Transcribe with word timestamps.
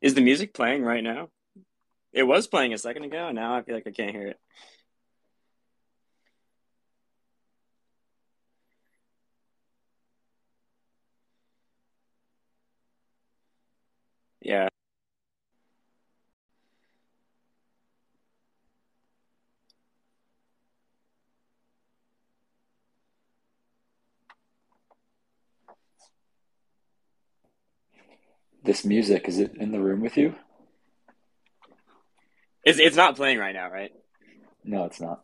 Is 0.00 0.14
the 0.14 0.20
music 0.20 0.54
playing 0.54 0.82
right 0.82 1.02
now? 1.02 1.28
It 2.12 2.24
was 2.24 2.46
playing 2.46 2.72
a 2.74 2.78
second 2.78 3.04
ago, 3.04 3.28
and 3.28 3.36
now 3.36 3.54
I 3.56 3.62
feel 3.62 3.74
like 3.74 3.86
I 3.86 3.90
can't 3.92 4.10
hear 4.14 4.28
it. 4.28 4.40
Yeah. 14.40 14.68
This 28.72 28.86
music, 28.86 29.28
is 29.28 29.38
it 29.38 29.54
in 29.58 29.70
the 29.70 29.78
room 29.78 30.00
with 30.00 30.16
you? 30.16 30.34
It's 32.64 32.78
it's 32.78 32.96
not 32.96 33.16
playing 33.16 33.36
right 33.36 33.54
now, 33.54 33.70
right? 33.70 33.92
No, 34.64 34.86
it's 34.86 34.98
not. 34.98 35.20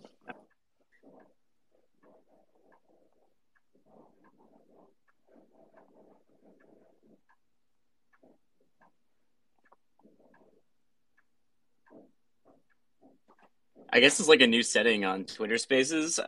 I 13.90 14.00
guess 14.00 14.20
it's 14.20 14.28
like 14.28 14.42
a 14.42 14.46
new 14.46 14.62
setting 14.62 15.06
on 15.06 15.24
Twitter 15.24 15.56
Spaces. 15.56 16.20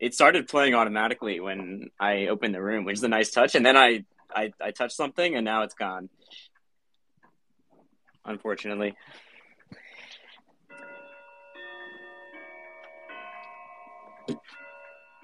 It 0.00 0.14
started 0.14 0.48
playing 0.48 0.74
automatically 0.74 1.38
when 1.38 1.90
I 2.00 2.26
opened 2.26 2.56
the 2.56 2.60
room, 2.60 2.84
which 2.84 2.96
is 2.96 3.04
a 3.04 3.08
nice 3.08 3.30
touch, 3.30 3.54
and 3.54 3.64
then 3.64 3.76
I 3.76 4.04
I, 4.34 4.52
I 4.60 4.72
touched 4.72 4.96
something 4.96 5.36
and 5.36 5.44
now 5.44 5.62
it's 5.62 5.74
gone. 5.74 6.08
Unfortunately. 8.26 8.94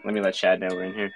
Let 0.04 0.14
me 0.14 0.20
let 0.20 0.34
Chad 0.34 0.60
know 0.60 0.68
we're 0.70 0.84
in 0.84 0.94
here. 0.94 1.12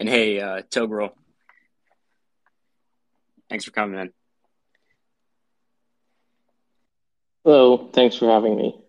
And 0.00 0.08
hey, 0.08 0.40
uh, 0.40 0.62
Toghrul, 0.62 1.12
thanks 3.52 3.66
for 3.66 3.70
coming 3.70 4.00
in. 4.00 4.10
Hello, 7.44 7.90
thanks 7.92 8.16
for 8.16 8.26
having 8.26 8.56
me. 8.56 8.80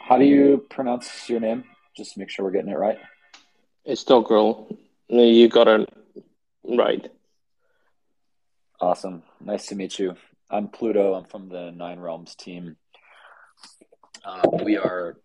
How 0.00 0.18
do 0.18 0.24
you 0.24 0.64
pronounce 0.70 1.28
your 1.28 1.40
name? 1.40 1.64
Just 1.96 2.12
to 2.12 2.20
make 2.20 2.30
sure 2.30 2.44
we're 2.44 2.52
getting 2.52 2.70
it 2.70 2.78
right. 2.78 2.98
It's 3.84 4.04
Toghrul. 4.04 4.76
You 5.08 5.48
got 5.48 5.66
it 5.66 5.92
right. 6.62 7.10
Awesome. 8.80 9.24
Nice 9.40 9.66
to 9.66 9.74
meet 9.74 9.98
you. 9.98 10.14
I'm 10.48 10.68
Pluto. 10.68 11.14
I'm 11.14 11.24
from 11.24 11.48
the 11.48 11.72
Nine 11.72 11.98
Realms 11.98 12.36
team. 12.36 12.76
Um, 14.24 14.62
we 14.62 14.76
are, 14.76 15.16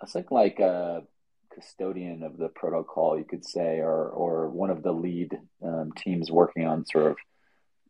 I 0.00 0.06
think, 0.06 0.30
like 0.30 0.60
a 0.60 1.02
custodian 1.54 2.22
of 2.22 2.36
the 2.36 2.48
protocol, 2.48 3.18
you 3.18 3.24
could 3.24 3.44
say, 3.44 3.78
or 3.78 4.08
or 4.08 4.48
one 4.48 4.70
of 4.70 4.82
the 4.82 4.92
lead 4.92 5.38
um, 5.62 5.92
teams 5.96 6.30
working 6.30 6.66
on 6.66 6.86
sort 6.86 7.10
of 7.10 7.16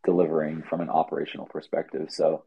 delivering 0.04 0.62
from 0.62 0.80
an 0.80 0.90
operational 0.90 1.46
perspective. 1.46 2.08
So 2.10 2.44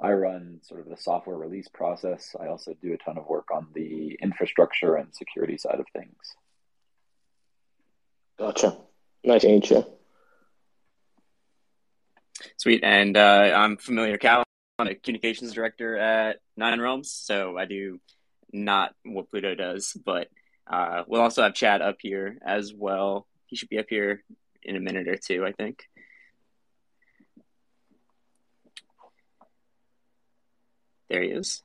I 0.00 0.12
run 0.12 0.60
sort 0.62 0.80
of 0.80 0.88
the 0.88 0.96
software 0.96 1.36
release 1.36 1.68
process. 1.68 2.36
I 2.38 2.48
also 2.48 2.74
do 2.82 2.92
a 2.92 2.98
ton 2.98 3.16
of 3.16 3.26
work 3.26 3.48
on 3.52 3.68
the 3.74 4.18
infrastructure 4.20 4.96
and 4.96 5.14
security 5.14 5.56
side 5.56 5.80
of 5.80 5.86
things. 5.92 6.16
Gotcha. 8.38 8.76
Nice 9.24 9.42
to 9.42 9.48
meet 9.48 9.70
you. 9.70 9.84
Sweet. 12.58 12.84
And 12.84 13.16
uh, 13.16 13.52
I'm 13.56 13.78
FamiliarCow. 13.78 14.42
I'm 14.78 14.88
a 14.88 14.94
communications 14.94 15.54
director 15.54 15.96
at 15.96 16.40
Nine 16.56 16.80
Realms, 16.80 17.10
so 17.10 17.56
I 17.56 17.64
do 17.64 17.98
not 18.52 18.94
what 19.04 19.30
Pluto 19.30 19.54
does, 19.54 19.96
but 20.04 20.28
uh, 20.66 21.04
we'll 21.06 21.20
also 21.20 21.42
have 21.42 21.54
Chad 21.54 21.82
up 21.82 21.96
here 22.00 22.38
as 22.44 22.72
well. 22.74 23.26
He 23.46 23.56
should 23.56 23.68
be 23.68 23.78
up 23.78 23.86
here 23.88 24.22
in 24.62 24.76
a 24.76 24.80
minute 24.80 25.08
or 25.08 25.16
two, 25.16 25.44
I 25.44 25.52
think. 25.52 25.84
There 31.08 31.22
he 31.22 31.28
is. 31.28 31.62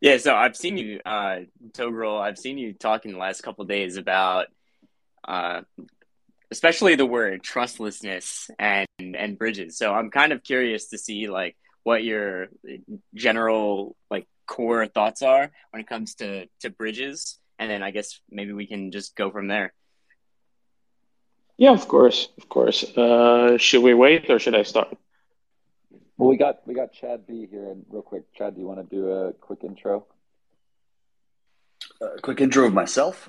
Yeah, 0.00 0.18
so 0.18 0.34
I've 0.34 0.56
seen 0.56 0.76
you, 0.76 1.00
uh, 1.04 1.40
Toghrul. 1.72 2.20
I've 2.20 2.38
seen 2.38 2.58
you 2.58 2.74
talking 2.74 3.12
the 3.12 3.18
last 3.18 3.42
couple 3.42 3.64
days 3.64 3.96
about, 3.96 4.48
uh, 5.26 5.62
especially 6.50 6.94
the 6.94 7.06
word 7.06 7.42
trustlessness 7.42 8.50
and 8.58 8.86
and 8.98 9.38
bridges. 9.38 9.78
So 9.78 9.94
I'm 9.94 10.10
kind 10.10 10.32
of 10.32 10.42
curious 10.42 10.88
to 10.88 10.98
see 10.98 11.28
like 11.28 11.56
what 11.84 12.02
your 12.02 12.48
general 13.14 13.96
like 14.10 14.26
core 14.46 14.86
thoughts 14.86 15.22
are 15.22 15.50
when 15.70 15.80
it 15.80 15.86
comes 15.86 16.16
to 16.16 16.46
to 16.60 16.70
bridges, 16.70 17.38
and 17.58 17.70
then 17.70 17.82
I 17.82 17.92
guess 17.92 18.20
maybe 18.28 18.52
we 18.52 18.66
can 18.66 18.90
just 18.90 19.14
go 19.14 19.30
from 19.30 19.46
there. 19.46 19.72
Yeah, 21.56 21.72
of 21.72 21.86
course, 21.86 22.28
of 22.36 22.48
course. 22.48 22.82
Uh, 22.82 23.56
should 23.58 23.82
we 23.82 23.94
wait 23.94 24.28
or 24.28 24.40
should 24.40 24.56
I 24.56 24.64
start? 24.64 24.96
Well, 26.16 26.28
we 26.28 26.36
got 26.36 26.66
we 26.66 26.74
got 26.74 26.92
Chad 26.92 27.26
B 27.26 27.46
here, 27.50 27.70
and 27.70 27.84
real 27.88 28.02
quick, 28.02 28.32
Chad, 28.34 28.54
do 28.54 28.60
you 28.60 28.66
want 28.66 28.80
to 28.80 28.96
do 28.96 29.10
a 29.10 29.32
quick 29.32 29.62
intro? 29.62 30.06
A 32.00 32.20
quick 32.20 32.40
intro 32.40 32.66
of 32.66 32.72
myself. 32.72 33.28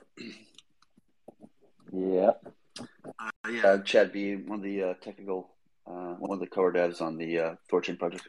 Yeah. 1.91 2.31
Uh, 2.79 3.49
yeah, 3.51 3.77
Chad 3.83 4.11
B, 4.11 4.35
one 4.35 4.59
of 4.59 4.63
the 4.63 4.83
uh, 4.83 4.93
technical, 5.01 5.49
uh, 5.87 6.16
one 6.16 6.31
of 6.31 6.39
the 6.39 6.47
core 6.47 6.73
devs 6.73 7.01
on 7.01 7.17
the 7.17 7.39
uh, 7.39 7.55
Thorchain 7.72 7.97
project. 7.97 8.27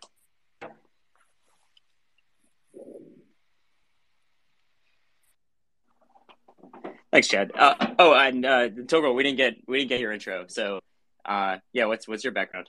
Thanks, 7.12 7.28
Chad. 7.28 7.53
Uh, 7.55 7.75
oh, 7.99 8.15
and 8.15 8.44
uh, 8.44 8.69
we 8.75 9.22
didn't 9.22 9.37
get 9.37 9.56
we 9.67 9.78
didn't 9.78 9.89
get 9.89 10.00
your 10.00 10.12
intro. 10.12 10.47
So, 10.49 10.81
uh, 11.25 11.59
yeah, 11.72 11.87
what's 11.87 12.09
what's 12.09 12.25
your 12.25 12.33
background? 12.33 12.69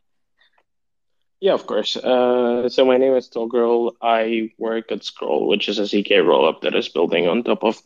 Yeah, 1.40 1.54
of 1.54 1.68
course. 1.68 1.96
Uh, 1.96 2.68
so 2.70 2.86
my 2.86 2.98
name 2.98 3.14
is 3.14 3.30
Toghrul. 3.30 3.94
I 4.02 4.52
work 4.58 4.92
at 4.92 5.04
Scroll, 5.04 5.48
which 5.48 5.70
is 5.70 5.78
a 5.78 5.84
ZK 5.84 6.24
rollup 6.24 6.62
that 6.62 6.76
is 6.76 6.90
building 6.90 7.28
on 7.28 7.44
top 7.44 7.64
of 7.64 7.80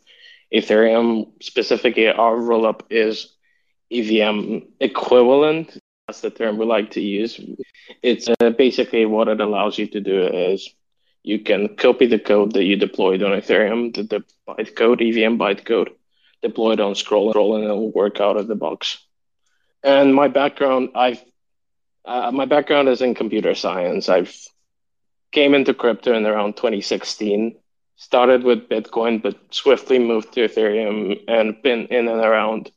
Ethereum. 0.52 1.32
Specifically, 1.42 2.08
our 2.08 2.36
rollup 2.36 2.82
is 2.88 3.34
EVM 3.90 4.60
equivalent. 4.80 5.76
That's 6.06 6.22
the 6.22 6.30
term 6.30 6.56
we 6.56 6.64
like 6.64 6.92
to 6.92 7.00
use. 7.00 7.38
It's 8.02 8.28
uh, 8.40 8.50
basically 8.50 9.04
what 9.04 9.28
it 9.28 9.40
allows 9.40 9.78
you 9.78 9.86
to 9.88 10.00
do 10.00 10.26
is 10.26 10.74
you 11.22 11.40
can 11.40 11.76
copy 11.76 12.06
the 12.06 12.18
code 12.18 12.54
that 12.54 12.64
you 12.64 12.76
deployed 12.76 13.22
on 13.22 13.32
Ethereum, 13.32 13.94
the, 13.94 14.02
the 14.02 14.24
bytecode, 14.48 15.00
EVM 15.00 15.38
bytecode, 15.38 15.90
deploy 16.42 16.72
it 16.72 16.80
on 16.80 16.94
scroll 16.94 17.28
and 17.28 17.36
roll 17.36 17.56
and 17.56 17.64
it'll 17.64 17.90
work 17.90 18.20
out 18.20 18.36
of 18.36 18.48
the 18.48 18.54
box. 18.54 18.98
And 19.82 20.14
my 20.14 20.28
background, 20.28 20.90
I've 20.94 21.22
uh, 22.04 22.32
my 22.32 22.46
background 22.46 22.88
is 22.88 23.00
in 23.00 23.14
computer 23.14 23.54
science. 23.54 24.08
I've 24.08 24.34
came 25.30 25.54
into 25.54 25.72
crypto 25.74 26.14
in 26.14 26.26
around 26.26 26.56
2016. 26.56 27.56
Started 27.96 28.42
with 28.42 28.68
Bitcoin, 28.68 29.22
but 29.22 29.38
swiftly 29.50 29.98
moved 29.98 30.32
to 30.32 30.48
Ethereum 30.48 31.20
and 31.28 31.62
been 31.62 31.86
in 31.86 32.08
and 32.08 32.20
around 32.20 32.72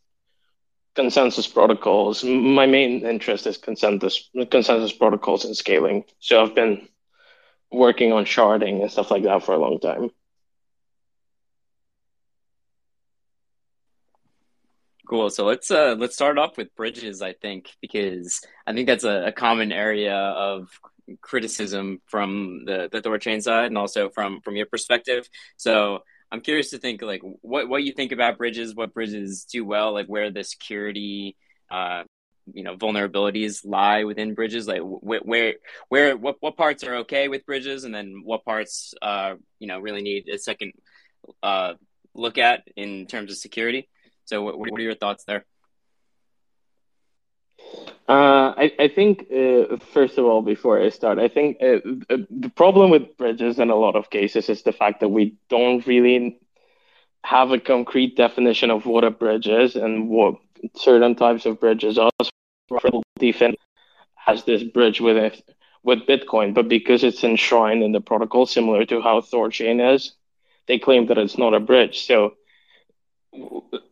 consensus 0.96 1.48
protocols. 1.48 2.24
My 2.24 2.68
main 2.68 3.06
interest 3.06 3.48
is 3.48 3.58
consensus 3.58 4.30
consensus 4.52 4.94
protocols 4.94 5.46
and 5.46 5.58
scaling. 5.58 6.06
So 6.20 6.44
I've 6.44 6.54
been 6.54 6.88
working 7.72 8.14
on 8.14 8.26
sharding 8.26 8.82
and 8.82 8.92
stuff 8.92 9.10
like 9.10 9.24
that 9.24 9.44
for 9.44 9.54
a 9.54 9.58
long 9.60 9.80
time. 9.80 10.12
Cool. 15.08 15.30
So 15.30 15.46
let's 15.46 15.70
uh 15.70 15.96
let's 16.00 16.16
start 16.16 16.38
off 16.40 16.58
with 16.58 16.76
bridges, 16.76 17.22
I 17.22 17.34
think, 17.34 17.70
because 17.82 18.42
I 18.66 18.74
think 18.74 18.88
that's 18.88 19.04
a, 19.04 19.26
a 19.28 19.32
common 19.32 19.72
area 19.72 20.16
of 20.16 20.70
criticism 21.22 22.02
from 22.08 22.66
the 22.66 22.90
the 22.92 23.02
Thorchain 23.02 23.42
side 23.42 23.68
and 23.68 23.78
also 23.78 24.10
from 24.10 24.42
from 24.42 24.56
your 24.56 24.66
perspective. 24.66 25.30
So 25.58 26.00
I'm 26.32 26.42
curious 26.42 26.72
to 26.72 26.80
think 26.80 27.04
like 27.04 27.22
what 27.42 27.70
what 27.70 27.84
you 27.84 27.94
think 27.94 28.12
about 28.14 28.38
bridges, 28.40 28.74
what 28.76 28.94
bridges 28.96 29.46
do 29.46 29.64
well, 29.64 29.94
like 29.94 30.08
where 30.08 30.32
the 30.32 30.44
security 30.44 31.38
uh 31.70 32.04
you 32.54 32.64
know 32.64 32.76
vulnerabilities 32.78 33.62
lie 33.66 34.04
within 34.06 34.34
bridges 34.36 34.68
like 34.68 34.82
where 34.82 35.20
where, 35.22 35.54
where 35.90 36.16
what, 36.18 36.38
what 36.42 36.58
parts 36.58 36.84
are 36.84 36.98
okay 36.98 37.28
with 37.28 37.46
bridges 37.46 37.84
and 37.86 37.94
then 37.94 38.22
what 38.24 38.46
parts 38.46 38.94
uh 39.02 39.34
you 39.60 39.68
know 39.68 39.80
really 39.80 40.02
need 40.04 40.30
a 40.30 40.38
second 40.38 40.72
uh 41.44 41.74
look 42.16 42.38
at 42.38 42.64
in 42.76 43.06
terms 43.08 43.32
of 43.32 43.38
security. 43.38 43.88
So, 44.26 44.42
what, 44.42 44.60
what 44.60 44.72
are 44.80 44.84
your 44.84 44.96
thoughts 44.96 45.24
there? 45.26 45.46
Uh, 48.08 48.54
I, 48.58 48.72
I 48.80 48.88
think, 48.88 49.26
uh, 49.32 49.78
first 49.94 50.18
of 50.20 50.26
all, 50.26 50.42
before 50.44 50.80
I 50.80 50.90
start, 50.90 51.18
I 51.18 51.28
think 51.28 51.58
uh, 51.62 51.80
the 52.10 52.52
problem 52.56 52.92
with 52.92 53.18
bridges 53.18 53.58
in 53.58 53.72
a 53.72 53.76
lot 53.76 53.96
of 53.96 54.12
cases 54.12 54.48
is 54.48 54.62
the 54.62 54.72
fact 54.72 55.00
that 55.00 55.10
we 55.10 55.36
don't 55.50 55.86
really 55.88 56.40
have 57.24 57.52
a 57.52 57.60
concrete 57.60 58.16
definition 58.16 58.70
of 58.70 58.86
what 58.86 59.04
a 59.04 59.10
bridge 59.10 59.48
is 59.48 59.76
and 59.76 60.08
what 60.10 60.36
certain 60.76 61.16
types 61.16 61.48
of 61.48 61.60
bridges 61.60 61.98
are. 61.98 62.12
Defend 63.18 63.56
has 64.16 64.44
this 64.44 64.64
bridge 64.64 65.02
with 65.02 65.18
it 65.18 65.42
with 65.84 66.06
Bitcoin, 66.08 66.54
but 66.54 66.68
because 66.68 67.04
it's 67.04 67.24
enshrined 67.24 67.84
in 67.84 67.92
the 67.92 68.02
protocol, 68.02 68.46
similar 68.46 68.86
to 68.86 69.02
how 69.02 69.22
Thorchain 69.22 69.94
is, 69.94 70.14
they 70.68 70.80
claim 70.80 71.08
that 71.08 71.18
it's 71.18 71.38
not 71.38 71.54
a 71.54 71.60
bridge. 71.60 72.06
So 72.06 72.34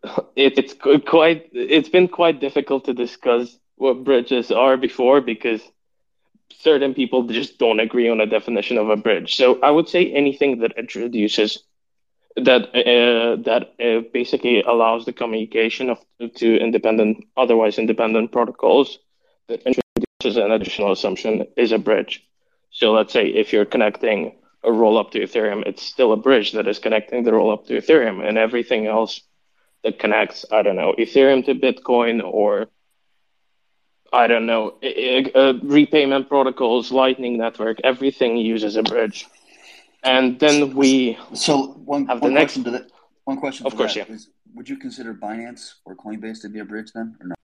it, 0.35 0.57
it's 0.57 0.73
quite 1.05 1.50
it's 1.53 1.89
been 1.89 2.07
quite 2.07 2.39
difficult 2.39 2.85
to 2.85 2.94
discuss 2.94 3.57
what 3.75 4.03
bridges 4.03 4.51
are 4.51 4.77
before 4.77 5.21
because 5.21 5.61
certain 6.53 6.94
people 6.94 7.23
just 7.23 7.57
don't 7.57 7.79
agree 7.79 8.09
on 8.09 8.21
a 8.21 8.25
definition 8.25 8.77
of 8.77 8.89
a 8.89 8.95
bridge. 8.95 9.35
So 9.35 9.59
I 9.61 9.71
would 9.71 9.89
say 9.89 10.11
anything 10.11 10.59
that 10.59 10.77
introduces 10.77 11.63
that 12.35 12.63
uh, 12.75 13.41
that 13.44 13.73
uh, 13.79 14.01
basically 14.11 14.61
allows 14.63 15.05
the 15.05 15.13
communication 15.13 15.89
of 15.89 16.00
to 16.35 16.57
independent, 16.57 17.25
otherwise 17.38 17.77
independent 17.77 18.31
protocols 18.31 18.99
that 19.47 19.61
introduces 19.63 20.38
an 20.38 20.51
additional 20.51 20.91
assumption 20.91 21.45
is 21.57 21.71
a 21.71 21.77
bridge. 21.77 22.25
So 22.71 22.91
let's 22.91 23.13
say 23.13 23.27
if 23.27 23.53
you're 23.53 23.65
connecting 23.65 24.35
a 24.63 24.71
roll 24.71 24.97
up 24.97 25.11
to 25.11 25.19
Ethereum, 25.19 25.63
it's 25.67 25.83
still 25.83 26.13
a 26.13 26.17
bridge 26.17 26.53
that 26.53 26.67
is 26.67 26.79
connecting 26.79 27.23
the 27.23 27.33
roll 27.33 27.51
up 27.51 27.67
to 27.67 27.77
Ethereum, 27.77 28.27
and 28.27 28.38
everything 28.38 28.88
else 28.88 29.21
that 29.83 30.00
connects, 30.00 30.45
I 30.51 30.62
don't 30.62 30.75
know, 30.75 30.94
Ethereum 30.97 31.45
to 31.45 31.56
Bitcoin 31.56 32.24
or 32.24 32.68
I 34.12 34.27
don't 34.27 34.45
know, 34.45 34.75
uh, 35.35 35.53
repayment 35.63 36.30
protocols, 36.30 36.91
Lightning 36.91 37.38
Network, 37.38 37.80
everything 37.83 38.38
uses 38.38 38.75
a 38.75 38.83
bridge. 38.83 39.25
And 40.03 40.39
then 40.39 40.75
we 40.75 41.18
so 41.33 41.74
one, 41.85 42.06
have 42.06 42.21
one 42.21 42.33
the 42.33 42.39
next. 42.39 42.63
That, 42.63 42.91
one 43.24 43.39
question. 43.39 43.65
Of 43.65 43.75
course, 43.75 43.95
yeah. 43.95 44.06
Is, 44.07 44.30
would 44.53 44.69
you 44.69 44.77
consider 44.77 45.13
Binance 45.13 45.75
or 45.85 45.95
Coinbase 45.95 46.41
to 46.41 46.50
be 46.50 46.59
a 46.59 46.65
bridge 46.65 46.91
then, 46.94 47.18
or 47.19 47.27
no? 47.27 47.35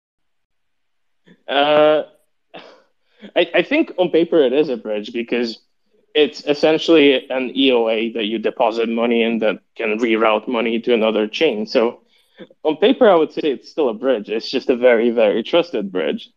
Uh, 1.48 2.04
I, 3.36 3.50
I 3.56 3.64
think 3.64 3.94
on 3.98 4.12
paper 4.12 4.40
it 4.42 4.54
is 4.54 4.70
a 4.70 4.78
bridge 4.78 5.12
because 5.14 5.60
it's 6.14 6.44
essentially 6.46 7.30
an 7.30 7.54
EOA 7.54 8.14
that 8.14 8.26
you 8.26 8.40
deposit 8.40 8.90
money 8.90 9.24
in 9.24 9.40
that 9.40 9.60
can 9.76 9.98
reroute 10.00 10.48
money 10.48 10.80
to 10.82 10.94
another 10.94 11.28
chain. 11.28 11.66
So 11.66 12.02
on 12.64 12.78
paper, 12.78 13.10
I 13.10 13.16
would 13.16 13.32
say 13.32 13.42
it's 13.44 13.70
still 13.70 13.90
a 13.90 13.94
bridge. 13.94 14.30
It's 14.30 14.50
just 14.50 14.70
a 14.70 14.76
very, 14.76 15.12
very 15.12 15.44
trusted 15.44 15.92
bridge. 15.92 16.30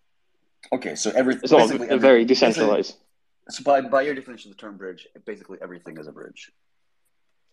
Okay, 0.72 0.94
so 0.94 1.10
every 1.14 1.34
it's 1.34 1.52
all 1.52 1.60
every, 1.60 1.98
very 1.98 2.24
decentralized. 2.24 2.96
So 3.48 3.62
by 3.64 3.80
by 3.80 4.02
your 4.02 4.14
definition 4.14 4.50
of 4.50 4.56
the 4.56 4.60
term 4.60 4.76
bridge, 4.76 5.06
basically 5.26 5.58
everything 5.60 5.98
is 5.98 6.06
a 6.06 6.12
bridge. 6.12 6.50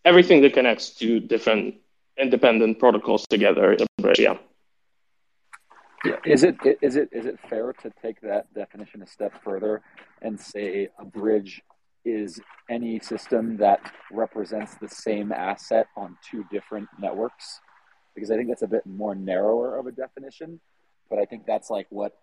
Everything 0.05 0.41
that 0.43 0.53
connects 0.53 0.91
two 0.91 1.19
different 1.19 1.75
independent 2.17 2.79
protocols 2.79 3.25
together 3.27 3.73
is 3.73 3.81
a 3.81 4.01
bridge. 4.01 4.19
Yeah. 4.19 4.37
Yeah. 6.05 6.15
Is 6.25 6.43
it 6.43 6.55
is 6.81 6.95
it 6.95 7.09
is 7.11 7.25
it 7.25 7.39
fair 7.49 7.73
to 7.81 7.91
take 8.01 8.21
that 8.21 8.53
definition 8.53 9.01
a 9.01 9.07
step 9.07 9.33
further 9.43 9.81
and 10.21 10.39
say 10.39 10.89
a 10.97 11.03
bridge 11.03 11.61
is 12.05 12.39
any 12.69 12.99
system 12.99 13.57
that 13.57 13.91
represents 14.11 14.75
the 14.75 14.87
same 14.87 15.33
asset 15.33 15.87
on 15.97 16.17
two 16.23 16.45
different 16.51 16.87
networks? 16.97 17.59
Because 18.15 18.31
I 18.31 18.35
think 18.35 18.49
that's 18.49 18.61
a 18.61 18.67
bit 18.67 18.85
more 18.85 19.15
narrower 19.15 19.77
of 19.77 19.87
a 19.87 19.91
definition, 19.91 20.59
but 21.09 21.19
I 21.19 21.25
think 21.25 21.45
that's 21.45 21.69
like 21.69 21.87
what 21.89 22.17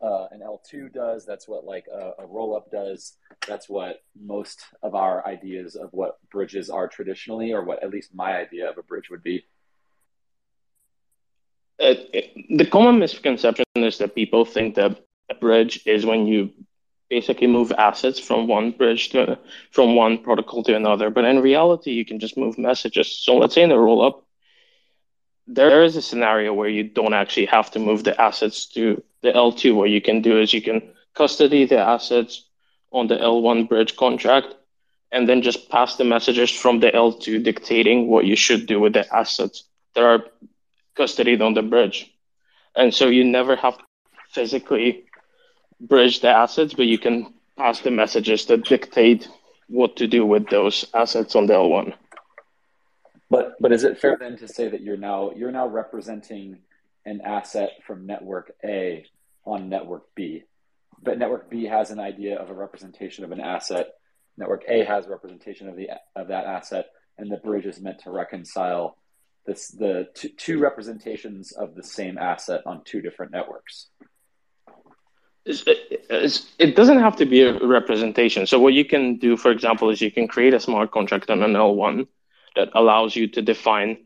uh, 0.00 0.26
an 0.30 0.40
L2 0.40 0.92
does. 0.92 1.24
That's 1.26 1.48
what 1.48 1.64
like 1.64 1.86
a, 1.92 2.22
a 2.22 2.26
roll 2.26 2.56
up 2.56 2.70
does. 2.70 3.14
That's 3.46 3.68
what 3.68 4.02
most 4.20 4.60
of 4.82 4.94
our 4.94 5.26
ideas 5.26 5.76
of 5.76 5.90
what 5.92 6.18
bridges 6.30 6.70
are 6.70 6.88
traditionally, 6.88 7.52
or 7.52 7.64
what 7.64 7.82
at 7.82 7.90
least 7.90 8.14
my 8.14 8.36
idea 8.36 8.68
of 8.70 8.78
a 8.78 8.82
bridge 8.82 9.10
would 9.10 9.22
be. 9.22 9.44
It, 11.78 12.34
the 12.56 12.66
common 12.66 12.98
misconception 12.98 13.64
is 13.76 13.98
that 13.98 14.14
people 14.14 14.44
think 14.44 14.74
that 14.74 15.00
a 15.30 15.34
bridge 15.34 15.82
is 15.86 16.04
when 16.04 16.26
you 16.26 16.50
basically 17.08 17.46
move 17.46 17.72
assets 17.72 18.18
from 18.18 18.46
one 18.46 18.72
bridge 18.72 19.10
to 19.10 19.38
from 19.70 19.94
one 19.94 20.18
protocol 20.18 20.62
to 20.64 20.74
another. 20.74 21.10
But 21.10 21.24
in 21.24 21.40
reality, 21.40 21.92
you 21.92 22.04
can 22.04 22.18
just 22.18 22.36
move 22.36 22.58
messages. 22.58 23.16
So 23.18 23.36
let's 23.38 23.54
say 23.54 23.62
in 23.62 23.72
a 23.72 23.78
roll 23.78 24.04
up, 24.04 24.24
there 25.48 25.82
is 25.82 25.96
a 25.96 26.02
scenario 26.02 26.52
where 26.52 26.68
you 26.68 26.84
don't 26.84 27.14
actually 27.14 27.46
have 27.46 27.70
to 27.70 27.78
move 27.78 28.04
the 28.04 28.20
assets 28.20 28.66
to 28.66 29.02
the 29.22 29.32
L2. 29.32 29.74
What 29.74 29.90
you 29.90 30.00
can 30.00 30.20
do 30.20 30.38
is 30.38 30.52
you 30.52 30.60
can 30.60 30.82
custody 31.14 31.64
the 31.64 31.78
assets 31.78 32.44
on 32.92 33.08
the 33.08 33.16
L1 33.16 33.68
bridge 33.68 33.96
contract 33.96 34.54
and 35.10 35.26
then 35.26 35.40
just 35.40 35.70
pass 35.70 35.96
the 35.96 36.04
messages 36.04 36.50
from 36.50 36.80
the 36.80 36.90
L2 36.90 37.42
dictating 37.42 38.08
what 38.08 38.26
you 38.26 38.36
should 38.36 38.66
do 38.66 38.78
with 38.78 38.92
the 38.92 39.06
assets 39.14 39.64
that 39.94 40.04
are 40.04 40.24
custodied 40.96 41.40
on 41.40 41.54
the 41.54 41.62
bridge. 41.62 42.12
And 42.76 42.92
so 42.92 43.08
you 43.08 43.24
never 43.24 43.56
have 43.56 43.78
to 43.78 43.84
physically 44.30 45.04
bridge 45.80 46.20
the 46.20 46.28
assets, 46.28 46.74
but 46.74 46.86
you 46.86 46.98
can 46.98 47.32
pass 47.56 47.80
the 47.80 47.90
messages 47.90 48.44
that 48.46 48.64
dictate 48.64 49.28
what 49.68 49.96
to 49.96 50.06
do 50.06 50.26
with 50.26 50.48
those 50.50 50.84
assets 50.92 51.34
on 51.34 51.46
the 51.46 51.54
L1. 51.54 51.94
But 53.30 53.56
but 53.60 53.72
is 53.72 53.84
it 53.84 53.98
fair 53.98 54.16
then 54.18 54.38
to 54.38 54.48
say 54.48 54.68
that 54.68 54.80
you're 54.80 54.96
now 54.96 55.32
you're 55.36 55.52
now 55.52 55.66
representing 55.66 56.58
an 57.04 57.20
asset 57.24 57.70
from 57.86 58.06
network 58.06 58.52
A 58.64 59.04
on 59.44 59.68
network 59.68 60.14
B, 60.14 60.44
but 61.02 61.18
network 61.18 61.50
B 61.50 61.64
has 61.64 61.90
an 61.90 62.00
idea 62.00 62.36
of 62.36 62.50
a 62.50 62.54
representation 62.54 63.24
of 63.24 63.32
an 63.32 63.40
asset. 63.40 63.94
Network 64.36 64.64
A 64.68 64.84
has 64.84 65.06
a 65.06 65.10
representation 65.10 65.68
of 65.68 65.76
the 65.76 65.90
of 66.16 66.28
that 66.28 66.46
asset, 66.46 66.86
and 67.18 67.30
the 67.30 67.36
bridge 67.36 67.66
is 67.66 67.80
meant 67.80 68.00
to 68.00 68.10
reconcile 68.10 68.96
this 69.46 69.68
the 69.68 70.08
two, 70.14 70.28
two 70.30 70.58
representations 70.58 71.52
of 71.52 71.74
the 71.74 71.82
same 71.82 72.16
asset 72.18 72.62
on 72.66 72.82
two 72.84 73.02
different 73.02 73.32
networks. 73.32 73.88
It 75.44 76.76
doesn't 76.76 76.98
have 76.98 77.16
to 77.16 77.26
be 77.26 77.42
a 77.42 77.58
representation. 77.66 78.46
So 78.46 78.60
what 78.60 78.74
you 78.74 78.84
can 78.84 79.16
do, 79.16 79.36
for 79.36 79.50
example, 79.50 79.88
is 79.88 80.00
you 80.00 80.10
can 80.10 80.28
create 80.28 80.52
a 80.52 80.60
smart 80.60 80.90
contract 80.90 81.30
on 81.30 81.42
an 81.42 81.54
L1 81.54 82.06
that 82.56 82.70
allows 82.74 83.16
you 83.16 83.28
to 83.28 83.42
define 83.42 83.98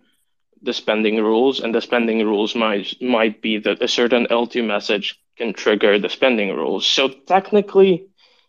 the 0.63 0.73
spending 0.73 1.17
rules, 1.17 1.61
and 1.61 1.75
the 1.75 1.81
spending 1.81 2.25
rules 2.25 2.55
might 2.55 3.01
might 3.01 3.43
be 3.43 3.59
that 3.59 3.83
a 3.83 3.89
certain 3.89 4.27
L2 4.27 4.65
message 4.65 5.19
can 5.37 5.53
trigger 5.53 5.99
the 5.99 6.09
spending 6.09 6.55
rules. 6.55 6.87
So 6.87 7.09
technically, 7.09 8.07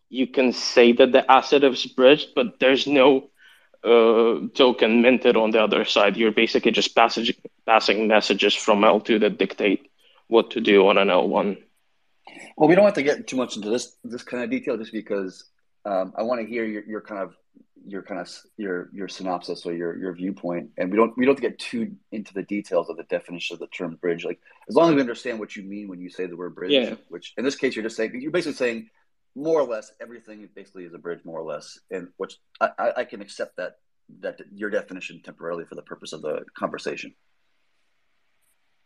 you 0.09 0.27
can 0.27 0.53
say 0.53 0.91
that 0.93 1.11
the 1.11 1.29
asset 1.31 1.63
is 1.63 1.85
bridged, 1.85 2.29
but 2.35 2.59
there's 2.59 2.85
no 2.85 3.29
uh, 3.83 4.47
token 4.53 5.01
minted 5.01 5.35
on 5.35 5.51
the 5.51 5.61
other 5.61 5.85
side. 5.85 6.15
You're 6.17 6.31
basically 6.31 6.71
just 6.71 6.95
passage, 6.95 7.35
passing 7.65 8.07
messages 8.07 8.53
from 8.53 8.81
L2 8.81 9.21
that 9.21 9.37
dictate 9.37 9.89
what 10.27 10.51
to 10.51 10.61
do 10.61 10.87
on 10.87 10.97
an 10.97 11.07
L1. 11.07 11.57
Well, 12.55 12.69
we 12.69 12.75
don't 12.75 12.85
have 12.85 12.93
to 12.93 13.03
get 13.03 13.27
too 13.27 13.37
much 13.37 13.55
into 13.55 13.69
this 13.69 13.95
this 14.03 14.23
kind 14.23 14.43
of 14.43 14.49
detail, 14.49 14.77
just 14.77 14.91
because 14.91 15.43
um, 15.85 16.13
I 16.15 16.23
want 16.23 16.41
to 16.41 16.47
hear 16.47 16.63
your, 16.63 16.83
your 16.83 17.01
kind 17.01 17.21
of 17.21 17.35
your 17.85 18.01
kind 18.01 18.19
of 18.19 18.29
your 18.57 18.89
your 18.93 19.07
synopsis 19.07 19.65
or 19.65 19.73
your 19.73 19.97
your 19.97 20.13
viewpoint 20.13 20.69
and 20.77 20.89
we 20.89 20.97
don't 20.97 21.17
we 21.17 21.25
don't 21.25 21.39
get 21.39 21.57
too 21.59 21.91
into 22.11 22.33
the 22.33 22.43
details 22.43 22.89
of 22.89 22.97
the 22.97 23.03
definition 23.03 23.53
of 23.53 23.59
the 23.59 23.67
term 23.67 23.95
bridge 23.95 24.23
like 24.23 24.39
as 24.69 24.75
long 24.75 24.89
as 24.89 24.95
we 24.95 25.01
understand 25.01 25.39
what 25.39 25.55
you 25.55 25.63
mean 25.63 25.87
when 25.87 25.99
you 25.99 26.09
say 26.09 26.25
the 26.25 26.35
word 26.35 26.55
bridge 26.55 26.71
yeah. 26.71 26.95
which 27.09 27.33
in 27.37 27.43
this 27.43 27.55
case 27.55 27.75
you're 27.75 27.83
just 27.83 27.97
saying 27.97 28.19
you're 28.21 28.31
basically 28.31 28.53
saying 28.53 28.89
more 29.35 29.59
or 29.59 29.67
less 29.67 29.91
everything 30.01 30.47
basically 30.55 30.85
is 30.85 30.93
a 30.93 30.97
bridge 30.97 31.19
more 31.25 31.39
or 31.39 31.45
less 31.45 31.79
and 31.91 32.07
which 32.17 32.37
i 32.61 32.93
i 32.97 33.03
can 33.03 33.21
accept 33.21 33.57
that 33.57 33.73
that 34.19 34.39
your 34.53 34.69
definition 34.69 35.21
temporarily 35.23 35.65
for 35.65 35.75
the 35.75 35.81
purpose 35.81 36.13
of 36.13 36.21
the 36.21 36.43
conversation 36.57 37.13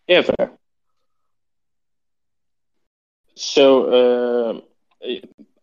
yeah 0.08 0.22
fair 0.22 0.51
so 3.36 4.62
uh 5.04 5.18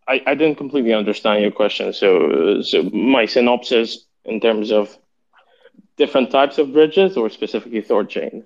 I, 0.07 0.21
I 0.25 0.35
didn't 0.35 0.57
completely 0.57 0.93
understand 0.93 1.41
your 1.41 1.51
question. 1.51 1.93
So, 1.93 2.61
so 2.61 2.83
my 2.83 3.25
synopsis 3.25 4.05
in 4.23 4.39
terms 4.39 4.71
of 4.71 4.97
different 5.97 6.31
types 6.31 6.57
of 6.57 6.73
bridges 6.73 7.17
or 7.17 7.29
specifically 7.29 7.81
Thorchain? 7.81 8.45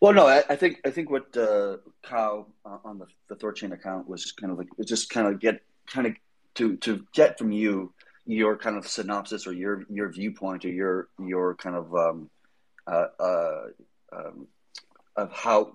Well, 0.00 0.12
no, 0.12 0.26
I, 0.26 0.42
I, 0.48 0.56
think 0.56 0.80
I 0.84 0.90
think 0.90 1.10
what 1.10 1.36
uh, 1.36 1.76
Kyle 2.02 2.48
uh, 2.64 2.78
on 2.84 2.98
the, 2.98 3.06
the 3.28 3.36
Thorchain 3.36 3.72
account 3.72 4.08
was 4.08 4.32
kind 4.32 4.52
of 4.52 4.58
like 4.58 4.68
just 4.84 5.10
kind 5.10 5.28
of 5.28 5.40
get 5.40 5.62
kind 5.86 6.06
of 6.08 6.14
to 6.54 6.76
to 6.78 7.06
get 7.14 7.38
from 7.38 7.52
you 7.52 7.92
your 8.26 8.56
kind 8.56 8.76
of 8.76 8.86
synopsis 8.86 9.46
or 9.46 9.52
your 9.52 9.84
your 9.88 10.10
viewpoint 10.10 10.64
or 10.64 10.70
your 10.70 11.08
your 11.24 11.54
kind 11.54 11.76
of 11.76 11.94
um, 11.94 12.30
uh, 12.86 13.06
uh, 13.18 13.62
um, 14.12 14.46
of 15.16 15.32
how 15.32 15.72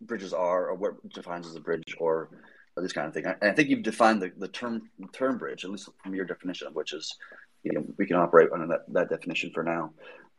bridges 0.00 0.32
are 0.32 0.68
or 0.68 0.74
what 0.74 1.08
defines 1.10 1.46
as 1.46 1.54
a 1.54 1.60
bridge 1.60 1.94
or 1.98 2.28
this 2.82 2.92
kind 2.92 3.08
of 3.08 3.14
thing. 3.14 3.24
And 3.26 3.50
I 3.50 3.52
think 3.52 3.68
you've 3.68 3.82
defined 3.82 4.20
the, 4.22 4.32
the 4.36 4.48
term 4.48 4.82
term 5.12 5.38
bridge, 5.38 5.64
at 5.64 5.70
least 5.70 5.88
from 6.02 6.14
your 6.14 6.24
definition, 6.24 6.68
which 6.72 6.92
is 6.92 7.14
you 7.62 7.72
know 7.72 7.84
we 7.96 8.06
can 8.06 8.16
operate 8.16 8.50
under 8.52 8.66
that, 8.68 8.84
that 8.92 9.08
definition 9.08 9.50
for 9.52 9.62
now. 9.62 9.92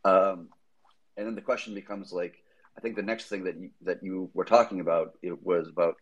Um, 0.06 0.50
and 1.18 1.26
then 1.26 1.36
the 1.36 1.42
question 1.42 1.74
becomes 1.74 2.14
like, 2.14 2.36
I 2.78 2.82
think 2.82 2.96
the 2.96 3.02
next 3.02 3.26
thing 3.26 3.44
that 3.46 3.60
you, 3.60 3.72
that 3.82 4.04
you 4.04 4.30
were 4.34 4.46
talking 4.46 4.80
about 4.80 5.14
it 5.24 5.44
was 5.44 5.68
about 5.68 5.96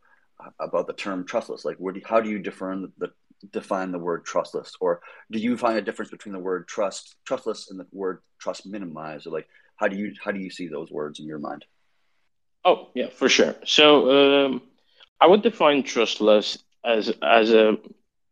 about 0.59 0.87
the 0.87 0.93
term 0.93 1.25
trustless. 1.25 1.63
Like, 1.63 1.77
do, 1.77 2.01
how 2.03 2.19
do 2.19 2.29
you 2.29 2.39
define 2.39 2.91
the 2.97 3.11
define 3.51 3.91
the 3.91 3.99
word 3.99 4.25
trustless, 4.25 4.73
or 4.81 5.01
do 5.31 5.39
you 5.39 5.57
find 5.57 5.77
a 5.77 5.81
difference 5.81 6.11
between 6.11 6.33
the 6.33 6.39
word 6.39 6.67
trust 6.67 7.15
trustless 7.25 7.69
and 7.69 7.79
the 7.79 7.87
word 7.91 8.21
trust 8.39 8.65
minimized? 8.65 9.27
Or 9.27 9.31
like, 9.31 9.47
how 9.77 9.87
do 9.87 9.95
you 9.95 10.13
how 10.23 10.31
do 10.31 10.39
you 10.39 10.49
see 10.49 10.67
those 10.67 10.91
words 10.91 11.19
in 11.19 11.25
your 11.25 11.39
mind? 11.39 11.65
Oh 12.65 12.89
yeah, 12.93 13.09
for 13.09 13.29
sure. 13.29 13.55
So 13.65 14.45
um, 14.45 14.61
I 15.21 15.27
would 15.27 15.41
define 15.41 15.83
trustless 15.83 16.57
as 16.83 17.11
as 17.21 17.51
a 17.51 17.77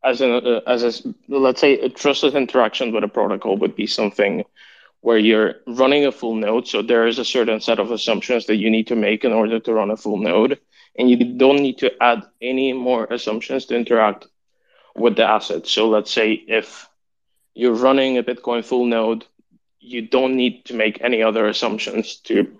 as 0.03 0.21
a 0.21 0.35
uh, 0.35 0.61
as 0.67 0.83
a 0.83 1.13
let's 1.27 1.61
say 1.61 1.79
a 1.79 1.89
trustless 1.89 2.35
interaction 2.35 2.91
with 2.91 3.03
a 3.03 3.07
protocol 3.07 3.57
would 3.57 3.75
be 3.75 3.87
something 3.87 4.43
where 5.01 5.17
you're 5.17 5.55
running 5.67 6.05
a 6.05 6.11
full 6.11 6.35
node. 6.35 6.67
So 6.67 6.81
there 6.81 7.07
is 7.07 7.19
a 7.19 7.25
certain 7.25 7.59
set 7.59 7.79
of 7.79 7.91
assumptions 7.91 8.45
that 8.47 8.55
you 8.55 8.69
need 8.69 8.87
to 8.87 8.95
make 8.95 9.25
in 9.25 9.33
order 9.33 9.59
to 9.59 9.73
run 9.73 9.91
a 9.91 9.97
full 9.97 10.17
node, 10.17 10.59
and 10.97 11.09
you 11.09 11.17
don't 11.37 11.61
need 11.61 11.77
to 11.79 11.91
add 12.01 12.23
any 12.41 12.71
more 12.73 13.05
assumptions 13.05 13.65
to 13.65 13.75
interact 13.75 14.27
with 14.95 15.15
the 15.15 15.25
asset. 15.25 15.67
So 15.67 15.89
let's 15.89 16.11
say 16.11 16.31
if 16.31 16.87
you're 17.53 17.73
running 17.75 18.17
a 18.17 18.23
Bitcoin 18.23 18.63
full 18.63 18.85
node, 18.85 19.25
you 19.79 20.01
don't 20.07 20.35
need 20.35 20.65
to 20.65 20.73
make 20.73 21.01
any 21.01 21.21
other 21.21 21.47
assumptions 21.47 22.15
to 22.27 22.57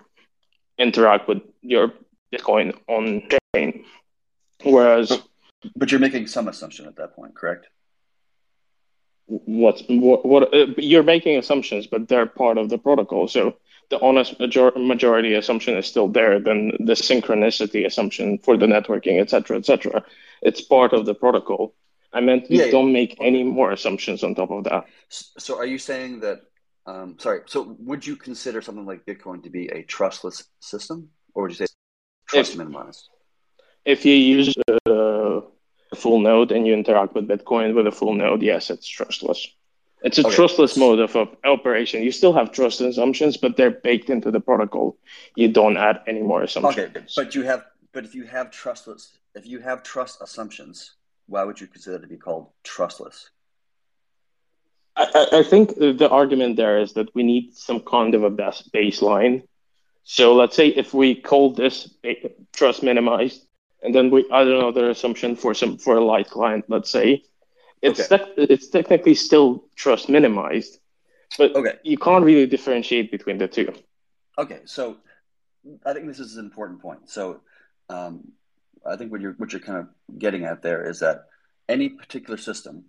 interact 0.77 1.27
with 1.27 1.42
your 1.62 1.94
Bitcoin 2.34 2.77
on 2.88 3.30
chain. 3.56 3.86
Whereas, 4.63 5.10
but, 5.10 5.27
but 5.75 5.91
you're 5.91 6.00
making 6.00 6.27
some 6.27 6.48
assumption 6.48 6.86
at 6.86 6.96
that 6.98 7.15
point, 7.15 7.36
correct? 7.36 7.67
What 9.25 9.82
what, 9.88 10.25
what 10.25 10.53
uh, 10.53 10.67
you're 10.77 11.03
making 11.03 11.38
assumptions, 11.38 11.88
but 11.88 12.08
they're 12.08 12.25
part 12.25 12.58
of 12.58 12.70
the 12.70 12.77
protocol. 12.77 13.27
So 13.27 13.58
the 13.89 14.00
honest 14.00 14.39
major- 14.39 14.74
majority 14.75 15.34
assumption 15.34 15.77
is 15.77 15.86
still 15.86 16.08
there. 16.08 16.39
Then 16.39 16.72
the 16.79 16.93
synchronicity 16.93 17.86
assumption 17.86 18.38
for 18.38 18.58
the 18.58 18.65
networking, 18.65 19.22
etc., 19.22 19.58
etc. 19.58 20.03
It's 20.41 20.62
part 20.62 20.93
of 20.93 21.05
the 21.05 21.13
protocol. 21.13 21.74
I 22.12 22.22
meant 22.22 22.50
you 22.50 22.60
yeah, 22.60 22.72
don't 22.72 22.88
yeah. 22.88 22.93
make 22.93 23.17
any 23.20 23.43
more 23.43 23.72
assumptions 23.72 24.24
on 24.24 24.36
top 24.36 24.51
of 24.51 24.65
that. 24.65 24.86
So, 25.10 25.58
are 25.58 25.65
you 25.65 25.79
saying 25.79 26.20
that? 26.20 26.41
Um, 26.86 27.17
sorry. 27.17 27.41
So, 27.46 27.75
would 27.79 28.05
you 28.05 28.15
consider 28.15 28.62
something 28.62 28.86
like 28.86 29.05
Bitcoin 29.05 29.43
to 29.43 29.50
be 29.50 29.67
a 29.67 29.84
trustless 29.84 30.43
system, 30.60 31.10
or 31.34 31.43
would 31.43 31.51
you 31.51 31.65
say 31.65 31.74
trust 32.27 32.51
if, 32.51 32.58
minimized? 32.58 33.10
If 33.86 34.06
you 34.06 34.16
use 34.16 34.56
uh, 34.70 35.42
a 35.92 35.96
full 35.96 36.20
node 36.20 36.52
and 36.52 36.66
you 36.66 36.74
interact 36.74 37.13
with 37.16 37.28
Bitcoin 37.28 37.75
with 37.75 37.88
a 37.88 37.92
full 37.92 38.13
node, 38.13 38.42
yes, 38.42 38.70
it's 38.70 38.88
trustless. 38.88 39.48
It's 40.04 40.18
a 40.18 40.28
okay. 40.28 40.36
trustless 40.36 40.75
mode 40.75 41.00
of, 41.00 41.16
operation. 41.46 42.04
You 42.04 42.12
still 42.12 42.34
have 42.34 42.52
trust 42.52 42.82
assumptions, 42.82 43.38
but 43.38 43.56
they're 43.56 43.72
baked 43.72 44.10
into 44.10 44.32
the 44.32 44.42
protocol. 44.42 44.98
You 45.36 45.48
don't 45.48 45.78
add 45.78 46.02
any 46.08 46.22
more 46.22 46.44
assumptions. 46.44 46.92
Okay, 46.96 47.06
but 47.16 47.36
you 47.36 47.44
have, 47.44 47.63
but 47.94 48.04
if 48.04 48.13
you 48.13 48.25
have 48.25 48.52
trustless, 48.52 49.13
if 49.34 49.46
you 49.48 49.60
have 49.60 49.82
trust 49.82 50.22
assumptions, 50.22 50.96
why 51.28 51.44
would 51.46 51.60
you 51.62 51.68
consider 51.68 51.96
it 51.98 52.02
to 52.02 52.08
be 52.08 52.18
called 52.18 52.50
trustless? 52.63 53.30
I, 54.96 55.28
I 55.32 55.44
think 55.44 55.75
the 55.75 56.10
argument 56.10 56.58
there 56.58 56.80
is 56.80 56.94
that 56.94 57.13
we 57.16 57.24
need 57.24 57.56
some 57.56 57.80
kind 57.80 58.13
of 58.13 58.24
a 58.24 58.30
baseline. 58.30 59.44
So 60.04 60.36
let's 60.36 60.56
say 60.56 60.68
if 60.68 60.94
we 60.94 61.16
call 61.16 61.54
this 61.54 61.90
eh, 62.04 62.16
trust 62.52 62.84
minimized, 62.84 63.46
and 63.84 63.94
then 63.94 64.10
we 64.10 64.25
add 64.32 64.48
another 64.48 64.90
assumption 64.90 65.36
for 65.36 65.54
some 65.54 65.78
for 65.78 65.98
a 65.98 66.04
light 66.04 66.30
client, 66.30 66.66
let's 66.70 66.90
say, 66.90 67.24
it's 67.82 68.12
okay. 68.12 68.24
te- 68.36 68.54
it's 68.54 68.70
technically 68.70 69.13
still 69.13 69.66
trust 69.75 70.10
minimized, 70.10 70.80
but 71.38 71.56
okay. 71.56 71.74
you 71.84 71.98
can't 71.98 72.24
really 72.24 72.48
differentiate 72.48 73.12
between 73.12 73.38
the 73.38 73.48
two. 73.48 73.74
Okay, 74.40 74.62
so 74.66 74.98
I 75.86 75.94
think 75.94 76.08
this 76.08 76.20
is 76.20 76.38
an 76.38 76.46
important 76.46 76.82
point. 76.82 77.10
So 77.10 77.42
um, 77.90 78.32
I 78.86 78.96
think 78.96 79.12
what 79.12 79.20
you're 79.20 79.34
what 79.34 79.52
you're 79.52 79.62
kind 79.62 79.80
of 79.80 79.90
getting 80.18 80.46
at 80.46 80.62
there 80.62 80.90
is 80.90 81.00
that 81.02 81.25
any 81.68 81.90
particular 81.90 82.38
system, 82.38 82.86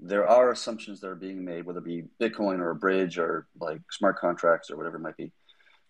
there 0.00 0.26
are 0.26 0.50
assumptions 0.50 1.00
that 1.00 1.08
are 1.08 1.14
being 1.14 1.44
made, 1.44 1.66
whether 1.66 1.80
it 1.80 1.84
be 1.84 2.04
Bitcoin 2.20 2.60
or 2.60 2.70
a 2.70 2.74
bridge 2.74 3.18
or 3.18 3.46
like 3.60 3.80
smart 3.90 4.18
contracts 4.18 4.70
or 4.70 4.76
whatever 4.78 4.96
it 4.96 5.00
might 5.02 5.16
be. 5.16 5.30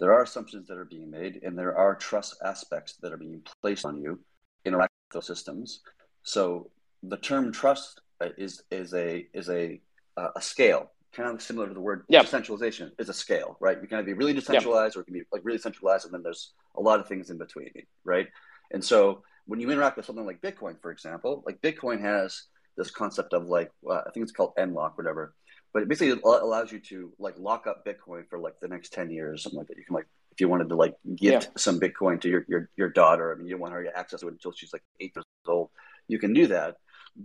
There 0.01 0.13
are 0.13 0.23
assumptions 0.23 0.69
that 0.69 0.79
are 0.79 0.85
being 0.85 1.11
made, 1.11 1.41
and 1.43 1.59
there 1.59 1.77
are 1.77 1.95
trust 1.95 2.37
aspects 2.45 2.95
that 3.03 3.13
are 3.13 3.17
being 3.17 3.43
placed 3.63 3.85
on 3.85 4.01
you 4.01 4.21
interact 4.69 4.93
with 5.09 5.15
those 5.15 5.27
systems. 5.27 5.81
So 6.23 6.71
the 7.03 7.17
term 7.17 7.53
trust 7.53 8.01
is 8.21 8.63
is 8.71 8.95
a 8.95 9.27
is 9.33 9.49
a 9.49 9.81
a 10.17 10.41
scale, 10.41 10.91
kind 11.13 11.31
of 11.31 11.41
similar 11.41 11.69
to 11.69 11.75
the 11.75 11.81
word 11.81 12.05
yep. 12.09 12.25
decentralization. 12.25 12.93
Is 12.99 13.09
a 13.09 13.15
scale, 13.15 13.57
right? 13.61 13.79
You 13.81 13.89
can 13.89 14.05
be 14.05 14.13
really 14.13 14.33
decentralized, 14.33 14.95
yep. 14.95 14.99
or 14.99 15.01
it 15.03 15.05
can 15.05 15.15
be 15.15 15.23
like 15.33 15.43
really 15.45 15.59
centralized, 15.59 16.05
and 16.05 16.15
then 16.15 16.23
there's 16.23 16.53
a 16.77 16.81
lot 16.81 17.01
of 17.01 17.07
things 17.07 17.31
in 17.31 17.39
between, 17.39 17.71
right? 18.05 18.29
And 18.71 18.85
so 18.85 19.23
when 19.47 19.61
you 19.61 19.71
interact 19.71 19.97
with 19.97 20.07
something 20.07 20.27
like 20.27 20.41
Bitcoin, 20.43 20.81
for 20.81 20.91
example, 20.91 21.43
like 21.47 21.61
Bitcoin 21.63 22.01
has 22.01 22.45
this 22.77 22.91
concept 22.91 23.33
of 23.33 23.47
like 23.47 23.71
uh, 23.89 24.03
I 24.07 24.11
think 24.13 24.25
it's 24.25 24.33
called 24.33 24.53
nlock, 24.59 24.97
whatever. 24.97 25.35
But 25.73 25.83
it 25.83 25.89
basically 25.89 26.21
allows 26.25 26.73
you 26.73 26.81
to 26.81 27.13
like 27.19 27.35
lock 27.39 27.67
up 27.67 27.85
Bitcoin 27.85 28.27
for 28.29 28.39
like 28.39 28.59
the 28.61 28.69
next 28.69 28.93
ten 28.93 29.11
years, 29.11 29.35
or 29.35 29.43
something 29.43 29.59
like 29.59 29.69
that. 29.69 29.77
You 29.77 29.85
can 29.85 29.95
like 29.95 30.09
if 30.39 30.43
you 30.43 30.49
wanted 30.49 30.69
to 30.69 30.77
like 30.77 30.95
gift 31.17 31.47
yeah. 31.47 31.51
some 31.57 31.81
Bitcoin 31.81 32.21
to 32.21 32.29
your, 32.29 32.45
your 32.47 32.71
your 32.77 32.89
daughter, 32.89 33.33
I 33.33 33.37
mean, 33.37 33.49
you 33.49 33.59
want 33.59 33.75
her 33.75 33.83
to 33.83 33.99
access 33.99 34.23
it 34.23 34.29
until 34.29 34.53
she's 34.53 34.73
like 34.73 34.85
eight 35.01 35.11
years 35.17 35.25
old, 35.49 35.71
you 36.07 36.21
can 36.21 36.33
do 36.33 36.47
that. 36.47 36.77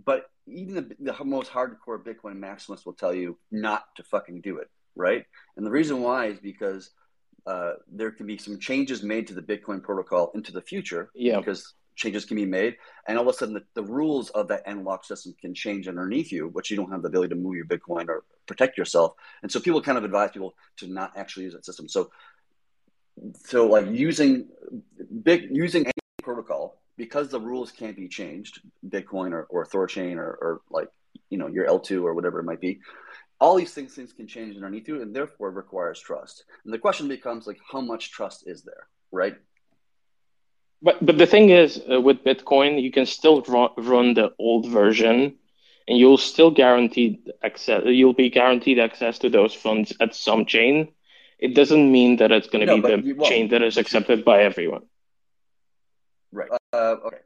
But 0.04 0.24
even 0.48 0.74
the, 0.74 0.96
the 0.98 1.24
most 1.24 1.48
hardcore 1.48 2.02
Bitcoin 2.02 2.40
maximalists 2.40 2.84
will 2.84 2.94
tell 2.94 3.14
you 3.14 3.38
not 3.52 3.84
to 3.98 4.02
fucking 4.02 4.40
do 4.40 4.58
it, 4.58 4.68
right? 4.96 5.24
And 5.56 5.64
the 5.64 5.70
reason 5.70 6.02
why 6.02 6.26
is 6.26 6.40
because 6.40 6.90
uh, 7.46 7.74
there 7.88 8.10
can 8.10 8.26
be 8.26 8.36
some 8.36 8.58
changes 8.58 9.04
made 9.04 9.28
to 9.28 9.34
the 9.34 9.42
Bitcoin 9.42 9.80
protocol 9.80 10.32
into 10.34 10.50
the 10.50 10.62
future. 10.62 11.12
Yeah. 11.14 11.38
Because 11.38 11.72
changes 11.94 12.24
can 12.24 12.36
be 12.36 12.44
made, 12.44 12.74
and 13.06 13.16
all 13.16 13.28
of 13.28 13.32
a 13.32 13.38
sudden 13.38 13.54
the, 13.54 13.62
the 13.74 13.84
rules 13.84 14.30
of 14.30 14.48
that 14.48 14.66
nlock 14.66 15.04
system 15.04 15.32
can 15.40 15.54
change 15.54 15.86
underneath 15.86 16.32
you, 16.32 16.50
but 16.52 16.68
you 16.68 16.76
don't 16.76 16.90
have 16.90 17.02
the 17.02 17.08
ability 17.08 17.28
to 17.28 17.40
move 17.40 17.54
your 17.54 17.66
Bitcoin 17.66 18.08
or 18.08 18.24
protect 18.46 18.76
yourself. 18.76 19.12
And 19.44 19.52
so 19.52 19.60
people 19.60 19.80
kind 19.80 19.96
of 19.96 20.02
advise 20.02 20.32
people 20.32 20.54
to 20.78 20.88
not 20.88 21.12
actually 21.16 21.44
use 21.44 21.54
that 21.54 21.64
system. 21.64 21.88
So, 21.88 22.10
so 23.44 23.66
like 23.66 23.86
using 23.90 24.48
big 25.22 25.48
using 25.50 25.84
any 25.84 25.92
protocol 26.22 26.80
because 26.96 27.28
the 27.28 27.40
rules 27.40 27.70
can't 27.70 27.96
be 27.96 28.08
changed, 28.08 28.60
Bitcoin 28.88 29.32
or, 29.32 29.44
or 29.44 29.66
Thorchain 29.66 30.16
or, 30.16 30.38
or 30.40 30.60
like 30.70 30.88
you 31.30 31.38
know 31.38 31.48
your 31.48 31.66
L2 31.66 32.02
or 32.02 32.14
whatever 32.14 32.40
it 32.40 32.44
might 32.44 32.60
be. 32.60 32.80
All 33.40 33.56
these 33.56 33.74
things 33.74 33.94
things 33.94 34.12
can 34.12 34.26
change 34.26 34.56
underneath 34.56 34.88
you, 34.88 35.02
and 35.02 35.14
therefore 35.14 35.50
requires 35.50 36.00
trust. 36.00 36.44
And 36.64 36.72
the 36.72 36.78
question 36.78 37.08
becomes 37.08 37.46
like, 37.46 37.58
how 37.70 37.80
much 37.80 38.10
trust 38.10 38.46
is 38.46 38.62
there, 38.62 38.86
right? 39.10 39.36
But 40.82 41.04
but 41.04 41.18
the 41.18 41.26
thing 41.26 41.50
is, 41.50 41.80
uh, 41.90 42.00
with 42.00 42.24
Bitcoin, 42.24 42.80
you 42.80 42.92
can 42.92 43.06
still 43.06 43.42
run, 43.42 43.70
run 43.78 44.14
the 44.14 44.32
old 44.38 44.68
version, 44.68 45.36
and 45.88 45.98
you'll 45.98 46.18
still 46.18 46.50
guaranteed 46.50 47.30
access. 47.42 47.82
You'll 47.84 48.14
be 48.14 48.30
guaranteed 48.30 48.78
access 48.78 49.18
to 49.20 49.28
those 49.28 49.54
funds 49.54 49.92
at 50.00 50.14
some 50.14 50.46
chain. 50.46 50.92
It 51.44 51.54
doesn't 51.54 51.92
mean 51.92 52.16
that 52.16 52.32
it's 52.32 52.48
going 52.48 52.66
to 52.66 52.76
no, 52.76 52.80
be 52.80 53.12
the 53.12 53.12
well, 53.12 53.28
chain 53.28 53.48
that 53.48 53.62
is 53.62 53.76
accepted 53.76 54.24
by 54.24 54.44
everyone. 54.44 54.84
Right. 56.32 56.48
Uh, 56.72 56.96
okay. 57.04 57.18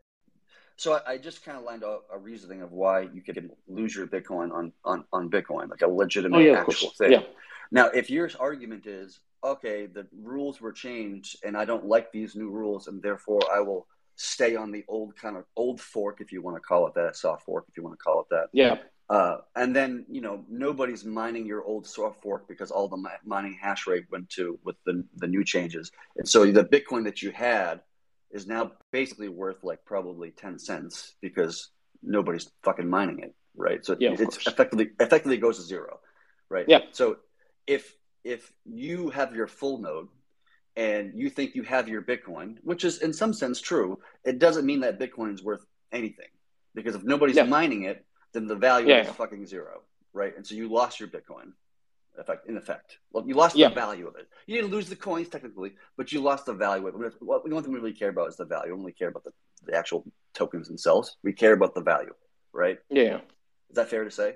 So 0.77 0.95
I, 0.95 1.13
I 1.13 1.19
just 1.19 1.45
kind 1.45 1.57
of 1.57 1.63
lined 1.63 1.85
out 1.85 2.03
a 2.13 2.19
reasoning 2.19 2.63
of 2.63 2.73
why 2.73 3.03
you 3.03 3.23
could 3.23 3.49
lose 3.69 3.95
your 3.95 4.09
Bitcoin 4.09 4.53
on 4.53 4.73
on, 4.85 5.05
on 5.13 5.31
Bitcoin, 5.31 5.71
like 5.71 5.83
a 5.83 5.87
legitimate 5.87 6.39
oh, 6.39 6.41
yeah, 6.41 6.61
actual 6.61 6.91
thing. 6.99 7.13
Yeah. 7.13 7.23
Now, 7.71 7.87
if 7.91 8.11
your 8.11 8.29
argument 8.41 8.87
is 8.87 9.21
okay, 9.45 9.87
the 9.87 10.05
rules 10.21 10.61
were 10.61 10.73
changed 10.73 11.37
and 11.45 11.57
I 11.57 11.65
don't 11.65 11.87
like 11.87 12.11
these 12.11 12.35
new 12.35 12.51
rules 12.51 12.89
and 12.89 13.01
therefore 13.01 13.43
I 13.53 13.61
will 13.61 13.87
stay 14.17 14.57
on 14.57 14.73
the 14.73 14.85
old 14.89 15.15
kind 15.15 15.37
of 15.37 15.45
old 15.55 15.81
fork, 15.81 16.21
if 16.21 16.33
you 16.33 16.43
want 16.43 16.57
to 16.57 16.61
call 16.61 16.89
it 16.89 16.95
that, 16.95 17.15
soft 17.15 17.45
fork, 17.45 17.67
if 17.69 17.77
you 17.77 17.85
want 17.85 17.97
to 17.97 18.03
call 18.03 18.23
it 18.23 18.27
that. 18.31 18.49
Yeah. 18.53 18.79
Uh, 19.11 19.39
and 19.57 19.75
then 19.75 20.05
you 20.11 20.21
know 20.21 20.45
nobody's 20.51 21.05
mining 21.05 21.47
your 21.47 21.65
old 21.65 21.87
soft 21.87 22.21
fork 22.21 22.47
because 22.47 22.71
all 22.71 22.89
the 22.89 23.11
mining 23.25 23.59
hash 23.61 23.87
rate 23.87 24.05
went 24.11 24.29
to 24.29 24.59
with 24.65 24.77
the 24.85 25.03
the 25.17 25.27
new 25.27 25.43
changes, 25.43 25.91
and 26.17 26.29
so 26.29 26.45
the 26.45 26.65
Bitcoin 26.65 27.05
that 27.05 27.23
you 27.23 27.31
had 27.31 27.81
is 28.31 28.47
now 28.47 28.73
basically 28.93 29.29
worth 29.29 29.65
like 29.65 29.83
probably 29.87 30.31
ten 30.31 30.59
cents 30.59 31.15
because 31.23 31.71
nobody's 32.03 32.51
fucking 32.63 32.89
mining 32.89 33.21
it, 33.21 33.35
right? 33.57 33.85
So 33.85 33.97
yeah, 33.99 34.15
it's 34.19 34.47
effectively 34.47 34.91
effectively 35.01 35.39
goes 35.39 35.57
to 35.57 35.63
zero, 35.63 36.01
right? 36.51 36.67
Yeah. 36.69 36.81
So 36.93 37.17
if 37.67 37.97
if 38.25 38.53
you 38.67 39.09
have 39.09 39.35
your 39.35 39.47
full 39.47 39.79
node 39.79 40.09
and 40.77 41.13
you 41.15 41.31
think 41.31 41.55
you 41.55 41.63
have 41.63 41.89
your 41.89 42.03
Bitcoin, 42.03 42.57
which 42.63 42.85
is 42.85 42.99
in 42.99 43.15
some 43.15 43.33
sense 43.33 43.59
true, 43.61 44.01
it 44.23 44.39
doesn't 44.39 44.67
mean 44.67 44.81
that 44.81 45.01
Bitcoin 45.01 45.33
is 45.33 45.43
worth 45.43 45.65
anything 45.93 46.29
because 46.75 46.95
if 46.95 47.03
nobody's 47.05 47.37
yeah. 47.37 47.45
mining 47.45 47.85
it, 47.85 48.05
then 48.33 48.47
the 48.47 48.57
value 48.57 48.89
yeah, 48.89 49.03
is 49.03 49.09
fucking 49.11 49.47
zero, 49.47 49.83
right? 50.13 50.37
And 50.37 50.47
so 50.47 50.55
you 50.55 50.69
lost 50.69 51.01
your 51.01 51.09
Bitcoin. 51.09 51.53
Effect, 52.19 52.49
in 52.49 52.57
effect, 52.57 52.99
well, 53.13 53.25
you 53.29 53.37
lost 53.37 53.55
the 53.55 53.69
value 53.69 54.09
of 54.09 54.17
it. 54.17 54.27
You 54.49 54.57
didn't 54.57 54.73
lose 54.73 54.89
the 54.89 54.97
coins 54.97 55.29
technically, 55.29 55.75
but 55.97 56.11
you 56.11 56.21
lost 56.21 56.47
the 56.47 56.53
value 56.53 56.89
of 56.89 57.01
it. 57.01 57.13
What 57.21 57.45
the 57.45 57.51
only 57.53 57.63
thing 57.63 57.73
we 57.73 57.79
really 57.79 57.93
care 57.93 58.09
about 58.09 58.27
is 58.27 58.37
the 58.37 58.45
value. 58.45 58.75
We 58.75 58.81
only 58.81 58.91
care 58.91 59.07
about 59.07 59.23
the, 59.23 59.31
the 59.65 59.77
actual 59.77 60.05
tokens 60.35 60.67
themselves. 60.67 61.17
We 61.23 61.33
care 61.33 61.53
about 61.53 61.77
the 61.77 61.81
value, 61.81 62.13
right? 62.53 62.81
Yeah. 62.91 63.19
Is 63.71 63.77
that 63.77 63.89
fair 63.89 64.03
to 64.03 64.11
say? 64.11 64.35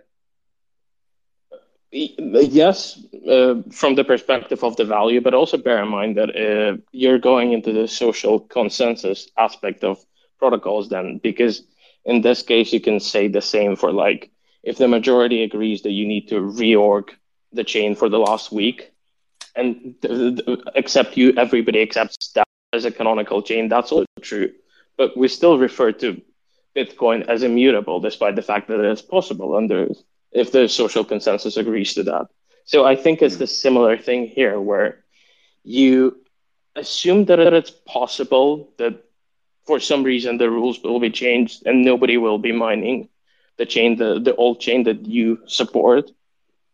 Yes, 1.90 3.04
uh, 3.28 3.62
from 3.72 3.96
the 3.96 4.04
perspective 4.04 4.62
of 4.62 4.76
the 4.76 4.84
value, 4.84 5.20
but 5.20 5.34
also 5.34 5.56
bear 5.56 5.82
in 5.82 5.88
mind 5.88 6.18
that 6.18 6.30
uh, 6.36 6.76
you're 6.92 7.18
going 7.18 7.52
into 7.52 7.72
the 7.72 7.88
social 7.88 8.38
consensus 8.38 9.28
aspect 9.36 9.82
of 9.82 9.98
protocols 10.38 10.88
then, 10.88 11.18
because 11.20 11.64
in 12.04 12.20
this 12.20 12.42
case, 12.42 12.72
you 12.72 12.80
can 12.80 13.00
say 13.00 13.28
the 13.28 13.40
same 13.40 13.76
for 13.76 13.92
like 13.92 14.30
if 14.62 14.78
the 14.78 14.88
majority 14.88 15.42
agrees 15.42 15.82
that 15.82 15.90
you 15.90 16.06
need 16.06 16.28
to 16.28 16.36
reorg 16.36 17.10
the 17.52 17.64
chain 17.64 17.94
for 17.94 18.08
the 18.08 18.18
last 18.18 18.52
week, 18.52 18.92
and 19.54 19.94
accept 20.74 21.16
you, 21.16 21.34
everybody 21.36 21.82
accepts 21.82 22.32
that 22.32 22.48
as 22.72 22.84
a 22.84 22.90
canonical 22.90 23.42
chain. 23.42 23.68
That's 23.68 23.92
also 23.92 24.06
true, 24.20 24.52
but 24.96 25.16
we 25.16 25.28
still 25.28 25.58
refer 25.58 25.92
to 25.92 26.22
Bitcoin 26.74 27.28
as 27.28 27.42
immutable, 27.42 28.00
despite 28.00 28.36
the 28.36 28.42
fact 28.42 28.68
that 28.68 28.80
it 28.80 28.90
is 28.90 29.02
possible 29.02 29.54
under 29.54 29.88
if 30.30 30.52
the 30.52 30.68
social 30.68 31.04
consensus 31.04 31.58
agrees 31.58 31.92
to 31.94 32.02
that. 32.04 32.26
So 32.64 32.86
I 32.86 32.96
think 32.96 33.20
it's 33.20 33.36
the 33.36 33.46
similar 33.46 33.98
thing 33.98 34.26
here 34.26 34.58
where 34.58 35.04
you 35.64 36.16
assume 36.74 37.26
that 37.26 37.38
it's 37.38 37.70
possible 37.70 38.72
that 38.78 39.04
for 39.66 39.80
some 39.80 40.02
reason 40.02 40.38
the 40.38 40.50
rules 40.50 40.82
will 40.82 41.00
be 41.00 41.10
changed 41.10 41.66
and 41.66 41.84
nobody 41.84 42.16
will 42.16 42.38
be 42.38 42.52
mining 42.52 43.08
the 43.58 43.66
chain, 43.66 43.96
the, 43.96 44.18
the 44.18 44.34
old 44.34 44.60
chain 44.60 44.84
that 44.84 45.06
you 45.06 45.40
support, 45.46 46.10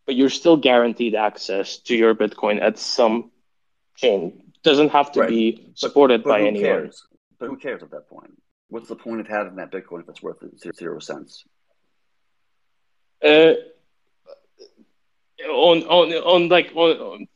but 0.07 0.15
you're 0.15 0.31
still 0.31 0.57
guaranteed 0.57 1.15
access 1.15 1.79
to 1.79 1.95
your 1.95 2.15
Bitcoin 2.15 2.63
at 2.63 2.79
some 2.79 3.31
chain. 3.97 4.53
Doesn't 4.63 4.91
have 4.91 5.13
to 5.13 5.21
right. 5.21 5.29
be 5.29 5.73
supported 5.75 6.23
but, 6.23 6.31
but 6.31 6.39
by 6.39 6.47
anyone. 6.47 6.63
Cares? 6.63 7.07
But 7.39 7.49
who 7.49 7.57
cares 7.57 7.83
at 7.83 7.91
that 7.91 8.09
point? 8.09 8.41
What's 8.69 8.89
the 8.89 8.97
point 8.97 9.21
of 9.21 9.29
having 9.29 9.57
that 9.57 9.71
Bitcoin 9.71 10.03
if 10.03 10.09
it's 10.09 10.23
worth 10.23 10.39
zero 10.77 10.99
cents? 10.99 11.45
Uh, 13.25 13.55
on 15.49 15.83
on 15.83 16.13
on 16.13 16.49
like 16.49 16.73
on, 16.75 17.27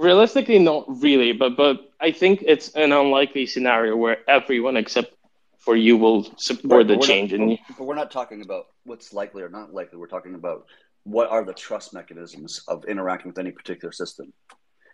realistically, 0.00 0.58
not 0.58 0.84
really, 0.88 1.32
but 1.32 1.56
but 1.56 1.92
I 2.00 2.10
think 2.10 2.42
it's 2.46 2.70
an 2.70 2.92
unlikely 2.92 3.46
scenario 3.46 3.96
where 3.96 4.18
everyone 4.28 4.76
except 4.76 5.14
for 5.58 5.76
you 5.76 5.96
will 5.96 6.24
support 6.38 6.88
right, 6.88 6.88
the 6.88 6.98
change. 6.98 7.32
Not, 7.32 7.40
and 7.40 7.58
but 7.76 7.84
we're 7.84 7.94
not 7.94 8.10
talking 8.10 8.42
about 8.42 8.66
what's 8.84 9.12
likely 9.12 9.42
or 9.42 9.48
not 9.48 9.72
likely. 9.72 9.98
We're 9.98 10.06
talking 10.06 10.34
about 10.34 10.64
what 11.04 11.28
are 11.30 11.44
the 11.44 11.54
trust 11.54 11.92
mechanisms 11.92 12.62
of 12.68 12.84
interacting 12.86 13.28
with 13.28 13.38
any 13.38 13.52
particular 13.52 13.92
system, 13.92 14.32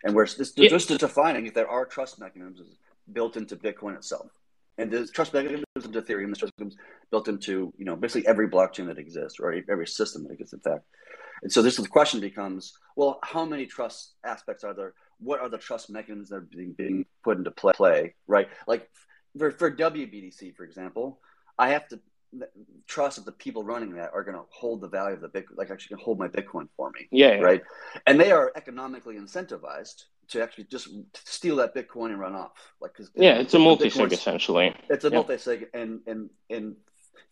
and 0.03 0.13
we're 0.15 0.25
just, 0.25 0.57
yeah. 0.57 0.69
just 0.69 0.89
defining 0.89 1.47
if 1.47 1.53
there 1.53 1.69
are 1.69 1.85
trust 1.85 2.19
mechanisms 2.19 2.75
built 3.11 3.37
into 3.37 3.55
Bitcoin 3.55 3.95
itself. 3.95 4.29
And 4.77 4.91
the 4.91 5.07
trust 5.07 5.33
mechanisms 5.33 5.65
into 5.75 6.01
Ethereum, 6.01 6.29
the 6.29 6.35
trust 6.35 6.53
mechanisms 6.59 6.79
built 7.09 7.27
into 7.29 7.73
you 7.77 7.85
know 7.85 7.95
basically 7.95 8.27
every 8.27 8.49
blockchain 8.49 8.87
that 8.87 8.97
exists, 8.97 9.39
or 9.39 9.55
every 9.69 9.87
system 9.87 10.23
that 10.23 10.33
exists. 10.33 10.53
In 10.53 10.59
fact, 10.59 10.83
and 11.41 11.51
so 11.51 11.61
this 11.61 11.77
is 11.77 11.83
the 11.83 11.89
question 11.89 12.19
becomes: 12.19 12.73
Well, 12.95 13.19
how 13.23 13.45
many 13.45 13.65
trust 13.65 14.15
aspects 14.25 14.63
are 14.63 14.73
there? 14.73 14.93
What 15.19 15.39
are 15.39 15.49
the 15.49 15.57
trust 15.57 15.89
mechanisms 15.89 16.29
that 16.29 16.35
are 16.35 16.41
being, 16.41 16.73
being 16.73 17.05
put 17.23 17.37
into 17.37 17.51
play? 17.51 18.15
Right, 18.27 18.47
like 18.67 18.89
for, 19.37 19.51
for 19.51 19.71
WBTC, 19.71 20.55
for 20.55 20.63
example, 20.63 21.19
I 21.57 21.69
have 21.69 21.87
to 21.89 21.99
trust 22.87 23.17
that 23.17 23.25
the 23.25 23.31
people 23.31 23.63
running 23.63 23.95
that 23.95 24.11
are 24.13 24.23
going 24.23 24.35
to 24.35 24.43
hold 24.49 24.81
the 24.81 24.89
value 24.89 25.15
of 25.15 25.21
the 25.21 25.29
Bitcoin, 25.29 25.57
like 25.57 25.71
actually 25.71 25.95
can 25.95 26.03
hold 26.03 26.19
my 26.19 26.27
Bitcoin 26.27 26.67
for 26.75 26.91
me. 26.91 27.07
Yeah, 27.11 27.35
yeah. 27.35 27.41
Right. 27.41 27.61
And 28.05 28.19
they 28.19 28.31
are 28.31 28.51
economically 28.55 29.15
incentivized 29.15 30.03
to 30.29 30.43
actually 30.43 30.65
just 30.65 30.89
steal 31.13 31.55
that 31.57 31.73
Bitcoin 31.73 32.07
and 32.07 32.19
run 32.19 32.35
off. 32.35 32.51
Like, 32.81 32.95
cause, 32.95 33.09
yeah, 33.15 33.35
it's 33.35 33.53
a 33.53 33.59
multi 33.59 33.89
sig 33.89 34.11
essentially. 34.11 34.75
It's 34.89 35.05
a 35.05 35.09
yeah. 35.09 35.15
multi 35.15 35.37
sig, 35.37 35.67
and 35.73 36.01
and 36.05 36.29
and 36.49 36.75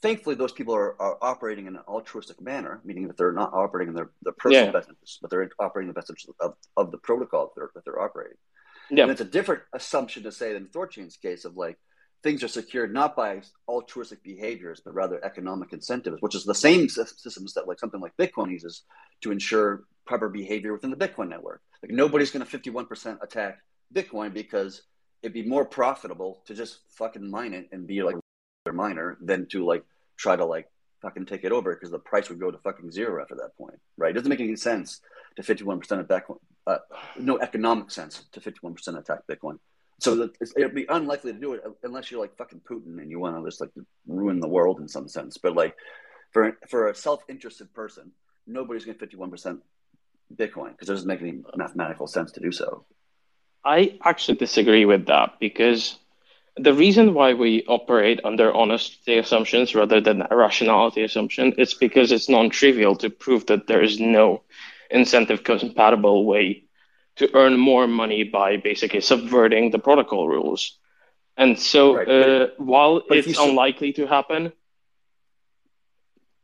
thankfully 0.02 0.36
those 0.36 0.52
people 0.52 0.76
are, 0.76 1.00
are 1.02 1.18
operating 1.22 1.68
in 1.68 1.76
an 1.76 1.82
altruistic 1.88 2.42
manner, 2.42 2.82
meaning 2.84 3.08
that 3.08 3.18
they're 3.18 3.32
not 3.32 3.54
operating 3.54 3.90
in 3.90 3.96
their, 3.96 4.10
their 4.22 4.34
personal 4.34 4.66
yeah. 4.66 4.72
best 4.72 4.90
interest, 4.90 5.20
but 5.22 5.30
they're 5.30 5.50
operating 5.60 5.90
in 5.90 5.94
the 5.94 6.00
best 6.00 6.10
interest 6.10 6.30
of, 6.40 6.56
of 6.78 6.92
the 6.92 6.98
protocol 6.98 7.46
that 7.46 7.52
they're, 7.56 7.70
that 7.76 7.86
they're 7.86 8.02
operating. 8.02 8.38
Yeah. 8.90 9.04
And 9.04 9.12
it's 9.12 9.22
a 9.22 9.26
different 9.26 9.64
assumption 9.74 10.24
to 10.24 10.32
say 10.32 10.54
than 10.54 10.68
Thorchain's 10.68 11.18
case 11.18 11.46
of 11.46 11.58
like 11.58 11.78
things 12.24 12.44
are 12.44 12.48
secured 12.48 12.94
not 12.94 13.16
by 13.16 13.42
altruistic 13.68 14.24
behaviors, 14.24 14.82
but 14.84 14.94
rather 14.94 15.24
economic 15.24 15.74
incentives, 15.74 16.18
which 16.22 16.36
is 16.36 16.44
the 16.44 16.56
same 16.56 16.90
systems 16.90 17.54
that 17.54 17.68
like 17.68 17.80
something 17.80 18.02
like 18.02 18.18
Bitcoin 18.18 18.52
uses 18.52 18.84
to 19.22 19.32
ensure 19.32 19.84
proper 20.06 20.30
behavior 20.30 20.74
within 20.74 20.92
the 20.92 20.98
Bitcoin 20.98 21.30
network. 21.30 21.62
Like 21.84 21.92
nobody's 21.92 22.32
going 22.32 22.46
to 22.46 22.58
51% 22.58 23.22
attack 23.22 23.60
Bitcoin 23.94 24.34
because 24.34 24.84
it'd 25.22 25.34
be 25.34 25.44
more 25.44 25.66
profitable 25.66 26.42
to 26.46 26.54
just 26.54 26.80
fucking 26.98 27.30
mine 27.30 27.54
it 27.54 27.70
and 27.72 27.88
be 27.88 28.04
like 28.04 28.16
a 28.68 28.74
miner 28.74 29.18
than 29.22 29.46
to 29.48 29.66
like 29.66 29.84
try 30.18 30.36
to 30.36 30.46
like 30.46 30.68
fucking 31.02 31.26
take 31.26 31.44
it 31.44 31.52
over 31.52 31.74
because 31.74 31.92
the 31.92 32.00
price 32.00 32.30
would 32.30 32.40
go 32.40 32.52
to 32.52 32.58
fucking 32.60 32.92
zero 32.92 33.22
after 33.22 33.36
that 33.36 33.56
point, 33.58 33.80
right? 33.98 34.12
It 34.12 34.14
doesn't 34.14 34.30
make 34.30 34.40
any 34.40 34.56
sense 34.56 35.02
to 35.36 35.44
51% 35.44 36.00
of 36.00 36.08
Bitcoin. 36.08 36.38
Uh, 36.66 36.78
no 37.20 37.38
economic 37.40 37.92
sense 37.92 38.26
to 38.32 38.40
51% 38.40 38.98
attack 38.98 39.20
Bitcoin. 39.30 39.60
So 40.00 40.30
it'd 40.58 40.76
be 40.76 40.86
unlikely 40.90 41.34
to 41.34 41.40
do 41.40 41.54
it 41.54 41.64
unless 41.84 42.12
you're 42.12 42.20
like 42.20 42.36
fucking 42.38 42.62
Putin 42.70 43.00
and 43.00 43.10
you 43.10 43.20
want 43.20 43.38
to 43.38 43.48
just 43.48 43.62
like 43.62 43.70
ruin 44.08 44.40
the 44.40 44.48
world 44.48 44.80
in 44.80 44.88
some 44.88 45.08
sense. 45.08 45.38
But 45.38 45.56
like 45.56 45.76
for 46.32 46.58
for 46.68 46.90
a 46.90 46.96
self 46.96 47.24
interested 47.30 47.74
person, 47.74 48.12
nobody's 48.46 48.84
going 48.84 48.96
to 48.96 49.00
fifty 49.00 49.16
one 49.16 49.32
percent 49.32 49.62
Bitcoin 50.36 50.72
because 50.72 50.90
it 50.90 50.94
doesn't 50.94 51.08
make 51.08 51.22
any 51.22 51.44
mathematical 51.56 52.08
sense 52.08 52.34
to 52.34 52.42
do 52.42 52.52
so. 52.52 52.84
I 53.64 53.98
actually 54.04 54.38
disagree 54.38 54.86
with 54.86 55.06
that 55.06 55.40
because 55.40 55.98
the 56.58 56.74
reason 56.74 57.14
why 57.14 57.34
we 57.34 57.66
operate 57.68 58.22
under 58.24 58.54
honesty 58.54 59.18
assumptions 59.18 59.76
rather 59.76 60.00
than 60.00 60.28
rationality 60.32 61.04
assumption 61.04 61.54
is 61.54 61.74
because 61.74 62.12
it's 62.12 62.30
non-trivial 62.30 62.96
to 62.98 63.10
prove 63.10 63.46
that 63.48 63.68
there 63.68 63.84
is 63.84 64.00
no 64.00 64.42
incentive 64.90 65.44
compatible 65.44 66.26
way 66.26 66.64
to 67.18 67.34
earn 67.34 67.58
more 67.58 67.88
money 67.88 68.24
by 68.24 68.58
basically 68.58 69.02
subverting 69.02 69.72
the 69.72 69.80
protocol 69.80 70.28
rules. 70.28 70.78
And 71.38 71.60
so, 71.60 71.96
right. 71.96 72.08
uh, 72.08 72.48
while 72.58 73.02
but 73.08 73.18
it's 73.18 73.38
unlikely 73.38 73.94
to 73.94 74.08
happen, 74.08 74.54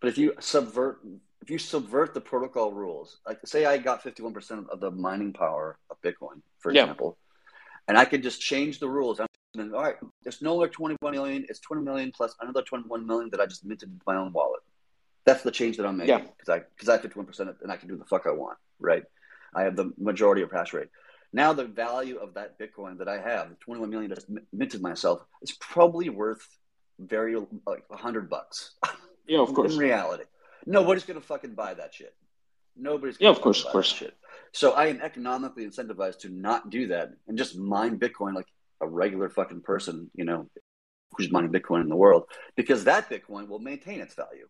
but 0.02 0.10
if 0.10 0.18
you 0.18 0.34
subvert, 0.40 1.00
if 1.42 1.50
you 1.50 1.58
subvert 1.58 2.14
the 2.14 2.20
protocol 2.20 2.74
rules, 2.74 3.20
like 3.26 3.40
say 3.46 3.66
I 3.66 3.78
got 3.78 4.04
fifty-one 4.04 4.34
percent 4.34 4.68
of 4.70 4.82
the 4.82 4.92
mining 4.92 5.32
power 5.32 5.78
of 5.90 6.02
Bitcoin, 6.02 6.42
for 6.60 6.74
yeah. 6.74 6.82
example, 6.82 7.18
and 7.88 7.98
I 7.98 8.04
could 8.04 8.22
just 8.22 8.42
change 8.42 8.80
the 8.80 8.90
rules. 8.90 9.22
I'm 9.58 9.74
all 9.74 9.82
right, 9.82 9.96
it's 10.26 10.42
no 10.42 10.56
longer 10.56 10.72
twenty-one 10.72 11.12
million; 11.12 11.46
it's 11.50 11.60
twenty 11.60 11.84
million 11.84 12.12
plus 12.12 12.36
another 12.40 12.62
twenty-one 12.62 13.06
million 13.06 13.30
that 13.32 13.42
I 13.42 13.46
just 13.46 13.66
minted 13.66 13.90
into 13.90 14.04
my 14.08 14.16
own 14.16 14.32
wallet. 14.32 14.62
That's 15.26 15.44
the 15.44 15.52
change 15.52 15.78
that 15.78 15.86
I'm 15.86 15.98
making 15.98 16.18
because 16.20 16.48
yeah. 16.48 16.56
I 16.56 16.60
because 16.76 16.90
I 16.90 16.94
have 16.94 17.02
fifty-one 17.02 17.26
percent 17.26 17.50
and 17.62 17.72
I 17.72 17.78
can 17.78 17.90
do 17.90 17.98
the 17.98 18.06
fuck 18.06 18.26
I 18.26 18.32
want, 18.32 18.58
right? 18.80 19.04
I 19.54 19.64
have 19.64 19.76
the 19.76 19.92
majority 19.98 20.42
of 20.42 20.52
hash 20.52 20.74
rate. 20.74 20.88
Now 21.34 21.54
the 21.54 21.66
value 21.66 22.18
of 22.18 22.34
that 22.36 22.60
Bitcoin 22.60 22.98
that 23.00 23.08
I 23.08 23.20
have, 23.20 23.50
the 23.50 23.56
21 23.56 23.90
million 23.90 24.10
that's 24.10 24.26
minted 24.52 24.82
myself, 24.82 25.24
is 25.42 25.52
probably 25.54 26.10
worth 26.10 26.46
very 27.00 27.36
like 27.66 27.84
a 27.92 27.98
hundred 27.98 28.30
bucks. 28.30 28.76
Yeah, 29.28 29.40
of 29.40 29.54
course. 29.54 29.74
In 29.74 29.80
reality, 29.80 30.24
nobody's 30.66 31.04
gonna 31.04 31.22
fucking 31.22 31.56
buy 31.56 31.74
that 31.74 31.94
shit. 31.94 32.16
Nobody's 32.78 33.18
yeah, 33.20 33.30
of 33.30 33.42
course, 33.42 33.66
of 33.66 33.72
course. 33.72 33.92
Shit. 33.92 34.16
So 34.54 34.72
I 34.72 34.88
am 34.88 35.02
economically 35.02 35.66
incentivized 35.66 36.20
to 36.20 36.30
not 36.30 36.70
do 36.70 36.88
that 36.88 37.12
and 37.28 37.38
just 37.38 37.58
mine 37.58 38.00
Bitcoin 38.00 38.34
like 38.34 38.48
a 38.82 38.88
regular 38.88 39.30
fucking 39.30 39.62
person, 39.62 40.10
you 40.16 40.26
know, 40.26 40.48
who's 41.16 41.32
mining 41.32 41.52
Bitcoin 41.52 41.82
in 41.82 41.90
the 41.90 41.96
world, 41.96 42.24
because 42.56 42.86
that 42.86 43.10
Bitcoin 43.10 43.48
will 43.48 43.60
maintain 43.60 44.02
its 44.02 44.16
value, 44.16 44.48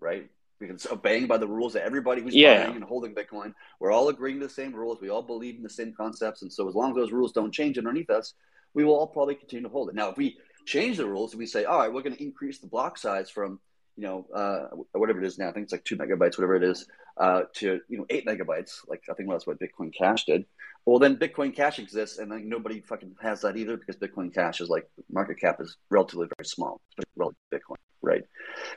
right? 0.00 0.28
because 0.58 0.86
obeying 0.90 1.26
by 1.26 1.36
the 1.36 1.46
rules 1.46 1.72
that 1.72 1.84
everybody 1.84 2.20
who's 2.20 2.34
yeah. 2.34 2.64
buying 2.64 2.76
and 2.76 2.84
holding 2.84 3.14
Bitcoin, 3.14 3.54
we're 3.80 3.92
all 3.92 4.08
agreeing 4.08 4.40
to 4.40 4.46
the 4.46 4.52
same 4.52 4.74
rules. 4.74 5.00
We 5.00 5.08
all 5.08 5.22
believe 5.22 5.56
in 5.56 5.62
the 5.62 5.70
same 5.70 5.94
concepts, 5.96 6.42
and 6.42 6.52
so 6.52 6.68
as 6.68 6.74
long 6.74 6.90
as 6.90 6.96
those 6.96 7.12
rules 7.12 7.32
don't 7.32 7.52
change 7.52 7.78
underneath 7.78 8.10
us, 8.10 8.34
we 8.74 8.84
will 8.84 8.94
all 8.94 9.06
probably 9.06 9.34
continue 9.34 9.62
to 9.64 9.68
hold 9.68 9.88
it. 9.88 9.94
Now, 9.94 10.10
if 10.10 10.16
we 10.16 10.36
change 10.66 10.98
the 10.98 11.06
rules 11.06 11.32
and 11.32 11.38
we 11.38 11.46
say, 11.46 11.64
all 11.64 11.78
right, 11.78 11.92
we're 11.92 12.02
going 12.02 12.16
to 12.16 12.22
increase 12.22 12.58
the 12.58 12.66
block 12.66 12.98
size 12.98 13.30
from 13.30 13.60
you 13.98 14.04
know 14.04 14.26
uh, 14.32 14.76
whatever 14.92 15.20
it 15.20 15.26
is 15.26 15.38
now, 15.38 15.48
I 15.48 15.52
think 15.52 15.64
it's 15.64 15.72
like 15.72 15.84
two 15.84 15.96
megabytes, 15.96 16.38
whatever 16.38 16.54
it 16.54 16.62
is, 16.62 16.86
uh, 17.16 17.42
to 17.56 17.80
you 17.88 17.98
know 17.98 18.06
eight 18.08 18.24
megabytes. 18.24 18.78
Like 18.86 19.02
I 19.10 19.14
think 19.14 19.28
that's 19.28 19.46
what 19.46 19.58
Bitcoin 19.58 19.92
Cash 19.92 20.24
did. 20.24 20.44
Well, 20.86 21.00
then 21.00 21.16
Bitcoin 21.16 21.54
Cash 21.54 21.80
exists, 21.80 22.18
and 22.18 22.30
like 22.30 22.44
nobody 22.44 22.80
fucking 22.80 23.16
has 23.20 23.40
that 23.40 23.56
either 23.56 23.76
because 23.76 23.96
Bitcoin 23.96 24.32
Cash 24.32 24.60
is 24.60 24.68
like 24.68 24.88
market 25.10 25.40
cap 25.40 25.60
is 25.60 25.76
relatively 25.90 26.28
very 26.38 26.46
small, 26.46 26.80
relative 27.16 27.36
Bitcoin, 27.52 27.76
right? 28.00 28.22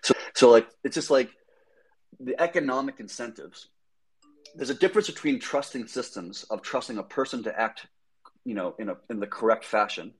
So, 0.02 0.16
so 0.34 0.50
like 0.50 0.68
it's 0.84 0.96
just 0.96 1.12
like 1.12 1.30
the 2.20 2.40
economic 2.42 3.00
incentives 3.00 3.68
there's 4.56 4.70
a 4.70 4.76
difference 4.76 5.08
between 5.08 5.40
trusting 5.40 5.88
systems 5.88 6.44
of 6.50 6.62
trusting 6.62 6.98
a 6.98 7.04
person 7.04 7.44
to 7.44 7.60
act 7.60 7.88
you 8.44 8.56
know 8.56 8.76
in 8.80 8.90
a 8.90 8.98
in 9.10 9.20
the 9.20 9.28
correct 9.28 9.66
fashion 9.66 10.14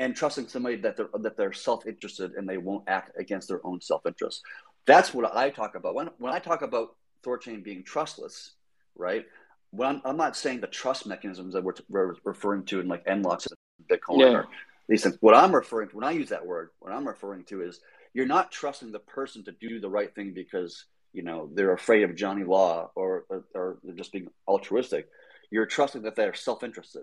and 0.00 0.16
trusting 0.16 0.48
somebody 0.48 0.76
that 0.76 0.96
they're 0.96 1.08
that 1.20 1.36
they're 1.36 1.52
self-interested 1.52 2.32
and 2.32 2.48
they 2.48 2.58
won't 2.58 2.84
act 2.88 3.16
against 3.18 3.48
their 3.48 3.64
own 3.64 3.80
self-interest 3.80 4.42
that's 4.86 5.14
what 5.14 5.36
i 5.36 5.50
talk 5.50 5.74
about 5.76 5.94
when, 5.94 6.10
when 6.18 6.32
i 6.32 6.38
talk 6.38 6.62
about 6.62 6.96
thorchain 7.24 7.62
being 7.62 7.84
trustless 7.84 8.54
right 8.96 9.26
when 9.70 9.88
I'm, 9.88 10.02
I'm 10.04 10.16
not 10.16 10.36
saying 10.36 10.60
the 10.60 10.66
trust 10.66 11.06
mechanisms 11.06 11.54
that 11.54 11.62
we're, 11.62 11.74
we're 11.88 12.14
referring 12.24 12.64
to 12.66 12.80
in 12.80 12.88
like 12.88 13.04
nlocks 13.06 13.46
bitcoin 13.88 14.20
yeah. 14.20 14.32
or 14.32 14.48
these 14.88 15.04
things 15.04 15.16
what 15.20 15.34
i'm 15.34 15.54
referring 15.54 15.88
to 15.90 15.96
when 15.96 16.04
i 16.04 16.10
use 16.10 16.30
that 16.30 16.44
word 16.44 16.70
what 16.80 16.92
i'm 16.92 17.06
referring 17.06 17.44
to 17.44 17.62
is 17.62 17.80
you're 18.12 18.26
not 18.26 18.50
trusting 18.50 18.92
the 18.92 18.98
person 18.98 19.44
to 19.44 19.52
do 19.52 19.80
the 19.80 19.88
right 19.88 20.14
thing 20.14 20.32
because 20.34 20.86
you 21.12 21.22
know 21.22 21.50
they're 21.54 21.72
afraid 21.72 22.02
of 22.02 22.16
Johnny 22.16 22.44
Law 22.44 22.90
or 22.94 23.24
or 23.54 23.78
they're 23.82 23.94
just 23.94 24.12
being 24.12 24.28
altruistic. 24.46 25.08
You're 25.50 25.66
trusting 25.66 26.02
that 26.02 26.14
they're 26.14 26.34
self-interested, 26.34 27.02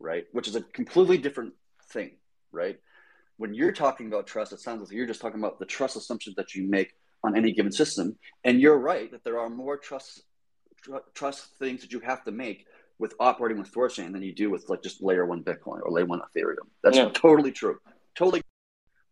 right? 0.00 0.26
Which 0.32 0.48
is 0.48 0.56
a 0.56 0.60
completely 0.60 1.18
different 1.18 1.54
thing, 1.90 2.12
right? 2.56 2.78
When 3.36 3.54
you're 3.54 3.72
talking 3.72 4.06
about 4.06 4.26
trust, 4.26 4.52
it 4.52 4.60
sounds 4.60 4.80
like 4.80 4.90
you're 4.90 5.06
just 5.06 5.20
talking 5.20 5.38
about 5.38 5.58
the 5.58 5.66
trust 5.66 5.96
assumptions 5.96 6.36
that 6.36 6.54
you 6.54 6.66
make 6.66 6.94
on 7.22 7.36
any 7.36 7.52
given 7.52 7.70
system. 7.70 8.16
And 8.44 8.60
you're 8.60 8.78
right 8.78 9.10
that 9.10 9.22
there 9.24 9.38
are 9.38 9.50
more 9.50 9.76
trust 9.76 10.22
tr- 10.82 10.96
trust 11.14 11.58
things 11.58 11.82
that 11.82 11.92
you 11.92 12.00
have 12.00 12.24
to 12.24 12.32
make 12.32 12.66
with 12.98 13.14
operating 13.20 13.58
with 13.58 13.72
Thorchain 13.72 14.12
than 14.12 14.22
you 14.22 14.32
do 14.32 14.50
with 14.50 14.68
like 14.68 14.82
just 14.82 15.02
layer 15.02 15.26
one 15.26 15.42
Bitcoin 15.42 15.80
or 15.82 15.90
layer 15.90 16.06
one 16.06 16.20
Ethereum. 16.20 16.68
That's 16.82 16.96
yeah. 16.96 17.10
totally 17.10 17.52
true. 17.52 17.78
Totally 18.14 18.40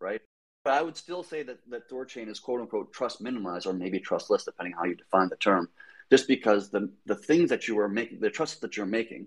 right. 0.00 0.22
But 0.64 0.72
I 0.72 0.82
would 0.82 0.96
still 0.96 1.22
say 1.22 1.42
that 1.42 1.58
that 1.68 1.90
Thorchain 1.90 2.28
is 2.28 2.40
quote 2.40 2.60
unquote 2.60 2.92
trust 2.92 3.20
minimized 3.20 3.66
or 3.66 3.74
maybe 3.74 4.00
trustless, 4.00 4.44
depending 4.44 4.74
how 4.74 4.84
you 4.84 4.94
define 4.94 5.28
the 5.28 5.36
term, 5.36 5.68
just 6.10 6.26
because 6.26 6.70
the 6.70 6.90
the 7.04 7.16
things 7.16 7.50
that 7.50 7.68
you 7.68 7.78
are 7.78 7.88
making, 7.88 8.20
the 8.20 8.30
trust 8.30 8.62
that 8.62 8.76
you're 8.76 8.86
making, 8.86 9.26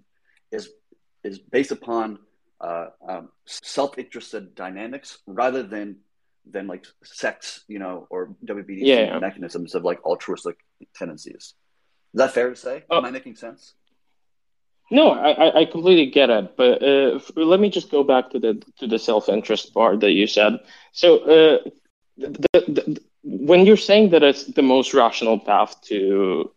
is 0.52 0.70
is 1.24 1.38
based 1.38 1.72
upon 1.72 2.20
uh, 2.62 2.88
um, 3.08 3.30
self-interested 3.46 4.56
dynamics 4.56 5.20
rather 5.28 5.64
than 5.64 5.98
than 6.50 6.68
like 6.68 6.86
sex, 7.04 7.64
you 7.68 7.80
know, 7.80 8.08
or 8.10 8.36
WBD 8.46 8.80
yeah. 8.82 9.20
mechanisms 9.20 9.76
of 9.76 9.84
like 9.84 10.04
altruistic 10.06 10.58
tendencies. 10.96 11.54
Is 12.14 12.20
that 12.20 12.34
fair 12.34 12.50
to 12.50 12.56
say? 12.56 12.84
Oh. 12.90 12.98
Am 12.98 13.06
I 13.06 13.12
making 13.12 13.36
sense? 13.36 13.74
No, 14.90 15.12
I, 15.12 15.62
I 15.62 15.66
completely 15.66 16.06
get 16.06 16.30
it, 16.30 16.56
but 16.56 16.82
uh, 16.82 17.20
let 17.36 17.60
me 17.60 17.70
just 17.70 17.92
go 17.92 18.06
back 18.06 18.30
to 18.30 18.40
the 18.40 18.64
to 18.78 18.88
the 18.88 18.98
self 18.98 19.28
interest 19.28 19.74
part 19.74 20.00
that 20.00 20.12
you 20.12 20.28
said. 20.28 20.60
So, 20.94 21.18
uh, 21.18 21.70
the, 22.18 22.38
the, 22.54 23.02
when 23.24 23.66
you're 23.66 23.76
saying 23.76 24.12
that 24.12 24.24
it's 24.24 24.46
the 24.46 24.62
most 24.62 24.94
rational 24.94 25.40
path 25.40 25.82
to 25.90 26.52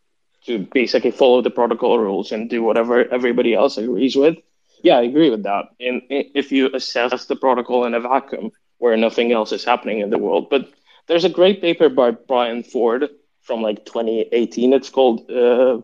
to 0.47 0.61
basically 0.73 1.11
follow 1.11 1.43
the 1.43 1.51
protocol 1.51 1.99
rules 1.99 2.31
and 2.31 2.49
do 2.49 2.63
whatever 2.63 3.05
everybody 3.13 3.53
else 3.53 3.77
agrees 3.77 4.15
with, 4.15 4.37
yeah, 4.83 4.99
I 4.99 5.03
agree 5.03 5.31
with 5.31 5.43
that. 5.45 5.67
And 5.81 6.03
if 6.11 6.53
you 6.53 6.71
assess 6.75 7.27
the 7.27 7.37
protocol 7.37 7.85
in 7.85 7.95
a 7.95 8.01
vacuum 8.01 8.51
where 8.79 8.97
nothing 8.97 9.33
else 9.33 9.53
is 9.53 9.65
happening 9.65 10.01
in 10.01 10.11
the 10.11 10.19
world, 10.19 10.49
but 10.51 10.69
there's 11.07 11.25
a 11.25 11.29
great 11.29 11.61
paper 11.61 11.89
by 11.89 12.13
Bryan 12.13 12.63
Ford 12.63 13.09
from 13.43 13.63
like 13.63 13.85
2018. 13.85 14.73
It's 14.73 14.91
called 14.91 15.31
uh, 15.31 15.81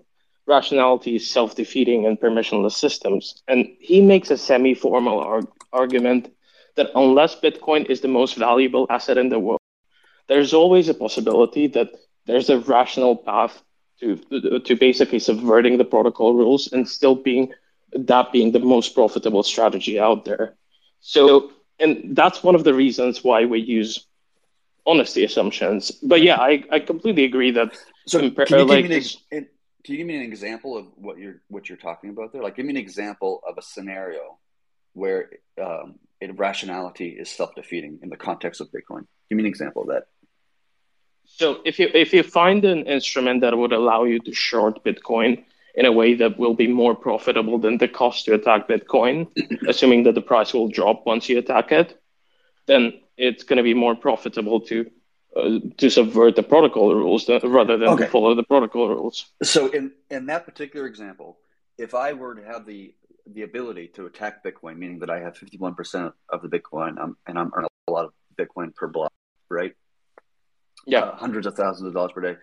rationality 0.47 1.19
self-defeating 1.19 2.07
and 2.07 2.21
permissionless 2.21 2.73
systems. 2.73 3.43
And 3.49 3.67
he 3.81 4.01
makes 4.01 4.31
a 4.31 4.37
semi-formal 4.37 5.21
arg- 5.21 5.49
argument 5.73 6.33
that 6.77 6.91
unless 6.95 7.41
Bitcoin 7.41 7.87
is 7.91 8.01
the 8.01 8.09
most 8.09 8.37
valuable 8.37 8.87
asset 8.91 9.19
in 9.19 9.29
the 9.29 9.39
world, 9.39 9.61
there's 10.29 10.55
always 10.55 10.89
a 10.89 10.95
possibility 10.95 11.67
that 11.69 11.91
there's 12.27 12.51
a 12.51 12.61
rational 12.61 13.17
path 13.17 13.63
to 14.01 14.17
to 14.65 14.77
basically 14.77 15.19
subverting 15.19 15.79
the 15.79 15.85
protocol 15.85 16.35
rules 16.35 16.71
and 16.73 16.89
still 16.89 17.15
being 17.15 17.53
that 17.93 18.33
being 18.33 18.53
the 18.53 18.61
most 18.61 18.95
profitable 18.95 19.43
strategy 19.43 19.99
out 19.99 20.25
there. 20.25 20.57
So, 21.01 21.53
and 21.79 22.17
that's 22.17 22.43
one 22.43 22.55
of 22.55 22.65
the 22.65 22.75
reasons 22.75 23.23
why 23.23 23.45
we 23.45 23.61
use 23.61 24.07
honesty 24.87 25.25
assumptions. 25.25 25.91
But 25.91 26.23
yeah, 26.23 26.37
I, 26.37 26.65
I 26.71 26.81
completely 26.81 27.25
agree 27.25 27.53
that. 27.53 27.77
So, 28.07 28.21
compar- 28.21 28.47
can 28.47 28.59
you 28.59 28.65
like, 28.65 28.89
give 28.89 28.91
me 28.91 29.37
an, 29.37 29.49
can 29.85 29.93
you 29.93 29.99
give 29.99 30.07
me 30.07 30.17
an 30.17 30.23
example 30.23 30.77
of 30.77 30.87
what 30.97 31.19
you're 31.19 31.43
what 31.49 31.69
you're 31.69 31.79
talking 31.79 32.11
about 32.11 32.33
there? 32.33 32.43
Like, 32.43 32.57
give 32.57 32.67
me 32.67 32.71
an 32.71 32.77
example 32.77 33.43
of 33.49 33.59
a 33.59 33.63
scenario 33.63 34.39
where 34.95 35.31
um, 35.63 35.97
irrationality 36.21 37.11
is 37.11 37.29
self 37.31 37.55
defeating 37.55 38.01
in 38.03 38.09
the 38.09 38.17
context 38.17 38.61
of 38.61 38.69
Bitcoin. 38.69 39.07
Give 39.29 39.37
me 39.37 39.43
an 39.43 39.47
example 39.47 39.83
of 39.83 39.89
that. 39.89 40.07
So, 41.25 41.61
if 41.65 41.79
you 41.79 41.91
if 41.93 42.13
you 42.13 42.23
find 42.23 42.65
an 42.65 42.87
instrument 42.87 43.43
that 43.43 43.57
would 43.57 43.73
allow 43.73 44.05
you 44.05 44.21
to 44.21 44.33
short 44.33 44.85
Bitcoin 44.85 45.45
in 45.77 45.85
a 45.85 45.93
way 45.93 46.15
that 46.15 46.39
will 46.39 46.55
be 46.55 46.67
more 46.67 46.95
profitable 46.95 47.59
than 47.59 47.77
the 47.79 47.87
cost 47.87 48.25
to 48.25 48.35
attack 48.35 48.67
Bitcoin, 48.67 49.29
assuming 49.69 50.05
that 50.05 50.15
the 50.15 50.23
price 50.23 50.55
will 50.55 50.69
drop 50.69 51.05
once 51.05 51.29
you 51.29 51.39
attack 51.39 51.71
it, 51.71 52.01
then 52.67 52.95
it's 53.17 53.45
going 53.45 53.59
to 53.59 53.63
be 53.63 53.75
more 53.75 53.95
profitable 53.95 54.61
to 54.61 54.91
uh, 55.37 55.59
to 55.77 55.91
subvert 55.91 56.35
the 56.35 56.43
protocol 56.43 56.95
rules 56.95 57.29
rather 57.29 57.77
than 57.77 57.89
okay. 57.91 58.07
follow 58.07 58.35
the 58.35 58.43
protocol 58.43 58.89
rules. 58.89 59.27
So 59.43 59.69
in 59.69 59.93
in 60.11 60.27
that 60.27 60.47
particular 60.47 60.87
example, 60.87 61.39
if 61.77 61.95
I 61.95 62.15
were 62.15 62.35
to 62.35 62.43
have 62.43 62.65
the 62.65 62.95
the 63.27 63.43
ability 63.43 63.89
to 63.89 64.07
attack 64.07 64.43
Bitcoin, 64.43 64.79
meaning 64.79 65.01
that 65.01 65.11
I 65.11 65.19
have 65.19 65.37
51% 65.37 66.13
of 66.31 66.43
the 66.43 66.49
Bitcoin 66.49 66.99
um, 66.99 67.17
and 67.27 67.37
I'm 67.37 67.51
earning 67.55 67.69
a 67.89 67.93
lot 67.93 68.05
of 68.05 68.13
Bitcoin 68.39 68.75
per 68.75 68.87
block, 68.87 69.13
right? 69.51 69.75
Yeah. 70.87 71.01
Uh, 71.01 71.17
hundreds 71.17 71.47
of 71.47 71.55
thousands 71.55 71.89
of 71.89 71.95
dollars 71.95 72.13
per 72.13 72.21
day. 72.21 72.37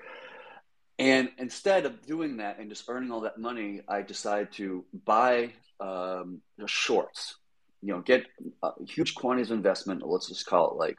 And 1.03 1.29
instead 1.37 1.85
of 1.85 2.05
doing 2.05 2.37
that 2.37 2.59
and 2.59 2.69
just 2.69 2.85
earning 2.87 3.11
all 3.11 3.21
that 3.21 3.37
money, 3.37 3.81
I 3.89 4.03
decide 4.03 4.53
to 4.53 4.85
buy 5.05 5.51
um, 5.79 6.41
shorts, 6.65 7.35
you 7.81 7.93
know, 7.93 7.99
get 7.99 8.25
uh, 8.61 8.71
huge 8.87 9.13
quantities 9.13 9.51
of 9.51 9.57
investment. 9.57 10.01
Let's 10.05 10.29
just 10.29 10.45
call 10.45 10.71
it 10.71 10.77
like 10.77 10.97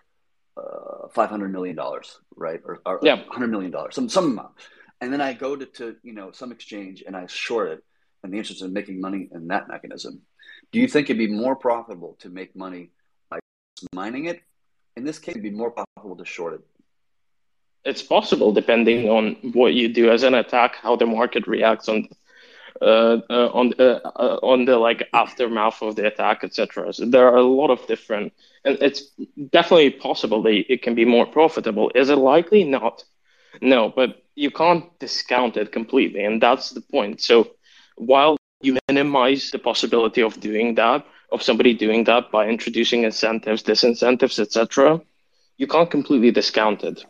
uh, 0.58 1.08
five 1.14 1.30
hundred 1.30 1.52
million 1.52 1.74
dollars, 1.74 2.18
right, 2.36 2.60
or, 2.64 2.82
or 2.84 3.00
yeah, 3.02 3.22
hundred 3.30 3.48
million 3.48 3.70
dollars, 3.70 3.94
some 3.94 4.08
some 4.10 4.32
amount, 4.32 4.52
and 5.00 5.10
then 5.10 5.22
I 5.22 5.32
go 5.32 5.56
to, 5.56 5.64
to 5.64 5.96
you 6.02 6.12
know 6.12 6.32
some 6.32 6.52
exchange 6.52 7.02
and 7.06 7.16
I 7.16 7.26
short 7.26 7.70
it 7.70 7.84
in 8.22 8.30
the 8.30 8.38
interest 8.38 8.62
of 8.62 8.72
making 8.72 9.00
money 9.00 9.28
in 9.32 9.48
that 9.48 9.68
mechanism. 9.68 10.20
Do 10.70 10.80
you 10.80 10.88
think 10.88 11.08
it'd 11.08 11.18
be 11.18 11.28
more 11.28 11.56
profitable 11.56 12.16
to 12.20 12.28
make 12.28 12.54
money 12.54 12.90
by 13.30 13.38
mining 13.94 14.26
it? 14.26 14.42
In 14.96 15.04
this 15.04 15.18
case, 15.18 15.32
it'd 15.32 15.42
be 15.42 15.50
more 15.50 15.70
profitable 15.70 16.16
to 16.16 16.24
short 16.24 16.54
it. 16.54 16.60
It's 17.84 18.02
possible, 18.02 18.52
depending 18.52 19.10
on 19.10 19.36
what 19.52 19.74
you 19.74 19.88
do 19.88 20.10
as 20.10 20.22
an 20.22 20.34
attack, 20.34 20.76
how 20.76 20.96
the 20.96 21.06
market 21.06 21.46
reacts 21.46 21.88
on 21.88 22.08
uh, 22.82 23.20
uh, 23.30 23.50
on 23.54 23.72
uh, 23.78 24.00
uh, 24.16 24.38
on 24.42 24.64
the 24.64 24.76
like 24.76 25.08
aftermath 25.12 25.80
of 25.80 25.94
the 25.94 26.06
attack, 26.06 26.42
etc. 26.42 26.92
So 26.92 27.06
there 27.06 27.28
are 27.28 27.36
a 27.36 27.42
lot 27.42 27.70
of 27.70 27.86
different, 27.86 28.32
and 28.64 28.76
it's 28.80 29.10
definitely 29.50 29.90
possible 29.90 30.42
that 30.42 30.72
it 30.72 30.82
can 30.82 30.94
be 30.94 31.04
more 31.04 31.24
profitable. 31.24 31.92
Is 31.94 32.10
it 32.10 32.16
likely? 32.16 32.64
Not, 32.64 33.04
no, 33.60 33.90
but 33.90 34.24
you 34.34 34.50
can't 34.50 34.86
discount 34.98 35.56
it 35.56 35.70
completely, 35.70 36.24
and 36.24 36.42
that's 36.42 36.70
the 36.70 36.80
point. 36.80 37.20
So 37.20 37.50
while 37.96 38.36
you 38.60 38.78
minimize 38.88 39.50
the 39.50 39.58
possibility 39.60 40.22
of 40.22 40.40
doing 40.40 40.74
that, 40.74 41.06
of 41.30 41.42
somebody 41.42 41.74
doing 41.74 42.04
that 42.04 42.32
by 42.32 42.48
introducing 42.48 43.04
incentives, 43.04 43.62
disincentives, 43.62 44.38
etc., 44.38 45.00
you 45.58 45.66
can't 45.66 45.90
completely 45.90 46.32
discount 46.32 46.82
it. 46.82 47.04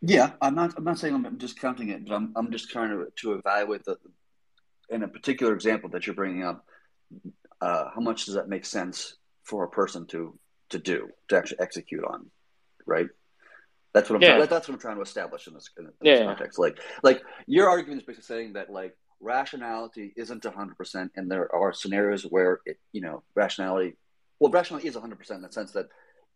Yeah, 0.00 0.32
I'm 0.40 0.54
not. 0.54 0.74
I'm 0.76 0.84
not 0.84 0.98
saying 0.98 1.14
I'm 1.14 1.38
discounting 1.38 1.88
it, 1.88 2.06
but 2.06 2.14
I'm. 2.14 2.32
I'm 2.36 2.52
just 2.52 2.70
trying 2.70 2.90
to 2.90 3.06
to 3.22 3.32
evaluate 3.34 3.84
the 3.84 3.96
in 4.88 5.02
a 5.02 5.08
particular 5.08 5.54
example 5.54 5.90
that 5.90 6.06
you're 6.06 6.14
bringing 6.14 6.44
up. 6.44 6.64
Uh, 7.60 7.86
how 7.94 8.00
much 8.00 8.26
does 8.26 8.34
that 8.34 8.48
make 8.48 8.64
sense 8.64 9.16
for 9.42 9.64
a 9.64 9.68
person 9.68 10.06
to 10.06 10.38
to 10.70 10.78
do 10.78 11.08
to 11.28 11.36
actually 11.36 11.60
execute 11.60 12.04
on, 12.04 12.30
right? 12.86 13.08
That's 13.92 14.08
what 14.08 14.16
I'm. 14.16 14.22
Yeah. 14.22 14.36
Trying, 14.36 14.48
that's 14.48 14.68
what 14.68 14.74
I'm 14.74 14.80
trying 14.80 14.96
to 14.96 15.02
establish 15.02 15.48
in 15.48 15.54
this, 15.54 15.70
in 15.76 15.86
this 15.86 15.94
yeah. 16.02 16.24
context. 16.24 16.58
Like, 16.58 16.78
like 17.02 17.22
your 17.46 17.68
argument 17.68 18.02
is 18.02 18.06
basically 18.06 18.26
saying 18.26 18.52
that 18.52 18.70
like 18.70 18.96
rationality 19.20 20.12
isn't 20.16 20.44
100, 20.44 20.76
percent 20.76 21.10
and 21.16 21.28
there 21.28 21.52
are 21.52 21.72
scenarios 21.72 22.22
where 22.22 22.60
it, 22.66 22.78
you 22.92 23.00
know, 23.00 23.24
rationality. 23.34 23.96
Well, 24.38 24.52
rationality 24.52 24.86
is 24.86 24.94
100 24.94 25.18
percent 25.18 25.38
in 25.38 25.42
the 25.42 25.52
sense 25.52 25.72
that 25.72 25.86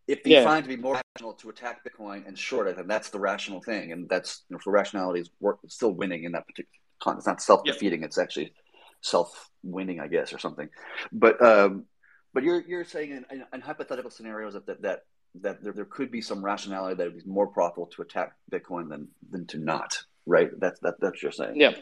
if 0.07 0.23
they 0.23 0.31
yeah. 0.31 0.43
find 0.43 0.63
to 0.63 0.69
be 0.69 0.75
more 0.75 0.99
rational 1.15 1.33
to 1.33 1.49
attack 1.49 1.81
Bitcoin 1.85 2.27
and 2.27 2.37
short 2.37 2.67
it, 2.67 2.75
then 2.75 2.87
that's 2.87 3.09
the 3.09 3.19
rational 3.19 3.61
thing, 3.61 3.91
and 3.91 4.09
that's 4.09 4.43
you 4.49 4.55
know, 4.55 4.59
for 4.59 4.71
rationality 4.71 5.21
is 5.21 5.29
work, 5.39 5.59
still 5.67 5.91
winning 5.91 6.23
in 6.25 6.33
that 6.33 6.45
particular 6.45 6.69
context. 7.01 7.21
It's 7.21 7.27
not 7.27 7.41
self 7.41 7.63
defeating; 7.63 8.03
it's 8.03 8.17
actually 8.17 8.53
self 9.01 9.49
winning, 9.63 9.99
I 9.99 10.07
guess, 10.07 10.33
or 10.33 10.39
something. 10.39 10.69
But 11.11 11.41
um, 11.41 11.85
but 12.33 12.43
you're 12.43 12.61
you're 12.61 12.85
saying 12.85 13.11
in, 13.11 13.25
in, 13.31 13.45
in 13.53 13.61
hypothetical 13.61 14.11
scenarios 14.11 14.53
that 14.53 14.65
that 14.67 14.81
that, 14.81 14.99
that 15.41 15.63
there, 15.63 15.73
there 15.73 15.85
could 15.85 16.11
be 16.11 16.21
some 16.21 16.43
rationality 16.43 16.95
that 16.95 17.07
it 17.07 17.13
would 17.13 17.23
be 17.23 17.29
more 17.29 17.47
profitable 17.47 17.87
to 17.87 18.01
attack 18.01 18.33
Bitcoin 18.51 18.89
than 18.89 19.07
than 19.29 19.45
to 19.47 19.57
not, 19.57 19.97
right? 20.25 20.49
That's 20.59 20.79
that 20.81 20.95
that's 20.99 21.13
what 21.13 21.23
you're 21.23 21.31
saying. 21.31 21.59
Yeah. 21.59 21.75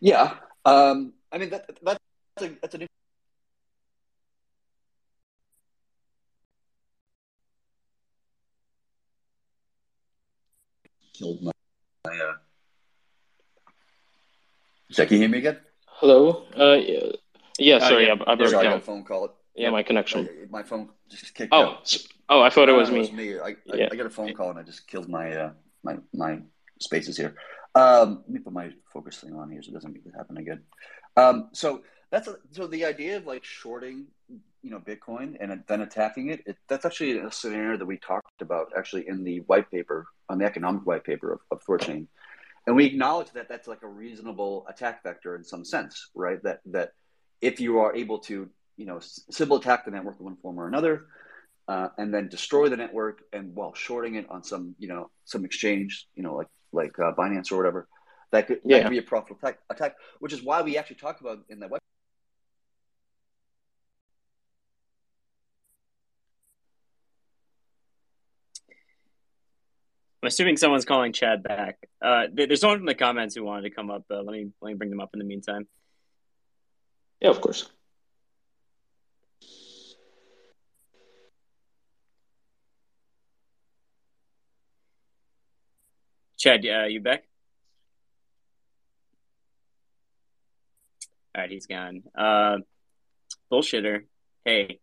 Yeah. 0.00 0.34
Um, 0.64 1.12
I 1.30 1.38
mean 1.38 1.50
that 1.50 1.70
that's 1.82 1.98
a, 2.40 2.48
that's 2.60 2.74
an 2.74 2.86
killed 11.20 11.42
my. 11.42 11.52
my 12.06 12.16
uh... 12.16 12.32
Zach, 14.92 15.08
can 15.08 15.16
you 15.16 15.22
hear 15.22 15.28
me 15.28 15.38
again? 15.38 15.58
Hello. 15.86 16.46
Uh, 16.58 16.74
yeah, 16.74 17.12
yeah 17.58 17.76
uh, 17.76 17.88
sorry, 17.88 18.10
uh, 18.10 18.16
yeah. 18.16 18.22
I, 18.26 18.32
I 18.32 18.46
sorry, 18.48 18.66
I 18.66 18.72
a 18.74 18.80
phone 18.80 19.04
call. 19.04 19.36
Yeah, 19.54 19.70
my 19.70 19.82
connection. 19.82 20.28
my 20.50 20.62
phone 20.62 20.88
just 21.08 21.34
kicked 21.34 21.52
oh, 21.52 21.62
out. 21.62 21.96
Oh, 22.28 22.40
I 22.40 22.50
thought 22.50 22.68
it 22.68 22.72
was 22.72 22.90
me. 22.90 22.98
It 22.98 23.00
was 23.00 23.12
me. 23.12 23.38
I, 23.38 23.48
I, 23.48 23.54
yeah. 23.76 23.88
I, 23.92 23.96
got 23.96 24.06
a 24.06 24.10
phone 24.10 24.32
call 24.32 24.50
and 24.50 24.58
I 24.58 24.62
just 24.62 24.86
killed 24.86 25.08
my 25.08 25.32
uh, 25.32 25.52
my 25.82 25.98
my 26.14 26.40
spaces 26.80 27.16
here. 27.16 27.34
Um, 27.74 28.22
let 28.26 28.30
me 28.30 28.40
put 28.40 28.52
my 28.52 28.70
focus 28.92 29.18
thing 29.18 29.34
on 29.34 29.50
here 29.50 29.62
so 29.62 29.70
it 29.70 29.74
doesn't 29.74 29.96
happen 30.16 30.38
again. 30.38 30.62
Um, 31.16 31.50
so 31.52 31.82
That's 32.10 32.28
a, 32.28 32.36
so 32.50 32.66
the 32.66 32.84
idea 32.84 33.16
of 33.16 33.26
like 33.26 33.44
shorting, 33.44 34.06
you 34.62 34.70
know, 34.70 34.80
Bitcoin 34.80 35.36
and 35.40 35.62
then 35.68 35.80
attacking 35.82 36.30
it, 36.30 36.42
it. 36.46 36.56
That's 36.68 36.84
actually 36.84 37.18
a 37.18 37.30
scenario 37.30 37.76
that 37.76 37.86
we 37.86 37.98
talked 37.98 38.42
about 38.42 38.72
actually 38.76 39.06
in 39.08 39.22
the 39.22 39.40
white 39.40 39.70
paper 39.70 40.06
on 40.30 40.38
the 40.38 40.44
economic 40.44 40.86
white 40.86 41.04
paper 41.04 41.32
of, 41.34 41.40
of 41.50 41.64
Thorchain, 41.64 42.06
and 42.66 42.76
we 42.76 42.86
acknowledge 42.86 43.30
that 43.32 43.48
that's 43.48 43.68
like 43.68 43.82
a 43.82 43.88
reasonable 43.88 44.66
attack 44.68 45.02
vector 45.02 45.34
in 45.34 45.44
some 45.44 45.64
sense, 45.64 46.10
right? 46.14 46.42
That 46.42 46.60
that 46.66 46.92
if 47.40 47.60
you 47.60 47.80
are 47.80 47.94
able 47.94 48.18
to, 48.20 48.48
you 48.76 48.86
know, 48.86 48.98
Sybil 49.00 49.56
attack 49.56 49.84
the 49.84 49.90
network 49.90 50.16
in 50.20 50.24
one 50.24 50.36
form 50.36 50.58
or 50.58 50.68
another, 50.68 51.06
uh, 51.68 51.88
and 51.98 52.12
then 52.14 52.28
destroy 52.28 52.68
the 52.68 52.76
network 52.76 53.22
and 53.32 53.54
while 53.54 53.74
shorting 53.74 54.14
it 54.14 54.26
on 54.30 54.42
some, 54.42 54.74
you 54.78 54.88
know, 54.88 55.10
some 55.24 55.44
exchange, 55.44 56.06
you 56.14 56.22
know, 56.22 56.34
like 56.36 56.48
like 56.72 56.98
uh, 56.98 57.12
Binance 57.12 57.50
or 57.50 57.56
whatever, 57.56 57.88
that 58.30 58.46
could, 58.46 58.60
yeah. 58.64 58.78
that 58.78 58.82
could 58.84 58.90
be 58.90 58.98
a 58.98 59.02
profitable 59.02 59.40
attack, 59.42 59.58
attack, 59.70 59.96
which 60.20 60.32
is 60.32 60.42
why 60.42 60.62
we 60.62 60.78
actually 60.78 60.96
talk 60.96 61.20
about 61.20 61.40
in 61.48 61.60
that 61.60 61.70
web. 61.70 61.80
I'm 70.22 70.26
assuming 70.26 70.58
someone's 70.58 70.84
calling 70.84 71.12
Chad 71.12 71.42
back. 71.42 71.78
Uh, 72.02 72.24
there's 72.32 72.60
someone 72.60 72.78
from 72.78 72.86
the 72.86 72.94
comments 72.94 73.34
who 73.34 73.42
wanted 73.42 73.62
to 73.62 73.70
come 73.70 73.90
up. 73.90 74.04
Uh, 74.10 74.22
let 74.22 74.32
me 74.32 74.50
let 74.60 74.68
me 74.68 74.74
bring 74.74 74.90
them 74.90 75.00
up 75.00 75.10
in 75.14 75.18
the 75.18 75.24
meantime. 75.24 75.66
Yeah, 77.20 77.30
of 77.30 77.40
course. 77.40 77.70
Chad, 86.38 86.64
uh, 86.66 86.84
you 86.84 87.00
back? 87.00 87.24
All 91.34 91.42
right, 91.42 91.50
he's 91.50 91.66
gone. 91.66 92.02
Uh, 92.16 92.58
bullshitter. 93.52 94.04
Hey, 94.44 94.80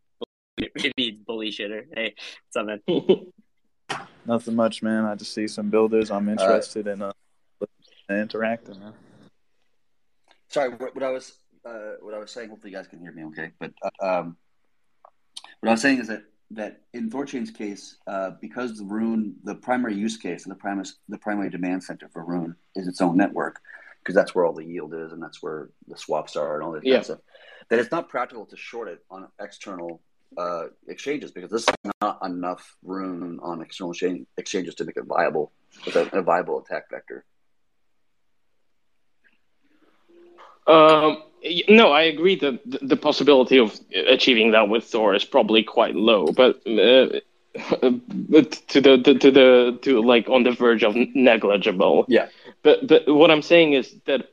maybe 0.58 1.20
bully 1.26 1.50
shitter. 1.50 1.84
Hey, 1.94 2.16
man? 2.56 2.82
Nothing 4.28 4.56
much, 4.56 4.84
man. 4.84 5.06
I 5.06 5.16
just 5.16 5.34
see 5.34 5.48
some 5.48 5.70
builders. 5.70 6.12
I'm 6.12 6.28
interested 6.28 6.86
in 6.88 7.02
uh, 7.02 7.14
interacting. 8.10 8.78
Man. 8.80 8.94
Sorry, 10.50 10.70
what, 10.70 10.94
what 10.94 11.04
I 11.04 11.10
was 11.10 11.38
uh, 11.66 11.94
what 12.02 12.14
I 12.14 12.20
was 12.20 12.30
saying. 12.32 12.50
Hopefully, 12.50 12.72
you 12.72 12.78
guys 12.78 12.88
can 12.88 13.00
hear 13.00 13.14
me. 13.14 13.24
Okay, 13.26 13.52
but 13.58 13.72
uh, 13.82 14.20
um, 14.20 14.38
what 15.62 15.70
I 15.70 15.72
was 15.72 15.82
saying 15.82 16.00
is 16.00 16.10
that 16.10 16.24
that 16.52 16.82
in 16.94 17.10
Thorchain's 17.10 17.52
case, 17.52 17.98
uh, 18.06 18.32
because 18.42 18.78
the 18.78 18.84
Rune, 18.84 19.36
the 19.46 19.56
primary 19.56 19.96
use 19.96 20.18
case 20.18 20.44
and 20.44 20.52
the 20.52 20.60
primary 20.60 20.88
the 21.08 21.18
primary 21.18 21.50
demand 21.50 21.84
center 21.84 22.10
for 22.10 22.26
Rune 22.26 22.54
is 22.76 22.88
its 22.88 23.00
own 23.00 23.16
network, 23.16 23.62
because 24.04 24.14
that's 24.14 24.36
where 24.36 24.46
all 24.46 24.54
the 24.54 24.66
yield 24.66 24.94
is 24.94 25.14
and 25.14 25.24
that's 25.24 25.42
where 25.42 25.70
the 25.88 25.98
swaps 25.98 26.36
are 26.36 26.56
and 26.56 26.64
all 26.64 26.74
that 26.74 26.84
yeah. 26.84 26.96
kind 26.96 27.00
of 27.00 27.06
stuff. 27.06 27.20
That 27.70 27.80
it's 27.80 27.92
not 27.92 28.10
practical 28.10 28.46
to 28.46 28.58
short 28.58 28.90
it 28.90 29.00
on 29.10 29.28
external 29.40 30.02
uh, 30.36 30.66
exchanges 30.88 31.32
because 31.32 31.52
this 31.52 31.64
is 31.64 31.92
not 32.02 32.20
enough 32.24 32.76
room 32.84 33.40
on 33.42 33.62
external 33.62 33.94
exchanges 34.38 34.76
to 34.76 34.86
make 34.86 34.98
it 34.98 35.06
viable 35.06 35.52
with 35.86 35.96
a, 35.96 36.18
a 36.18 36.22
viable 36.22 36.60
attack 36.60 36.90
vector. 36.90 37.26
Um, 40.68 41.24
no, 41.70 41.92
I 41.92 42.04
agree 42.04 42.36
that 42.40 42.60
the 42.82 42.98
possibility 42.98 43.58
of 43.58 43.80
achieving 43.94 44.52
that 44.52 44.68
with 44.68 44.84
Thor 44.84 45.16
is 45.16 45.24
probably 45.24 45.64
quite 45.64 45.96
low, 45.96 46.28
but 46.28 46.58
uh, 46.68 47.22
to 47.58 48.82
the 48.82 49.02
to, 49.04 49.18
to 49.18 49.32
the 49.32 49.80
to 49.82 50.02
like 50.02 50.30
on 50.30 50.44
the 50.44 50.52
verge 50.52 50.84
of 50.84 50.96
negligible. 50.96 52.06
Yeah. 52.08 52.28
But 52.64 52.88
but 52.88 53.08
what 53.08 53.32
I'm 53.32 53.42
saying 53.42 53.74
is 53.74 53.96
that 54.06 54.30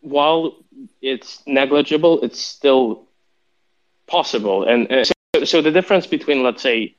while 0.00 0.56
it's 1.02 1.42
negligible, 1.46 2.22
it's 2.22 2.40
still 2.40 3.07
possible. 4.08 4.64
And 4.64 4.90
uh, 4.90 5.04
so, 5.04 5.44
so 5.44 5.62
the 5.62 5.70
difference 5.70 6.06
between 6.06 6.42
let's 6.42 6.62
say 6.62 6.96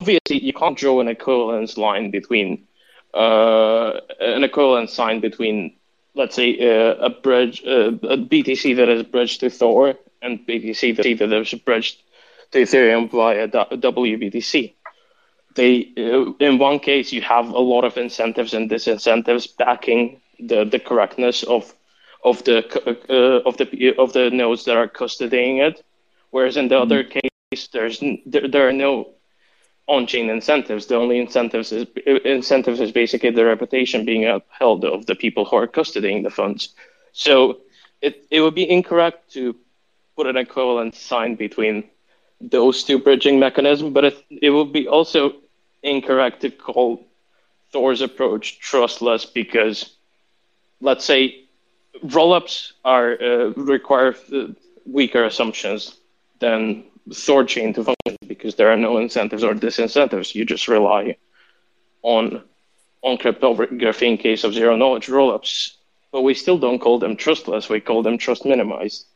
obviously 0.00 0.38
you 0.44 0.52
can't 0.52 0.76
draw 0.76 1.00
an 1.00 1.08
equivalence 1.08 1.76
line 1.76 2.10
between 2.10 2.66
uh, 3.14 3.92
an 4.20 4.44
equivalence 4.44 4.92
sign 4.92 5.20
between 5.20 5.76
let's 6.14 6.36
say 6.36 6.58
uh, 6.58 6.94
a 6.96 7.10
bridge 7.10 7.62
uh, 7.66 7.92
a 8.14 8.16
BTC 8.16 8.76
that 8.76 8.88
is 8.88 9.02
bridged 9.04 9.40
to 9.40 9.50
Thor 9.50 9.94
and 10.22 10.46
BTC 10.46 10.96
that 10.96 11.32
is 11.32 11.60
bridged 11.60 12.02
to 12.52 12.62
Ethereum 12.62 13.10
via 13.10 13.48
WBTC. 13.48 14.74
They, 15.56 15.92
uh, 15.96 16.32
in 16.38 16.58
one 16.58 16.78
case, 16.78 17.12
you 17.12 17.22
have 17.22 17.48
a 17.48 17.58
lot 17.58 17.84
of 17.84 17.96
incentives 17.96 18.54
and 18.54 18.70
disincentives 18.70 19.56
backing 19.56 20.20
the, 20.38 20.64
the 20.64 20.78
correctness 20.78 21.42
of 21.42 21.74
of 22.22 22.44
the 22.44 22.58
uh, 23.08 23.48
of 23.48 23.56
the 23.56 23.94
of 23.98 24.12
the 24.12 24.30
nodes 24.30 24.64
that 24.66 24.76
are 24.76 24.88
custodying 24.88 25.58
it, 25.66 25.82
whereas 26.30 26.56
in 26.56 26.68
the 26.68 26.74
mm-hmm. 26.74 26.82
other 26.82 27.04
case, 27.04 27.68
there's 27.72 28.02
there, 28.26 28.48
there 28.48 28.68
are 28.68 28.72
no 28.72 29.10
on-chain 29.86 30.30
incentives. 30.30 30.86
The 30.86 30.96
only 30.96 31.18
incentives 31.18 31.72
is 31.72 31.86
incentives 32.24 32.80
is 32.80 32.92
basically 32.92 33.30
the 33.30 33.44
reputation 33.44 34.04
being 34.04 34.24
upheld 34.24 34.84
of 34.84 35.06
the 35.06 35.14
people 35.14 35.44
who 35.44 35.56
are 35.56 35.66
custodying 35.66 36.22
the 36.22 36.30
funds. 36.30 36.74
So 37.12 37.58
it 38.00 38.24
it 38.30 38.40
would 38.40 38.54
be 38.54 38.68
incorrect 38.70 39.32
to 39.32 39.56
put 40.16 40.26
an 40.26 40.36
equivalent 40.36 40.94
sign 40.94 41.34
between 41.34 41.84
those 42.40 42.84
two 42.84 42.98
bridging 42.98 43.38
mechanisms, 43.38 43.92
but 43.92 44.04
it, 44.04 44.24
it 44.30 44.50
would 44.50 44.72
be 44.72 44.88
also 44.88 45.34
incorrect 45.82 46.40
to 46.42 46.50
call 46.50 47.06
Thor's 47.72 48.00
approach 48.00 48.58
trustless 48.58 49.26
because, 49.26 49.94
let's 50.80 51.04
say, 51.04 51.44
rollups 52.04 52.72
are 52.84 53.12
uh, 53.20 53.50
require 53.56 54.14
uh, 54.32 54.46
weaker 54.86 55.24
assumptions 55.24 55.99
than 56.40 56.84
Thorchain 57.08 57.74
to 57.74 57.84
function 57.84 58.18
because 58.26 58.56
there 58.56 58.70
are 58.70 58.76
no 58.76 58.98
incentives 58.98 59.44
or 59.44 59.54
disincentives. 59.54 60.34
You 60.34 60.44
just 60.44 60.68
rely 60.68 61.16
on 62.02 62.42
on 63.02 63.16
cryptography 63.16 64.08
in 64.08 64.18
case 64.18 64.44
of 64.44 64.54
zero 64.54 64.76
knowledge 64.76 65.06
rollups. 65.06 65.76
But 66.12 66.22
we 66.22 66.34
still 66.34 66.58
don't 66.58 66.80
call 66.80 66.98
them 66.98 67.16
trustless. 67.16 67.68
We 67.68 67.80
call 67.80 68.02
them 68.02 68.18
trust 68.18 68.44
minimized. 68.44 69.06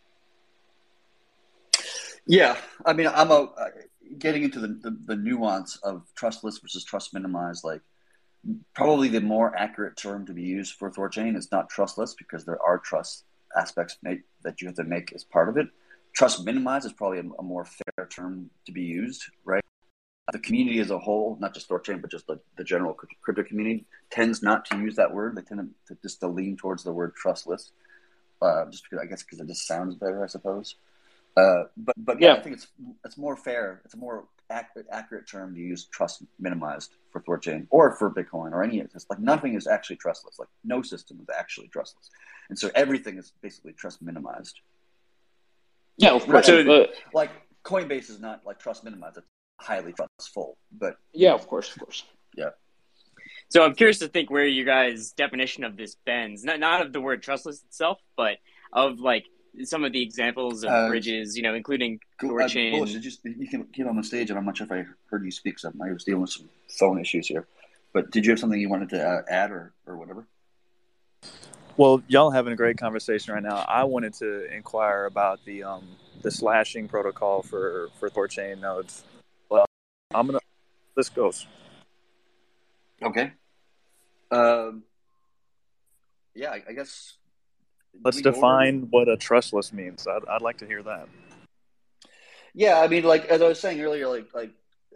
Yeah, 2.26 2.56
I 2.86 2.92
mean, 2.94 3.08
I'm 3.08 3.30
a, 3.30 3.50
getting 4.18 4.44
into 4.44 4.60
the, 4.60 4.68
the, 4.68 4.96
the 5.06 5.16
nuance 5.16 5.76
of 5.82 6.06
trustless 6.14 6.58
versus 6.58 6.84
trust 6.84 7.12
minimized. 7.12 7.64
Like, 7.64 7.82
probably 8.74 9.08
the 9.08 9.20
more 9.20 9.54
accurate 9.56 9.96
term 9.96 10.24
to 10.26 10.32
be 10.32 10.42
used 10.42 10.74
for 10.76 10.90
Thorchain 10.90 11.36
is 11.36 11.50
not 11.52 11.68
trustless 11.68 12.14
because 12.14 12.44
there 12.44 12.62
are 12.62 12.78
trust 12.78 13.24
aspects 13.56 13.98
make, 14.02 14.22
that 14.42 14.62
you 14.62 14.68
have 14.68 14.76
to 14.76 14.84
make 14.84 15.12
as 15.12 15.24
part 15.24 15.48
of 15.48 15.56
it. 15.56 15.68
Trust 16.14 16.44
minimized 16.44 16.86
is 16.86 16.92
probably 16.92 17.18
a, 17.18 17.24
a, 17.38 17.42
more 17.42 17.64
fair 17.64 18.06
term 18.06 18.48
to 18.66 18.72
be 18.72 18.82
used, 18.82 19.24
right? 19.44 19.64
The 20.32 20.38
community 20.38 20.78
as 20.78 20.90
a 20.90 20.98
whole, 20.98 21.36
not 21.40 21.54
just 21.54 21.68
Thorchain, 21.68 22.00
but 22.00 22.10
just 22.10 22.26
the, 22.28 22.40
the 22.56 22.64
general 22.64 22.94
crypto 22.94 23.42
community, 23.42 23.84
tends 24.10 24.42
not 24.42 24.64
to 24.66 24.78
use 24.78 24.96
that 24.96 25.12
word. 25.12 25.36
They 25.36 25.42
tend 25.42 25.60
to, 25.60 25.94
to 25.94 26.00
just 26.02 26.20
to 26.20 26.28
lean 26.28 26.56
towards 26.56 26.84
the 26.84 26.92
word 26.92 27.14
trustless, 27.16 27.72
uh, 28.40 28.66
just 28.70 28.84
because 28.84 29.04
I 29.04 29.06
guess 29.06 29.22
because 29.22 29.40
it 29.40 29.48
just 29.48 29.66
sounds 29.66 29.96
better, 29.96 30.22
I 30.22 30.28
suppose. 30.28 30.76
Uh, 31.36 31.64
but 31.76 31.94
but 31.98 32.20
yeah, 32.20 32.34
I 32.34 32.40
think 32.40 32.56
it's 32.56 32.68
it's 33.04 33.18
more 33.18 33.36
fair. 33.36 33.82
It's 33.84 33.94
a 33.94 33.98
more 33.98 34.28
accurate, 34.50 34.86
accurate 34.92 35.26
term 35.26 35.54
to 35.54 35.60
use 35.60 35.86
trust 35.86 36.22
minimized 36.38 36.92
for 37.10 37.20
Thorchain 37.22 37.66
or 37.70 37.96
for 37.96 38.10
Bitcoin 38.10 38.52
or 38.52 38.62
any 38.62 38.80
of 38.80 38.92
this. 38.92 39.04
Like 39.10 39.18
nothing 39.18 39.54
is 39.54 39.66
actually 39.66 39.96
trustless. 39.96 40.38
Like 40.38 40.48
no 40.62 40.80
system 40.80 41.18
is 41.20 41.26
actually 41.36 41.68
trustless, 41.68 42.08
and 42.48 42.58
so 42.58 42.70
everything 42.74 43.18
is 43.18 43.32
basically 43.42 43.72
trust 43.72 44.00
minimized. 44.00 44.60
Yeah, 45.96 46.12
of 46.12 46.24
course. 46.24 46.48
Right. 46.48 46.66
But, 46.66 46.90
like 47.12 47.30
Coinbase 47.64 48.10
is 48.10 48.20
not 48.20 48.42
like 48.44 48.58
trust 48.58 48.84
minimized; 48.84 49.18
it's 49.18 49.26
highly 49.60 49.92
trustful. 49.92 50.56
But 50.72 50.96
yeah, 51.12 51.32
of 51.32 51.46
course, 51.46 51.74
of 51.74 51.82
course. 51.82 52.04
Yeah. 52.36 52.50
So 53.48 53.62
I'm 53.64 53.74
curious 53.74 53.98
to 54.00 54.08
think 54.08 54.30
where 54.30 54.46
you 54.46 54.64
guys' 54.64 55.12
definition 55.12 55.64
of 55.64 55.76
this 55.76 55.96
bends. 56.06 56.44
Not 56.44 56.60
not 56.60 56.82
of 56.82 56.92
the 56.92 57.00
word 57.00 57.22
trustless 57.22 57.62
itself, 57.62 58.00
but 58.16 58.38
of 58.72 59.00
like 59.00 59.26
some 59.62 59.84
of 59.84 59.92
the 59.92 60.02
examples 60.02 60.64
of 60.64 60.70
uh, 60.70 60.88
bridges, 60.88 61.36
you 61.36 61.42
know, 61.42 61.54
including 61.54 62.00
Thorchain. 62.20 62.82
Uh, 62.82 62.98
just, 62.98 63.24
you 63.24 63.46
can 63.46 63.64
came 63.66 63.88
on 63.88 63.96
the 63.96 64.02
stage, 64.02 64.30
and 64.30 64.38
I'm 64.38 64.44
not 64.44 64.56
sure 64.56 64.66
if 64.66 64.72
I 64.72 64.84
heard 65.08 65.24
you 65.24 65.30
speak 65.30 65.58
something. 65.58 65.80
I 65.80 65.92
was 65.92 66.04
dealing 66.04 66.22
with 66.22 66.30
some 66.30 66.48
phone 66.78 67.00
issues 67.00 67.28
here. 67.28 67.46
But 67.92 68.10
did 68.10 68.26
you 68.26 68.32
have 68.32 68.40
something 68.40 68.60
you 68.60 68.68
wanted 68.68 68.88
to 68.90 69.08
uh, 69.08 69.22
add 69.28 69.52
or, 69.52 69.72
or 69.86 69.96
whatever? 69.96 70.26
Well, 71.76 72.02
y'all 72.06 72.30
having 72.30 72.52
a 72.52 72.56
great 72.56 72.78
conversation 72.78 73.34
right 73.34 73.42
now. 73.42 73.64
I 73.66 73.84
wanted 73.84 74.14
to 74.14 74.52
inquire 74.54 75.06
about 75.06 75.44
the 75.44 75.64
um, 75.64 75.84
the 76.22 76.30
slashing 76.30 76.86
protocol 76.86 77.42
for 77.42 77.88
for 77.98 78.08
Thorchain 78.08 78.60
nodes. 78.60 79.02
Well, 79.48 79.66
I'm 80.14 80.26
gonna 80.26 80.38
this 80.96 81.08
goes. 81.08 81.46
Okay. 83.02 83.32
Um, 84.30 84.84
yeah, 86.34 86.50
I, 86.50 86.62
I 86.68 86.72
guess 86.72 87.16
Let's 88.02 88.20
define 88.20 88.88
what 88.90 89.08
a 89.08 89.16
trustless 89.16 89.72
means. 89.72 90.06
I'd, 90.06 90.24
I'd 90.28 90.42
like 90.42 90.58
to 90.58 90.66
hear 90.66 90.82
that. 90.82 91.08
Yeah, 92.54 92.80
I 92.80 92.88
mean, 92.88 93.02
like 93.04 93.24
as 93.26 93.42
I 93.42 93.48
was 93.48 93.58
saying 93.58 93.80
earlier, 93.80 94.08
like 94.08 94.28
like 94.32 94.52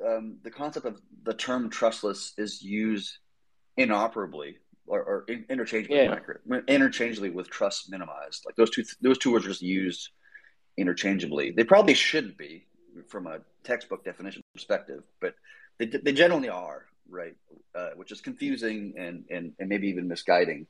um, 0.07 0.39
the 0.45 0.51
concept 0.51 0.87
of 0.87 1.01
the 1.25 1.35
term 1.35 1.71
trustless 1.71 2.35
is 2.39 2.63
used 2.63 3.19
inoperably 3.77 4.55
or, 4.89 5.03
or 5.03 5.27
interchangeably, 5.49 5.97
yeah. 5.97 6.61
interchangeably 6.67 7.31
with 7.31 7.51
trust 7.51 7.91
minimized. 7.91 8.45
Like 8.47 8.57
those 8.57 8.71
two 8.71 8.85
those 9.01 9.19
two 9.19 9.33
words 9.33 9.45
are 9.45 9.51
just 9.51 9.63
used 9.63 10.11
interchangeably. 10.77 11.51
They 11.51 11.65
probably 11.65 11.95
shouldn't 11.95 12.39
be 12.39 12.67
from 13.09 13.27
a 13.27 13.41
textbook 13.65 14.05
definition 14.05 14.43
perspective, 14.55 15.03
but 15.21 15.35
they, 15.79 15.87
they 15.87 16.13
generally 16.13 16.49
are 16.49 16.87
right, 17.09 17.35
uh, 17.75 17.91
which 17.97 18.13
is 18.13 18.21
confusing 18.21 18.95
and, 18.99 19.25
and, 19.31 19.53
and 19.59 19.69
maybe 19.69 19.89
even 19.89 20.09
misguiding 20.09 20.67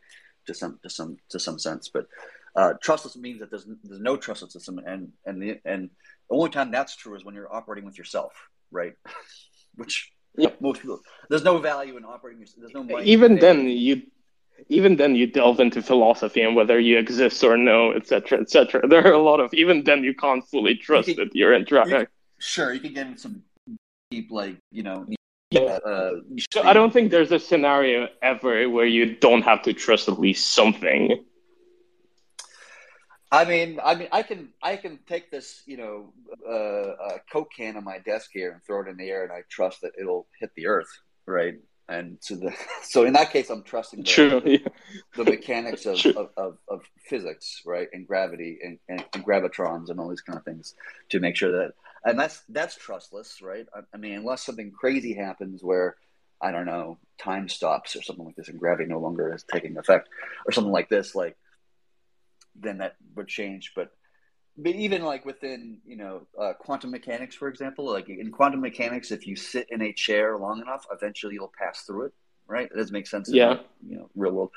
to 0.46 0.54
some 0.54 0.78
to 0.82 0.90
some 0.90 1.16
to 1.30 1.38
some 1.38 1.58
sense. 1.58 1.88
But 1.88 2.06
uh, 2.56 2.74
trustless 2.82 3.16
means 3.16 3.40
that 3.40 3.50
there's 3.50 3.66
there's 3.84 4.00
no 4.00 4.16
trustless 4.16 4.52
system, 4.52 4.78
and 4.78 5.12
and 5.26 5.42
the 5.42 5.60
and 5.64 5.90
the 6.28 6.36
only 6.36 6.50
time 6.50 6.70
that's 6.70 6.96
true 6.96 7.14
is 7.14 7.24
when 7.24 7.34
you're 7.34 7.52
operating 7.52 7.84
with 7.84 7.98
yourself, 7.98 8.32
right? 8.70 8.94
which 9.76 10.12
yeah. 10.38 10.50
most 10.60 10.80
people 10.80 11.00
there's 11.28 11.44
no 11.44 11.58
value 11.58 11.96
in 11.96 12.04
operating. 12.04 12.46
There's 12.56 12.74
no 12.74 13.00
even 13.00 13.36
then 13.36 13.68
you 13.68 14.02
even 14.68 14.96
then 14.96 15.14
you 15.14 15.26
delve 15.26 15.60
into 15.60 15.82
philosophy 15.82 16.42
and 16.42 16.56
whether 16.56 16.78
you 16.80 16.98
exist 16.98 17.44
or 17.44 17.56
no, 17.56 17.92
etc., 17.92 18.40
etc. 18.40 18.88
There 18.88 19.06
are 19.06 19.12
a 19.12 19.22
lot 19.22 19.40
of 19.40 19.52
even 19.54 19.84
then 19.84 20.02
you 20.02 20.14
can't 20.14 20.46
fully 20.48 20.74
trust 20.74 21.08
you 21.08 21.14
can, 21.14 21.24
that 21.24 21.34
you're 21.34 21.52
in 21.52 21.62
interacting. 21.62 22.06
Sure, 22.38 22.72
you 22.72 22.80
can 22.80 22.94
get 22.94 23.06
in 23.06 23.16
some 23.16 23.42
deep, 24.10 24.30
like 24.30 24.56
you 24.70 24.82
know. 24.82 25.06
Yeah. 25.50 25.60
Uh, 25.60 26.12
so 26.52 26.62
I 26.62 26.72
don't 26.72 26.92
think 26.92 27.10
there's 27.10 27.32
a 27.32 27.38
scenario 27.38 28.08
ever 28.20 28.68
where 28.68 28.86
you 28.86 29.16
don't 29.16 29.42
have 29.42 29.62
to 29.62 29.72
trust 29.72 30.08
at 30.08 30.20
least 30.20 30.52
something. 30.52 31.24
I 33.30 33.44
mean, 33.44 33.78
I 33.82 33.94
mean, 33.94 34.08
I 34.10 34.22
can, 34.22 34.48
I 34.62 34.76
can 34.76 34.98
take 35.06 35.30
this, 35.30 35.62
you 35.66 35.76
know, 35.76 36.12
uh, 36.48 37.14
a 37.14 37.20
Coke 37.30 37.50
can 37.54 37.76
on 37.76 37.84
my 37.84 37.98
desk 37.98 38.30
here 38.32 38.52
and 38.52 38.62
throw 38.64 38.82
it 38.82 38.88
in 38.88 38.96
the 38.96 39.08
air, 39.08 39.22
and 39.22 39.32
I 39.32 39.42
trust 39.50 39.82
that 39.82 39.92
it'll 40.00 40.26
hit 40.40 40.50
the 40.56 40.66
earth, 40.66 40.88
right? 41.26 41.56
and 41.88 42.20
to 42.20 42.36
the 42.36 42.54
so 42.82 43.04
in 43.04 43.12
that 43.12 43.30
case 43.32 43.50
i'm 43.50 43.62
trusting 43.62 44.00
the, 44.00 44.04
True, 44.04 44.42
yeah. 44.44 44.58
the 45.16 45.24
mechanics 45.24 45.86
of, 45.86 46.04
of, 46.06 46.30
of, 46.36 46.58
of, 46.68 46.82
physics 46.98 47.62
right 47.64 47.88
and 47.92 48.06
gravity 48.06 48.58
and, 48.62 48.78
and, 48.88 49.04
and, 49.14 49.24
gravitrons 49.24 49.88
and 49.88 49.98
all 49.98 50.08
these 50.08 50.20
kind 50.20 50.38
of 50.38 50.44
things 50.44 50.74
to 51.08 51.20
make 51.20 51.36
sure 51.36 51.50
that 51.50 51.72
and 52.04 52.18
that's 52.18 52.42
that's 52.50 52.76
trustless 52.76 53.40
right 53.42 53.66
I, 53.74 53.80
I, 53.94 53.96
mean 53.96 54.14
unless 54.14 54.44
something 54.44 54.70
crazy 54.70 55.14
happens 55.14 55.62
where 55.64 55.96
i 56.42 56.52
don't 56.52 56.66
know 56.66 56.98
time 57.18 57.48
stops 57.48 57.96
or 57.96 58.02
something 58.02 58.24
like 58.24 58.36
this 58.36 58.48
and 58.48 58.60
gravity 58.60 58.88
no 58.88 58.98
longer 58.98 59.34
is 59.34 59.44
taking 59.50 59.78
effect 59.78 60.08
or 60.46 60.52
something 60.52 60.72
like 60.72 60.88
this 60.88 61.14
like 61.14 61.36
then 62.60 62.78
that 62.78 62.96
would 63.14 63.28
change. 63.28 63.72
But 63.74 63.90
but 64.56 64.74
even 64.74 65.02
like 65.02 65.24
within 65.24 65.78
you 65.86 65.96
know 65.96 66.26
uh, 66.38 66.52
quantum 66.58 66.90
mechanics 66.90 67.36
for 67.36 67.48
example 67.48 67.84
like 67.84 68.08
in 68.08 68.32
quantum 68.32 68.60
mechanics 68.60 69.12
if 69.12 69.24
you 69.24 69.36
sit 69.36 69.68
in 69.70 69.80
a 69.82 69.92
chair 69.92 70.36
long 70.36 70.60
enough 70.60 70.84
eventually 70.90 71.34
you'll 71.34 71.52
pass 71.56 71.82
through 71.82 72.06
it 72.06 72.12
right? 72.48 72.66
It 72.66 72.76
doesn't 72.76 72.92
make 72.92 73.06
sense 73.06 73.30
yeah. 73.30 73.58
you 73.86 73.96
know 73.96 74.10
real 74.16 74.32
world. 74.32 74.50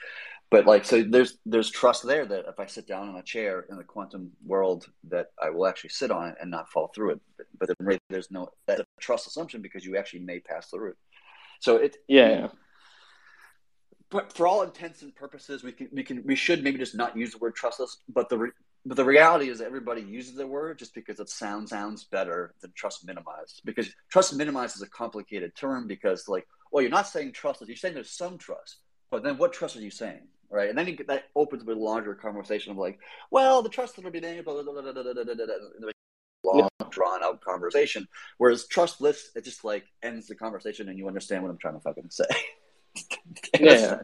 But 0.50 0.66
like 0.66 0.84
so 0.84 1.04
there's 1.04 1.38
there's 1.46 1.70
trust 1.70 2.06
there 2.06 2.26
that 2.26 2.46
if 2.48 2.60
i 2.60 2.66
sit 2.66 2.88
down 2.88 3.08
in 3.10 3.16
a 3.16 3.24
chair 3.24 3.66
in 3.70 3.78
the 3.78 3.84
quantum 3.84 4.32
world 4.46 4.86
that 5.10 5.28
i 5.42 5.50
will 5.50 5.66
actually 5.66 5.92
sit 5.92 6.12
on 6.12 6.30
it 6.30 6.36
and 6.42 6.50
not 6.50 6.70
fall 6.70 6.92
through 6.94 7.12
it. 7.12 7.22
But, 7.38 7.48
but 7.60 7.70
then 7.80 8.00
there's 8.10 8.32
no 8.32 8.50
that's 8.66 8.82
a 8.82 8.86
trust 9.00 9.28
assumption 9.28 9.62
because 9.62 9.86
you 9.86 9.98
actually 9.98 10.22
may 10.22 10.40
pass 10.40 10.70
through 10.70 10.92
it. 10.92 10.98
So 11.60 11.78
it 11.78 11.98
yeah, 12.08 12.30
yeah. 12.30 12.48
But 14.12 14.32
for 14.34 14.46
all 14.46 14.62
intents 14.62 15.02
and 15.02 15.16
purposes 15.16 15.64
we 15.64 15.72
can 15.72 15.88
we 15.92 16.04
can 16.04 16.24
we 16.26 16.36
should 16.36 16.64
maybe 16.64 16.78
just 16.78 16.96
not 16.96 17.18
use 17.18 17.32
the 17.32 17.38
word 17.40 17.56
trustless 17.56 17.98
but 18.10 18.30
the 18.30 18.52
but 18.86 18.98
the 18.98 19.06
reality 19.06 19.50
is 19.50 19.62
everybody 19.62 20.02
uses 20.02 20.36
the 20.36 20.48
word 20.48 20.80
just 20.80 20.96
because 20.96 21.20
it 21.20 21.30
sounds 21.30 21.70
sounds 21.70 22.06
better 22.06 22.56
than 22.62 22.72
trust 22.76 23.06
minimized. 23.06 23.62
Because 23.64 23.90
trust 24.10 24.36
minimized 24.36 24.76
is 24.76 24.82
a 24.82 24.90
complicated 24.90 25.56
term 25.56 25.88
because 25.88 26.28
like, 26.28 26.48
well, 26.72 26.82
you're 26.82 26.90
not 26.90 27.08
saying 27.08 27.34
trustless, 27.34 27.68
you're 27.68 27.78
saying 27.78 27.94
there's 27.94 28.10
some 28.10 28.38
trust, 28.38 28.78
but 29.12 29.24
then 29.24 29.38
what 29.38 29.54
trust 29.54 29.76
are 29.76 29.82
you 29.82 29.92
saying? 29.92 30.28
Right. 30.50 30.70
And 30.70 30.78
then 30.78 30.88
you, 30.88 30.98
that 31.08 31.26
opens 31.36 31.62
up 31.62 31.70
a 31.70 31.74
larger 31.74 32.14
conversation 32.16 32.72
of 32.72 32.78
like, 32.78 33.00
well, 33.30 33.62
the 33.62 33.70
trust 33.70 33.96
that 33.96 34.06
are 34.06 34.12
being 34.12 34.26
able 34.26 34.64
long 36.44 36.70
drawn 36.90 37.24
out 37.24 37.40
conversation. 37.42 38.08
Whereas 38.38 38.66
trustless, 38.68 39.30
it 39.36 39.46
just 39.46 39.64
like 39.64 39.86
ends 40.02 40.28
the 40.28 40.36
conversation 40.36 40.90
and 40.90 40.98
you 40.98 41.08
understand 41.08 41.44
what 41.44 41.52
I'm 41.52 41.58
trying 41.58 41.76
to 41.76 41.80
fucking 41.82 42.10
say. 42.10 42.26
yeah. 43.60 44.02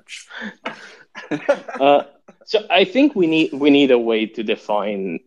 uh, 1.79 2.03
so 2.45 2.65
I 2.69 2.85
think 2.85 3.15
we 3.15 3.27
need 3.27 3.53
we 3.53 3.69
need 3.69 3.91
a 3.91 3.99
way 3.99 4.25
to 4.25 4.43
define 4.43 5.19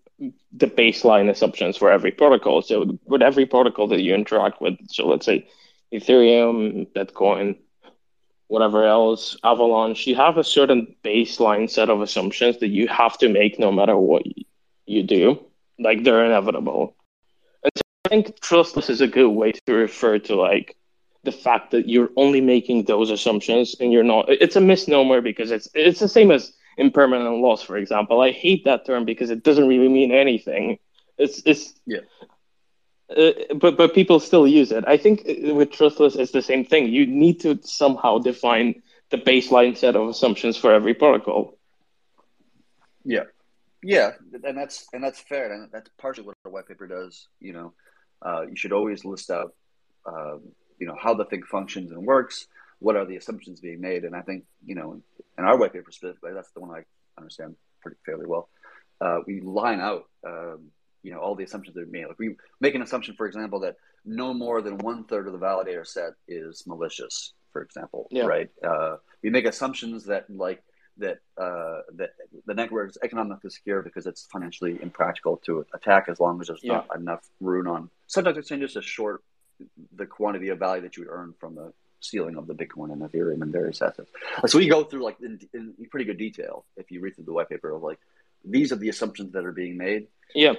the 0.53 0.66
baseline 0.66 1.31
assumptions 1.31 1.77
for 1.77 1.90
every 1.90 2.11
protocol. 2.11 2.62
So 2.62 2.99
with 3.07 3.23
every 3.23 3.46
protocol 3.46 3.88
that 3.88 4.01
you 4.01 4.14
interact 4.14 4.61
with, 4.61 4.75
so 4.88 5.07
let's 5.07 5.27
say 5.27 5.49
Ethereum, 5.92 6.87
Bitcoin, 6.92 7.57
whatever 8.49 8.85
else, 8.85 9.37
Avalanche, 9.44 10.07
you 10.07 10.16
have 10.16 10.37
a 10.37 10.44
certain 10.44 10.94
baseline 11.05 11.70
set 11.70 11.88
of 11.88 12.01
assumptions 12.03 12.59
that 12.59 12.68
you 12.68 12.88
have 12.88 13.16
to 13.18 13.29
make 13.29 13.59
no 13.59 13.70
matter 13.70 13.96
what 13.96 14.23
you 14.87 15.03
do. 15.03 15.44
Like 15.79 16.05
they're 16.05 16.25
inevitable. 16.25 16.96
And 17.62 17.73
so 17.77 17.83
I 18.05 18.09
think 18.09 18.40
trustless 18.40 18.90
is 18.90 19.01
a 19.01 19.07
good 19.07 19.31
way 19.31 19.53
to 19.53 19.73
refer 19.73 20.18
to 20.18 20.37
like 20.37 20.77
the 21.24 21.33
fact 21.33 21.70
that 21.72 21.88
you're 21.88 22.11
only 22.16 22.40
making 22.40 22.85
those 22.85 23.11
assumptions 23.11 23.76
and 23.80 23.92
you're 23.92 24.04
not 24.04 24.26
it's 24.28 24.56
a 24.56 24.61
misnomer 24.61 25.20
because 25.20 25.50
it's 25.50 25.68
it's 25.74 26.00
the 26.00 26.09
same 26.09 26.30
as 26.30 26.52
impermanent 26.78 27.38
loss 27.38 27.62
for 27.62 27.76
example. 27.76 28.20
I 28.20 28.30
hate 28.30 28.64
that 28.64 28.87
term 28.87 29.04
because 29.04 29.30
it 29.30 29.42
doesn't 29.42 29.68
really 29.68 29.88
mean 29.88 30.12
anything. 30.12 30.78
It's 31.18 31.42
it's 31.44 31.74
yeah. 31.87 32.00
uh, 33.14 33.33
but 33.56 33.76
but 33.76 33.94
people 33.94 34.18
still 34.20 34.46
use 34.46 34.72
it. 34.72 34.85
I 34.87 34.96
think 34.96 35.24
with 35.26 35.70
trustless 35.72 36.16
it's 36.16 36.33
the 36.33 36.42
same 36.42 36.64
thing. 36.64 36.88
You 36.88 37.06
need 37.06 37.40
to 37.40 37.59
somehow 37.62 38.18
define 38.18 38.83
the 39.11 39.18
baseline 39.18 39.76
set 39.76 39.96
of 39.96 40.09
assumptions 40.09 40.56
for 40.56 40.72
every 40.72 40.94
protocol 40.94 41.59
yeah. 43.04 43.24
Yeah. 43.83 44.12
And 44.44 44.56
that's 44.56 44.87
and 44.92 45.02
that's 45.02 45.20
fair. 45.20 45.52
And 45.52 45.70
that's 45.72 45.90
partially 45.98 46.26
what 46.26 46.37
the 46.44 46.50
white 46.50 46.66
paper 46.66 46.87
does 46.87 47.28
you 47.40 47.52
know. 47.52 47.72
Uh, 48.22 48.42
you 48.42 48.56
should 48.56 48.72
always 48.72 49.04
list 49.04 49.30
out 49.30 49.54
um, 50.06 50.42
you 50.81 50.87
know 50.87 50.97
how 51.01 51.14
the 51.14 51.25
thing 51.25 51.43
functions 51.43 51.93
and 51.93 52.05
works 52.05 52.47
what 52.81 52.97
are 52.97 53.05
the 53.05 53.16
assumptions 53.16 53.61
being 53.61 53.81
made 53.81 54.05
and 54.05 54.16
i 54.16 54.23
think 54.23 54.45
you 54.64 54.75
know 54.75 55.01
in 55.38 55.45
our 55.45 55.59
white 55.59 55.73
paper 55.73 55.93
specifically 55.93 56.33
that's 56.35 56.51
the 56.53 56.61
one 56.61 56.71
i 56.71 56.83
understand 57.19 57.55
pretty 57.83 57.99
fairly 58.05 58.27
well 58.27 58.49
uh, 59.01 59.21
we 59.27 59.40
line 59.40 59.81
out 59.81 60.05
um, 60.27 60.71
you 61.03 61.12
know 61.12 61.19
all 61.19 61.35
the 61.35 61.45
assumptions 61.45 61.75
that 61.75 61.83
are 61.83 61.87
made 61.87 62.07
like 62.07 62.19
we 62.19 62.37
make 62.61 62.75
an 62.75 62.83
assumption 62.83 63.14
for 63.14 63.27
example 63.27 63.61
that 63.61 63.77
no 64.05 64.35
more 64.35 64.62
than 64.62 64.79
one 64.79 65.05
third 65.05 65.27
of 65.27 65.33
the 65.33 65.38
validator 65.38 65.87
set 65.87 66.12
is 66.29 66.64
malicious 66.66 67.33
for 67.53 67.62
example 67.62 68.09
yeah. 68.11 68.25
right 68.25 68.51
uh, 68.66 68.97
we 69.23 69.31
make 69.31 69.45
assumptions 69.45 70.05
that 70.05 70.29
like 70.29 70.62
that 70.99 71.19
uh, 71.38 71.81
that 71.97 72.11
the 72.47 72.55
network 72.55 72.90
is 72.90 72.99
economically 73.03 73.51
secure 73.51 73.83
because 73.83 74.07
it's 74.07 74.27
financially 74.31 74.79
impractical 74.83 75.38
to 75.38 75.64
attack 75.75 76.07
as 76.09 76.21
long 76.21 76.40
as 76.40 76.49
there's 76.49 76.61
yeah. 76.62 76.75
not 76.75 76.88
enough 76.95 77.29
rune 77.40 77.66
on 77.66 77.90
subject 78.07 78.37
exchanges 78.38 78.75
to 78.75 78.83
short 78.83 79.23
the 79.94 80.07
quantity 80.07 80.49
of 80.49 80.59
value 80.59 80.83
that 80.83 80.96
you 80.96 81.05
would 81.05 81.12
earn 81.12 81.35
from 81.38 81.55
the 81.55 81.73
ceiling 82.01 82.37
of 82.37 82.46
the 82.46 82.55
Bitcoin 82.55 82.92
and 82.92 83.03
Ethereum 83.03 83.42
and 83.42 83.53
various 83.53 83.81
assets. 83.83 84.11
So 84.46 84.59
we 84.59 84.68
go 84.68 84.85
through 84.85 85.05
like 85.05 85.20
in, 85.20 85.40
in, 85.53 85.75
pretty 85.90 86.07
good 86.07 86.18
detail 86.18 86.64
if 86.77 86.90
you 86.90 87.01
read 87.01 87.14
through 87.14 87.27
the 87.27 87.33
white 87.33 87.49
paper 87.49 87.70
of 87.70 87.83
like 87.83 87.99
these 88.44 88.73
are 88.73 88.77
the 88.77 88.88
assumptions 88.88 89.33
that 89.33 89.44
are 89.44 89.53
being 89.53 89.77
made. 89.77 90.09
Yeah. 90.35 90.55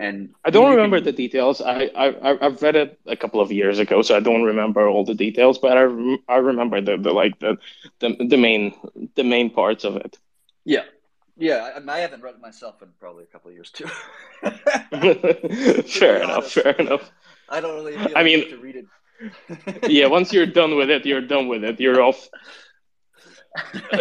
And 0.00 0.34
I 0.44 0.50
don't 0.50 0.70
remember 0.70 0.96
can... 0.96 1.04
the 1.04 1.12
details. 1.12 1.60
I, 1.60 1.84
I 1.94 2.46
I've 2.46 2.60
read 2.60 2.74
it 2.74 2.98
a 3.06 3.16
couple 3.16 3.40
of 3.40 3.52
years 3.52 3.78
ago, 3.78 4.02
so 4.02 4.16
I 4.16 4.20
don't 4.20 4.42
remember 4.42 4.88
all 4.88 5.04
the 5.04 5.14
details. 5.14 5.58
But 5.58 5.78
I, 5.78 5.82
I 6.28 6.36
remember 6.38 6.80
the, 6.80 6.96
the 6.96 7.12
like 7.12 7.38
the, 7.38 7.58
the 8.00 8.16
the 8.28 8.36
main 8.36 8.74
the 9.14 9.22
main 9.22 9.50
parts 9.50 9.84
of 9.84 9.94
it. 9.94 10.18
Yeah, 10.64 10.82
yeah. 11.36 11.78
I, 11.78 11.92
I 11.92 11.98
haven't 12.00 12.22
read 12.22 12.34
it 12.34 12.40
myself 12.40 12.82
in 12.82 12.88
probably 12.98 13.22
a 13.22 13.28
couple 13.28 13.50
of 13.50 13.54
years 13.54 13.70
too. 13.70 13.86
fair 15.88 16.22
enough. 16.24 16.50
Fair 16.50 16.72
enough. 16.72 17.12
I 17.48 17.60
don't 17.60 17.74
really. 17.74 17.96
I 18.14 18.22
mean, 18.22 18.48
to 18.48 18.56
read 18.58 18.76
it. 18.76 18.86
yeah, 19.90 20.06
once 20.06 20.32
you're 20.32 20.46
done 20.46 20.76
with 20.76 20.90
it, 20.90 21.06
you're 21.06 21.20
done 21.20 21.48
with 21.48 21.64
it. 21.64 21.80
You're 21.80 22.02
off. 22.02 22.28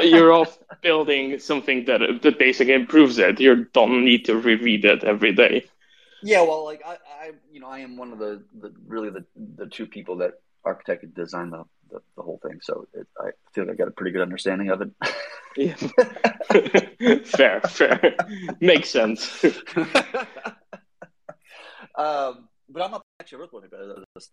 you're 0.01 0.33
off 0.33 0.57
building 0.81 1.37
something 1.39 1.85
that 1.85 2.21
that 2.23 2.39
basically 2.39 2.73
improves 2.73 3.19
it. 3.19 3.39
You 3.39 3.65
don't 3.73 4.03
need 4.03 4.25
to 4.25 4.35
reread 4.37 4.85
it 4.85 5.03
every 5.03 5.33
day. 5.33 5.65
Yeah, 6.23 6.41
well, 6.41 6.63
like 6.63 6.81
I, 6.85 6.93
I 6.93 7.31
you 7.51 7.59
know, 7.59 7.67
I 7.67 7.79
am 7.79 7.97
one 7.97 8.11
of 8.13 8.19
the, 8.19 8.43
the 8.59 8.73
really 8.87 9.09
the 9.09 9.25
the 9.57 9.67
two 9.67 9.85
people 9.85 10.17
that 10.17 10.33
architected 10.65 11.13
designed 11.13 11.51
the, 11.51 11.63
the, 11.91 11.99
the 12.15 12.23
whole 12.23 12.39
thing. 12.41 12.59
So 12.61 12.87
it, 12.93 13.07
I 13.19 13.31
feel 13.53 13.65
like 13.65 13.73
I 13.73 13.77
got 13.77 13.87
a 13.89 13.91
pretty 13.91 14.11
good 14.11 14.21
understanding 14.21 14.69
of 14.69 14.81
it. 14.81 14.91
yeah. 15.57 15.75
fair, 17.25 17.61
fair, 17.61 18.15
makes 18.59 18.89
sense. 18.89 19.43
um, 21.95 22.47
but 22.69 22.83
I'm 22.83 22.91
not 22.91 23.02
actually 23.23 23.39
wrote 23.39 23.53
one 23.53 23.63
about 23.63 24.03
this. 24.15 24.29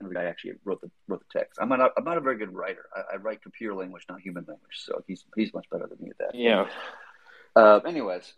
The 0.00 0.14
guy 0.14 0.24
actually 0.24 0.54
wrote 0.64 0.80
the 0.80 0.90
wrote 1.08 1.20
the 1.20 1.38
text. 1.38 1.58
I'm 1.60 1.68
not 1.68 1.92
I'm 1.96 2.04
not 2.04 2.16
a 2.16 2.22
very 2.22 2.38
good 2.38 2.54
writer. 2.54 2.86
I, 2.96 3.14
I, 3.14 3.16
write 3.16 3.42
computer 3.42 3.74
language, 3.74 4.06
not 4.08 4.20
human 4.20 4.46
language. 4.48 4.76
So 4.76 5.04
he's 5.06 5.24
he's 5.36 5.52
much 5.52 5.68
better 5.70 5.86
than 5.86 5.98
me 6.00 6.10
at 6.10 6.18
that. 6.18 6.34
Yeah. 6.34 6.68
Uh, 7.54 7.80
anyways, 7.86 8.32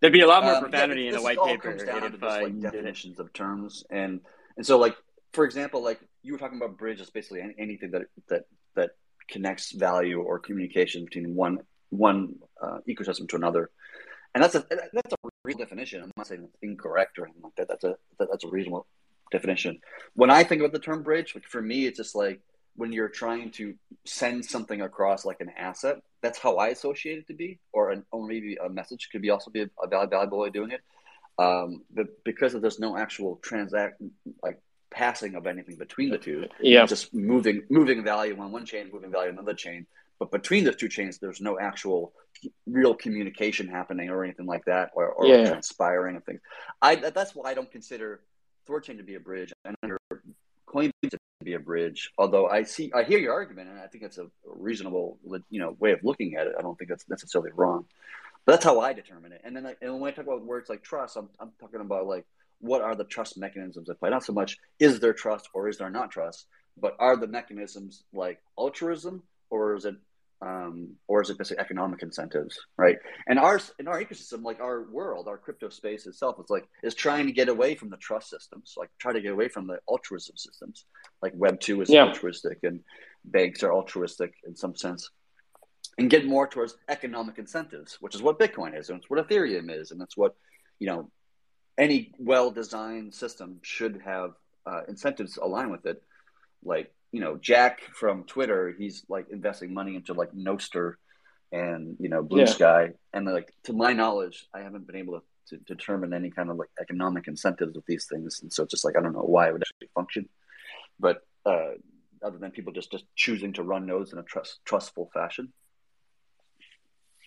there'd 0.00 0.12
be 0.12 0.22
a 0.22 0.26
lot 0.26 0.42
more 0.42 0.54
um, 0.54 0.62
profanity 0.62 1.02
yeah, 1.02 1.10
in 1.10 1.16
a 1.16 1.22
white 1.22 1.38
paper 1.44 1.70
comes 1.70 1.84
down 1.84 2.02
to 2.02 2.10
just, 2.10 2.22
like, 2.22 2.60
definitions 2.60 3.20
of 3.20 3.32
terms 3.32 3.84
and 3.88 4.20
and 4.56 4.66
so 4.66 4.78
like 4.78 4.96
for 5.32 5.44
example, 5.44 5.82
like 5.84 6.00
you 6.22 6.32
were 6.32 6.38
talking 6.38 6.56
about 6.56 6.76
bridge 6.76 7.00
is 7.00 7.10
basically 7.10 7.42
anything 7.58 7.92
that 7.92 8.02
that 8.28 8.46
that 8.74 8.90
connects 9.28 9.70
value 9.72 10.20
or 10.20 10.38
communication 10.40 11.04
between 11.04 11.34
one 11.36 11.58
one 11.90 12.36
uh, 12.60 12.78
ecosystem 12.88 13.28
to 13.28 13.36
another, 13.36 13.70
and 14.34 14.42
that's 14.42 14.54
a 14.54 14.64
that's 14.92 15.12
a 15.12 15.28
real 15.44 15.58
definition. 15.58 16.02
I'm 16.02 16.10
not 16.16 16.26
saying 16.26 16.42
it's 16.44 16.56
incorrect 16.62 17.18
or 17.18 17.26
anything 17.26 17.42
like 17.42 17.54
that. 17.56 17.68
That's 17.68 17.84
a 17.84 17.96
that's 18.18 18.44
a 18.44 18.48
reasonable 18.48 18.86
definition. 19.30 19.80
When 20.14 20.30
I 20.30 20.44
think 20.44 20.60
about 20.60 20.72
the 20.72 20.78
term 20.78 21.02
bridge, 21.02 21.34
like 21.34 21.44
for 21.44 21.62
me, 21.62 21.86
it's 21.86 21.96
just 21.98 22.14
like 22.14 22.40
when 22.76 22.92
you're 22.92 23.08
trying 23.08 23.50
to 23.52 23.74
send 24.04 24.44
something 24.44 24.80
across 24.82 25.24
like 25.24 25.40
an 25.40 25.50
asset. 25.56 25.96
That's 26.22 26.38
how 26.38 26.56
I 26.56 26.68
associate 26.68 27.18
it 27.18 27.26
to 27.28 27.34
be, 27.34 27.58
or 27.72 27.90
an, 27.90 28.04
or 28.10 28.26
maybe 28.26 28.56
a 28.56 28.68
message 28.68 29.08
could 29.10 29.22
be 29.22 29.30
also 29.30 29.50
be 29.50 29.62
a, 29.62 29.70
a 29.82 30.06
valuable 30.06 30.38
way 30.38 30.48
of 30.48 30.54
doing 30.54 30.72
it. 30.72 30.80
Um, 31.38 31.82
but 31.94 32.06
because 32.24 32.54
there's 32.54 32.80
no 32.80 32.96
actual 32.96 33.36
transact 33.42 34.00
like 34.42 34.58
passing 34.90 35.34
of 35.34 35.46
anything 35.46 35.76
between 35.76 36.10
the 36.10 36.18
two, 36.18 36.46
yeah, 36.60 36.86
just 36.86 37.12
moving 37.14 37.62
moving 37.68 38.02
value 38.04 38.38
on 38.38 38.52
one 38.52 38.64
chain, 38.64 38.90
moving 38.92 39.10
value 39.10 39.28
on 39.28 39.34
another 39.38 39.54
chain. 39.54 39.86
But 40.18 40.30
between 40.30 40.64
those 40.64 40.76
two 40.76 40.88
chains, 40.88 41.18
there's 41.18 41.42
no 41.42 41.58
actual 41.58 42.14
real 42.66 42.94
communication 42.94 43.68
happening 43.68 44.08
or 44.08 44.24
anything 44.24 44.46
like 44.46 44.64
that, 44.64 44.90
or, 44.94 45.08
or 45.08 45.26
Yeah. 45.26 45.48
transpiring 45.48 46.16
of 46.16 46.24
things. 46.24 46.40
I 46.80 46.96
that's 46.96 47.34
why 47.34 47.50
I 47.50 47.54
don't 47.54 47.70
consider 47.70 48.20
Thorchain 48.68 48.96
to 48.98 49.02
be 49.02 49.14
a 49.14 49.20
bridge 49.20 49.52
and 49.64 49.76
under 49.82 49.98
Coinbase 50.66 51.10
to 51.10 51.18
be 51.42 51.54
a 51.54 51.58
bridge. 51.58 52.10
Although 52.18 52.48
I 52.48 52.64
see, 52.64 52.92
I 52.94 53.04
hear 53.04 53.18
your 53.18 53.32
argument, 53.32 53.68
and 53.68 53.78
I 53.78 53.86
think 53.86 54.02
that's 54.02 54.18
a 54.18 54.26
reasonable, 54.44 55.18
you 55.50 55.60
know, 55.60 55.76
way 55.78 55.92
of 55.92 56.00
looking 56.02 56.36
at 56.36 56.46
it. 56.46 56.54
I 56.58 56.62
don't 56.62 56.76
think 56.76 56.90
that's 56.90 57.08
necessarily 57.08 57.52
wrong. 57.54 57.86
But 58.44 58.52
that's 58.52 58.64
how 58.64 58.80
I 58.80 58.92
determine 58.92 59.32
it. 59.32 59.40
And 59.44 59.56
then, 59.56 59.66
I, 59.66 59.74
and 59.82 60.00
when 60.00 60.12
I 60.12 60.14
talk 60.14 60.26
about 60.26 60.44
words 60.44 60.68
like 60.68 60.82
trust, 60.82 61.16
I'm 61.16 61.28
I'm 61.40 61.52
talking 61.60 61.80
about 61.80 62.06
like 62.06 62.26
what 62.60 62.82
are 62.82 62.94
the 62.94 63.04
trust 63.04 63.36
mechanisms 63.36 63.88
at 63.90 63.98
play? 63.98 64.10
Not 64.10 64.24
so 64.24 64.32
much 64.32 64.58
is 64.78 65.00
there 65.00 65.12
trust 65.12 65.48
or 65.52 65.68
is 65.68 65.78
there 65.78 65.90
not 65.90 66.10
trust, 66.10 66.46
but 66.80 66.96
are 66.98 67.16
the 67.16 67.26
mechanisms 67.26 68.04
like 68.12 68.40
altruism 68.58 69.22
or 69.50 69.74
is 69.74 69.84
it 69.84 69.96
um, 70.42 70.90
or 71.08 71.22
is 71.22 71.30
it 71.30 71.38
basically 71.38 71.60
economic 71.60 72.02
incentives, 72.02 72.58
right? 72.76 72.98
And 73.26 73.38
ours 73.38 73.72
in 73.78 73.88
our 73.88 74.02
ecosystem, 74.02 74.42
like 74.42 74.60
our 74.60 74.82
world, 74.90 75.28
our 75.28 75.38
crypto 75.38 75.68
space 75.70 76.06
itself, 76.06 76.36
is 76.38 76.50
like 76.50 76.68
is 76.82 76.94
trying 76.94 77.26
to 77.26 77.32
get 77.32 77.48
away 77.48 77.74
from 77.74 77.88
the 77.88 77.96
trust 77.96 78.28
systems, 78.30 78.74
like 78.76 78.90
try 78.98 79.12
to 79.12 79.20
get 79.20 79.32
away 79.32 79.48
from 79.48 79.66
the 79.66 79.78
altruism 79.88 80.36
systems. 80.36 80.84
Like 81.22 81.32
Web 81.36 81.60
two 81.60 81.80
is 81.80 81.90
Yeah. 81.90 82.06
altruistic, 82.06 82.58
and 82.62 82.80
banks 83.24 83.62
are 83.62 83.72
altruistic 83.72 84.34
in 84.46 84.54
some 84.54 84.76
sense, 84.76 85.10
and 85.98 86.10
get 86.10 86.26
more 86.26 86.46
towards 86.46 86.76
economic 86.88 87.38
incentives, 87.38 87.96
which 88.00 88.14
is 88.14 88.22
what 88.22 88.38
Bitcoin 88.38 88.78
is, 88.78 88.90
and 88.90 88.98
it's 88.98 89.08
what 89.08 89.26
Ethereum 89.26 89.70
is, 89.70 89.90
and 89.90 90.02
it's 90.02 90.16
what 90.16 90.36
you 90.78 90.86
know 90.86 91.10
any 91.78 92.12
well-designed 92.18 93.14
system 93.14 93.60
should 93.62 94.00
have 94.04 94.32
uh, 94.66 94.82
incentives 94.88 95.36
align 95.36 95.70
with 95.70 95.86
it. 95.86 96.02
Like 96.64 96.92
you 97.12 97.20
know, 97.20 97.36
Jack 97.36 97.80
from 97.94 98.24
Twitter, 98.24 98.74
he's 98.76 99.04
like 99.08 99.26
investing 99.30 99.72
money 99.72 99.94
into 99.96 100.12
like 100.12 100.32
Nostr 100.32 100.94
and 101.52 101.96
you 102.00 102.08
know 102.08 102.22
Blue 102.22 102.40
Yeah. 102.40 102.46
Sky, 102.46 102.90
and 103.12 103.26
like 103.26 103.52
to 103.64 103.72
my 103.72 103.92
knowledge, 103.92 104.46
I 104.54 104.60
haven't 104.60 104.86
been 104.86 104.96
able 104.96 105.20
to, 105.20 105.56
to 105.56 105.64
determine 105.64 106.12
any 106.12 106.30
kind 106.30 106.50
of 106.50 106.56
like 106.56 106.70
economic 106.80 107.28
incentives 107.28 107.74
with 107.74 107.86
these 107.86 108.06
things, 108.06 108.40
and 108.42 108.52
so 108.52 108.64
it's 108.64 108.72
just 108.72 108.84
like 108.84 108.96
I 108.96 109.00
don't 109.02 109.12
know 109.12 109.20
why 109.20 109.48
it 109.48 109.52
would 109.52 109.62
actually 109.62 109.90
function, 109.94 110.28
but 110.98 111.18
uh, 111.44 111.72
other 112.22 112.38
than 112.38 112.50
people 112.50 112.72
just 112.72 112.90
just 112.90 113.04
choosing 113.14 113.52
to 113.54 113.62
run 113.62 113.86
nodes 113.86 114.12
in 114.12 114.18
a 114.18 114.22
trust 114.24 114.58
trustful 114.64 115.10
fashion. 115.14 115.52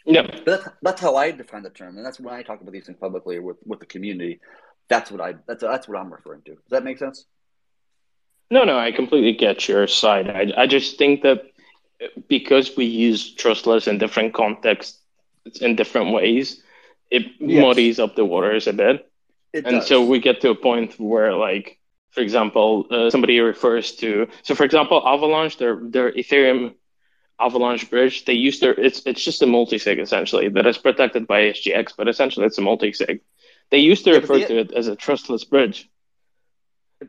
yeah. 0.05 0.23
But 0.23 0.45
that's, 0.45 0.67
that's 0.81 1.01
how 1.01 1.15
I 1.15 1.31
define 1.31 1.63
the 1.63 1.69
term, 1.69 1.97
and 1.97 2.05
that's 2.05 2.19
when 2.19 2.33
I 2.33 2.43
talk 2.43 2.61
about 2.61 2.71
these 2.73 2.85
things 2.85 2.97
publicly 2.99 3.39
with, 3.39 3.57
with 3.65 3.79
the 3.79 3.85
community. 3.85 4.39
That's 4.89 5.11
what 5.11 5.21
I 5.21 5.35
that's 5.47 5.61
that's 5.61 5.87
what 5.87 5.99
I'm 5.99 6.11
referring 6.11 6.41
to. 6.43 6.51
Does 6.55 6.71
that 6.71 6.83
make 6.83 6.97
sense? 6.97 7.25
No, 8.51 8.63
no, 8.63 8.77
I 8.79 8.91
completely 8.91 9.33
get 9.33 9.67
your 9.67 9.87
side. 9.87 10.29
I, 10.29 10.51
I 10.63 10.67
just 10.67 10.97
think 10.97 11.21
that 11.21 11.43
because 12.27 12.75
we 12.75 12.85
use 12.85 13.33
trustless 13.35 13.87
in 13.87 13.97
different 13.97 14.33
contexts, 14.33 14.99
in 15.61 15.75
different 15.75 16.13
ways, 16.13 16.63
it 17.11 17.23
Yes. 17.39 17.61
muddies 17.63 17.99
up 17.99 18.15
the 18.15 18.25
waters 18.25 18.67
a 18.67 18.73
bit. 18.73 19.09
It 19.53 19.65
and 19.65 19.77
does. 19.77 19.87
so 19.87 20.03
we 20.05 20.19
get 20.19 20.41
to 20.41 20.49
a 20.51 20.55
point 20.55 20.99
where, 20.99 21.33
like, 21.33 21.79
for 22.11 22.21
example, 22.21 22.85
uh, 22.91 23.09
somebody 23.09 23.39
refers 23.39 23.95
to, 23.97 24.27
so 24.43 24.55
for 24.55 24.63
example, 24.63 25.01
Avalanche, 25.05 25.57
their 25.57 25.75
their 25.81 26.11
Ethereum 26.11 26.73
Avalanche 27.39 27.89
bridge, 27.89 28.25
they 28.25 28.33
use 28.33 28.59
their, 28.59 28.73
it's 28.73 29.01
it's 29.05 29.23
just 29.23 29.41
a 29.41 29.47
multi-sig 29.47 29.99
essentially 29.99 30.49
that 30.49 30.65
is 30.67 30.77
protected 30.77 31.25
by 31.27 31.41
SGX, 31.51 31.93
but 31.97 32.07
essentially 32.07 32.45
it's 32.45 32.57
a 32.57 32.61
multi-sig. 32.61 33.21
They 33.71 33.77
used 33.79 34.03
to 34.05 34.11
Yeah, 34.11 34.17
refer 34.19 34.39
the- 34.39 34.47
to 34.47 34.57
it 34.59 34.71
as 34.71 34.87
a 34.87 34.95
trustless 34.95 35.43
bridge. 35.45 35.87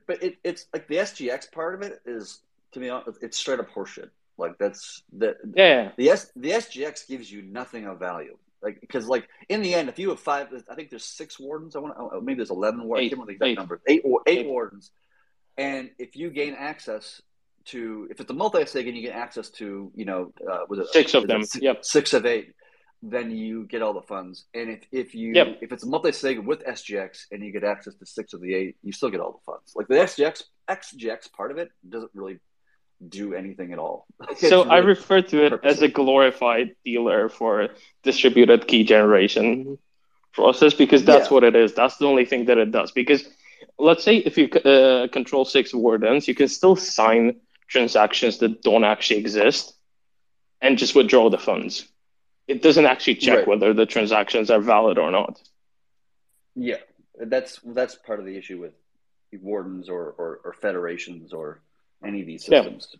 But 0.06 0.22
it, 0.22 0.38
it's 0.44 0.66
like 0.72 0.86
the 0.88 0.96
SGX 0.96 1.50
part 1.52 1.74
of 1.74 1.82
it 1.82 2.00
is 2.06 2.40
to 2.72 2.80
me 2.80 2.90
it's 3.20 3.36
straight 3.38 3.60
up 3.60 3.70
horseshit. 3.70 4.10
Like 4.38 4.56
that's 4.58 5.02
the 5.12 5.36
Yeah, 5.54 5.90
the 5.96 6.10
S 6.10 6.30
the 6.36 6.50
SGX 6.50 7.06
gives 7.08 7.30
you 7.30 7.42
nothing 7.42 7.86
of 7.86 7.98
value. 7.98 8.36
Like 8.62 8.80
because 8.80 9.06
like 9.06 9.28
in 9.48 9.62
the 9.62 9.74
end, 9.74 9.88
if 9.88 9.98
you 9.98 10.10
have 10.10 10.20
five, 10.20 10.48
I 10.70 10.74
think 10.74 10.90
there's 10.90 11.04
six 11.04 11.38
wardens. 11.40 11.76
I 11.76 11.78
want 11.80 11.94
oh, 11.98 12.20
maybe 12.20 12.36
there's 12.36 12.50
eleven 12.50 12.84
wardens. 12.84 13.02
I 13.02 13.06
Eight. 13.06 13.08
can't 13.10 13.20
remember 13.20 13.26
the 13.26 13.34
exact 13.34 13.48
Eight. 13.48 13.58
number. 13.58 13.80
Eight 13.88 14.02
Eight. 14.26 14.46
wardens, 14.46 14.90
and 15.56 15.90
if 15.98 16.16
you 16.16 16.30
gain 16.30 16.54
access 16.54 17.20
to 17.66 18.08
if 18.10 18.20
it's 18.20 18.30
a 18.30 18.34
multi 18.34 18.64
sig 18.64 18.86
and 18.88 18.96
you 18.96 19.02
get 19.02 19.14
access 19.14 19.50
to 19.50 19.92
you 19.94 20.04
know 20.04 20.32
uh, 20.50 20.60
was 20.68 20.78
it 20.78 20.88
Six 20.88 21.14
of 21.14 21.26
them, 21.26 21.44
Six, 21.44 21.62
yep. 21.62 21.84
six 21.84 22.12
of 22.14 22.24
eight. 22.26 22.52
Then 23.02 23.30
you 23.30 23.64
get 23.64 23.80
all 23.80 23.94
the 23.94 24.02
funds, 24.02 24.44
and 24.52 24.68
if, 24.70 24.80
if 24.92 25.14
you 25.14 25.32
Yep. 25.34 25.58
if 25.62 25.72
it's 25.72 25.84
a 25.84 25.86
multi 25.86 26.12
sig 26.12 26.38
with 26.38 26.62
SGX 26.66 27.26
and 27.32 27.42
you 27.42 27.50
get 27.50 27.64
access 27.64 27.94
to 27.94 28.04
six 28.04 28.34
of 28.34 28.42
the 28.42 28.54
eight, 28.54 28.76
you 28.82 28.92
still 28.92 29.08
get 29.08 29.20
all 29.20 29.32
the 29.32 29.44
funds. 29.50 29.72
Like 29.74 29.88
the 29.88 29.94
SGX 29.94 30.42
XGX 30.68 31.32
part 31.32 31.50
of 31.50 31.56
it 31.56 31.70
doesn't 31.88 32.10
really 32.14 32.38
do 33.08 33.32
anything 33.34 33.72
at 33.72 33.78
all. 33.78 34.06
So 34.36 34.68
I 34.68 34.78
refer 34.78 35.22
to 35.22 35.44
it 35.46 35.52
as 35.64 35.80
a 35.80 35.88
glorified 35.88 36.76
dealer 36.84 37.30
for 37.30 37.68
distributed 38.02 38.66
key 38.68 38.84
generation 38.84 39.78
process 40.34 40.74
because 40.74 41.02
that's 41.02 41.28
Yeah. 41.28 41.34
what 41.34 41.44
it 41.44 41.56
is. 41.56 41.72
That's 41.72 41.96
the 41.96 42.06
only 42.06 42.26
thing 42.26 42.44
that 42.46 42.58
it 42.58 42.70
does. 42.70 42.92
Because 42.92 43.24
let's 43.78 44.04
say 44.04 44.16
if 44.16 44.36
you 44.36 44.46
uh, 44.48 45.08
control 45.08 45.46
six 45.46 45.72
wardens, 45.72 46.28
you 46.28 46.34
can 46.34 46.48
still 46.48 46.76
sign 46.76 47.40
transactions 47.66 48.38
that 48.38 48.60
don't 48.62 48.84
actually 48.84 49.20
exist 49.20 49.72
and 50.60 50.76
just 50.76 50.94
withdraw 50.94 51.30
the 51.30 51.38
funds. 51.38 51.86
It 52.50 52.62
doesn't 52.62 52.84
actually 52.84 53.14
check 53.14 53.38
Right. 53.38 53.48
whether 53.48 53.72
the 53.72 53.86
transactions 53.86 54.50
are 54.50 54.60
valid 54.60 54.98
or 54.98 55.10
not. 55.12 55.40
Yeah, 56.56 56.80
that's 57.32 57.60
that's 57.64 57.94
part 57.94 58.18
of 58.18 58.26
the 58.26 58.36
issue 58.36 58.58
with 58.60 58.74
wardens 59.40 59.88
or, 59.88 60.02
or, 60.18 60.40
or 60.44 60.52
federations 60.54 61.32
or 61.32 61.62
any 62.04 62.20
of 62.22 62.26
these 62.26 62.48
Yeah. 62.48 62.62
systems, 62.62 62.96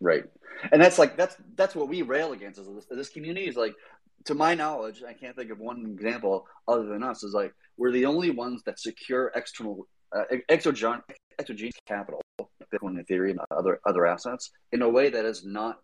right? 0.00 0.24
And 0.72 0.82
that's 0.82 0.98
like 0.98 1.16
that's 1.16 1.36
that's 1.54 1.76
what 1.76 1.88
we 1.88 2.02
rail 2.02 2.32
against. 2.32 2.58
Is 2.58 2.66
this, 2.66 2.86
this 2.90 3.08
community 3.08 3.46
is 3.46 3.56
like, 3.56 3.76
to 4.24 4.34
my 4.34 4.56
knowledge, 4.56 5.04
I 5.06 5.12
can't 5.12 5.36
think 5.36 5.52
of 5.52 5.60
one 5.60 5.86
example 5.96 6.48
other 6.66 6.86
than 6.86 7.04
us. 7.04 7.22
Is 7.22 7.34
like 7.34 7.54
we're 7.76 7.92
the 7.92 8.06
only 8.06 8.30
ones 8.30 8.64
that 8.64 8.80
secure 8.80 9.30
external 9.36 9.86
uh, 10.10 10.24
exogen 10.50 11.02
exogenous 11.38 11.74
capital, 11.86 12.20
Bitcoin, 12.40 13.00
Ethereum, 13.04 13.38
and 13.38 13.52
other 13.52 13.78
other 13.86 14.04
assets 14.08 14.50
in 14.72 14.82
a 14.82 14.88
way 14.88 15.08
that 15.10 15.24
is 15.24 15.44
not 15.44 15.78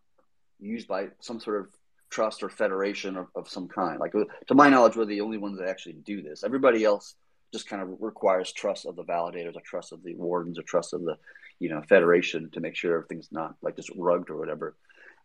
used 0.58 0.88
by 0.88 1.10
some 1.20 1.38
sort 1.38 1.60
of 1.60 1.68
trust 2.14 2.44
or 2.44 2.48
federation 2.48 3.16
of, 3.16 3.26
of 3.34 3.48
some 3.48 3.66
kind. 3.66 3.98
Like 3.98 4.12
to 4.12 4.54
my 4.54 4.68
knowledge, 4.68 4.96
we're 4.96 5.04
the 5.04 5.20
only 5.20 5.38
ones 5.38 5.58
that 5.58 5.68
actually 5.68 5.94
do 5.94 6.22
this. 6.22 6.44
Everybody 6.44 6.84
else 6.84 7.16
just 7.52 7.68
kind 7.68 7.82
of 7.82 7.88
requires 8.00 8.52
trust 8.52 8.86
of 8.86 8.94
the 8.94 9.04
validators, 9.04 9.56
or 9.56 9.60
trust 9.64 9.92
of 9.92 10.02
the 10.04 10.14
wardens, 10.14 10.58
or 10.58 10.62
trust 10.62 10.94
of 10.94 11.02
the 11.02 11.16
you 11.58 11.68
know 11.68 11.82
federation 11.88 12.50
to 12.52 12.60
make 12.60 12.76
sure 12.76 12.94
everything's 12.94 13.32
not 13.32 13.56
like 13.62 13.74
just 13.74 13.90
rugged 13.96 14.30
or 14.30 14.36
whatever. 14.36 14.76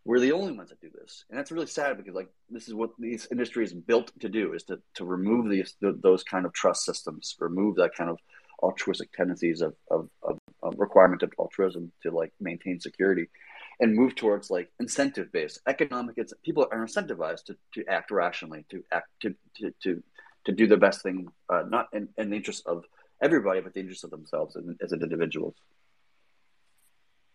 We're 0.04 0.20
the 0.20 0.32
only 0.32 0.54
ones 0.54 0.70
that 0.70 0.82
do 0.82 0.90
this, 1.00 1.26
and 1.30 1.38
that's 1.38 1.52
really 1.52 1.68
sad 1.68 1.98
because 1.98 2.16
like 2.16 2.30
this 2.50 2.68
is 2.68 2.74
what 2.74 2.92
this 2.98 3.28
industry 3.32 3.64
is 3.64 3.74
built 3.74 4.12
to 4.22 4.30
do: 4.30 4.54
is 4.54 4.64
to 4.64 4.80
to 4.96 5.06
remove 5.06 5.48
these 5.48 5.76
th- 5.80 6.02
those 6.02 6.24
kind 6.24 6.46
of 6.48 6.54
trust 6.54 6.86
systems, 6.86 7.36
remove 7.40 7.76
that 7.76 7.94
kind 7.94 8.10
of 8.10 8.18
altruistic 8.62 9.10
tendencies 9.14 9.62
of, 9.62 9.74
of, 9.90 10.10
of, 10.22 10.38
of 10.64 10.74
requirement 10.78 11.24
of 11.24 11.32
altruism 11.40 11.90
to 12.04 12.12
like 12.12 12.34
maintain 12.42 12.78
security 12.78 13.30
and 13.80 13.96
move 13.96 14.16
towards 14.16 14.50
like 14.50 14.70
incentive 14.80 15.32
based 15.32 15.60
economic 15.68 16.16
it's, 16.18 16.34
people 16.44 16.68
are 16.72 16.86
incentivized 16.86 17.46
to, 17.46 17.56
to 17.74 17.86
act 17.88 18.12
rationally 18.12 18.66
to 18.70 18.84
act 18.92 19.08
to, 19.22 19.36
to, 19.56 19.74
to, 19.82 20.04
to 20.46 20.52
do 20.52 20.68
the 20.68 20.78
best 20.78 21.02
thing 21.02 21.28
uh, 21.50 21.64
not 21.68 21.88
in, 21.94 22.10
in 22.18 22.30
the 22.30 22.36
interest 22.36 22.64
of 22.66 22.84
everybody 23.22 23.62
but 23.62 23.74
the 23.74 23.80
interest 23.80 24.04
of 24.04 24.10
themselves 24.10 24.56
as, 24.56 24.64
as 24.82 24.94
individuals 24.94 25.56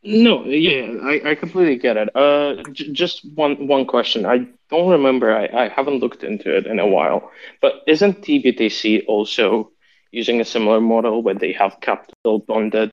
No, 0.07 0.45
yeah, 0.45 0.99
I, 1.03 1.31
I 1.31 1.35
completely 1.35 1.77
get 1.77 1.97
it. 1.97 2.15
Uh, 2.15 2.63
j- 2.73 2.93
just 2.93 3.25
one 3.35 3.67
one 3.67 3.87
question. 3.87 4.27
I 4.27 4.47
don't 4.69 4.91
remember. 4.91 5.35
I, 5.35 5.47
I 5.47 5.69
haven't 5.69 6.01
looked 6.01 6.23
into 6.25 6.55
it 6.55 6.67
in 6.67 6.79
a 6.79 6.87
while. 6.87 7.31
But 7.63 7.83
isn't 7.87 8.21
TBTC 8.21 9.05
also 9.09 9.73
using 10.13 10.43
a 10.43 10.45
similar 10.45 10.81
model 10.81 11.23
where 11.23 11.35
they 11.35 11.53
have 11.53 11.81
capital 11.81 12.39
bonded 12.39 12.91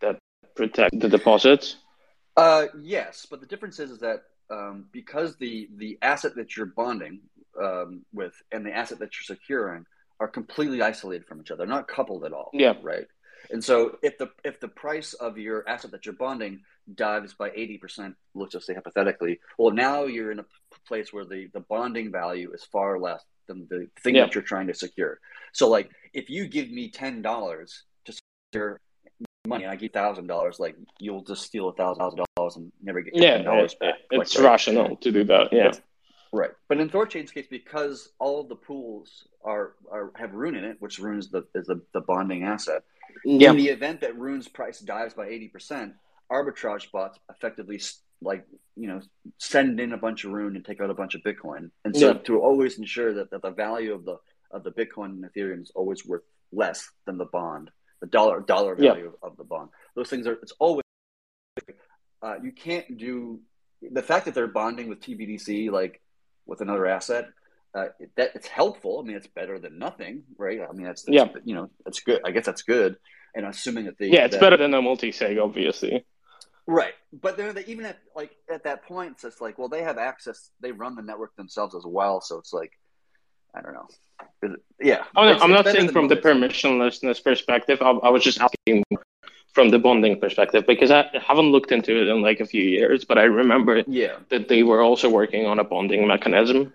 that 0.00 0.18
protect 0.56 0.98
the 0.98 1.10
deposits? 1.10 1.76
Uh, 2.36 2.66
yes, 2.80 3.26
but 3.30 3.40
the 3.40 3.46
difference 3.46 3.78
is, 3.78 3.90
is 3.90 3.98
that 4.00 4.24
um, 4.50 4.86
because 4.92 5.36
the 5.36 5.68
the 5.76 5.98
asset 6.02 6.34
that 6.36 6.56
you're 6.56 6.66
bonding 6.66 7.20
um, 7.60 8.02
with 8.12 8.34
and 8.52 8.66
the 8.66 8.72
asset 8.72 8.98
that 8.98 9.10
you're 9.14 9.36
securing 9.36 9.86
are 10.20 10.28
completely 10.28 10.82
isolated 10.82 11.26
from 11.26 11.40
each 11.40 11.50
other, 11.50 11.66
not 11.66 11.88
coupled 11.88 12.24
at 12.24 12.32
all. 12.32 12.50
Yeah. 12.52 12.74
Right. 12.82 13.06
And 13.50 13.62
so 13.62 13.98
if 14.02 14.16
the 14.18 14.30
if 14.44 14.58
the 14.60 14.68
price 14.68 15.12
of 15.14 15.38
your 15.38 15.68
asset 15.68 15.90
that 15.92 16.06
you're 16.06 16.14
bonding 16.14 16.62
dives 16.94 17.34
by 17.34 17.50
eighty 17.54 17.78
percent, 17.78 18.14
let's 18.34 18.52
just 18.52 18.66
say 18.66 18.74
hypothetically, 18.74 19.40
well 19.58 19.70
now 19.70 20.04
you're 20.04 20.32
in 20.32 20.38
a 20.40 20.44
place 20.88 21.12
where 21.12 21.24
the 21.24 21.48
the 21.52 21.60
bonding 21.60 22.10
value 22.10 22.50
is 22.52 22.64
far 22.64 22.98
less 22.98 23.22
than 23.46 23.66
the 23.68 23.88
thing 24.02 24.14
Yeah. 24.14 24.24
that 24.24 24.34
you're 24.34 24.42
trying 24.42 24.66
to 24.68 24.74
secure. 24.74 25.20
So 25.52 25.68
like 25.68 25.90
if 26.12 26.30
you 26.30 26.48
give 26.48 26.70
me 26.70 26.90
ten 26.90 27.22
dollars 27.22 27.84
to 28.06 28.14
secure 28.50 28.80
money 29.46 29.64
and 29.64 29.72
I 29.72 29.76
give 29.76 29.92
thousand 29.92 30.26
dollars, 30.26 30.58
like 30.58 30.76
you'll 30.98 31.22
just 31.22 31.42
steal 31.42 31.68
a 31.68 31.72
thousand 31.74 32.18
dollars 32.36 32.56
and 32.56 32.72
never 32.82 33.00
get 33.02 33.14
Yeah, 33.16 33.42
dollars 33.42 33.72
it- 33.74 33.80
back. 33.80 33.94
it's 34.10 34.34
Like, 34.34 34.42
right? 34.44 34.50
rational 34.50 34.96
to 34.96 35.12
do 35.12 35.24
that. 35.24 35.52
Yeah. 35.52 35.72
Right. 36.32 36.50
But 36.68 36.80
in 36.80 36.88
Thorchain's 36.90 37.30
case, 37.30 37.46
because 37.48 38.10
all 38.18 38.40
of 38.40 38.48
the 38.48 38.56
pools 38.56 39.28
are, 39.44 39.74
are 39.90 40.10
have 40.16 40.34
Rune 40.34 40.56
in 40.56 40.64
it, 40.64 40.76
which 40.80 40.98
Rune 40.98 41.18
is 41.18 41.30
the 41.30 41.46
is 41.54 41.66
the, 41.66 41.80
the 41.92 42.00
bonding 42.00 42.42
asset. 42.44 42.82
Yeah. 43.24 43.50
In 43.50 43.56
the 43.56 43.68
event 43.68 44.00
that 44.00 44.18
Rune's 44.18 44.48
price 44.48 44.80
dives 44.80 45.14
by 45.14 45.28
eighty 45.28 45.48
percent, 45.48 45.94
arbitrage 46.32 46.90
bots 46.90 47.18
effectively 47.30 47.80
like 48.20 48.46
you 48.76 48.88
know 48.88 49.00
send 49.38 49.78
in 49.78 49.92
a 49.92 49.96
bunch 49.98 50.24
of 50.24 50.32
Rune 50.32 50.56
and 50.56 50.64
take 50.64 50.80
out 50.80 50.90
a 50.90 50.94
bunch 50.94 51.14
of 51.14 51.22
Bitcoin, 51.22 51.70
and 51.84 51.94
so 51.96 52.08
Yeah. 52.08 52.18
to 52.24 52.40
always 52.40 52.78
ensure 52.78 53.14
that, 53.14 53.30
that 53.30 53.42
the 53.42 53.50
value 53.50 53.92
of 53.94 54.04
the 54.04 54.16
of 54.50 54.64
the 54.64 54.72
Bitcoin 54.72 55.10
and 55.10 55.24
Ethereum 55.24 55.62
is 55.62 55.70
always 55.74 56.04
worth 56.04 56.22
less 56.52 56.90
than 57.06 57.16
the 57.18 57.24
bond, 57.26 57.70
the 58.00 58.06
dollar 58.06 58.40
dollar 58.40 58.76
Yeah. 58.78 58.92
value 58.92 59.12
of 59.22 59.36
the 59.36 59.44
bond. 59.44 59.70
Those 59.94 60.08
things 60.10 60.26
are 60.26 60.34
it's 60.34 60.52
always 60.58 60.82
uh, 62.22 62.36
you 62.42 62.52
can't 62.52 62.96
do 62.96 63.40
the 63.82 64.02
fact 64.02 64.24
that 64.24 64.34
they're 64.34 64.46
bonding 64.46 64.88
with 64.88 65.00
TBTC 65.00 65.70
like 65.70 66.00
with 66.46 66.60
another 66.60 66.86
asset. 66.86 67.28
Uh, 67.74 67.86
that 68.16 68.30
it's 68.36 68.46
helpful. 68.46 69.00
I 69.00 69.06
mean, 69.06 69.16
it's 69.16 69.26
better 69.26 69.58
than 69.58 69.78
nothing, 69.78 70.22
right? 70.38 70.60
I 70.60 70.72
mean, 70.72 70.86
that's, 70.86 71.02
that's 71.02 71.14
Yeah. 71.14 71.28
you 71.44 71.56
know, 71.56 71.70
that's 71.84 71.98
good. 72.00 72.20
I 72.24 72.30
guess 72.30 72.46
that's 72.46 72.62
good. 72.62 72.96
And 73.34 73.44
assuming 73.46 73.86
that 73.86 73.98
the 73.98 74.06
Yeah, 74.08 74.26
it's 74.26 74.34
that- 74.36 74.40
better 74.40 74.56
than 74.56 74.72
a 74.74 74.80
multi-sig, 74.80 75.38
obviously. 75.38 76.04
right? 76.68 76.94
But 77.12 77.36
then 77.36 77.58
even 77.66 77.84
at 77.86 77.98
like 78.14 78.30
at 78.48 78.62
that 78.64 78.84
point, 78.84 79.12
it's 79.12 79.22
just 79.22 79.40
like, 79.40 79.58
well, 79.58 79.68
they 79.68 79.82
have 79.82 79.98
access. 79.98 80.50
They 80.60 80.70
run 80.70 80.94
the 80.94 81.02
network 81.02 81.34
themselves 81.34 81.74
as 81.74 81.84
well, 81.84 82.20
so 82.20 82.38
it's 82.38 82.52
like, 82.52 82.70
I 83.56 83.60
don't 83.62 83.74
know. 83.74 83.88
Yeah, 84.80 85.04
Oh, 85.16 85.24
no, 85.24 85.30
It's- 85.30 85.42
I'm 85.42 85.50
it's 85.52 85.64
not 85.64 85.72
saying 85.74 85.90
from 85.90 86.08
the 86.08 86.16
permissionlessness 86.16 87.22
perspective. 87.22 87.80
I, 87.80 87.90
I 87.90 88.10
was 88.10 88.22
just 88.22 88.40
asking 88.40 88.84
from 89.52 89.70
the 89.70 89.78
bonding 89.78 90.20
perspective 90.20 90.64
because 90.66 90.90
I 90.90 91.08
haven't 91.14 91.50
looked 91.52 91.70
into 91.72 91.92
it 92.00 92.08
in 92.08 92.20
like 92.22 92.40
a 92.40 92.46
few 92.46 92.62
years, 92.62 93.04
but 93.04 93.16
I 93.18 93.22
remember 93.24 93.82
Yeah. 93.86 94.16
that 94.30 94.48
they 94.48 94.62
were 94.64 94.82
also 94.82 95.08
working 95.08 95.46
on 95.46 95.58
a 95.60 95.64
bonding 95.64 96.06
mechanism. 96.06 96.74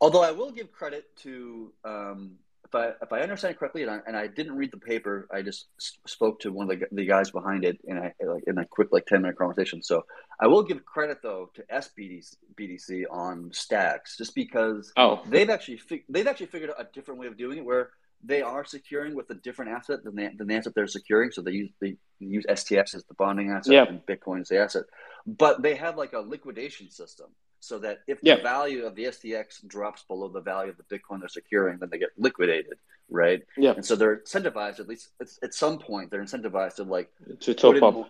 Although 0.00 0.22
I 0.22 0.32
will 0.32 0.50
give 0.50 0.70
credit 0.72 1.04
to, 1.18 1.72
um, 1.84 2.38
if 2.68 2.74
I 2.74 2.88
if 3.02 3.12
I 3.12 3.20
understand 3.20 3.54
it 3.54 3.58
correctly, 3.58 3.82
and 3.82 3.90
I, 3.90 4.00
and 4.06 4.16
I 4.16 4.26
didn't 4.26 4.56
read 4.56 4.70
the 4.72 4.78
paper, 4.78 5.26
I 5.32 5.42
just 5.42 5.68
spoke 6.06 6.40
to 6.40 6.52
one 6.52 6.70
of 6.70 6.78
the, 6.78 6.86
the 6.92 7.06
guys 7.06 7.30
behind 7.30 7.64
it 7.64 7.78
in 7.84 7.96
a 7.96 8.12
like 8.24 8.44
in 8.46 8.58
a 8.58 8.66
quick 8.66 8.88
like 8.92 9.06
ten 9.06 9.22
minute 9.22 9.36
conversation. 9.38 9.82
So 9.82 10.04
I 10.40 10.46
will 10.46 10.62
give 10.62 10.84
credit 10.84 11.18
though 11.22 11.50
to 11.54 11.62
sBTC 11.72 12.36
BTC 12.56 13.04
on 13.10 13.50
stacks, 13.52 14.16
just 14.18 14.34
because 14.34 14.92
Oh, 14.96 15.22
they've 15.28 15.48
actually 15.50 15.78
fig- 15.78 16.04
they've 16.08 16.26
actually 16.26 16.46
figured 16.46 16.70
out 16.70 16.80
a 16.80 16.88
different 16.92 17.20
way 17.20 17.26
of 17.26 17.38
doing 17.38 17.58
it 17.58 17.64
where 17.64 17.90
they 18.22 18.42
are 18.42 18.64
securing 18.64 19.14
with 19.14 19.30
a 19.30 19.34
different 19.34 19.70
asset 19.70 20.02
than 20.04 20.16
the, 20.16 20.28
than 20.36 20.48
the 20.48 20.54
asset 20.54 20.74
they're 20.74 20.86
securing. 20.88 21.30
So 21.30 21.40
they 21.40 21.52
use 21.52 21.70
they 21.80 21.96
use 22.20 22.44
STX 22.48 22.94
as 22.94 23.04
the 23.04 23.14
bonding 23.14 23.50
asset 23.50 23.72
Yeah. 23.72 23.84
and 23.88 24.04
Bitcoin 24.04 24.40
as 24.42 24.48
the 24.48 24.58
asset, 24.58 24.84
but 25.26 25.62
they 25.62 25.76
have 25.76 25.96
like 25.96 26.12
a 26.12 26.18
liquidation 26.20 26.90
system 26.90 27.28
so 27.60 27.78
that 27.80 28.00
if 28.06 28.18
Yeah. 28.22 28.36
the 28.36 28.42
value 28.42 28.84
of 28.86 28.94
the 28.94 29.04
STX 29.06 29.66
drops 29.66 30.02
below 30.04 30.28
the 30.28 30.40
value 30.40 30.70
of 30.70 30.76
the 30.76 30.84
Bitcoin 30.98 31.20
they're 31.20 31.28
securing, 31.28 31.78
then 31.78 31.90
they 31.90 31.98
get 31.98 32.10
liquidated, 32.16 32.78
right? 33.10 33.42
Yeah. 33.56 33.72
And 33.72 33.84
so 33.84 33.96
they're 33.96 34.18
incentivized 34.18 34.80
at 34.80 34.88
least 34.88 35.08
at, 35.20 35.28
at 35.42 35.54
some 35.54 35.78
point 35.78 36.10
they're 36.10 36.22
incentivized 36.22 36.76
to 36.76 36.84
like 36.84 37.10
to 37.40 37.54
top 37.54 37.82
up. 37.82 37.94
more- 37.94 38.08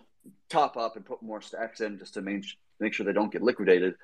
top 0.49 0.77
up 0.77 0.95
and 0.95 1.05
put 1.05 1.21
more 1.23 1.41
stacks 1.41 1.79
in 1.81 1.97
just 1.97 2.13
to 2.15 2.21
make, 2.21 2.43
make 2.79 2.93
sure 2.93 3.05
they 3.05 3.13
don't 3.13 3.31
get 3.31 3.41
liquidated. 3.41 3.95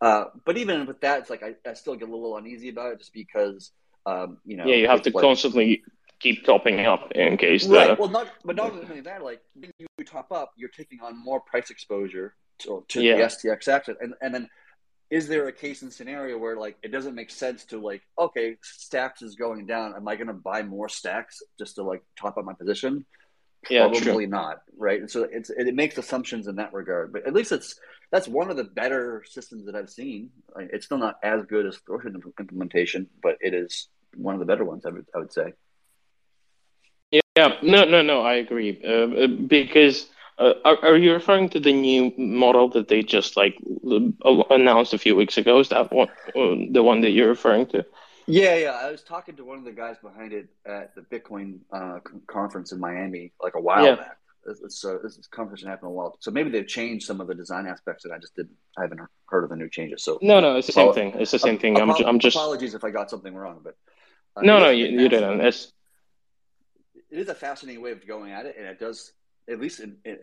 Uh, 0.00 0.24
but 0.44 0.56
even 0.56 0.86
with 0.86 1.00
that, 1.00 1.20
it's 1.20 1.30
like 1.30 1.42
I, 1.42 1.54
I 1.68 1.74
still 1.74 1.94
get 1.94 2.08
a 2.08 2.12
little 2.12 2.36
uneasy 2.36 2.70
about 2.70 2.92
it 2.92 2.98
just 2.98 3.12
because, 3.12 3.70
um, 4.06 4.38
you 4.44 4.56
know, 4.56 4.64
Yeah, 4.66 4.76
you 4.76 4.88
have 4.88 5.02
to 5.02 5.10
like- 5.10 5.22
constantly 5.22 5.82
keep 6.18 6.44
topping 6.44 6.80
up 6.80 7.12
in 7.12 7.36
case 7.38 7.66
the 7.66 7.74
right. 7.74 7.98
Well, 7.98 8.08
not 8.08 8.28
but 8.44 8.56
not 8.56 8.72
only 8.72 9.00
that, 9.02 9.22
like 9.22 9.40
when 9.54 9.72
you 9.78 9.86
top 10.04 10.32
up, 10.32 10.52
you're 10.56 10.68
taking 10.70 11.00
on 11.00 11.16
more 11.22 11.40
price 11.40 11.70
exposure 11.70 12.34
to, 12.58 12.84
to 12.88 13.02
Yeah. 13.02 13.16
the 13.16 13.22
STX 13.24 13.68
asset, 13.68 13.96
and 14.02 14.14
and 14.20 14.34
then 14.34 14.50
is 15.10 15.26
there 15.26 15.48
a 15.48 15.52
case 15.52 15.82
and 15.82 15.92
scenario 15.92 16.38
where 16.38 16.56
like 16.56 16.76
it 16.82 16.92
doesn't 16.92 17.14
make 17.14 17.30
sense 17.30 17.64
to 17.66 17.78
like 17.78 18.02
okay, 18.18 18.56
stacks 18.62 19.22
is 19.22 19.34
going 19.34 19.66
down, 19.66 19.94
am 19.94 20.06
I 20.06 20.16
going 20.16 20.28
to 20.28 20.32
buy 20.32 20.62
more 20.62 20.88
stacks 20.88 21.42
just 21.58 21.76
to 21.76 21.82
like 21.82 22.02
top 22.18 22.38
up 22.38 22.44
my 22.44 22.54
position? 22.54 23.04
Yeah, 23.68 23.88
true. 23.88 24.00
Probably 24.00 24.26
not, 24.26 24.62
right? 24.78 25.00
And 25.00 25.10
so 25.10 25.24
it's 25.30 25.50
it, 25.50 25.68
it 25.68 25.74
makes 25.74 25.98
assumptions 25.98 26.46
in 26.46 26.56
that 26.56 26.72
regard, 26.72 27.12
but 27.12 27.26
at 27.26 27.34
least 27.34 27.52
it's 27.52 27.78
that's 28.10 28.26
one 28.26 28.50
of 28.50 28.56
the 28.56 28.64
better 28.64 29.24
systems 29.28 29.66
that 29.66 29.74
I've 29.74 29.90
seen. 29.90 30.30
It's 30.56 30.86
still 30.86 30.98
not 30.98 31.18
as 31.22 31.44
good 31.44 31.66
as 31.66 31.78
Thorchain 31.88 32.14
implementation, 32.38 33.08
but 33.22 33.36
it 33.40 33.52
is 33.52 33.88
one 34.16 34.34
of 34.34 34.40
the 34.40 34.46
better 34.46 34.64
ones. 34.64 34.86
I 34.86 34.90
would 34.90 35.06
I 35.14 35.18
would 35.18 35.32
say. 35.32 35.52
Yeah, 37.36 37.54
no, 37.62 37.84
no, 37.84 38.02
no, 38.02 38.22
I 38.22 38.34
agree. 38.34 38.80
Uh, 38.84 39.24
uh, 39.24 39.26
because 39.26 40.06
uh, 40.40 40.54
are, 40.64 40.78
are 40.82 40.96
you 40.96 41.12
referring 41.12 41.50
to 41.50 41.60
the 41.60 41.72
new 41.72 42.12
model 42.16 42.68
that 42.70 42.88
they 42.88 43.02
just 43.02 43.36
like 43.36 43.56
uh, 44.24 44.42
announced 44.50 44.94
a 44.94 44.98
few 44.98 45.14
weeks 45.14 45.36
ago? 45.36 45.60
Is 45.60 45.68
that 45.68 45.92
one, 45.92 46.08
uh, 46.34 46.56
the 46.72 46.82
one 46.82 47.02
that 47.02 47.10
you're 47.10 47.28
referring 47.28 47.66
to? 47.66 47.84
Yeah, 48.26 48.56
yeah. 48.56 48.70
I 48.70 48.90
was 48.90 49.02
talking 49.02 49.36
to 49.36 49.44
one 49.44 49.58
of 49.58 49.64
the 49.64 49.72
guys 49.72 49.96
behind 50.02 50.32
it 50.32 50.48
at 50.66 50.94
the 50.94 51.02
Bitcoin 51.02 51.58
uh, 51.72 51.98
conference 52.26 52.72
in 52.72 52.80
Miami 52.80 53.32
like 53.42 53.54
a 53.54 53.60
while 53.60 53.84
Yeah. 53.84 53.96
back. 53.96 54.16
This, 54.46 54.58
this, 54.60 54.80
this 55.02 55.26
conference 55.30 55.62
happened 55.62 55.90
a 55.90 55.92
while, 55.92 56.16
so 56.20 56.30
maybe 56.30 56.48
they've 56.48 56.66
changed 56.66 57.06
some 57.06 57.20
of 57.20 57.26
the 57.26 57.34
design 57.34 57.66
aspects, 57.66 58.06
and 58.06 58.14
I 58.14 58.18
just 58.18 58.34
didn't. 58.34 58.56
I 58.78 58.82
haven't 58.82 59.00
heard 59.26 59.44
of 59.44 59.50
the 59.50 59.56
new 59.56 59.68
changes. 59.68 60.02
So 60.02 60.18
No, 60.22 60.40
no, 60.40 60.56
it's 60.56 60.66
the 60.66 60.72
same 60.72 60.94
thing. 60.94 61.12
It's 61.16 61.30
the 61.30 61.38
same 61.38 61.58
thing. 61.58 61.78
I'm, 61.78 61.90
I'm 61.90 62.18
just 62.18 62.36
apologies 62.36 62.72
if 62.72 62.82
I 62.82 62.88
got 62.90 63.10
something 63.10 63.34
wrong, 63.34 63.60
but 63.62 63.76
uh, 64.36 64.40
no, 64.40 64.58
no, 64.58 64.70
you, 64.70 64.86
you 64.86 65.10
didn't. 65.10 65.42
It's 65.42 65.74
It 67.10 67.18
is 67.18 67.28
a 67.28 67.34
fascinating 67.34 67.82
way 67.82 67.90
of 67.92 68.06
going 68.06 68.32
at 68.32 68.46
it, 68.46 68.56
and 68.58 68.66
it 68.66 68.80
does 68.80 69.12
at 69.50 69.60
least 69.60 69.80
in, 69.80 69.96
in, 70.04 70.16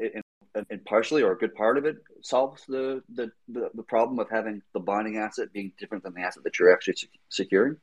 in, 0.55 0.65
in 0.69 0.79
partially 0.85 1.21
or 1.23 1.31
a 1.33 1.37
good 1.37 1.53
part 1.55 1.77
of 1.77 1.85
it 1.85 1.97
solves 2.21 2.63
the, 2.67 3.03
the 3.13 3.31
the 3.49 3.69
the 3.75 3.83
problem 3.83 4.17
of 4.19 4.27
having 4.29 4.61
the 4.73 4.79
bonding 4.79 5.17
asset 5.17 5.51
being 5.53 5.71
different 5.77 6.03
than 6.03 6.13
the 6.13 6.21
asset 6.21 6.43
that 6.43 6.57
you're 6.57 6.73
actually 6.73 6.95
sec- 6.95 7.09
securing, 7.29 7.75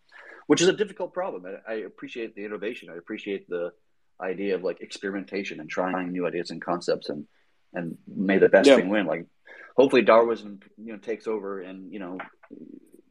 which 0.46 0.60
is 0.60 0.68
a 0.68 0.72
difficult 0.72 1.12
problem. 1.12 1.44
I, 1.46 1.72
I 1.72 1.76
appreciate 1.90 2.34
the 2.34 2.44
innovation. 2.44 2.88
I 2.90 2.96
appreciate 2.96 3.48
the 3.48 3.72
idea 4.20 4.54
of 4.54 4.62
like 4.62 4.80
experimentation 4.80 5.60
and 5.60 5.68
trying 5.68 6.12
new 6.12 6.26
ideas 6.26 6.50
and 6.50 6.60
concepts 6.62 7.08
and 7.08 7.26
and 7.74 7.96
may 8.06 8.38
the 8.38 8.48
best 8.48 8.68
Yeah. 8.68 8.76
thing 8.76 8.88
win. 8.88 9.06
Like 9.06 9.26
hopefully 9.76 10.02
Darwinism 10.02 10.60
you 10.78 10.92
know 10.92 10.98
takes 10.98 11.26
over 11.26 11.60
and 11.60 11.92
you 11.92 11.98
know 11.98 12.18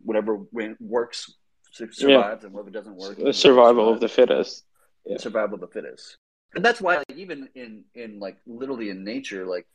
whatever 0.01 0.39
works 0.79 1.34
su- 1.71 1.91
survives 1.91 2.43
and 2.43 2.53
whatever 2.53 2.69
doesn't 2.71 2.95
work 2.95 3.17
the 3.17 3.34
survival 3.34 3.89
of 3.89 3.99
the 3.99 4.09
fittest. 4.09 4.63
Yeah. 5.05 5.17
survival 5.17 5.55
of 5.55 5.61
the 5.61 5.67
fittest. 5.67 6.17
And 6.55 6.63
that's 6.63 6.81
why, 6.81 6.97
like, 6.97 7.11
even 7.15 7.49
in 7.55 7.83
in 7.95 8.19
like 8.19 8.37
literally 8.45 8.89
in 8.89 9.03
nature, 9.03 9.45
like 9.45 9.67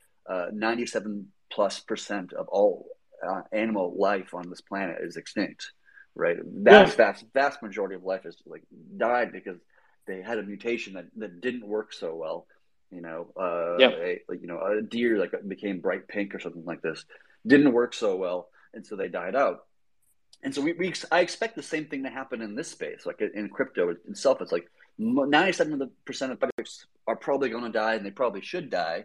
ninety 0.53 0.87
seven 0.87 1.33
plus 1.51 1.81
percent 1.81 2.33
of 2.33 2.49
all 2.49 2.87
uh, 3.27 3.43
animal 3.53 3.95
life 3.99 4.35
on 4.35 4.49
this 4.51 4.61
planet 4.61 4.99
is 5.01 5.17
extinct. 5.17 5.73
Right, 6.15 6.39
vast, 6.43 6.97
vast, 6.97 7.25
vast 7.33 7.63
majority 7.63 7.95
of 7.95 8.03
life 8.03 8.27
is 8.27 8.37
like 8.45 8.63
died 8.97 9.31
because 9.31 9.57
they 10.07 10.21
had 10.21 10.39
a 10.39 10.43
mutation 10.43 10.95
that, 10.95 11.07
that 11.17 11.41
didn't 11.41 11.67
work 11.67 11.93
so 11.93 12.17
well. 12.17 12.47
You 12.91 13.03
know, 13.03 13.33
uh, 13.39 13.77
Yeah. 13.79 13.91
a, 13.91 14.21
like 14.29 14.41
you 14.41 14.49
know, 14.49 14.61
a 14.61 14.83
deer 14.83 15.19
like 15.19 15.33
became 15.47 15.79
bright 15.81 16.09
pink 16.09 16.35
or 16.35 16.41
something 16.41 16.65
like 16.65 16.83
this 16.83 17.05
didn't 17.47 17.73
work 17.73 17.95
so 17.95 18.17
well, 18.17 18.49
and 18.75 18.85
so 18.85 18.97
they 18.97 19.09
died 19.09 19.37
out. 19.37 19.67
And 20.43 20.53
so 20.55 20.61
we, 20.61 20.73
we 20.73 20.93
I 21.13 21.21
expect 21.21 21.55
the 21.55 21.63
same 21.63 21.87
thing 21.87 22.03
to 22.03 22.11
happen 22.11 22.43
in 22.43 22.57
this 22.57 22.69
space, 22.69 23.07
like 23.07 23.21
in 23.21 23.49
crypto 23.49 23.91
itself. 24.09 24.41
It's 24.41 24.51
like 24.51 24.69
ninety-seven 24.99 25.91
percent 26.05 26.33
of 26.33 26.41
projects 26.41 26.87
are 27.07 27.17
probably 27.17 27.49
going 27.49 27.65
to 27.65 27.71
die, 27.71 27.95
and 27.95 28.05
they 28.05 28.11
probably 28.11 28.41
should 28.43 28.71
die, 28.71 29.05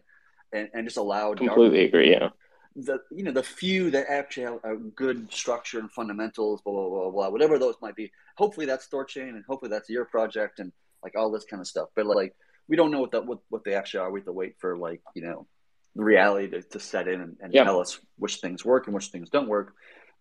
and, 0.52 0.70
and 0.74 0.86
just 0.88 0.98
allow 0.98 1.34
Completely 1.34 1.86
agree. 1.86 2.12
Yeah. 2.12 2.30
the 2.76 3.00
you 3.12 3.24
know 3.24 3.32
the 3.32 3.44
few 3.44 3.92
that 3.92 4.08
actually 4.10 4.44
have 4.44 4.60
a 4.64 4.76
good 4.76 5.32
structure 5.32 5.80
and 5.80 5.92
fundamentals, 5.92 6.62
blah 6.62 6.74
blah 6.74 6.90
blah 6.90 7.12
blah, 7.12 7.30
whatever 7.30 7.60
those 7.60 7.76
might 7.82 7.96
be. 7.96 8.12
Hopefully 8.38 8.66
that's 8.66 8.88
Thorchain, 8.88 9.30
and 9.30 9.44
hopefully 9.48 9.70
that's 9.70 9.90
your 9.90 10.06
project, 10.06 10.60
and 10.60 10.72
like 11.04 11.14
all 11.16 11.32
this 11.32 11.46
kind 11.46 11.62
of 11.62 11.68
stuff. 11.68 11.90
But 11.96 12.06
like 12.08 12.36
we 12.68 12.76
don't 12.76 12.92
know 12.92 13.02
what 13.02 13.12
that 13.12 13.26
what, 13.26 13.40
what 13.50 13.64
they 13.64 13.76
actually 13.76 14.00
are. 14.02 14.12
We 14.12 14.22
have 14.22 14.26
to 14.26 14.32
wait 14.34 14.56
for 14.60 14.78
like 14.78 15.02
you 15.14 15.22
know 15.24 15.46
the 15.96 16.04
reality 16.04 16.48
to, 16.50 16.62
to 16.64 16.80
set 16.80 17.08
in 17.08 17.22
and, 17.22 17.38
and 17.40 17.54
Yeah. 17.54 17.66
tell 17.66 17.80
us 17.80 18.00
which 18.18 18.38
things 18.38 18.66
work 18.66 18.88
and 18.88 18.96
which 18.96 19.08
things 19.10 19.30
don't 19.30 19.48
work. 19.48 19.76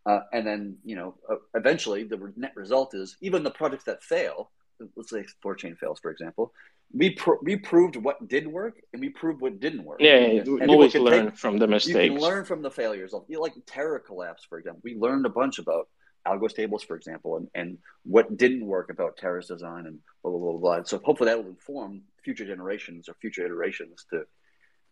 Uh, 0.05 0.21
and 0.35 0.47
then 0.47 0.77
you 0.85 0.97
know 0.97 1.15
uh, 1.31 1.37
eventually 1.55 2.05
the 2.05 2.33
net 2.37 2.53
result 2.55 2.95
is 2.95 3.17
even 3.23 3.43
the 3.43 3.51
projects 3.51 3.85
that 3.85 4.03
fail. 4.03 4.51
Let's 4.97 5.11
say 5.11 5.25
Thorchain 5.45 5.77
fails, 5.79 6.01
for 6.01 6.11
example. 6.11 6.53
We 6.93 7.11
pro- 7.11 7.39
we 7.43 7.57
proved 7.57 7.97
what 7.97 8.29
did 8.29 8.47
work, 8.47 8.75
and 8.93 9.01
we 9.01 9.09
proved 9.09 9.41
what 9.41 9.61
didn't 9.61 9.85
work. 9.85 9.99
Yeah, 10.01 10.19
yeah, 10.19 10.43
you 10.45 10.61
always 10.69 10.95
learn 10.95 11.27
take- 11.27 11.37
from 11.37 11.59
the 11.59 11.67
you 11.67 11.71
mistakes. 11.71 12.15
can 12.15 12.21
learn 12.21 12.45
from 12.45 12.63
the 12.63 12.71
failures 12.71 13.15
of 13.15 13.25
you 13.29 13.37
know, 13.37 13.43
like 13.43 13.55
Terra 13.67 14.01
collapse, 14.01 14.45
for 14.45 14.59
example. 14.59 14.83
We 14.85 14.95
learned 14.97 15.25
a 15.25 15.31
bunch 15.31 15.59
about 15.59 15.89
algo 16.27 16.51
stables, 16.51 16.83
for 16.83 16.97
example, 16.97 17.37
and, 17.37 17.49
and 17.55 17.79
what 18.05 18.37
didn't 18.37 18.67
work 18.67 18.91
about 18.91 19.17
Terra's 19.17 19.49
design 19.49 19.87
and 19.87 19.99
blah 20.23 20.33
blah 20.33 20.41
blah 20.41 20.59
blah. 20.59 20.83
So 20.85 20.99
hopefully 20.99 21.31
that 21.31 21.39
will 21.39 21.51
inform 21.51 22.03
future 22.23 22.45
generations 22.45 23.09
or 23.09 23.15
future 23.15 23.45
iterations 23.45 24.05
to 24.11 24.25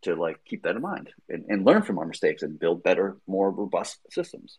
to 0.03 0.14
like 0.16 0.43
keep 0.47 0.62
that 0.62 0.76
in 0.76 0.83
mind 0.83 1.11
and, 1.28 1.45
and 1.49 1.64
learn 1.66 1.83
from 1.83 1.99
our 1.99 2.07
mistakes 2.07 2.43
and 2.43 2.59
build 2.59 2.83
better, 2.83 3.18
more 3.26 3.51
robust 3.51 3.99
systems. 4.11 4.59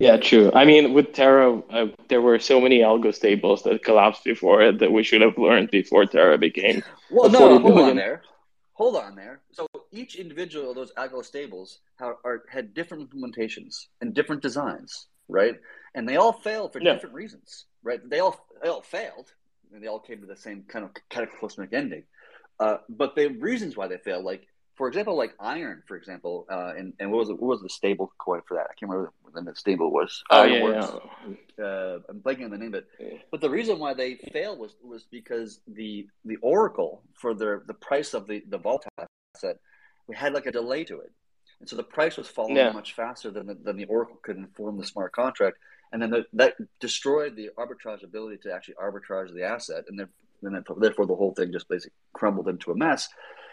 Yeah, 0.00 0.16
true. 0.16 0.50
I 0.54 0.64
mean, 0.64 0.94
with 0.94 1.12
Terra, 1.12 1.58
uh, 1.58 1.88
there 2.08 2.22
were 2.22 2.38
so 2.38 2.58
many 2.58 2.78
algo 2.78 3.14
stables 3.14 3.62
that 3.64 3.84
collapsed 3.84 4.24
before 4.24 4.62
it 4.62 4.78
that 4.78 4.90
we 4.90 5.02
should 5.02 5.20
have 5.20 5.36
learned 5.36 5.70
before 5.70 6.06
Terra 6.06 6.38
became. 6.38 6.82
Well, 7.10 7.28
no, 7.28 7.58
hold 7.58 7.64
billion. 7.64 7.90
on 7.90 7.96
there. 7.96 8.22
Hold 8.72 8.96
on 8.96 9.14
there. 9.14 9.42
So 9.52 9.66
each 9.92 10.14
individual 10.14 10.70
of 10.70 10.76
those 10.76 10.90
algo 10.92 11.22
stables 11.22 11.80
have, 11.98 12.14
are, 12.24 12.44
had 12.48 12.72
different 12.72 13.10
implementations 13.10 13.88
and 14.00 14.14
different 14.14 14.40
designs, 14.40 15.06
right? 15.28 15.56
And 15.94 16.08
they 16.08 16.16
all 16.16 16.32
failed 16.32 16.72
for 16.72 16.80
yeah. 16.80 16.94
different 16.94 17.14
reasons, 17.14 17.66
right? 17.82 18.00
They 18.08 18.20
all 18.20 18.40
they 18.62 18.70
all 18.70 18.80
failed, 18.80 19.30
and 19.70 19.82
they 19.82 19.86
all 19.86 20.00
came 20.00 20.22
to 20.22 20.26
the 20.26 20.34
same 20.34 20.64
kind 20.66 20.86
of 20.86 20.92
cataclysmic 21.10 21.74
ending. 21.74 22.04
Uh, 22.58 22.78
but 22.88 23.14
the 23.16 23.26
reasons 23.26 23.76
why 23.76 23.86
they 23.86 23.98
failed, 23.98 24.24
like 24.24 24.46
for 24.80 24.88
example, 24.88 25.14
like 25.14 25.34
iron, 25.38 25.82
for 25.86 25.94
example, 25.94 26.46
uh, 26.50 26.72
and, 26.74 26.94
and 26.98 27.12
what 27.12 27.18
was 27.18 27.28
it, 27.28 27.38
what 27.38 27.48
was 27.48 27.60
the 27.60 27.68
stable 27.68 28.10
coin 28.16 28.40
for 28.48 28.54
that? 28.54 28.62
I 28.62 28.72
can't 28.78 28.90
remember 28.90 29.12
what 29.20 29.44
the 29.44 29.54
stable 29.54 29.90
was. 29.90 30.24
Oh 30.30 30.44
yeah, 30.44 30.96
yeah. 31.58 31.62
Uh, 31.62 31.98
I'm 32.08 32.20
blanking 32.20 32.44
on 32.44 32.50
the 32.50 32.56
name 32.56 32.74
it. 32.74 32.86
Yeah. 32.98 33.18
But 33.30 33.42
the 33.42 33.50
reason 33.50 33.78
why 33.78 33.92
they 33.92 34.14
failed 34.32 34.58
was 34.58 34.76
was 34.82 35.04
because 35.10 35.60
the 35.68 36.06
the 36.24 36.36
oracle 36.36 37.02
for 37.12 37.34
their 37.34 37.62
the 37.66 37.74
price 37.74 38.14
of 38.14 38.26
the 38.26 38.42
the 38.48 38.56
vault 38.56 38.86
asset, 39.36 39.58
we 40.06 40.16
had 40.16 40.32
like 40.32 40.46
a 40.46 40.50
delay 40.50 40.84
to 40.84 41.00
it, 41.00 41.12
and 41.60 41.68
so 41.68 41.76
the 41.76 41.82
price 41.82 42.16
was 42.16 42.26
falling 42.26 42.56
yeah. 42.56 42.72
much 42.72 42.94
faster 42.94 43.30
than 43.30 43.48
the, 43.48 43.56
than 43.62 43.76
the 43.76 43.84
oracle 43.84 44.18
could 44.22 44.38
inform 44.38 44.78
the 44.78 44.86
smart 44.86 45.12
contract, 45.12 45.58
and 45.92 46.00
then 46.00 46.08
the, 46.08 46.24
that 46.32 46.54
destroyed 46.80 47.36
the 47.36 47.50
arbitrage 47.58 48.02
ability 48.02 48.38
to 48.44 48.50
actually 48.50 48.76
arbitrage 48.82 49.30
the 49.34 49.44
asset, 49.44 49.84
and 49.88 49.98
then 49.98 50.08
and 50.42 50.64
therefore 50.78 51.04
the 51.04 51.14
whole 51.14 51.34
thing 51.34 51.52
just 51.52 51.68
basically 51.68 51.92
crumbled 52.14 52.48
into 52.48 52.70
a 52.70 52.74
mess 52.74 53.10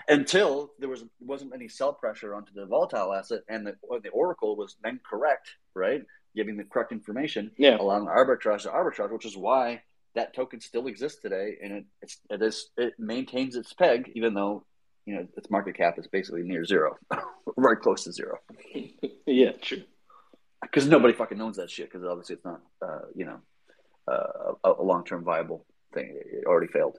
until 0.07 0.71
there 0.79 0.89
was 0.89 1.03
wasn't 1.19 1.53
any 1.53 1.67
sell 1.67 1.93
pressure 1.93 2.33
onto 2.35 2.53
the 2.53 2.65
volatile 2.65 3.13
asset, 3.13 3.41
and 3.49 3.65
the 3.65 3.75
the 4.03 4.09
oracle 4.09 4.55
was 4.55 4.75
then 4.83 4.99
correct, 5.07 5.49
right, 5.75 6.03
giving 6.35 6.57
the 6.57 6.63
correct 6.63 6.91
information, 6.91 7.51
yeah. 7.57 7.77
allowing 7.77 8.05
arbitrage 8.05 8.63
to 8.63 8.69
arbitrage, 8.69 9.11
which 9.11 9.25
is 9.25 9.37
why 9.37 9.81
that 10.15 10.33
token 10.33 10.59
still 10.59 10.87
exists 10.87 11.21
today, 11.21 11.57
and 11.61 11.73
it 11.73 11.85
it's, 12.01 12.17
it 12.29 12.41
is 12.41 12.69
it 12.77 12.93
maintains 12.97 13.55
its 13.55 13.73
peg, 13.73 14.11
even 14.15 14.33
though 14.33 14.65
you 15.05 15.15
know 15.15 15.27
its 15.35 15.49
market 15.49 15.75
cap 15.75 15.99
is 15.99 16.07
basically 16.07 16.43
near 16.43 16.65
zero, 16.65 16.97
right 17.57 17.79
close 17.79 18.03
to 18.03 18.11
zero. 18.11 18.37
yeah, 19.25 19.51
true. 19.61 19.83
Because 20.61 20.87
nobody 20.87 21.13
fucking 21.13 21.39
owns 21.39 21.57
that 21.57 21.69
shit. 21.69 21.91
Because 21.91 22.05
obviously 22.05 22.35
it's 22.35 22.45
not, 22.45 22.61
uh, 22.81 23.05
you 23.15 23.25
know, 23.25 23.39
uh, 24.07 24.53
a, 24.63 24.81
a 24.81 24.83
long 24.83 25.05
term 25.05 25.23
viable 25.23 25.65
thing. 25.93 26.19
It 26.19 26.45
already 26.45 26.67
failed. 26.67 26.97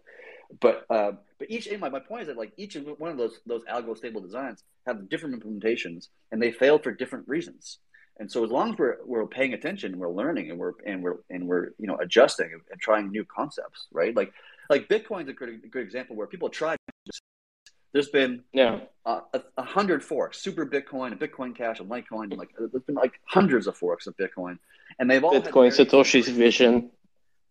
But 0.61 0.87
uh, 0.89 1.13
but 1.39 1.51
each 1.51 1.69
my, 1.79 1.89
my 1.89 2.01
point 2.01 2.23
is 2.23 2.29
that 2.29 2.39
like 2.39 2.53
each 2.57 2.77
one 2.99 3.11
of 3.11 3.19
those 3.19 3.41
those 3.47 3.63
algo 3.65 3.97
stable 3.97 4.21
designs 4.21 4.65
have 4.87 5.09
different 5.09 5.39
implementations 5.39 6.09
and 6.33 6.41
they 6.41 6.51
fail 6.51 6.79
for 6.79 6.93
different 6.93 7.29
reasons. 7.29 7.79
And 8.19 8.31
so 8.31 8.45
as 8.45 8.51
long 8.51 8.73
as 8.73 8.79
we're 8.79 8.97
we're 9.05 9.27
paying 9.27 9.55
attention 9.55 9.93
and 9.93 10.01
we're 10.01 10.11
learning 10.11 10.51
and 10.51 10.59
we're 10.59 10.73
and 10.87 11.03
we're 11.03 11.19
and 11.31 11.47
we're 11.47 11.71
you 11.79 11.87
know 11.87 11.97
adjusting 11.97 12.51
and 12.71 12.81
trying 12.81 13.11
new 13.11 13.25
concepts, 13.25 13.87
right? 13.93 14.15
Like 14.17 14.33
like 14.69 14.89
Bitcoin's 14.89 15.29
a 15.29 15.33
good, 15.33 15.49
a 15.49 15.69
good 15.69 15.83
example 15.83 16.17
where 16.17 16.27
people 16.27 16.49
try. 16.49 16.77
There's 17.93 18.09
been 18.11 18.43
yeah 18.53 18.81
uh, 19.07 19.21
a, 19.33 19.43
a, 19.57 19.63
hundred 19.63 20.03
forks, 20.05 20.39
Super 20.39 20.67
Bitcoin, 20.67 21.13
and 21.13 21.21
Bitcoin 21.21 21.57
Cash, 21.57 21.81
and 21.81 21.89
Litecoin. 21.89 22.25
And 22.25 22.37
like 22.37 22.51
there's 22.59 22.83
been 22.83 22.97
like 22.97 23.21
hundreds 23.25 23.67
of 23.67 23.77
forks 23.77 24.07
of 24.07 24.17
Bitcoin, 24.17 24.59
and 24.99 25.11
they've 25.11 25.25
all 25.25 25.41
Bitcoin 25.41 25.71
Satoshi's 25.71 26.29
vision 26.29 26.91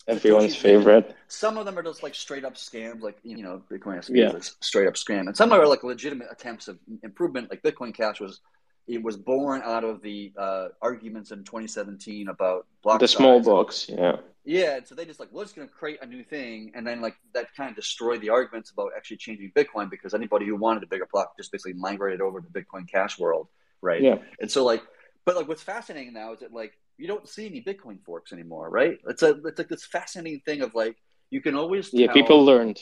everyone's 0.07 0.55
favorite. 0.55 1.15
Some 1.27 1.57
of 1.57 1.65
them 1.65 1.77
are 1.77 1.83
just 1.83 2.03
like 2.03 2.15
straight 2.15 2.45
up 2.45 2.55
scams, 2.55 3.01
like 3.01 3.17
you 3.23 3.43
know, 3.43 3.61
Bitcoin 3.71 3.99
SV 3.99 4.15
yeah. 4.15 4.31
is 4.31 4.55
a 4.59 4.63
straight 4.63 4.87
up 4.87 4.95
scam, 4.95 5.27
and 5.27 5.35
some 5.35 5.51
are 5.51 5.67
like 5.67 5.83
legitimate 5.83 6.27
attempts 6.31 6.67
of 6.67 6.79
improvement. 7.03 7.49
Like 7.49 7.61
Bitcoin 7.61 7.93
Cash 7.93 8.19
was, 8.19 8.39
it 8.87 9.01
was 9.01 9.17
born 9.17 9.61
out 9.63 9.83
of 9.83 10.01
the 10.01 10.31
uh, 10.37 10.69
arguments 10.81 11.31
in 11.31 11.43
2017 11.43 12.29
about 12.29 12.65
block 12.81 12.99
the 12.99 13.07
small 13.07 13.41
blocks, 13.41 13.89
yeah. 13.89 14.17
Yeah, 14.49 14.79
so 14.85 14.95
they 14.95 15.03
just 15.03 15.19
like, 15.19 15.27
well, 15.33 15.43
it's 15.43 15.51
going 15.51 15.67
to 15.67 15.73
create 15.73 16.01
a 16.01 16.05
new 16.05 16.23
thing, 16.23 16.71
and 16.73 16.87
then 16.87 17.01
like 17.01 17.17
that 17.33 17.53
kind 17.53 17.69
of 17.69 17.75
destroyed 17.75 18.21
the 18.21 18.29
arguments 18.29 18.71
about 18.71 18.91
actually 18.95 19.17
changing 19.17 19.51
Bitcoin 19.51 19.89
because 19.89 20.13
anybody 20.13 20.45
who 20.45 20.55
wanted 20.55 20.83
a 20.83 20.87
bigger 20.87 21.05
block 21.11 21.35
just 21.35 21.51
basically 21.51 21.73
migrated 21.73 22.21
over 22.21 22.39
to 22.39 22.47
Bitcoin 22.47 22.89
Cash 22.89 23.19
world, 23.19 23.49
right? 23.81 24.01
Yeah. 24.01 24.19
And 24.39 24.49
so 24.49 24.63
like, 24.63 24.83
but 25.25 25.35
like, 25.35 25.49
what's 25.49 25.61
fascinating 25.61 26.13
now 26.13 26.31
is 26.31 26.39
that 26.39 26.53
like 26.53 26.77
you 26.97 27.07
don't 27.07 27.27
see 27.27 27.45
any 27.45 27.61
Bitcoin 27.61 28.03
forks 28.03 28.33
anymore, 28.33 28.69
right? 28.69 28.97
It's 29.07 29.23
a 29.23 29.39
it's 29.45 29.57
like 29.57 29.69
this 29.69 29.85
fascinating 29.85 30.41
thing 30.45 30.61
of 30.61 30.75
like 30.75 30.97
you 31.29 31.41
can 31.41 31.55
always 31.55 31.89
yeah 31.93 32.11
people 32.11 32.43
learned 32.43 32.79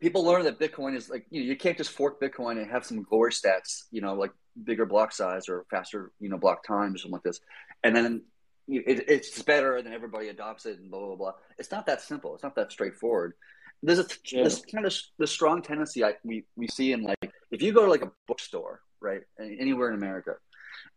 people 0.00 0.24
learn 0.24 0.44
that 0.44 0.58
Bitcoin 0.58 0.96
is 0.96 1.10
like 1.10 1.26
you 1.30 1.40
know 1.40 1.46
you 1.46 1.56
can't 1.56 1.76
just 1.76 1.90
fork 1.90 2.20
Bitcoin 2.20 2.60
and 2.60 2.70
have 2.70 2.84
some 2.84 3.02
glory 3.02 3.32
stats 3.32 3.84
you 3.90 4.00
know 4.00 4.14
like 4.14 4.32
bigger 4.64 4.86
block 4.86 5.12
size 5.12 5.48
or 5.48 5.64
faster 5.70 6.12
you 6.20 6.28
know 6.28 6.38
block 6.38 6.64
time 6.66 6.94
or 6.94 6.98
something 6.98 7.12
like 7.12 7.22
this, 7.22 7.40
and 7.84 7.94
then 7.94 8.22
it, 8.68 9.04
it's 9.08 9.42
better 9.42 9.76
and 9.76 9.86
then 9.86 9.92
everybody 9.92 10.28
adopts 10.28 10.66
it 10.66 10.78
and 10.78 10.90
blah 10.90 11.06
blah 11.06 11.16
blah. 11.16 11.32
It's 11.58 11.70
not 11.70 11.86
that 11.86 12.00
simple. 12.00 12.34
It's 12.34 12.42
not 12.42 12.54
that 12.56 12.72
straightforward. 12.72 13.34
There's 13.82 13.98
a 13.98 14.06
yeah. 14.30 14.44
this 14.44 14.62
kind 14.72 14.86
of 14.86 14.94
the 15.18 15.26
strong 15.26 15.62
tendency 15.62 16.04
I, 16.04 16.14
we 16.24 16.44
we 16.56 16.68
see 16.68 16.92
in 16.92 17.02
like 17.02 17.32
if 17.50 17.62
you 17.62 17.72
go 17.72 17.84
to 17.84 17.90
like 17.90 18.02
a 18.02 18.12
bookstore 18.26 18.80
right 19.00 19.22
anywhere 19.40 19.88
in 19.88 19.94
America 19.94 20.34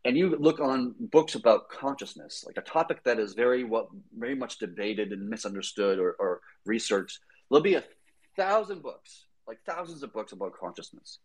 and 0.06 0.18
you 0.18 0.36
look 0.38 0.60
on 0.60 0.96
books 1.00 1.36
about 1.36 1.70
consciousness, 1.70 2.44
like 2.46 2.58
a 2.58 2.62
topic 2.62 3.04
that 3.04 3.20
is 3.20 3.34
very 3.34 3.64
what 3.64 3.88
very 4.18 4.36
much 4.36 4.60
debated 4.60 5.12
and 5.12 5.30
misunderstood 5.30 6.00
or, 6.00 6.16
or 6.20 6.42
researched, 6.66 7.20
there'll 7.50 7.64
be 7.64 7.76
a 7.76 7.84
thousand 8.36 8.82
books, 8.82 9.26
like 9.48 9.60
thousands 9.66 10.04
of 10.04 10.14
books 10.14 10.32
about 10.32 10.54
consciousness. 10.60 11.20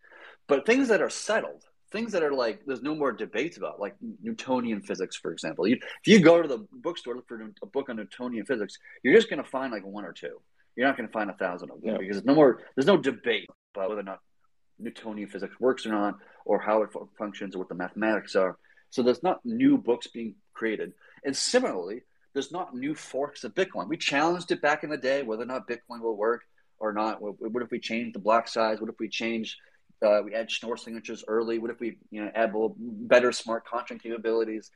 But 0.47 0.67
things 0.67 0.89
that 0.89 1.03
are 1.03 1.11
settled, 1.11 1.65
things 1.91 2.13
that 2.13 2.23
are 2.23 2.33
like 2.33 2.61
there's 2.67 2.83
no 2.83 2.95
more 2.95 3.13
debates 3.13 3.57
about, 3.57 3.81
like 3.81 3.97
Newtonian 4.23 4.83
physics, 4.83 5.17
for 5.17 5.33
example. 5.33 5.67
You, 5.67 5.77
if 5.77 6.07
you 6.07 6.21
go 6.21 6.41
to 6.41 6.49
the 6.49 6.67
bookstore 6.73 7.17
look 7.17 7.29
for 7.29 7.41
a 7.63 7.67
book 7.67 7.89
on 7.89 7.97
Newtonian 7.97 8.47
physics, 8.47 8.79
you're 9.03 9.15
just 9.15 9.31
going 9.31 9.43
to 9.43 9.49
find 9.49 9.73
like 9.73 9.85
one 9.85 10.05
or 10.05 10.13
two. 10.13 10.41
You're 10.77 10.87
not 10.87 10.97
going 10.97 11.09
to 11.09 11.13
find 11.13 11.31
a 11.31 11.35
thousand 11.35 11.71
of 11.73 11.81
them 11.83 11.97
because 11.99 12.17
there's 12.17 12.25
no 12.25 12.35
more. 12.35 12.61
There's 12.77 12.87
no 12.87 12.97
debate 12.97 13.49
about 13.75 13.89
whether 13.89 14.01
or 14.01 14.05
not 14.05 14.21
Newtonian 14.79 15.29
physics 15.29 15.59
works 15.61 15.87
or 15.87 15.91
not, 15.91 16.18
or 16.45 16.59
how 16.61 16.83
it 16.83 16.91
functions, 17.16 17.55
or 17.55 17.59
what 17.59 17.68
the 17.68 17.74
mathematics 17.74 18.37
are. 18.37 18.57
So 18.91 19.03
there's 19.03 19.22
not 19.22 19.45
new 19.45 19.76
books 19.76 20.07
being 20.07 20.35
created. 20.55 20.93
And 21.24 21.37
similarly, 21.37 22.03
there's 22.33 22.53
not 22.53 22.74
new 22.74 22.95
forks 22.95 23.45
of 23.45 23.55
Bitcoin. 23.55 23.89
We 23.89 23.97
challenged 23.97 24.51
it 24.51 24.62
back 24.62 24.85
in 24.85 24.91
the 24.91 24.97
day 24.97 25.22
whether 25.22 25.43
or 25.43 25.47
not 25.47 25.68
Bitcoin 25.68 26.01
will 26.01 26.16
work 26.16 26.43
or 26.79 26.93
not. 26.93 27.20
What, 27.20 27.62
if 27.62 27.70
we 27.70 27.81
change 27.81 28.12
the 28.12 28.18
block 28.18 28.49
size? 28.49 28.81
What 28.81 28.91
if 28.91 28.99
we 28.99 29.09
change? 29.09 29.59
Uh, 30.01 30.20
we 30.24 30.35
add 30.35 30.51
Schnorr 30.51 30.76
signatures 30.76 31.24
early. 31.26 31.59
What 31.59 31.70
if 31.70 31.81
we, 31.81 31.99
you 32.11 32.24
know, 32.24 32.31
add 32.35 32.53
better 32.79 33.33
smart 33.33 33.66
contract 33.66 34.03
capabilities? 34.03 34.70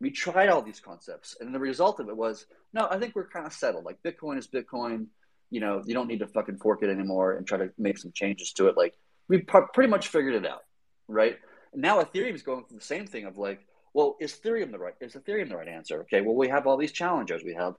We 0.00 0.10
tried 0.10 0.48
all 0.48 0.62
these 0.62 0.80
concepts, 0.80 1.36
and 1.38 1.54
the 1.54 1.60
result 1.60 2.00
of 2.00 2.08
it 2.08 2.16
was 2.16 2.46
no. 2.72 2.88
I 2.90 2.98
think 2.98 3.14
we're 3.14 3.28
kind 3.28 3.46
of 3.46 3.52
settled. 3.52 3.84
Like 3.84 4.02
Bitcoin 4.02 4.38
is 4.38 4.48
Bitcoin. 4.48 5.06
You 5.50 5.60
know, 5.60 5.82
you 5.84 5.94
don't 5.94 6.08
need 6.08 6.20
to 6.20 6.26
fucking 6.26 6.56
fork 6.56 6.82
it 6.82 6.88
anymore 6.88 7.34
and 7.34 7.46
try 7.46 7.58
to 7.58 7.70
make 7.78 7.98
some 7.98 8.10
changes 8.12 8.52
to 8.54 8.68
it. 8.68 8.76
Like 8.76 8.94
we 9.28 9.38
pretty 9.38 9.90
much 9.90 10.08
figured 10.08 10.34
it 10.34 10.46
out, 10.46 10.62
right? 11.08 11.38
now 11.74 12.02
Ethereum 12.02 12.34
is 12.34 12.42
going 12.42 12.64
through 12.64 12.78
the 12.78 12.84
same 12.84 13.06
thing 13.06 13.24
of 13.24 13.38
like, 13.38 13.60
well, 13.94 14.16
is 14.20 14.32
Ethereum 14.32 14.70
the 14.70 14.78
right 14.78 14.94
is 15.00 15.14
Ethereum 15.14 15.48
the 15.48 15.56
right 15.56 15.68
answer? 15.68 16.00
Okay, 16.02 16.20
well 16.20 16.34
we 16.34 16.48
have 16.48 16.66
all 16.66 16.76
these 16.76 16.92
challengers. 16.92 17.42
We 17.44 17.54
have, 17.54 17.74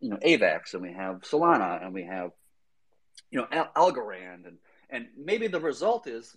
you 0.00 0.10
know, 0.10 0.16
AVAX 0.16 0.74
and 0.74 0.82
we 0.82 0.92
have 0.92 1.20
Solana 1.22 1.82
and 1.82 1.92
we 1.92 2.04
have, 2.04 2.30
you 3.30 3.40
know, 3.40 3.46
Al- 3.50 3.92
Algorand 3.92 4.46
and 4.46 4.58
and 4.90 5.06
maybe 5.16 5.48
the 5.48 5.60
result 5.60 6.06
is, 6.06 6.34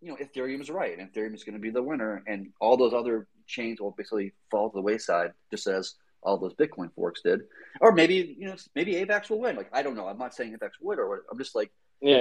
you 0.00 0.10
know, 0.10 0.16
Ethereum 0.16 0.60
is 0.60 0.70
right 0.70 0.98
and 0.98 1.12
Ethereum 1.12 1.34
is 1.34 1.44
going 1.44 1.54
to 1.54 1.60
be 1.60 1.70
the 1.70 1.82
winner 1.82 2.22
and 2.26 2.52
all 2.60 2.76
those 2.76 2.94
other 2.94 3.26
chains 3.46 3.80
will 3.80 3.90
basically 3.92 4.32
fall 4.50 4.70
to 4.70 4.76
the 4.76 4.82
wayside 4.82 5.32
just 5.50 5.66
as 5.66 5.94
all 6.22 6.36
those 6.36 6.54
Bitcoin 6.54 6.92
forks 6.94 7.22
did. 7.22 7.40
Or 7.80 7.92
maybe, 7.92 8.36
you 8.38 8.46
know, 8.46 8.56
maybe 8.74 8.94
AVAX 8.94 9.30
will 9.30 9.40
win. 9.40 9.56
Like 9.56 9.70
I 9.72 9.82
don't 9.82 9.96
know. 9.96 10.08
I'm 10.08 10.18
not 10.18 10.34
saying 10.34 10.56
AVAX 10.56 10.72
would 10.80 10.98
or. 10.98 11.24
I'm 11.30 11.38
just 11.38 11.54
like, 11.54 11.70
yeah 12.00 12.20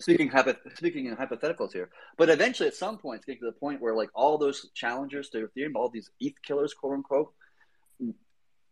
speaking 0.00 0.30
speaking 0.74 1.06
in 1.06 1.16
hypotheticals 1.16 1.72
here, 1.72 1.90
but 2.16 2.28
eventually 2.28 2.68
at 2.68 2.74
some 2.74 2.98
point 2.98 3.18
it's 3.18 3.26
getting 3.26 3.40
to 3.40 3.46
the 3.46 3.52
point 3.52 3.80
where 3.80 3.94
like 3.94 4.10
all 4.14 4.38
those 4.38 4.68
challengers 4.74 5.28
to 5.30 5.48
Ethereum, 5.48 5.74
all 5.74 5.88
these 5.88 6.10
ETH 6.20 6.40
killers, 6.42 6.74
quote 6.74 6.94
unquote, 6.94 7.32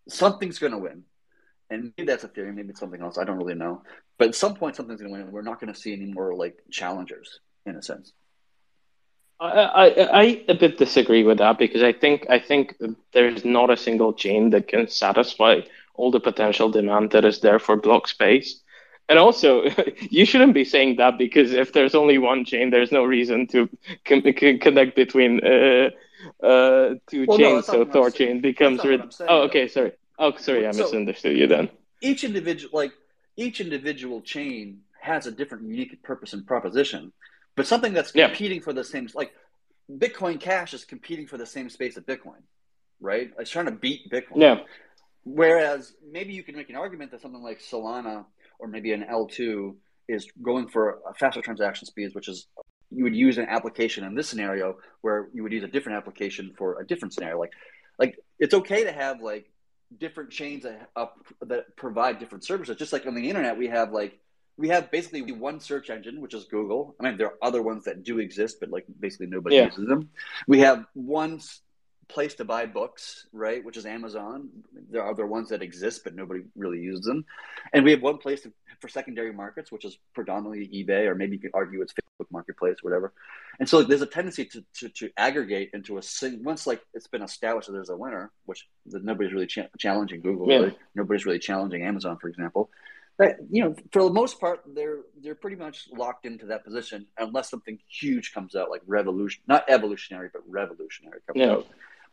something's 0.08 0.58
going 0.58 0.72
to 0.72 0.78
win, 0.78 1.02
and 1.70 1.92
maybe 1.96 2.06
that's 2.06 2.24
Ethereum, 2.24 2.54
maybe 2.54 2.70
it's 2.70 2.80
something 2.80 3.02
else. 3.02 3.18
I 3.18 3.24
don't 3.24 3.38
really 3.38 3.54
know, 3.54 3.82
but 4.18 4.28
at 4.28 4.34
some 4.34 4.54
point 4.54 4.76
something's 4.76 5.00
going 5.00 5.12
to 5.12 5.18
win, 5.18 5.26
and 5.26 5.32
we're 5.32 5.42
not 5.42 5.60
going 5.60 5.72
to 5.72 5.78
see 5.78 5.92
any 5.92 6.06
more 6.06 6.34
like 6.34 6.58
challengers 6.70 7.40
in 7.64 7.76
a 7.76 7.82
sense. 7.82 8.12
I, 9.38 9.46
I, 9.46 10.20
I 10.20 10.44
a 10.48 10.54
bit 10.54 10.78
disagree 10.78 11.22
with 11.22 11.38
that 11.38 11.58
because 11.58 11.82
I 11.82 11.92
think 11.92 12.26
I 12.30 12.38
think 12.38 12.76
there's 13.12 13.44
not 13.44 13.70
a 13.70 13.76
single 13.76 14.14
chain 14.14 14.50
that 14.50 14.68
can 14.68 14.88
satisfy 14.88 15.60
all 15.94 16.10
the 16.10 16.20
potential 16.20 16.70
demand 16.70 17.10
that 17.10 17.24
is 17.24 17.40
there 17.40 17.58
for 17.58 17.76
block 17.76 18.08
space. 18.08 18.62
And 19.08 19.18
also, 19.18 19.64
you 20.10 20.24
shouldn't 20.24 20.54
be 20.54 20.64
saying 20.64 20.96
that 20.96 21.18
because 21.18 21.52
if 21.52 21.72
there's 21.72 21.94
only 21.94 22.18
one 22.18 22.44
chain, 22.44 22.70
there's 22.70 22.92
no 22.92 23.04
reason 23.04 23.46
to 23.48 23.68
con- 24.04 24.22
connect 24.32 24.96
between 24.96 25.44
uh, 25.44 25.90
uh, 26.42 26.94
two 27.08 27.26
well, 27.26 27.38
chains. 27.38 27.68
No, 27.68 27.84
so 27.84 27.84
Thorchain 27.84 28.42
becomes. 28.42 28.84
Rid- 28.84 29.14
oh, 29.28 29.42
okay, 29.42 29.68
sorry. 29.68 29.92
Oh, 30.18 30.36
sorry, 30.36 30.66
I 30.66 30.72
so 30.72 30.84
misunderstood 30.84 31.36
you 31.36 31.46
then. 31.46 31.68
Each 32.00 32.24
individual, 32.24 32.70
like 32.72 32.92
each 33.36 33.60
individual 33.60 34.22
chain, 34.22 34.80
has 35.00 35.26
a 35.26 35.30
different 35.30 35.68
unique 35.68 36.02
purpose 36.02 36.32
and 36.32 36.46
proposition, 36.46 37.12
but 37.54 37.66
something 37.66 37.92
that's 37.92 38.12
competing 38.12 38.58
yeah. 38.58 38.64
for 38.64 38.72
the 38.72 38.82
same, 38.82 39.08
like 39.14 39.32
Bitcoin 39.90 40.40
Cash 40.40 40.74
is 40.74 40.84
competing 40.84 41.26
for 41.26 41.38
the 41.38 41.46
same 41.46 41.70
space 41.70 41.96
as 41.96 42.02
Bitcoin, 42.02 42.42
right? 43.00 43.30
It's 43.38 43.50
trying 43.50 43.66
to 43.66 43.72
beat 43.72 44.10
Bitcoin. 44.10 44.40
Yeah. 44.40 44.60
Whereas 45.24 45.92
maybe 46.08 46.34
you 46.34 46.42
can 46.42 46.56
make 46.56 46.70
an 46.70 46.76
argument 46.76 47.10
that 47.10 47.20
something 47.20 47.42
like 47.42 47.60
Solana 47.60 48.26
or 48.58 48.68
maybe 48.68 48.92
an 48.92 49.04
L2 49.10 49.74
is 50.08 50.28
going 50.42 50.68
for 50.68 51.00
faster 51.18 51.40
transaction 51.40 51.86
speeds, 51.86 52.14
which 52.14 52.28
is 52.28 52.46
you 52.90 53.02
would 53.04 53.16
use 53.16 53.38
an 53.38 53.46
application 53.48 54.04
in 54.04 54.14
this 54.14 54.28
scenario 54.28 54.76
where 55.00 55.28
you 55.34 55.42
would 55.42 55.52
use 55.52 55.64
a 55.64 55.68
different 55.68 55.98
application 55.98 56.52
for 56.56 56.80
a 56.80 56.86
different 56.86 57.12
scenario. 57.12 57.38
Like, 57.38 57.52
like 57.98 58.16
it's 58.38 58.54
okay 58.54 58.84
to 58.84 58.92
have 58.92 59.20
like 59.20 59.50
different 59.98 60.30
chains 60.30 60.62
that, 60.62 60.90
uh, 60.94 61.06
that 61.42 61.76
provide 61.76 62.18
different 62.18 62.44
services. 62.44 62.76
Just 62.76 62.92
like 62.92 63.06
on 63.06 63.14
the 63.14 63.28
internet, 63.28 63.56
we 63.58 63.66
have 63.68 63.92
like 63.92 64.18
we 64.58 64.68
have 64.68 64.90
basically 64.90 65.20
one 65.32 65.60
search 65.60 65.90
engine, 65.90 66.20
which 66.20 66.32
is 66.32 66.44
Google. 66.44 66.94
I 66.98 67.04
mean, 67.04 67.18
there 67.18 67.26
are 67.26 67.38
other 67.42 67.60
ones 67.60 67.84
that 67.84 68.04
do 68.04 68.20
exist, 68.20 68.58
but 68.60 68.70
like 68.70 68.86
basically 69.00 69.26
nobody 69.26 69.56
Yeah. 69.56 69.66
uses 69.66 69.86
them. 69.86 70.08
We 70.46 70.60
have 70.60 70.86
one 70.94 71.40
place 72.08 72.34
to 72.34 72.44
buy 72.44 72.66
books, 72.66 73.26
right, 73.32 73.64
which 73.64 73.76
is 73.76 73.86
Amazon. 73.86 74.48
There 74.90 75.02
are 75.02 75.10
other 75.10 75.26
ones 75.26 75.48
that 75.48 75.62
exist, 75.62 76.02
but 76.04 76.14
nobody 76.14 76.42
really 76.56 76.78
uses 76.80 77.04
them. 77.04 77.24
And 77.72 77.84
we 77.84 77.90
have 77.90 78.02
one 78.02 78.18
place 78.18 78.42
to, 78.42 78.52
for 78.80 78.88
secondary 78.88 79.32
markets, 79.32 79.72
which 79.72 79.84
is 79.84 79.98
predominantly 80.14 80.68
eBay, 80.68 81.06
or 81.06 81.14
maybe 81.14 81.36
you 81.36 81.40
could 81.40 81.50
argue 81.54 81.82
it's 81.82 81.92
Facebook 81.92 82.30
Marketplace, 82.30 82.76
whatever. 82.82 83.12
And 83.58 83.68
so 83.68 83.82
there's 83.82 84.02
a 84.02 84.06
tendency 84.06 84.44
to, 84.46 84.64
to, 84.74 84.88
to 84.90 85.10
aggregate 85.16 85.70
into 85.74 85.98
a 85.98 86.02
sing. 86.02 86.44
Once 86.44 86.66
like 86.66 86.80
it's 86.94 87.08
been 87.08 87.22
established 87.22 87.66
that 87.68 87.72
there's 87.72 87.90
a 87.90 87.96
winner, 87.96 88.30
which 88.44 88.68
nobody's 88.86 89.32
really 89.32 89.46
cha- 89.46 89.66
challenging 89.78 90.20
Google, 90.20 90.48
Yeah. 90.48 90.56
really. 90.58 90.78
nobody's 90.94 91.26
really 91.26 91.38
challenging 91.40 91.82
Amazon, 91.82 92.18
for 92.18 92.28
example. 92.28 92.70
That 93.18 93.38
you 93.50 93.64
know, 93.64 93.74
for 93.92 94.02
the 94.04 94.10
most 94.12 94.38
part, 94.38 94.60
they're 94.74 94.98
they're 95.22 95.34
pretty 95.34 95.56
much 95.56 95.88
locked 95.90 96.26
into 96.26 96.44
that 96.46 96.64
position 96.64 97.06
unless 97.16 97.48
something 97.48 97.78
huge 97.88 98.34
comes 98.34 98.54
out, 98.54 98.68
like 98.68 98.82
revolution, 98.86 99.42
not 99.48 99.64
evolutionary, 99.68 100.28
but 100.30 100.42
revolutionary 100.46 101.20
comes 101.26 101.38
Yeah. 101.40 101.52
out. 101.52 101.66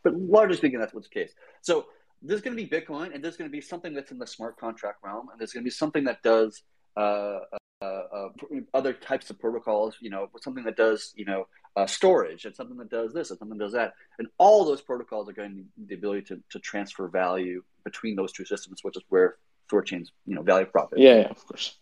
But 0.04 0.14
largely 0.14 0.56
speaking, 0.56 0.78
that's 0.78 0.94
what's 0.94 1.08
the 1.08 1.14
case. 1.14 1.32
So 1.62 1.86
there's 2.22 2.40
going 2.40 2.56
to 2.56 2.62
be 2.62 2.68
Bitcoin, 2.68 3.14
and 3.14 3.24
there's 3.24 3.36
going 3.36 3.50
to 3.50 3.52
be 3.52 3.60
something 3.60 3.94
that's 3.94 4.10
in 4.10 4.18
the 4.18 4.26
smart 4.26 4.58
contract 4.58 4.98
realm, 5.04 5.28
and 5.30 5.40
there's 5.40 5.52
going 5.52 5.62
to 5.62 5.66
be 5.66 5.70
something 5.70 6.04
that 6.04 6.22
does 6.22 6.62
uh, 6.96 7.40
uh, 7.82 7.84
uh, 7.84 8.28
other 8.72 8.92
types 8.92 9.30
of 9.30 9.38
protocols. 9.38 9.96
You 10.00 10.10
know, 10.10 10.30
something 10.40 10.64
that 10.64 10.76
does 10.76 11.12
you 11.16 11.24
know 11.24 11.46
uh, 11.76 11.86
storage, 11.86 12.44
and 12.44 12.54
something 12.54 12.76
that 12.78 12.90
does 12.90 13.12
this, 13.12 13.30
and 13.30 13.38
something 13.38 13.58
that 13.58 13.64
does 13.64 13.72
that, 13.72 13.94
and 14.18 14.28
all 14.38 14.64
those 14.64 14.80
protocols 14.80 15.28
are 15.28 15.32
going 15.32 15.50
to 15.50 15.56
need 15.56 15.88
the 15.88 15.94
ability 15.94 16.22
to, 16.22 16.40
to 16.50 16.58
transfer 16.60 17.08
value 17.08 17.62
between 17.84 18.16
those 18.16 18.32
two 18.32 18.44
systems, 18.44 18.82
which 18.82 18.96
is 18.96 19.02
where 19.08 19.36
Thorchain's 19.70 20.12
you 20.26 20.34
know 20.34 20.42
value 20.42 20.66
profit. 20.66 20.98
Yeah, 20.98 21.16
yeah, 21.16 21.28
of 21.28 21.46
course. 21.46 21.76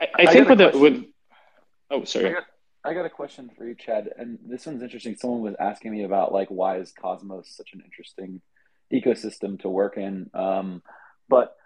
I, 0.00 0.04
I, 0.04 0.22
I 0.22 0.26
think 0.26 0.48
with 0.48 0.58
the 0.58 0.78
with 0.78 1.04
oh 1.90 2.04
sorry. 2.04 2.36
I 2.84 2.94
got, 2.94 3.06
a 3.06 3.10
question 3.10 3.50
for 3.56 3.66
you, 3.66 3.74
Chad, 3.74 4.10
and 4.18 4.38
this 4.44 4.66
one's 4.66 4.82
interesting. 4.82 5.16
Someone 5.16 5.40
was 5.42 5.54
asking 5.60 5.92
me 5.92 6.02
about 6.04 6.32
like 6.32 6.48
why 6.48 6.78
is 6.78 6.92
Cosmos 6.92 7.48
such 7.48 7.74
an 7.74 7.82
interesting 7.84 8.40
ecosystem 8.92 9.60
to 9.60 9.68
work 9.68 9.96
in, 9.96 10.30
um, 10.34 10.82
but 11.28 11.56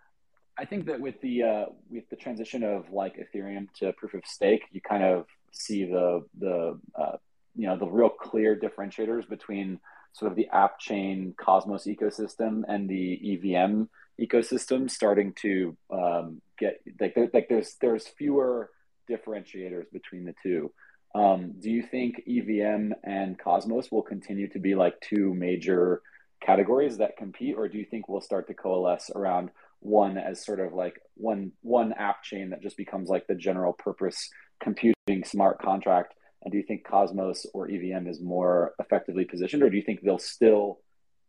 I 0.58 0.64
think 0.64 0.86
that 0.86 1.00
with 1.00 1.20
the 1.20 1.42
uh, 1.42 1.64
with 1.90 2.08
the 2.10 2.16
transition 2.16 2.62
of 2.62 2.90
like 2.90 3.16
Ethereum 3.16 3.68
to 3.78 3.92
proof 3.92 4.14
of 4.14 4.26
stake, 4.26 4.62
you 4.72 4.80
kind 4.80 5.04
of 5.04 5.26
see 5.52 5.84
the 5.84 6.24
the 6.38 6.78
uh, 6.94 7.16
you 7.54 7.66
know 7.66 7.76
the 7.76 7.86
real 7.86 8.08
clear 8.08 8.58
differentiators 8.58 9.28
between 9.28 9.80
sort 10.12 10.30
of 10.30 10.36
the 10.36 10.48
app 10.48 10.78
chain 10.78 11.34
Cosmos 11.36 11.84
ecosystem 11.84 12.62
and 12.68 12.88
the 12.88 13.34
EVM 13.34 13.84
ecosystem 14.20 14.90
starting 14.90 15.34
to 15.34 15.76
um, 15.90 16.40
get 16.58 16.80
like 17.00 17.14
there, 17.14 17.28
like 17.34 17.48
there's 17.48 17.76
there's 17.80 18.06
fewer 18.06 18.70
differentiators 19.08 19.90
between 19.92 20.24
the 20.24 20.34
two. 20.42 20.72
Um, 21.16 21.54
do 21.58 21.70
you 21.70 21.82
think 21.82 22.20
EVM 22.28 22.92
and 23.02 23.38
Cosmos 23.38 23.90
will 23.90 24.02
continue 24.02 24.48
to 24.48 24.58
be 24.58 24.74
like 24.74 25.00
two 25.00 25.32
major 25.32 26.02
categories 26.42 26.98
that 26.98 27.16
compete, 27.16 27.56
or 27.56 27.68
do 27.68 27.78
you 27.78 27.86
think 27.86 28.06
we'll 28.06 28.20
start 28.20 28.46
to 28.48 28.54
coalesce 28.54 29.10
around 29.14 29.48
one 29.80 30.18
as 30.18 30.44
sort 30.44 30.60
of 30.60 30.74
like 30.74 31.00
one 31.14 31.52
one 31.62 31.94
app 31.94 32.22
chain 32.22 32.50
that 32.50 32.60
just 32.60 32.76
becomes 32.76 33.08
like 33.08 33.26
the 33.28 33.34
general 33.34 33.72
purpose 33.72 34.28
computing 34.60 35.24
smart 35.24 35.58
contract? 35.58 36.12
And 36.42 36.52
do 36.52 36.58
you 36.58 36.64
think 36.64 36.86
Cosmos 36.86 37.46
or 37.54 37.70
EVM 37.70 38.06
is 38.08 38.20
more 38.20 38.74
effectively 38.78 39.24
positioned, 39.24 39.62
or 39.62 39.70
do 39.70 39.76
you 39.78 39.82
think 39.82 40.02
they'll 40.02 40.18
still 40.18 40.80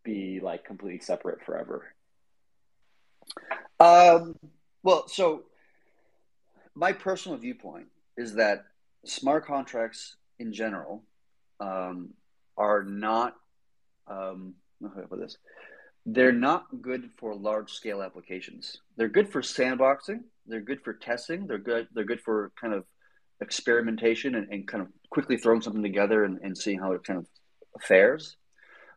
be 0.04 0.42
like 0.44 0.66
completely 0.66 1.00
separate 1.00 1.46
forever? 1.46 1.94
Um, 3.80 4.36
well, 4.84 5.08
so 5.08 5.44
my 6.76 6.92
personal 6.92 7.38
viewpoint 7.38 7.88
is 8.18 8.36
that 8.36 8.66
smart 9.06 9.46
contracts 9.46 10.16
in 10.40 10.54
general 10.54 11.04
um, 11.60 12.10
are 12.58 12.84
not. 12.84 13.36
Um, 14.08 14.56
how 14.82 15.02
put 15.02 15.20
this? 15.20 15.38
They're 16.06 16.32
not 16.32 16.66
good 16.82 17.10
for 17.18 17.36
large 17.36 17.72
scale 17.74 18.02
applications. 18.02 18.78
They're 18.96 19.10
good 19.10 19.30
for 19.30 19.42
sandboxing. 19.42 20.22
They're 20.46 20.62
good 20.62 20.82
for 20.82 20.94
testing. 20.94 21.48
They're 21.48 21.58
good. 21.58 21.88
They're 21.94 22.06
good 22.06 22.22
for 22.22 22.52
kind 22.60 22.74
of 22.74 22.86
experimentation 23.42 24.36
and, 24.36 24.48
and 24.50 24.68
kind 24.68 24.82
of 24.82 24.90
quickly 25.10 25.38
throwing 25.38 25.62
something 25.62 25.84
together 25.84 26.24
and, 26.24 26.40
and 26.42 26.58
seeing 26.58 26.80
how 26.80 26.94
it 26.94 27.04
kind 27.04 27.20
of 27.20 27.82
fares. 27.82 28.38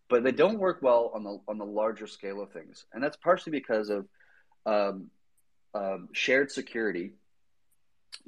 But 0.09 0.25
they 0.25 0.33
don't 0.33 0.59
work 0.59 0.79
well 0.83 1.11
on 1.15 1.25
the 1.25 1.39
on 1.49 1.59
the 1.59 1.65
larger 1.65 2.07
scale 2.07 2.41
of 2.41 2.53
things, 2.53 2.85
and 2.93 3.03
that's 3.03 3.17
partially 3.17 3.53
because 3.53 3.91
of 3.91 4.07
um, 4.67 5.11
um, 5.75 6.09
shared 6.13 6.51
security 6.51 7.13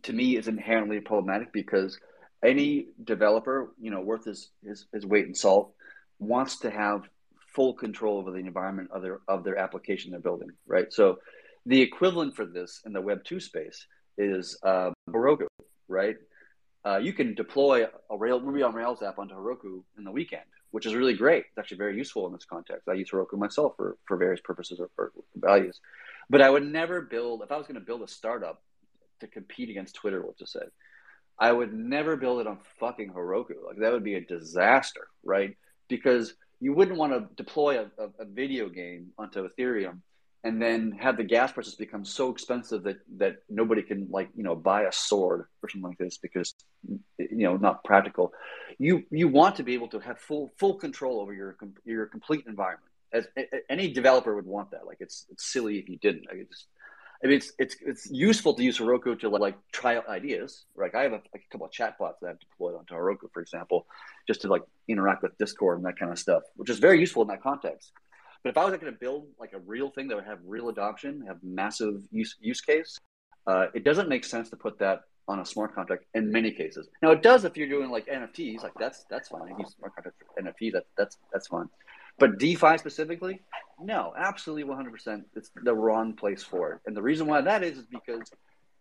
to 0.02 0.12
me 0.12 0.36
is 0.36 0.48
inherently 0.48 1.00
problematic 1.00 1.52
because 1.52 1.98
any 2.44 2.86
developer, 3.04 3.72
you 3.80 3.90
know, 3.90 4.00
worth 4.00 4.24
his, 4.24 4.50
his, 4.64 4.86
his 4.92 5.06
weight 5.06 5.26
in 5.26 5.34
salt, 5.34 5.72
wants 6.18 6.58
to 6.60 6.70
have 6.70 7.08
full 7.54 7.74
control 7.74 8.18
over 8.18 8.30
the 8.30 8.38
environment 8.38 8.88
of 8.92 9.02
their 9.02 9.20
of 9.28 9.44
their 9.44 9.58
application 9.58 10.10
they're 10.10 10.20
building, 10.20 10.48
right? 10.66 10.92
So 10.92 11.18
the 11.66 11.80
equivalent 11.80 12.34
for 12.34 12.46
this 12.46 12.80
in 12.86 12.92
the 12.92 13.00
Web 13.00 13.22
two 13.24 13.40
space 13.40 13.86
is 14.16 14.58
uh, 14.62 14.90
Heroku, 15.10 15.46
right? 15.88 16.16
Uh, 16.84 16.96
you 16.96 17.12
can 17.12 17.34
deploy 17.34 17.84
a 18.10 18.16
Rail, 18.16 18.40
Ruby 18.40 18.62
on 18.62 18.74
Rails 18.74 19.02
app 19.02 19.18
onto 19.18 19.34
Heroku 19.34 19.84
in 19.96 20.04
the 20.04 20.10
weekend, 20.10 20.42
which 20.72 20.86
is 20.86 20.94
really 20.94 21.14
great. 21.14 21.44
It's 21.50 21.58
actually 21.58 21.76
very 21.76 21.96
useful 21.96 22.26
in 22.26 22.32
this 22.32 22.44
context. 22.44 22.88
I 22.88 22.94
use 22.94 23.10
Heroku 23.10 23.34
myself 23.34 23.74
for, 23.76 23.96
for 24.06 24.16
various 24.16 24.40
purposes 24.40 24.80
or 24.80 24.90
for 24.96 25.12
values. 25.36 25.78
But 26.28 26.42
I 26.42 26.50
would 26.50 26.64
never 26.64 27.00
build, 27.00 27.42
if 27.42 27.52
I 27.52 27.56
was 27.56 27.66
going 27.66 27.78
to 27.78 27.86
build 27.86 28.02
a 28.02 28.08
startup 28.08 28.62
to 29.22 29.26
compete 29.26 29.70
against 29.70 29.96
Twitter, 29.96 30.22
let's 30.24 30.38
just 30.38 30.52
say, 30.52 30.60
I 31.38 31.50
would 31.50 31.72
never 31.72 32.16
build 32.16 32.40
it 32.40 32.46
on 32.46 32.58
fucking 32.78 33.12
Heroku. 33.12 33.64
Like 33.66 33.78
that 33.78 33.92
would 33.92 34.04
be 34.04 34.14
a 34.14 34.20
disaster, 34.20 35.08
right? 35.24 35.56
Because 35.88 36.34
you 36.60 36.72
wouldn't 36.74 36.98
want 36.98 37.12
to 37.12 37.28
deploy 37.42 37.80
a, 37.80 37.84
a, 38.02 38.08
a 38.20 38.24
video 38.24 38.68
game 38.68 39.12
onto 39.18 39.48
Ethereum 39.48 40.00
and 40.44 40.60
then 40.60 40.92
have 40.92 41.16
the 41.16 41.24
gas 41.24 41.52
prices 41.52 41.74
become 41.74 42.04
so 42.04 42.30
expensive 42.30 42.82
that 42.82 42.98
that 43.16 43.42
nobody 43.48 43.82
can 43.82 44.08
like 44.10 44.28
you 44.36 44.42
know 44.42 44.56
buy 44.56 44.82
a 44.82 44.92
sword 44.92 45.46
or 45.62 45.68
something 45.68 45.88
like 45.88 45.98
this 45.98 46.18
because 46.18 46.54
you 47.18 47.44
know 47.46 47.56
not 47.56 47.84
practical. 47.84 48.32
You 48.78 49.04
you 49.10 49.28
want 49.28 49.56
to 49.56 49.62
be 49.62 49.74
able 49.74 49.88
to 49.88 50.00
have 50.00 50.18
full 50.18 50.52
full 50.58 50.74
control 50.74 51.20
over 51.20 51.32
your 51.32 51.56
your 51.84 52.06
complete 52.06 52.44
environment. 52.46 52.90
As 53.12 53.26
any 53.68 53.92
developer 53.92 54.34
would 54.34 54.46
want 54.46 54.70
that. 54.70 54.86
Like 54.86 54.98
it's 55.00 55.26
it's 55.30 55.44
silly 55.52 55.78
if 55.78 55.88
you 55.88 55.98
didn't. 55.98 56.26
Like 56.26 56.38
it's, 56.38 56.66
I 57.22 57.28
mean, 57.28 57.36
it's 57.36 57.52
it's 57.58 57.76
it's 57.80 58.10
useful 58.10 58.54
to 58.54 58.62
use 58.62 58.78
Heroku 58.78 59.18
to 59.20 59.28
like 59.28 59.56
try 59.70 59.96
out 59.96 60.08
ideas. 60.08 60.64
Like 60.76 60.94
I 60.94 61.02
have 61.02 61.12
a, 61.12 61.22
a 61.34 61.38
couple 61.50 61.66
of 61.66 61.72
chatbots 61.72 62.14
that 62.20 62.30
I've 62.30 62.40
deployed 62.40 62.74
onto 62.74 62.94
Heroku, 62.94 63.30
for 63.32 63.40
example, 63.40 63.86
just 64.26 64.40
to 64.42 64.48
like 64.48 64.62
interact 64.88 65.22
with 65.22 65.36
Discord 65.38 65.78
and 65.78 65.86
that 65.86 65.98
kind 65.98 66.10
of 66.10 66.18
stuff, 66.18 66.42
which 66.56 66.68
is 66.68 66.78
very 66.78 66.98
useful 66.98 67.22
in 67.22 67.28
that 67.28 67.42
context. 67.42 67.92
But 68.42 68.50
if 68.50 68.56
I 68.58 68.64
was 68.64 68.72
like, 68.72 68.80
going 68.80 68.92
to 68.92 68.98
build 68.98 69.28
like 69.38 69.52
a 69.52 69.60
real 69.60 69.90
thing 69.90 70.08
that 70.08 70.16
would 70.16 70.24
have 70.24 70.40
real 70.44 70.68
adoption, 70.68 71.24
have 71.28 71.38
massive 71.44 72.02
use 72.10 72.36
use 72.40 72.60
case, 72.60 72.98
uh, 73.46 73.66
it 73.72 73.84
doesn't 73.84 74.08
make 74.08 74.24
sense 74.24 74.50
to 74.50 74.56
put 74.56 74.78
that 74.80 75.02
on 75.28 75.38
a 75.38 75.46
smart 75.46 75.74
contract 75.74 76.04
in 76.14 76.30
many 76.32 76.50
cases. 76.50 76.88
Now 77.02 77.12
it 77.12 77.22
does 77.22 77.44
if 77.44 77.56
you're 77.56 77.68
doing 77.68 77.90
like 77.90 78.06
NFTs, 78.06 78.62
like 78.64 78.72
that's 78.80 79.04
that's 79.08 79.28
fine. 79.28 79.54
Use 79.58 79.74
smart 79.76 79.94
contract 79.94 80.16
for 80.18 80.42
NFT, 80.42 80.72
that 80.72 80.86
that's 80.96 81.18
that's 81.32 81.46
fine. 81.46 81.68
But 82.18 82.38
DeFi 82.38 82.78
specifically, 82.78 83.40
no, 83.80 84.12
absolutely 84.16 84.64
100%. 84.72 85.24
It's 85.34 85.50
the 85.54 85.74
wrong 85.74 86.14
place 86.14 86.42
for 86.42 86.74
it. 86.74 86.80
And 86.86 86.96
the 86.96 87.02
reason 87.02 87.26
why 87.26 87.40
that 87.40 87.62
is 87.62 87.78
is 87.78 87.86
because 87.86 88.30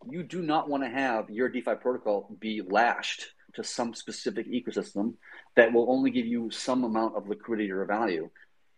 you 0.09 0.23
do 0.23 0.41
not 0.41 0.69
want 0.69 0.83
to 0.83 0.89
have 0.89 1.29
your 1.29 1.49
DeFi 1.49 1.75
protocol 1.75 2.35
be 2.39 2.61
lashed 2.61 3.27
to 3.53 3.63
some 3.63 3.93
specific 3.93 4.47
ecosystem 4.47 5.13
that 5.55 5.73
will 5.73 5.91
only 5.91 6.11
give 6.11 6.25
you 6.25 6.49
some 6.51 6.83
amount 6.83 7.15
of 7.15 7.27
liquidity 7.27 7.71
or 7.71 7.85
value 7.85 8.29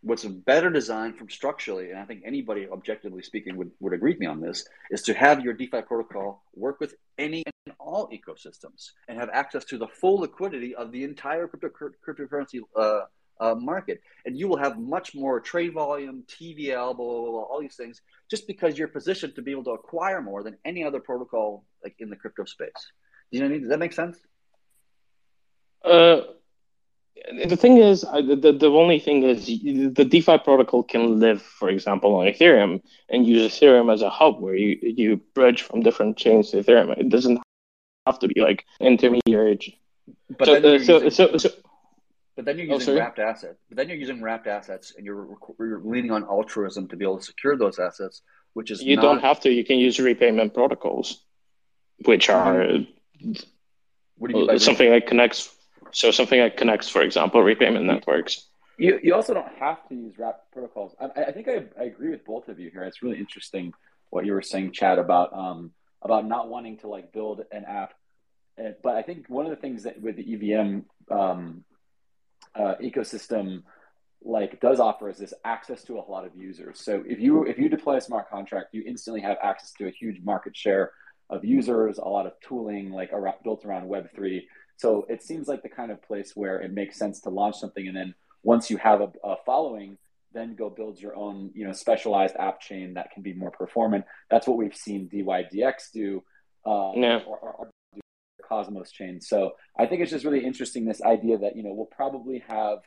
what's 0.03 0.25
better 0.25 0.69
designed 0.69 1.17
from 1.17 1.29
structurally, 1.29 1.89
and 1.89 1.99
I 1.99 2.03
think 2.03 2.23
anybody 2.25 2.67
objectively 2.69 3.23
speaking 3.23 3.55
would, 3.55 3.71
would 3.79 3.93
agree 3.93 4.11
with 4.11 4.19
me 4.19 4.27
on 4.27 4.41
this, 4.41 4.65
is 4.91 5.01
to 5.03 5.13
have 5.13 5.43
your 5.43 5.53
DeFi 5.53 5.81
protocol 5.81 6.43
work 6.55 6.79
with 6.79 6.95
any 7.17 7.43
and 7.65 7.75
all 7.79 8.09
ecosystems 8.09 8.91
and 9.07 9.17
have 9.17 9.29
access 9.31 9.63
to 9.65 9.77
the 9.77 9.87
full 9.87 10.19
liquidity 10.19 10.75
of 10.75 10.91
the 10.91 11.03
entire 11.05 11.47
crypto, 11.47 11.69
cryptocurrency 12.05 12.59
uh, 12.75 13.01
uh, 13.39 13.55
market. 13.55 14.01
And 14.25 14.37
you 14.37 14.47
will 14.47 14.57
have 14.57 14.77
much 14.77 15.15
more 15.15 15.39
trade 15.39 15.73
volume, 15.73 16.23
TVL, 16.27 16.95
blah, 16.95 17.05
blah, 17.05 17.31
blah, 17.31 17.41
all 17.41 17.59
these 17.61 17.75
things, 17.75 18.01
just 18.29 18.47
because 18.47 18.77
you're 18.77 18.87
positioned 18.87 19.35
to 19.35 19.41
be 19.41 19.51
able 19.51 19.63
to 19.65 19.71
acquire 19.71 20.21
more 20.21 20.43
than 20.43 20.57
any 20.65 20.83
other 20.83 20.99
protocol 20.99 21.65
like 21.83 21.95
in 21.99 22.09
the 22.09 22.15
crypto 22.15 22.45
space. 22.45 22.91
Do 23.31 23.37
you 23.37 23.39
know 23.39 23.47
what 23.47 23.49
I 23.49 23.53
mean? 23.53 23.61
Does 23.61 23.69
that 23.69 23.79
make 23.79 23.93
sense? 23.93 24.17
Uh, 25.83 26.21
the 27.47 27.55
thing 27.55 27.77
is, 27.77 28.01
the, 28.01 28.55
the 28.57 28.69
only 28.69 28.99
thing 28.99 29.23
is 29.23 29.45
the 29.45 30.05
DeFi 30.05 30.39
protocol 30.39 30.83
can 30.83 31.19
live, 31.19 31.41
for 31.41 31.69
example, 31.69 32.15
on 32.15 32.27
Ethereum 32.27 32.81
and 33.09 33.25
use 33.25 33.51
Ethereum 33.51 33.93
as 33.93 34.01
a 34.01 34.09
hub 34.09 34.39
where 34.39 34.55
you, 34.55 34.77
you 34.81 35.17
bridge 35.33 35.61
from 35.61 35.81
different 35.81 36.17
chains 36.17 36.51
to 36.51 36.63
Ethereum. 36.63 36.97
It 36.97 37.09
doesn't 37.09 37.39
have 38.05 38.19
to 38.19 38.27
be 38.27 38.41
like 38.41 38.65
intermediary. 38.79 39.79
But 40.37 40.45
so, 40.45 40.55
uh, 40.55 40.79
so, 40.79 41.09
so, 41.09 41.37
so, 41.37 41.49
But 42.35 42.45
then 42.45 42.57
you're 42.57 42.67
Oh, 42.69 42.73
using 42.73 42.85
sorry? 42.85 42.99
wrapped 42.99 43.19
assets. 43.19 43.59
But 43.69 43.77
then 43.77 43.89
you're 43.89 43.97
using 43.97 44.21
wrapped 44.21 44.47
assets, 44.47 44.93
and 44.97 45.05
you're, 45.05 45.37
you're 45.59 45.81
leaning 45.81 46.11
on 46.11 46.23
altruism 46.23 46.87
to 46.87 46.95
be 46.95 47.05
able 47.05 47.19
to 47.19 47.23
secure 47.23 47.55
those 47.55 47.77
assets, 47.79 48.21
which 48.53 48.71
is 48.71 48.81
you 48.81 48.95
not, 48.95 49.01
don't 49.03 49.19
have 49.19 49.39
to. 49.41 49.51
You 49.51 49.63
can 49.63 49.77
use 49.77 49.99
repayment 49.99 50.53
protocols, 50.53 51.23
which 52.05 52.29
are 52.29 52.57
What 54.17 54.27
do 54.27 54.33
you 54.33 54.35
mean 54.35 54.47
by 54.47 54.57
something 54.57 54.89
that 54.89 55.07
connects. 55.07 55.55
So 55.91 56.09
something 56.09 56.39
that 56.39 56.57
connects, 56.57 56.89
for 56.89 57.03
example, 57.03 57.43
repayment 57.43 57.85
networks. 57.85 58.47
You 58.79 58.99
you 59.03 59.13
also 59.13 59.35
don't 59.35 59.53
have 59.59 59.87
to 59.89 59.95
use 59.95 60.17
wrapped 60.17 60.51
protocols. 60.51 60.95
I, 60.99 61.25
I 61.25 61.31
think 61.31 61.47
I, 61.47 61.65
I 61.79 61.83
agree 61.83 62.09
with 62.09 62.25
both 62.25 62.47
of 62.47 62.59
you 62.59 62.71
here. 62.71 62.83
It's 62.83 63.03
really 63.03 63.19
interesting 63.19 63.73
what 64.09 64.25
you 64.25 64.33
were 64.33 64.41
saying, 64.41 64.71
Chad, 64.71 64.97
about 64.97 65.31
um 65.33 65.71
about 66.01 66.25
not 66.25 66.49
wanting 66.49 66.77
to 66.79 66.87
like 66.87 67.13
build 67.13 67.43
an 67.51 67.65
app. 67.65 67.93
Uh, 68.59 68.71
but 68.81 68.95
I 68.95 69.03
think 69.03 69.27
one 69.29 69.45
of 69.45 69.51
the 69.51 69.55
things 69.57 69.83
that 69.83 70.01
with 70.01 70.15
the 70.15 70.33
EVM 70.33 70.79
um, 71.11 71.63
uh, 72.55 72.75
ecosystem 72.81 73.63
like 74.25 74.59
does 74.61 74.79
offer 74.79 75.09
is 75.09 75.17
this 75.17 75.33
access 75.43 75.83
to 75.83 75.97
a 75.97 76.03
lot 76.09 76.25
of 76.25 76.35
users. 76.35 76.79
So 76.81 77.03
if 77.05 77.19
you 77.19 77.43
if 77.45 77.57
you 77.57 77.67
deploy 77.69 77.97
a 77.97 78.01
smart 78.01 78.29
contract, 78.29 78.73
you 78.73 78.83
instantly 78.85 79.21
have 79.21 79.37
access 79.43 79.71
to 79.79 79.87
a 79.87 79.91
huge 79.91 80.21
market 80.23 80.55
share 80.55 80.91
of 81.29 81.43
users, 81.43 81.97
a 81.97 82.07
lot 82.07 82.25
of 82.25 82.33
tooling 82.41 82.91
like 82.91 83.11
around, 83.11 83.35
built 83.43 83.65
around 83.65 83.87
Web 83.87 84.09
three. 84.15 84.47
So 84.77 85.05
it 85.09 85.21
seems 85.21 85.47
like 85.47 85.61
the 85.61 85.69
kind 85.69 85.91
of 85.91 86.01
place 86.01 86.35
where 86.35 86.61
it 86.61 86.71
makes 86.71 86.97
sense 86.97 87.21
to 87.21 87.29
launch 87.29 87.57
something, 87.57 87.87
and 87.87 87.95
then 87.95 88.13
once 88.43 88.69
you 88.69 88.77
have 88.77 89.01
a, 89.01 89.11
a 89.23 89.35
following, 89.45 89.97
then 90.33 90.55
go 90.55 90.69
build 90.69 90.99
your 90.99 91.15
own 91.15 91.51
you 91.53 91.65
know 91.65 91.73
specialized 91.73 92.35
app 92.37 92.61
chain 92.61 92.93
that 92.93 93.11
can 93.11 93.23
be 93.23 93.33
more 93.33 93.51
performant. 93.51 94.05
That's 94.31 94.47
what 94.47 94.57
we've 94.57 94.75
seen 94.75 95.09
DYDX 95.09 95.91
do. 95.91 96.23
Uh, 96.65 96.93
Yeah. 96.95 97.19
or, 97.27 97.37
or, 97.39 97.69
Cosmos 98.53 98.91
chain. 98.91 99.19
So 99.19 99.53
I 99.79 99.87
think 99.87 100.01
it's 100.01 100.11
just 100.11 100.25
really 100.25 100.45
interesting 100.45 100.85
this 100.85 101.01
idea 101.01 101.39
that 101.39 101.55
you 101.55 101.63
know 101.63 101.73
we'll 101.73 101.85
probably 101.87 102.43
have 102.47 102.79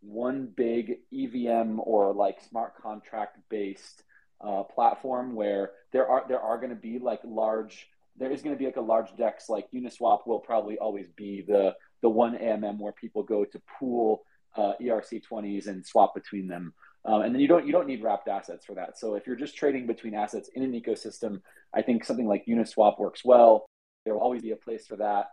one 0.00 0.48
big 0.56 1.00
EVM 1.12 1.78
or 1.80 2.14
like 2.14 2.40
smart 2.48 2.80
contract 2.80 3.36
based 3.50 4.02
uh, 4.40 4.62
platform 4.62 5.34
where 5.34 5.72
there 5.92 6.08
are 6.08 6.24
there 6.26 6.40
are 6.40 6.56
going 6.56 6.70
to 6.70 6.82
be 6.90 6.98
like 6.98 7.20
large 7.24 7.88
there 8.16 8.30
is 8.30 8.40
going 8.40 8.54
to 8.54 8.58
be 8.58 8.64
like 8.64 8.76
a 8.76 8.80
large 8.80 9.14
dex 9.16 9.50
like 9.50 9.70
Uniswap 9.72 10.26
will 10.26 10.40
probably 10.40 10.78
always 10.78 11.08
be 11.16 11.42
the 11.46 11.74
the 12.00 12.08
one 12.08 12.38
AMM 12.38 12.78
where 12.78 12.92
people 12.92 13.22
go 13.22 13.44
to 13.44 13.60
pool 13.78 14.22
uh, 14.56 14.72
ERC20s 14.80 15.66
and 15.66 15.86
swap 15.86 16.14
between 16.14 16.48
them. 16.48 16.72
Um, 17.04 17.22
and 17.22 17.34
then 17.34 17.40
you 17.40 17.48
don't 17.48 17.66
you 17.66 17.72
don't 17.72 17.86
need 17.86 18.02
wrapped 18.02 18.28
assets 18.28 18.64
for 18.64 18.74
that. 18.74 18.98
So 18.98 19.14
if 19.14 19.26
you're 19.26 19.36
just 19.36 19.56
trading 19.56 19.86
between 19.86 20.14
assets 20.14 20.50
in 20.54 20.62
an 20.62 20.72
ecosystem, 20.72 21.40
I 21.74 21.82
think 21.82 22.04
something 22.04 22.26
like 22.26 22.46
Uniswap 22.46 22.98
works 22.98 23.22
well. 23.24 23.69
There 24.10 24.16
will 24.16 24.24
always 24.24 24.42
be 24.42 24.50
a 24.50 24.56
place 24.56 24.88
for 24.88 24.96
that. 24.96 25.26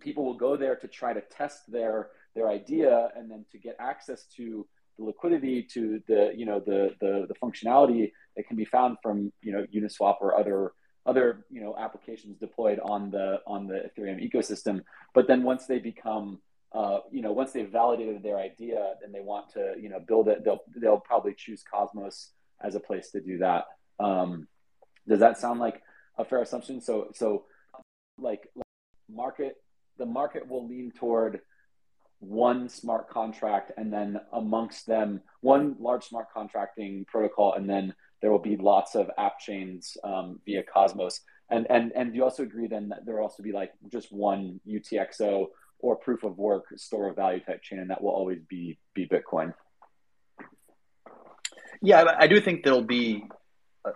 People 0.00 0.24
will 0.24 0.38
go 0.38 0.56
there 0.56 0.76
to 0.76 0.88
try 0.88 1.12
to 1.12 1.20
test 1.20 1.70
their 1.70 2.08
their 2.34 2.48
idea 2.48 3.10
and 3.14 3.30
then 3.30 3.44
to 3.52 3.58
get 3.58 3.76
access 3.78 4.24
to 4.36 4.66
the 4.96 5.04
liquidity 5.04 5.62
to 5.74 6.02
the 6.08 6.32
you 6.34 6.46
know 6.46 6.58
the 6.58 6.94
the, 7.02 7.26
the 7.28 7.34
functionality 7.34 8.12
that 8.34 8.46
can 8.48 8.56
be 8.56 8.64
found 8.64 8.96
from 9.02 9.30
you 9.42 9.52
know 9.52 9.66
Uniswap 9.74 10.16
or 10.22 10.38
other 10.38 10.72
other 11.04 11.44
you 11.50 11.60
know 11.60 11.76
applications 11.76 12.38
deployed 12.38 12.80
on 12.82 13.10
the 13.10 13.40
on 13.46 13.66
the 13.66 13.90
Ethereum 13.90 14.26
ecosystem. 14.26 14.80
But 15.12 15.26
then 15.28 15.42
once 15.42 15.66
they 15.66 15.78
become 15.78 16.38
uh, 16.72 17.00
you 17.10 17.20
know 17.20 17.32
once 17.32 17.52
they've 17.52 17.68
validated 17.68 18.22
their 18.22 18.38
idea 18.38 18.94
and 19.04 19.14
they 19.14 19.20
want 19.20 19.50
to 19.52 19.74
you 19.78 19.90
know 19.90 20.00
build 20.00 20.28
it, 20.28 20.46
they'll 20.46 20.62
they'll 20.76 21.04
probably 21.10 21.34
choose 21.36 21.62
Cosmos 21.62 22.30
as 22.64 22.74
a 22.74 22.80
place 22.80 23.10
to 23.10 23.20
do 23.20 23.36
that. 23.36 23.66
Um, 24.00 24.48
does 25.06 25.20
that 25.20 25.36
sound 25.36 25.60
like 25.60 25.82
a 26.16 26.24
fair 26.24 26.40
assumption? 26.40 26.80
So 26.80 27.08
so 27.12 27.44
like, 28.18 28.48
market 29.10 29.56
the 29.98 30.06
market 30.06 30.48
will 30.48 30.66
lean 30.68 30.92
toward 30.92 31.40
one 32.20 32.68
smart 32.68 33.08
contract 33.08 33.72
and 33.76 33.92
then 33.92 34.20
amongst 34.32 34.86
them 34.86 35.20
one 35.40 35.76
large 35.78 36.04
smart 36.04 36.26
contracting 36.32 37.04
protocol 37.08 37.54
and 37.54 37.68
then 37.68 37.94
there 38.20 38.30
will 38.30 38.38
be 38.38 38.56
lots 38.56 38.96
of 38.96 39.08
app 39.18 39.38
chains 39.38 39.96
um, 40.02 40.40
via 40.44 40.62
cosmos. 40.62 41.20
And 41.50 41.66
and 41.70 41.92
and 41.94 42.12
do 42.12 42.16
you 42.16 42.24
also 42.24 42.42
agree 42.42 42.66
then 42.66 42.88
that 42.88 43.06
there 43.06 43.16
will 43.16 43.22
also 43.22 43.42
be 43.42 43.52
like 43.52 43.72
just 43.90 44.12
one 44.12 44.60
utxo 44.68 45.46
or 45.78 45.96
proof 45.96 46.24
of 46.24 46.36
work 46.36 46.64
store 46.76 47.08
of 47.08 47.16
value 47.16 47.40
type 47.40 47.62
chain 47.62 47.78
and 47.78 47.90
that 47.90 48.02
will 48.02 48.10
always 48.10 48.40
be 48.48 48.78
be 48.94 49.06
bitcoin. 49.06 49.54
Yeah, 51.80 52.12
I 52.18 52.26
do 52.26 52.40
think 52.40 52.64
there'll 52.64 52.82
be 52.82 53.22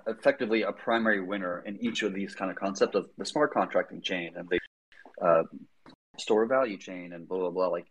effectively 0.06 0.62
a 0.62 0.72
primary 0.72 1.20
winner 1.20 1.62
in 1.66 1.76
each 1.82 2.02
of 2.02 2.14
these 2.14 2.34
kind 2.34 2.50
of 2.50 2.56
concepts 2.56 2.94
of 2.94 3.06
the 3.18 3.24
smart 3.24 3.52
contracting 3.52 4.00
chain 4.00 4.32
and 4.36 4.48
the 4.48 4.58
uh, 5.24 5.42
store 6.18 6.46
value 6.46 6.78
chain 6.78 7.12
and 7.12 7.28
blah 7.28 7.38
blah 7.38 7.50
blah. 7.50 7.68
Like 7.68 7.86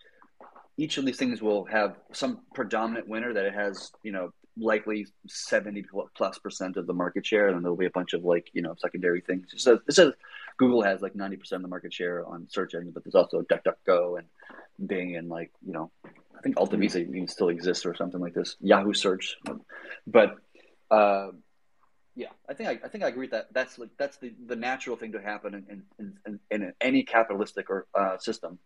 each 0.77 0.97
of 0.97 1.05
these 1.05 1.17
things 1.17 1.41
will 1.41 1.65
have 1.65 1.95
some 2.13 2.39
predominant 2.53 3.07
winner 3.07 3.33
that 3.33 3.45
it 3.45 3.53
has, 3.53 3.91
you 4.03 4.11
know, 4.11 4.31
likely 4.57 5.07
seventy 5.27 5.83
plus 6.15 6.37
percent 6.39 6.77
of 6.77 6.87
the 6.87 6.93
market 6.93 7.25
share, 7.25 7.47
and 7.47 7.55
then 7.55 7.63
there'll 7.63 7.77
be 7.77 7.85
a 7.85 7.91
bunch 7.91 8.13
of 8.13 8.23
like 8.23 8.49
you 8.53 8.61
know 8.61 8.75
secondary 8.77 9.21
things. 9.21 9.47
So 9.57 9.79
this 9.85 9.97
is 9.97 10.11
Google 10.57 10.83
has 10.83 11.01
like 11.01 11.15
ninety 11.15 11.37
percent 11.37 11.59
of 11.59 11.63
the 11.63 11.69
market 11.69 11.93
share 11.93 12.25
on 12.25 12.47
search 12.49 12.73
engine, 12.73 12.91
but 12.91 13.03
there's 13.03 13.15
also 13.15 13.41
DuckDuckGo 13.41 14.19
and 14.19 14.27
Bing 14.87 15.15
and 15.15 15.29
like 15.29 15.51
you 15.65 15.73
know 15.73 15.91
I 16.37 16.41
think 16.41 16.55
AltaVista 16.55 17.07
even 17.07 17.27
still 17.27 17.49
exists 17.49 17.85
or 17.85 17.95
something 17.95 18.19
like 18.19 18.33
this. 18.33 18.55
Yahoo 18.59 18.93
Search, 18.93 19.37
but 20.07 20.35
uh, 20.89 21.27
yeah, 22.15 22.27
I 22.49 22.53
think 22.53 22.69
I, 22.69 22.85
I 22.85 22.89
think 22.89 23.03
I 23.03 23.07
agree 23.07 23.25
with 23.25 23.31
that. 23.31 23.53
That's 23.53 23.79
like 23.79 23.89
that's 23.97 24.17
the, 24.17 24.33
the 24.47 24.55
natural 24.55 24.97
thing 24.97 25.13
to 25.13 25.21
happen 25.21 25.53
in 25.55 25.83
in, 25.97 26.17
in, 26.27 26.39
in 26.49 26.73
any 26.81 27.03
capitalistic 27.03 27.69
or 27.69 27.87
uh, 27.95 28.17
system 28.17 28.59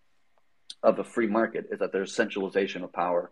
of 0.81 0.99
a 0.99 1.03
free 1.03 1.27
market 1.27 1.67
is 1.71 1.79
that 1.79 1.91
there's 1.91 2.15
centralization 2.15 2.83
of 2.83 2.91
power 2.91 3.31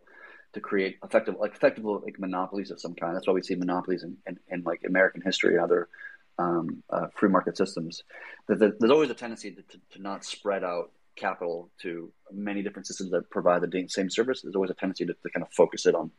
to 0.54 0.60
create 0.60 0.98
effective 1.04 1.36
like 1.40 1.54
effective 1.56 1.84
like 1.84 2.20
monopolies 2.20 2.70
of 2.70 2.80
some 2.80 2.94
kind. 2.94 3.16
That's 3.16 3.28
why 3.28 3.34
we 3.34 3.42
see 3.42 3.56
monopolies 3.56 4.04
in, 4.04 4.18
in, 4.28 4.40
in 4.50 4.64
like 4.64 4.82
American 4.88 5.22
history 5.22 5.56
and 5.56 5.64
other 5.64 5.90
um, 6.38 6.84
uh, 6.90 7.08
free 7.16 7.30
market 7.30 7.58
systems. 7.58 8.04
That 8.48 8.60
that 8.60 8.80
there's 8.80 8.92
always 8.92 9.10
a 9.10 9.16
tendency 9.16 9.52
to, 9.52 9.62
to, 9.62 9.80
to 9.94 10.02
not 10.02 10.24
spread 10.24 10.64
out 10.64 10.92
capital 11.16 11.70
to 11.82 12.12
many 12.32 12.62
different 12.64 12.88
systems 12.88 13.12
that 13.12 13.30
provide 13.30 13.62
the 13.62 13.86
same 13.88 14.10
service. 14.10 14.42
There's 14.42 14.56
always 14.56 14.72
a 14.72 14.76
tendency 14.76 15.06
to, 15.06 15.14
to 15.14 15.30
kind 15.30 15.46
of 15.46 15.52
focus 15.52 15.86
it 15.86 15.96
on 15.96 16.12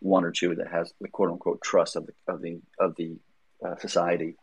one 0.00 0.24
or 0.24 0.30
two 0.30 0.54
that 0.56 0.68
has 0.68 0.92
the 1.00 1.08
quote 1.08 1.30
unquote 1.30 1.62
trust 1.62 1.96
of 1.96 2.06
the 2.06 2.12
of 2.28 2.42
the 2.42 2.60
of 2.80 2.96
the 2.96 3.16
uh, 3.66 3.76
society. 3.76 4.36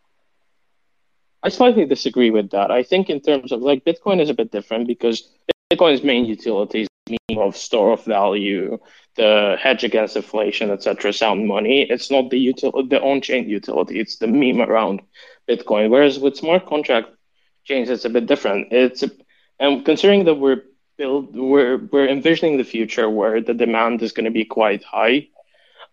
I 1.41 1.49
slightly 1.49 1.85
disagree 1.85 2.31
with 2.31 2.51
that. 2.51 2.71
I 2.71 2.83
think 2.83 3.09
in 3.09 3.19
terms 3.21 3.51
of 3.51 3.61
like 3.61 3.83
Bitcoin 3.83 4.21
is 4.21 4.29
a 4.29 4.33
bit 4.33 4.51
different 4.51 4.87
because 4.87 5.29
Bitcoin's 5.71 6.03
main 6.03 6.25
utilities 6.25 6.87
mean 7.09 7.37
of 7.37 7.57
store 7.57 7.93
of 7.93 8.05
value, 8.05 8.79
the 9.17 9.57
hedge 9.59 9.83
against 9.83 10.15
inflation, 10.15 10.71
etc., 10.71 11.11
sound 11.11 11.47
money. 11.47 11.81
It's 11.89 12.09
not 12.09 12.29
the 12.29 12.53
util- 12.53 12.89
the 12.89 13.01
on-chain 13.01 13.49
utility. 13.49 13.99
It's 13.99 14.17
the 14.17 14.27
meme 14.27 14.61
around 14.61 15.01
Bitcoin. 15.49 15.89
Whereas 15.89 16.19
with 16.19 16.37
smart 16.37 16.65
contract 16.65 17.09
chains, 17.65 17.89
it's 17.89 18.05
a 18.05 18.09
bit 18.09 18.25
different. 18.25 18.71
It's 18.71 19.03
a, 19.03 19.11
and 19.59 19.85
considering 19.85 20.25
that 20.25 20.35
we're 20.35 20.63
build 20.97 21.35
we're 21.35 21.77
we're 21.91 22.07
envisioning 22.07 22.57
the 22.57 22.63
future 22.63 23.09
where 23.09 23.41
the 23.41 23.53
demand 23.53 24.01
is 24.01 24.11
going 24.11 24.25
to 24.25 24.31
be 24.31 24.45
quite 24.45 24.83
high. 24.83 25.27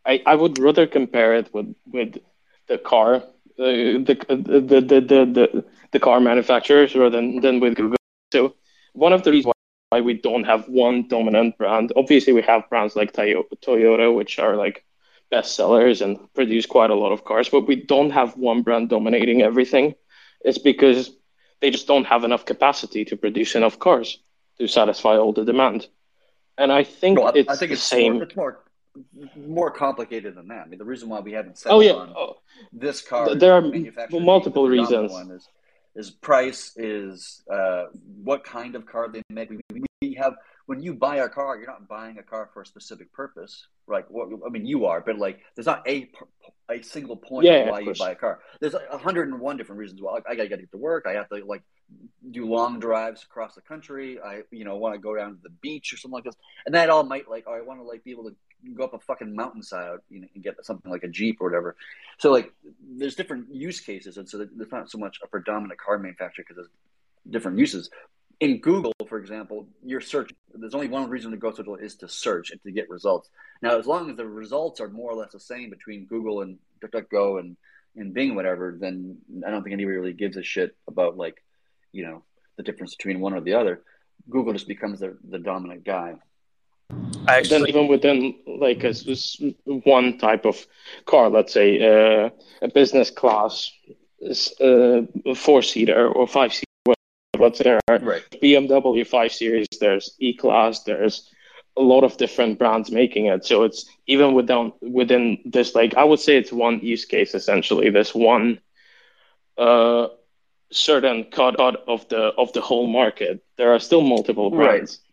I, 0.06 0.22
I 0.26 0.34
would 0.34 0.58
rather 0.58 0.86
compare 0.86 1.34
it 1.34 1.52
with 1.52 1.74
with 1.86 2.18
the 2.70 2.78
car 2.78 3.16
uh, 3.16 3.22
the 3.58 4.16
the 4.28 4.36
the 4.60 4.80
the 4.80 5.00
the, 5.12 5.20
the, 5.36 5.64
the 5.92 6.00
car 6.00 6.20
manufacturers 6.20 6.94
rather 6.94 7.16
than, 7.16 7.40
than 7.40 7.60
with 7.60 7.74
Google. 7.76 7.96
So 8.32 8.54
one 8.94 9.12
of 9.12 9.22
the 9.24 9.32
reasons 9.32 9.52
why 9.90 10.00
we 10.00 10.14
don't 10.14 10.44
have 10.44 10.62
one 10.68 11.08
dominant 11.08 11.58
brand, 11.58 11.92
obviously 11.96 12.32
we 12.32 12.42
have 12.42 12.68
brands 12.70 12.96
like 12.96 13.12
Toyota, 13.12 14.14
which 14.14 14.38
are 14.38 14.56
like 14.56 14.84
best 15.30 15.54
sellers 15.56 16.00
and 16.00 16.18
produce 16.34 16.66
quite 16.66 16.90
a 16.90 16.94
lot 16.94 17.12
of 17.12 17.24
cars, 17.24 17.48
but 17.48 17.66
we 17.66 17.76
don't 17.76 18.10
have 18.10 18.36
one 18.36 18.62
brand 18.62 18.88
dominating 18.88 19.42
everything. 19.42 19.94
It's 20.44 20.58
because 20.58 21.10
they 21.60 21.70
just 21.70 21.86
don't 21.86 22.06
have 22.06 22.24
enough 22.24 22.44
capacity 22.46 23.04
to 23.06 23.16
produce 23.16 23.54
enough 23.54 23.78
cars 23.78 24.18
to 24.58 24.66
satisfy 24.66 25.16
all 25.16 25.32
the 25.32 25.44
demand. 25.44 25.88
And 26.56 26.72
I 26.72 26.84
think 26.84 27.18
No, 27.18 27.24
I, 27.24 27.32
it's 27.34 27.48
I 27.48 27.56
think 27.56 27.70
the 27.70 27.74
it's 27.74 27.82
same. 27.82 28.14
More, 28.14 28.22
it's 28.22 28.36
more 28.36 28.58
more 29.36 29.70
complicated 29.70 30.34
than 30.34 30.49
that. 30.49 30.62
I 30.64 30.66
mean, 30.66 30.78
the 30.78 30.84
reason 30.84 31.09
why 31.09 31.20
we 31.20 31.32
haven't 31.32 31.59
settled 31.59 31.82
oh 31.82 31.86
yeah, 31.86 31.93
on 31.93 32.12
oh, 32.16 32.36
this 32.72 33.01
car, 33.03 33.34
there 33.34 33.55
are 33.55 33.62
multiple 34.11 34.68
reasons. 34.68 35.12
One 35.12 35.30
is, 35.30 35.49
is 35.95 36.11
price, 36.11 36.72
is 36.76 37.43
uh, 37.53 37.86
what 38.22 38.45
kind 38.45 38.74
of 38.74 38.86
car 38.86 39.09
they 39.09 39.22
make. 39.30 39.51
We, 39.51 39.82
we 40.03 40.14
have 40.14 40.34
when 40.66 40.80
you 40.80 40.95
buy 40.95 41.16
a 41.16 41.28
car, 41.28 41.57
you're 41.57 41.66
not 41.66 41.88
buying 41.88 42.18
a 42.18 42.22
car 42.22 42.49
for 42.55 42.62
a 42.62 42.66
specific 42.66 43.12
purpose. 43.12 43.66
Like 43.88 44.07
what 44.09 44.28
I 44.47 44.51
mean, 44.51 44.66
you 44.66 44.86
are, 44.86 45.01
but 45.01 45.18
like 45.18 45.41
there's 45.55 45.66
not 45.66 45.86
a 45.88 46.09
a 46.70 46.80
single 46.82 47.16
point 47.16 47.47
Yeah, 47.47 47.70
why 47.70 47.80
you 47.80 47.93
buy 47.99 48.12
a 48.12 48.14
car. 48.14 48.38
There's 48.61 48.74
a 48.74 48.97
hundred 48.97 49.28
and 49.28 49.41
one 49.41 49.57
different 49.57 49.80
reasons 49.80 50.01
why 50.01 50.18
I, 50.18 50.32
I 50.32 50.34
gotta 50.36 50.49
get 50.49 50.70
to 50.70 50.78
work. 50.78 51.07
I 51.09 51.14
have 51.14 51.28
to 51.30 51.45
like 51.45 51.62
do 52.30 52.47
long 52.47 52.78
drives 52.78 53.24
across 53.24 53.57
the 53.57 53.61
country. 53.62 54.20
I 54.20 54.43
you 54.53 54.64
know 54.64 54.76
want 54.76 54.95
to 54.95 55.01
go 55.01 55.16
down 55.16 55.30
to 55.30 55.43
the 55.43 55.51
beach 55.61 55.93
or 55.93 55.97
something 55.97 56.14
like 56.14 56.24
this, 56.24 56.36
and 56.66 56.74
that 56.76 56.88
all 56.88 57.03
might 57.03 57.28
like. 57.28 57.49
Or 57.49 57.59
I 57.59 57.62
want 57.62 57.80
to 57.80 57.84
like 57.84 58.05
be 58.05 58.12
able 58.12 58.30
to 58.30 58.36
go 58.74 58.84
up 58.84 58.94
a 58.94 58.98
fucking 58.98 59.34
mountainside 59.34 59.98
you 60.08 60.20
know, 60.20 60.28
and 60.34 60.44
get 60.44 60.54
something 60.64 60.90
like 60.90 61.04
a 61.04 61.08
Jeep 61.08 61.38
or 61.40 61.48
whatever. 61.48 61.76
So 62.18 62.30
like, 62.30 62.52
there's 62.96 63.14
different 63.14 63.54
use 63.54 63.80
cases, 63.80 64.16
and 64.16 64.28
so 64.28 64.38
there's 64.38 64.72
not 64.72 64.90
so 64.90 64.98
much 64.98 65.18
a 65.22 65.26
predominant 65.26 65.80
car 65.80 65.98
manufacturer 65.98 66.44
because 66.46 66.56
there's 66.56 66.70
different 67.28 67.58
uses. 67.58 67.90
In 68.40 68.61
Google, 68.61 68.94
for 69.06 69.18
example, 69.18 69.68
your 69.84 70.00
search 70.00 70.30
there's 70.54 70.74
only 70.74 70.88
one 70.88 71.08
reason 71.08 71.30
to 71.30 71.36
go 71.36 71.50
to 71.50 71.74
is 71.74 71.96
to 71.96 72.08
search 72.08 72.50
and 72.50 72.62
to 72.62 72.70
get 72.70 72.88
results. 72.88 73.28
Now, 73.62 73.78
as 73.78 73.86
long 73.86 74.11
as 74.11 74.16
the 74.16 74.26
results 74.26 74.80
are 74.80 74.88
more 74.88 75.11
or 75.11 75.14
less 75.14 75.32
the 75.32 75.40
same 75.40 75.70
between 75.70 76.06
Google 76.06 76.40
and 76.40 76.58
DuckDuckGo 76.82 77.40
and 77.40 77.56
and 77.96 78.14
Bing, 78.14 78.34
whatever, 78.34 78.76
then 78.78 79.18
I 79.46 79.50
don't 79.50 79.62
think 79.62 79.72
anybody 79.72 79.96
really 79.96 80.12
gives 80.12 80.36
a 80.36 80.42
shit 80.42 80.76
about 80.86 81.16
like, 81.16 81.42
you 81.92 82.04
know, 82.04 82.22
the 82.56 82.62
difference 82.62 82.94
between 82.94 83.20
one 83.20 83.34
or 83.34 83.40
the 83.40 83.54
other. 83.54 83.82
Google 84.28 84.52
just 84.52 84.68
becomes 84.68 85.00
the, 85.00 85.16
the 85.28 85.38
dominant 85.38 85.84
guy. 85.84 86.14
Actually, 87.28 87.49
then 87.49 87.68
even 87.68 87.88
within 87.88 88.34
like 88.47 88.82
a, 88.84 88.95
one 89.84 90.18
type 90.18 90.45
of 90.47 90.66
car, 91.07 91.28
let's 91.28 91.53
say 91.53 91.80
uh, 91.80 92.30
a 92.62 92.68
business 92.68 93.11
class, 93.11 93.70
uh, 94.61 95.03
four 95.34 95.62
seater 95.62 96.09
or 96.09 96.26
five 96.26 96.53
seater, 96.53 96.95
what's 97.36 97.59
there? 97.59 97.80
Right. 97.88 98.22
BMW 98.43 99.07
five 99.07 99.32
series. 99.32 99.68
There's 99.80 100.14
E 100.18 100.34
class. 100.36 100.82
There's 100.82 101.30
a 101.76 101.82
lot 101.82 102.05
of 102.05 102.16
different 102.16 102.59
brands 102.59 102.91
making 102.91 103.26
it. 103.26 103.45
So 103.45 103.64
it's 103.64 103.86
even 104.07 104.34
within 104.34 104.72
within 104.80 105.38
this 105.45 105.74
like 105.74 105.95
I 105.95 106.05
would 106.05 106.20
say 106.20 106.36
it's 106.36 106.53
one 106.53 106.80
use 106.80 107.05
case 107.05 107.34
essentially. 107.34 107.91
This 107.91 108.14
one 108.14 108.61
uh, 109.57 110.09
certain 110.70 111.24
cut 111.24 111.57
of 111.61 112.09
the 112.09 112.32
of 112.36 112.53
the 112.53 112.61
whole 112.61 112.86
market. 112.86 113.45
There 113.57 113.72
are 113.74 113.80
still 113.80 114.03
multiple 114.03 114.51
brands. 114.51 115.01
Right. 115.01 115.09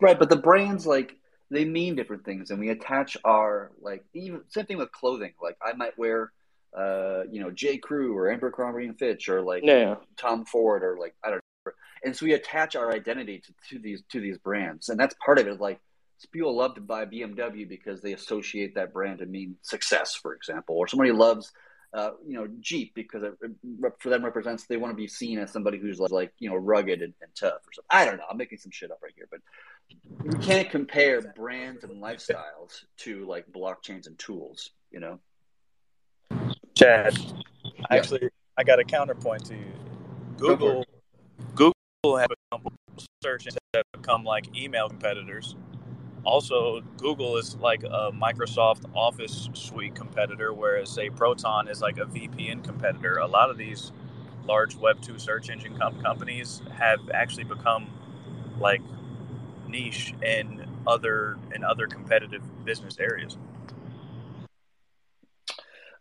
Right, 0.00 0.18
but 0.18 0.30
the 0.30 0.36
brands 0.36 0.86
like 0.86 1.16
they 1.50 1.64
mean 1.64 1.94
different 1.94 2.24
things 2.24 2.50
and 2.50 2.60
we 2.60 2.68
attach 2.70 3.16
our 3.24 3.70
like 3.80 4.04
even 4.14 4.40
same 4.48 4.66
thing 4.66 4.78
with 4.78 4.92
clothing. 4.92 5.32
Like 5.42 5.56
i 5.62 5.72
might 5.72 5.98
wear 5.98 6.32
uh 6.76 7.22
you 7.30 7.40
know 7.40 7.50
j. 7.50 7.78
Crew 7.78 8.16
or 8.16 8.30
abercrombie 8.30 8.84
and 8.84 8.98
fitch 8.98 9.28
or 9.28 9.42
like 9.42 9.62
yeah. 9.64 9.96
tom 10.16 10.44
ford 10.44 10.82
or 10.82 10.98
like 10.98 11.14
i 11.24 11.30
don't 11.30 11.36
know. 11.66 11.72
And 12.04 12.14
so 12.14 12.26
we 12.26 12.34
attach 12.34 12.76
our 12.76 12.92
identity 12.92 13.40
to, 13.40 13.52
to 13.70 13.78
these 13.80 14.02
to 14.10 14.20
these 14.20 14.38
brands 14.38 14.88
and 14.88 14.98
that's 15.00 15.14
part 15.24 15.38
of 15.38 15.46
it. 15.46 15.60
Like 15.60 15.80
people 16.32 16.54
love 16.54 16.74
to 16.74 16.80
buy 16.80 17.06
bmw 17.06 17.68
because 17.68 18.00
they 18.02 18.12
associate 18.12 18.74
that 18.74 18.92
brand 18.92 19.20
to 19.20 19.26
mean 19.26 19.54
success 19.62 20.16
for 20.16 20.34
example 20.34 20.76
or 20.76 20.88
somebody 20.88 21.12
loves 21.12 21.52
uh, 21.94 22.10
you 22.26 22.34
know 22.34 22.46
jeep 22.60 22.92
because 22.94 23.22
it, 23.22 23.32
for 23.98 24.10
them 24.10 24.24
represents 24.24 24.66
they 24.66 24.76
want 24.76 24.92
to 24.92 24.96
be 24.96 25.08
seen 25.08 25.38
as 25.38 25.50
somebody 25.50 25.78
who's 25.78 25.98
like 25.98 26.32
you 26.38 26.50
know 26.50 26.56
rugged 26.56 27.00
and, 27.00 27.14
and 27.22 27.30
tough 27.34 27.60
or 27.66 27.72
something. 27.72 27.88
I 27.88 28.04
don't 28.04 28.18
know. 28.18 28.24
I'm 28.30 28.36
making 28.36 28.58
some 28.58 28.70
shit 28.70 28.90
up 28.90 28.98
right 29.02 29.12
here 29.16 29.26
but 29.30 29.40
you 30.24 30.38
can't 30.40 30.70
compare 30.70 31.20
brands 31.36 31.84
and 31.84 32.02
lifestyles 32.02 32.84
to 32.98 33.26
like 33.26 33.46
blockchains 33.52 34.06
and 34.06 34.18
tools, 34.18 34.70
you 34.90 35.00
know? 35.00 35.18
Chad, 36.74 37.16
yeah. 37.64 37.72
actually, 37.90 38.28
I 38.56 38.64
got 38.64 38.78
a 38.78 38.84
counterpoint 38.84 39.44
to 39.46 39.54
you. 39.54 39.72
Google, 40.36 40.84
Google 41.54 42.16
have 42.16 42.28
become 42.28 42.74
search 43.22 43.46
have 43.74 43.84
become 43.92 44.24
like 44.24 44.56
email 44.56 44.88
competitors. 44.88 45.56
Also, 46.24 46.80
Google 46.96 47.36
is 47.36 47.56
like 47.56 47.82
a 47.84 48.10
Microsoft 48.12 48.84
Office 48.94 49.48
suite 49.54 49.94
competitor, 49.94 50.52
whereas 50.52 50.90
say 50.90 51.10
Proton 51.10 51.68
is 51.68 51.80
like 51.80 51.98
a 51.98 52.04
VPN 52.04 52.62
competitor. 52.62 53.18
A 53.18 53.26
lot 53.26 53.50
of 53.50 53.56
these 53.56 53.92
large 54.44 54.76
Web 54.76 55.00
two 55.00 55.18
search 55.18 55.50
engine 55.50 55.76
com- 55.76 56.00
companies 56.00 56.62
have 56.72 57.00
actually 57.12 57.44
become 57.44 57.88
like 58.58 58.82
niche 59.68 60.14
in 60.22 60.66
other 60.86 61.38
in 61.54 61.64
other 61.64 61.86
competitive 61.86 62.42
business 62.64 62.98
areas? 62.98 63.36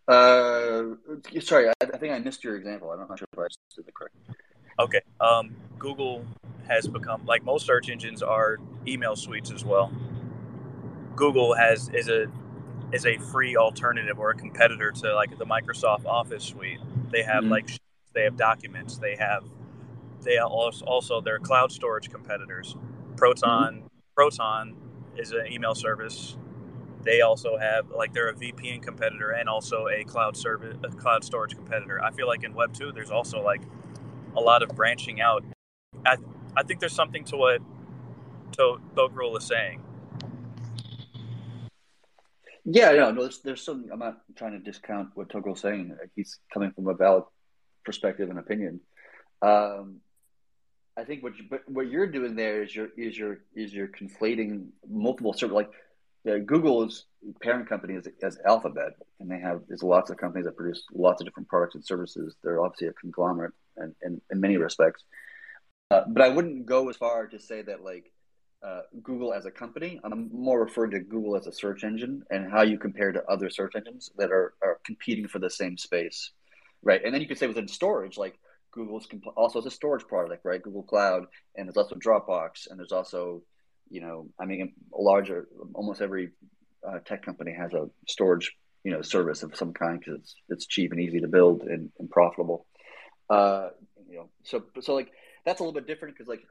Uh, 0.08 0.96
sorry, 1.42 1.68
I, 1.68 1.74
I, 1.82 1.98
think 1.98 2.14
I 2.14 2.20
missed 2.20 2.44
your 2.44 2.56
example. 2.56 2.92
I'm 2.92 3.00
not 3.00 3.20
sure 3.20 3.28
if 3.32 3.38
I 3.38 3.44
understood 3.44 3.88
it 3.88 3.94
correct. 3.94 4.16
Okay. 4.80 5.02
Um, 5.20 5.56
Google 5.78 6.26
has 6.68 6.88
become 6.88 7.26
like 7.26 7.44
most 7.44 7.66
search 7.66 7.90
engines 7.90 8.24
are 8.24 8.58
email 8.88 9.16
suites 9.16 9.52
as 9.52 9.66
well. 9.66 9.92
Google 11.16 11.56
has 11.56 11.90
is 11.90 12.10
a 12.10 12.28
is 12.94 13.06
a 13.06 13.18
free 13.18 13.58
alternative 13.58 14.18
or 14.18 14.30
a 14.30 14.36
competitor 14.36 14.92
to 14.92 15.14
like 15.14 15.38
the 15.38 15.46
Microsoft 15.46 16.06
Office 16.06 16.44
suite. 16.44 16.80
They 17.12 17.24
have 17.24 17.44
mm-hmm. 17.44 17.52
like 17.52 17.70
they 18.14 18.24
have 18.24 18.38
documents. 18.38 18.98
They 18.98 19.16
have 19.16 19.44
they 20.24 20.38
also 20.38 20.86
also 20.86 21.22
they're 21.22 21.40
cloud 21.40 21.72
storage 21.72 22.10
competitors. 22.10 22.76
Proton. 23.18 23.90
Proton 24.16 24.76
is 25.18 25.32
an 25.32 25.52
email 25.52 25.76
service. 25.76 26.38
They 27.04 27.22
also 27.22 27.58
have 27.58 27.90
like 27.90 28.14
they're 28.14 28.30
a 28.30 28.34
VPN 28.34 28.82
competitor 28.82 29.32
and 29.32 29.50
also 29.50 29.88
a 29.88 30.04
cloud 30.04 30.38
service, 30.38 30.78
a 30.84 30.90
cloud 30.90 31.24
storage 31.24 31.56
competitor. 31.56 32.02
I 32.04 32.12
feel 32.12 32.28
like 32.28 32.44
in 32.44 32.54
Web 32.54 32.74
two, 32.74 32.92
there's 32.92 33.12
also 33.12 33.42
like 33.42 33.62
a 34.36 34.42
lot 34.42 34.64
of 34.64 34.70
branching 34.70 35.22
out. 35.22 35.44
I 36.06 36.18
I 36.56 36.64
think 36.64 36.80
there's 36.80 36.96
something 36.96 37.24
to 37.26 37.38
what 37.38 37.62
to 38.54 38.78
Toghrul 38.96 39.38
is 39.38 39.46
saying. 39.46 39.84
Yeah, 42.70 42.92
no, 42.92 43.12
no. 43.12 43.22
There's, 43.22 43.42
there's 43.42 43.62
some. 43.64 43.86
I'm 43.92 44.00
not 44.00 44.18
trying 44.36 44.52
to 44.52 44.60
discount 44.60 45.10
what 45.16 45.30
Toghrul's 45.30 45.62
saying. 45.62 45.96
He's 46.16 46.40
coming 46.54 46.72
from 46.72 46.88
a 46.88 46.94
valid 46.94 47.24
perspective 47.86 48.30
and 48.30 48.40
opinion. 48.40 48.82
Um, 49.42 50.02
I 50.98 51.04
think 51.04 51.22
what 51.24 51.38
you, 51.38 51.46
but 51.50 51.62
what 51.68 51.88
you're 51.88 52.08
doing 52.08 52.36
there 52.36 52.64
is 52.64 52.76
you're 52.76 52.90
is 52.98 53.18
you're 53.18 53.40
is 53.56 53.74
you're 53.74 53.88
conflating 53.88 54.70
multiple 54.90 55.32
sort 55.34 55.52
of 55.52 55.56
like 55.56 55.70
uh, 56.28 56.40
Google's 56.40 57.06
parent 57.42 57.70
company 57.70 57.94
is, 57.94 58.08
Alphabet, 58.46 58.94
and 59.20 59.30
they 59.30 59.40
have 59.40 59.62
there's 59.68 59.84
lots 59.84 60.10
of 60.10 60.18
companies 60.18 60.46
that 60.46 60.58
produce 60.58 60.84
lots 60.94 61.22
of 61.22 61.28
different 61.28 61.48
products 61.50 61.76
and 61.76 61.86
services. 61.86 62.36
They're 62.44 62.62
obviously 62.62 62.88
a 62.88 62.94
conglomerate 62.94 63.54
in, 63.78 63.96
in, 64.02 64.22
in 64.32 64.42
many 64.42 64.58
respects. 64.58 65.04
Uh, 65.92 66.02
but 66.08 66.22
I 66.22 66.30
wouldn't 66.30 66.66
go 66.66 66.90
as 66.90 66.98
far 66.98 67.28
to 67.28 67.40
say 67.40 67.62
that 67.62 67.84
like 67.84 68.12
uh, 68.66 68.82
Google 69.04 69.34
as 69.34 69.46
a 69.46 69.52
company. 69.52 70.00
I'm 70.04 70.30
more 70.34 70.60
referring 70.60 70.92
to 70.92 71.00
Google 71.00 71.38
as 71.38 71.48
a 71.48 71.54
search 71.54 71.84
engine 71.84 72.24
and 72.32 72.52
how 72.52 72.64
you 72.64 72.78
compare 72.78 73.12
to 73.12 73.24
other 73.26 73.50
search 73.50 73.74
engines 73.76 74.12
that 74.18 74.32
are, 74.32 74.56
are 74.64 74.80
competing 74.84 75.28
for 75.28 75.40
the 75.40 75.50
same 75.50 75.78
space, 75.78 76.32
right? 76.82 77.02
And 77.06 77.14
then 77.14 77.22
you 77.22 77.28
could 77.28 77.38
say 77.38 77.48
within 77.48 77.68
storage, 77.68 78.18
like 78.18 78.38
Google's 78.78 79.08
also 79.36 79.60
has 79.60 79.66
a 79.66 79.72
storage 79.72 80.06
product, 80.08 80.46
right? 80.46 80.62
Google 80.62 80.84
Cloud, 80.84 81.26
and 81.56 81.68
there's 81.68 81.78
also 81.78 81.96
Dropbox, 81.96 82.70
and 82.70 82.78
there's 82.80 82.92
also, 82.92 83.42
you 83.90 84.02
know, 84.02 84.28
I 84.40 84.46
mean, 84.46 84.74
a 84.94 85.02
larger, 85.02 85.48
almost 85.74 86.00
every 86.00 86.30
uh, 86.88 87.00
tech 87.00 87.24
company 87.26 87.54
has 87.54 87.74
a 87.74 87.90
storage, 88.08 88.56
you 88.84 88.92
know, 88.92 89.02
service 89.02 89.42
of 89.42 89.56
some 89.56 89.74
kind 89.74 90.00
because 90.00 90.20
it's 90.20 90.36
it's 90.50 90.68
cheap 90.68 90.92
and 90.92 91.02
easy 91.02 91.20
to 91.22 91.28
build 91.28 91.64
and, 91.64 91.90
and 91.98 92.10
profitable. 92.10 92.68
Uh, 93.30 93.70
you 94.08 94.18
know, 94.18 94.30
so 94.44 94.64
so 94.80 94.94
like 94.94 95.12
that's 95.44 95.60
a 95.60 95.64
little 95.64 95.74
bit 95.74 95.88
different 95.88 96.16
because 96.16 96.28
like 96.28 96.44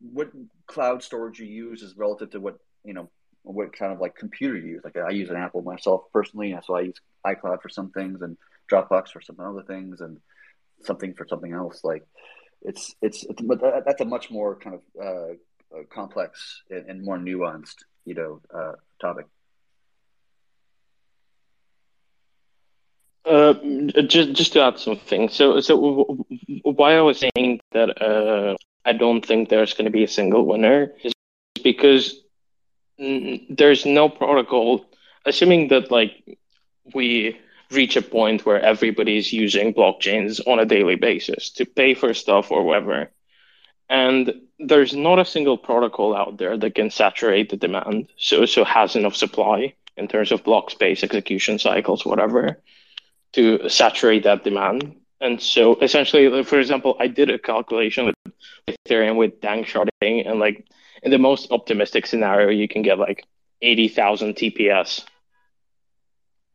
what 0.00 0.30
cloud 0.66 1.02
storage 1.02 1.38
you 1.38 1.46
use 1.46 1.80
is 1.82 1.96
relative 1.96 2.30
to 2.30 2.40
what 2.40 2.58
you 2.84 2.92
know 2.92 3.08
what 3.42 3.72
kind 3.72 3.92
of 3.92 4.00
like 4.00 4.16
computer 4.16 4.56
you 4.56 4.72
use. 4.72 4.82
Like 4.84 4.96
I 4.96 5.10
use 5.10 5.30
an 5.30 5.36
Apple 5.36 5.62
myself 5.62 6.02
personally, 6.12 6.56
so 6.66 6.74
I 6.74 6.80
use 6.80 7.00
iCloud 7.24 7.62
for 7.62 7.68
some 7.68 7.92
things 7.92 8.20
and 8.20 8.36
Dropbox 8.70 9.10
for 9.10 9.20
some 9.20 9.38
other 9.38 9.62
things, 9.62 10.00
and 10.00 10.18
something 10.82 11.14
for 11.14 11.26
something 11.26 11.52
else. 11.52 11.82
Like 11.84 12.06
it's 12.62 12.94
it's, 13.02 13.24
it's 13.24 13.42
but 13.42 13.60
that's 13.84 14.00
a 14.00 14.04
much 14.04 14.30
more 14.30 14.56
kind 14.56 14.76
of 14.76 14.82
uh, 15.02 15.82
complex 15.90 16.62
and, 16.70 16.88
and, 16.88 17.04
more 17.04 17.18
nuanced, 17.18 17.84
you 18.04 18.14
know, 18.14 18.40
uh, 18.54 18.72
topic. 19.00 19.26
Uh, 23.24 23.54
just 24.06 24.32
just 24.32 24.52
to 24.52 24.62
add 24.62 24.78
something. 24.78 25.28
So 25.28 25.60
so 25.60 26.24
why 26.62 26.96
I 26.96 27.00
was 27.00 27.18
saying 27.18 27.60
that 27.72 28.00
uh, 28.00 28.56
I 28.84 28.92
don't 28.92 29.24
think 29.24 29.48
there's 29.48 29.74
going 29.74 29.86
to 29.86 29.90
be 29.90 30.04
a 30.04 30.08
single 30.08 30.46
winner 30.46 30.92
is 31.02 31.12
because 31.62 32.20
there's 32.98 33.84
no 33.84 34.08
protocol. 34.08 34.86
Assuming 35.24 35.68
that 35.68 35.90
like 35.90 36.38
we 36.94 37.36
reach 37.70 37.96
a 37.96 38.02
point 38.02 38.46
where 38.46 38.60
everybody's 38.60 39.32
using 39.32 39.74
blockchains 39.74 40.40
on 40.46 40.58
a 40.58 40.64
daily 40.64 40.96
basis 40.96 41.50
to 41.50 41.64
pay 41.64 41.94
for 41.94 42.14
stuff 42.14 42.50
or 42.50 42.62
whatever. 42.62 43.10
And 43.88 44.32
there's 44.58 44.94
not 44.94 45.18
a 45.18 45.24
single 45.24 45.58
protocol 45.58 46.16
out 46.16 46.38
there 46.38 46.56
that 46.56 46.74
can 46.74 46.90
saturate 46.90 47.50
the 47.50 47.56
demand, 47.56 48.08
so 48.16 48.46
so 48.46 48.64
has 48.64 48.96
enough 48.96 49.14
supply 49.14 49.74
in 49.96 50.08
terms 50.08 50.32
of 50.32 50.44
block 50.44 50.70
space, 50.70 51.02
execution 51.02 51.58
cycles, 51.58 52.04
whatever, 52.04 52.60
to 53.32 53.68
saturate 53.68 54.24
that 54.24 54.44
demand. 54.44 54.96
And 55.20 55.40
so 55.40 55.76
essentially, 55.80 56.42
for 56.44 56.58
example, 56.58 56.96
I 57.00 57.06
did 57.06 57.30
a 57.30 57.38
calculation 57.38 58.06
with 58.06 58.34
Ethereum 58.68 59.16
with 59.16 59.40
danksharding, 59.40 60.28
and 60.28 60.38
like 60.38 60.66
in 61.02 61.10
the 61.10 61.18
most 61.18 61.50
optimistic 61.50 62.06
scenario, 62.06 62.50
you 62.50 62.68
can 62.68 62.82
get 62.82 62.98
like 62.98 63.24
80,000 63.62 64.34
TPS 64.34 65.04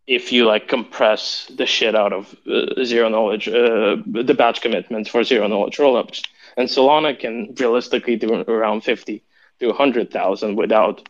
if 0.07 0.31
you 0.31 0.45
like 0.45 0.67
compress 0.67 1.49
the 1.55 1.65
shit 1.65 1.95
out 1.95 2.13
of 2.13 2.35
uh, 2.49 2.83
zero 2.83 3.09
knowledge, 3.09 3.47
uh, 3.47 3.97
the 4.05 4.35
batch 4.37 4.61
commitments 4.61 5.09
for 5.09 5.23
zero 5.23 5.47
knowledge 5.47 5.77
rollups. 5.77 6.23
and 6.57 6.67
Solana 6.67 7.17
can 7.17 7.53
realistically 7.57 8.15
do 8.15 8.33
around 8.33 8.83
fifty 8.83 9.23
to 9.59 9.71
hundred 9.73 10.11
thousand 10.11 10.55
without 10.55 11.07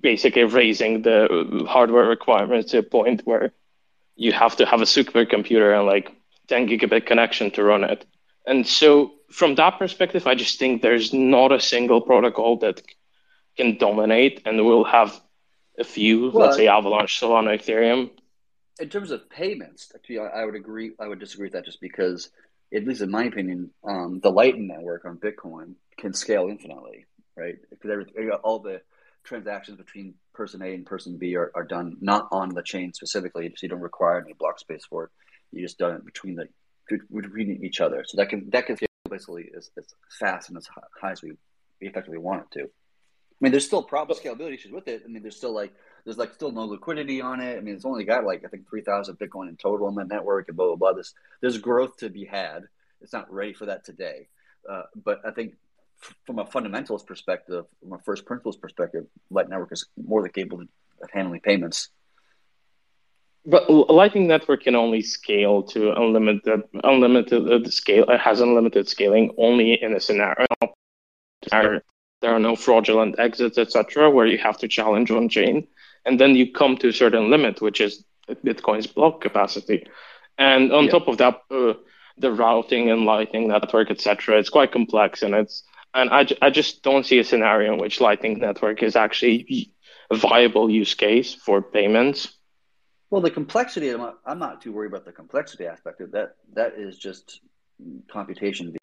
basically 0.00 0.44
raising 0.44 1.02
the 1.02 1.66
hardware 1.68 2.06
requirements 2.06 2.70
to 2.70 2.78
a 2.78 2.82
point 2.82 3.22
where 3.24 3.52
you 4.16 4.32
have 4.32 4.56
to 4.56 4.66
have 4.66 4.80
a 4.80 4.84
supercomputer 4.84 5.76
and 5.76 5.86
like 5.86 6.12
10 6.48 6.68
gigabit 6.68 7.06
connection 7.06 7.50
to 7.52 7.64
run 7.64 7.84
it. 7.84 8.04
And 8.46 8.66
so 8.66 9.12
from 9.30 9.54
that 9.56 9.78
perspective, 9.78 10.26
I 10.26 10.34
just 10.34 10.58
think 10.58 10.82
there's 10.82 11.12
not 11.12 11.52
a 11.52 11.60
single 11.60 12.00
protocol 12.00 12.58
that 12.58 12.82
can 13.56 13.78
dominate 13.78 14.42
and 14.44 14.64
will 14.64 14.84
have 14.84 15.20
a 15.78 15.84
few, 15.84 16.30
well, 16.30 16.46
let's 16.46 16.56
say 16.56 16.68
Avalanche, 16.68 17.20
Solana, 17.20 17.58
Ethereum. 17.58 18.10
In 18.80 18.88
terms 18.88 19.10
of 19.10 19.28
payments, 19.28 19.92
I 20.34 20.44
would 20.44 20.54
agree. 20.54 20.92
I 20.98 21.08
would 21.08 21.18
disagree 21.18 21.46
with 21.46 21.52
that 21.52 21.64
just 21.64 21.80
because, 21.80 22.30
at 22.74 22.86
least 22.86 23.02
in 23.02 23.10
my 23.10 23.24
opinion, 23.24 23.70
um, 23.84 24.20
the 24.20 24.30
Lightning 24.30 24.68
Network 24.68 25.04
on 25.04 25.18
Bitcoin 25.18 25.74
can 25.98 26.14
scale 26.14 26.48
infinitely, 26.48 27.06
right? 27.36 27.56
Because 27.70 28.06
all 28.42 28.58
the 28.58 28.80
transactions 29.24 29.76
between 29.76 30.14
person 30.34 30.62
A 30.62 30.74
and 30.74 30.86
person 30.86 31.16
B 31.18 31.36
are, 31.36 31.52
are 31.54 31.64
done 31.64 31.96
not 32.00 32.28
on 32.32 32.48
the 32.50 32.62
chain 32.62 32.92
specifically, 32.92 33.48
so 33.48 33.54
you 33.62 33.68
don't 33.68 33.80
require 33.80 34.20
any 34.20 34.32
block 34.32 34.58
space 34.58 34.84
for 34.88 35.04
it. 35.04 35.10
You 35.52 35.62
just 35.62 35.78
done 35.78 35.96
it 35.96 36.04
between 36.04 36.34
the 36.34 36.48
between 37.14 37.64
each 37.64 37.80
other. 37.80 38.04
So 38.06 38.16
that 38.16 38.30
can 38.30 38.50
that 38.50 38.66
can 38.66 38.76
scale 38.76 38.88
basically 39.08 39.50
as, 39.56 39.70
as 39.76 39.86
fast 40.18 40.48
and 40.48 40.58
as 40.58 40.66
high 41.00 41.12
as 41.12 41.22
we 41.22 41.32
effectively 41.80 42.18
want 42.18 42.42
it 42.42 42.60
to. 42.60 42.70
I 43.42 43.44
mean, 43.44 43.50
there's 43.50 43.66
still 43.66 43.82
problem 43.82 44.16
scalability 44.16 44.54
issues 44.54 44.70
with 44.70 44.86
it. 44.86 45.02
I 45.04 45.08
mean, 45.08 45.22
there's 45.22 45.36
still 45.36 45.52
like 45.52 45.74
there's 46.04 46.16
like 46.16 46.32
still 46.32 46.52
no 46.52 46.64
liquidity 46.64 47.20
on 47.20 47.40
it. 47.40 47.56
I 47.56 47.60
mean, 47.60 47.74
it's 47.74 47.84
only 47.84 48.04
got 48.04 48.24
like 48.24 48.44
I 48.44 48.48
think 48.48 48.68
three 48.68 48.82
thousand 48.82 49.18
Bitcoin 49.18 49.48
in 49.48 49.56
total 49.56 49.88
on 49.88 49.96
that 49.96 50.06
network 50.06 50.46
and 50.46 50.56
blah 50.56 50.66
blah 50.66 50.76
blah. 50.76 50.92
There's 50.92 51.12
there's 51.40 51.58
growth 51.58 51.96
to 51.98 52.08
be 52.08 52.24
had. 52.24 52.68
It's 53.00 53.12
not 53.12 53.32
ready 53.32 53.52
for 53.52 53.66
that 53.66 53.84
today, 53.84 54.28
uh, 54.70 54.82
but 55.04 55.22
I 55.26 55.32
think 55.32 55.56
from 56.24 56.38
a 56.38 56.46
fundamentals 56.46 57.02
perspective, 57.02 57.64
from 57.80 57.92
a 57.94 57.98
first 57.98 58.26
principles 58.26 58.56
perspective, 58.56 59.06
Light 59.28 59.48
Network 59.48 59.72
is 59.72 59.86
more 59.96 60.22
than 60.22 60.30
capable 60.30 60.62
of 61.02 61.10
handling 61.10 61.40
payments. 61.40 61.88
But 63.44 63.68
Lightning 63.68 64.28
Network 64.28 64.62
can 64.62 64.76
only 64.76 65.02
scale 65.02 65.64
to 65.64 65.90
unlimited, 66.00 66.62
unlimited 66.84 67.66
uh, 67.66 67.68
scale. 67.68 68.04
It 68.08 68.20
has 68.20 68.40
unlimited 68.40 68.88
scaling 68.88 69.34
only 69.36 69.82
in 69.82 69.94
a 69.94 70.00
scenario 70.00 70.46
there 72.22 72.34
are 72.34 72.40
no 72.40 72.56
fraudulent 72.56 73.18
exits, 73.18 73.58
etc., 73.58 74.10
where 74.10 74.26
you 74.26 74.38
have 74.38 74.56
to 74.58 74.68
challenge 74.68 75.10
on 75.10 75.28
chain, 75.28 75.66
and 76.06 76.18
then 76.18 76.34
you 76.34 76.50
come 76.50 76.76
to 76.78 76.88
a 76.88 76.92
certain 76.92 77.30
limit, 77.30 77.60
which 77.60 77.80
is 77.80 78.04
Bitcoin's 78.28 78.86
block 78.86 79.20
capacity. 79.20 79.86
And 80.38 80.72
on 80.72 80.84
yeah. 80.84 80.92
top 80.92 81.08
of 81.08 81.18
that, 81.18 81.42
uh, 81.50 81.74
the 82.16 82.32
routing 82.32 82.90
and 82.90 83.04
Lightning 83.04 83.48
Network, 83.48 83.90
etc., 83.90 84.38
it's 84.38 84.48
quite 84.48 84.72
complex, 84.72 85.22
and 85.22 85.34
it's 85.34 85.64
and 85.94 86.08
I, 86.10 86.26
I 86.40 86.48
just 86.48 86.82
don't 86.82 87.04
see 87.04 87.18
a 87.18 87.24
scenario 87.24 87.74
in 87.74 87.78
which 87.78 88.00
Lightning 88.00 88.38
Network 88.38 88.82
is 88.82 88.96
actually 88.96 89.74
a 90.10 90.16
viable 90.16 90.70
use 90.70 90.94
case 90.94 91.34
for 91.34 91.60
payments. 91.60 92.34
Well, 93.10 93.20
the 93.20 93.30
complexity, 93.30 93.90
I'm 93.90 93.98
not, 93.98 94.18
I'm 94.24 94.38
not 94.38 94.62
too 94.62 94.72
worried 94.72 94.88
about 94.88 95.04
the 95.04 95.12
complexity 95.12 95.66
aspect 95.66 96.00
of 96.00 96.12
that. 96.12 96.36
That 96.54 96.74
is 96.78 96.96
just 96.96 97.40
computation 98.10 98.74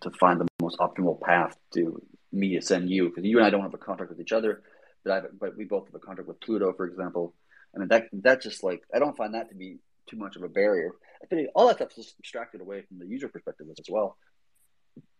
to 0.00 0.10
find 0.12 0.40
the 0.40 0.46
most 0.62 0.78
optimal 0.78 1.20
path 1.20 1.56
to 1.74 2.00
me 2.32 2.54
to 2.56 2.62
send 2.62 2.90
you, 2.90 3.08
because 3.08 3.24
you 3.24 3.38
and 3.38 3.46
I 3.46 3.50
don't 3.50 3.62
have 3.62 3.74
a 3.74 3.78
contract 3.78 4.10
with 4.10 4.20
each 4.20 4.32
other, 4.32 4.62
but, 5.04 5.12
I, 5.12 5.26
but 5.38 5.56
we 5.56 5.64
both 5.64 5.86
have 5.86 5.94
a 5.94 5.98
contract 5.98 6.28
with 6.28 6.40
Pluto, 6.40 6.72
for 6.72 6.86
example. 6.86 7.34
I 7.74 7.78
mean, 7.78 7.88
that 7.88 8.08
that 8.12 8.42
just 8.42 8.64
like, 8.64 8.82
I 8.94 8.98
don't 8.98 9.16
find 9.16 9.34
that 9.34 9.50
to 9.50 9.54
be 9.54 9.78
too 10.08 10.16
much 10.16 10.36
of 10.36 10.42
a 10.42 10.48
barrier. 10.48 10.92
I 11.22 11.26
think 11.26 11.48
all 11.54 11.66
that 11.68 11.76
stuff 11.76 11.96
is 11.96 12.14
abstracted 12.18 12.60
away 12.60 12.82
from 12.82 12.98
the 12.98 13.06
user 13.06 13.28
perspective 13.28 13.66
as 13.70 13.84
well. 13.88 14.16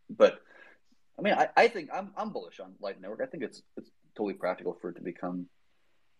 But 0.08 0.40
I 1.18 1.22
mean, 1.22 1.34
I, 1.34 1.48
I 1.56 1.68
think 1.68 1.90
I'm, 1.92 2.12
I'm 2.16 2.30
bullish 2.30 2.60
on 2.60 2.74
Light 2.80 3.00
Network. 3.00 3.20
I 3.22 3.26
think 3.26 3.42
it's 3.42 3.62
it's 3.76 3.90
totally 4.16 4.34
practical 4.34 4.76
for 4.80 4.90
it 4.90 4.96
to 4.96 5.02
become 5.02 5.46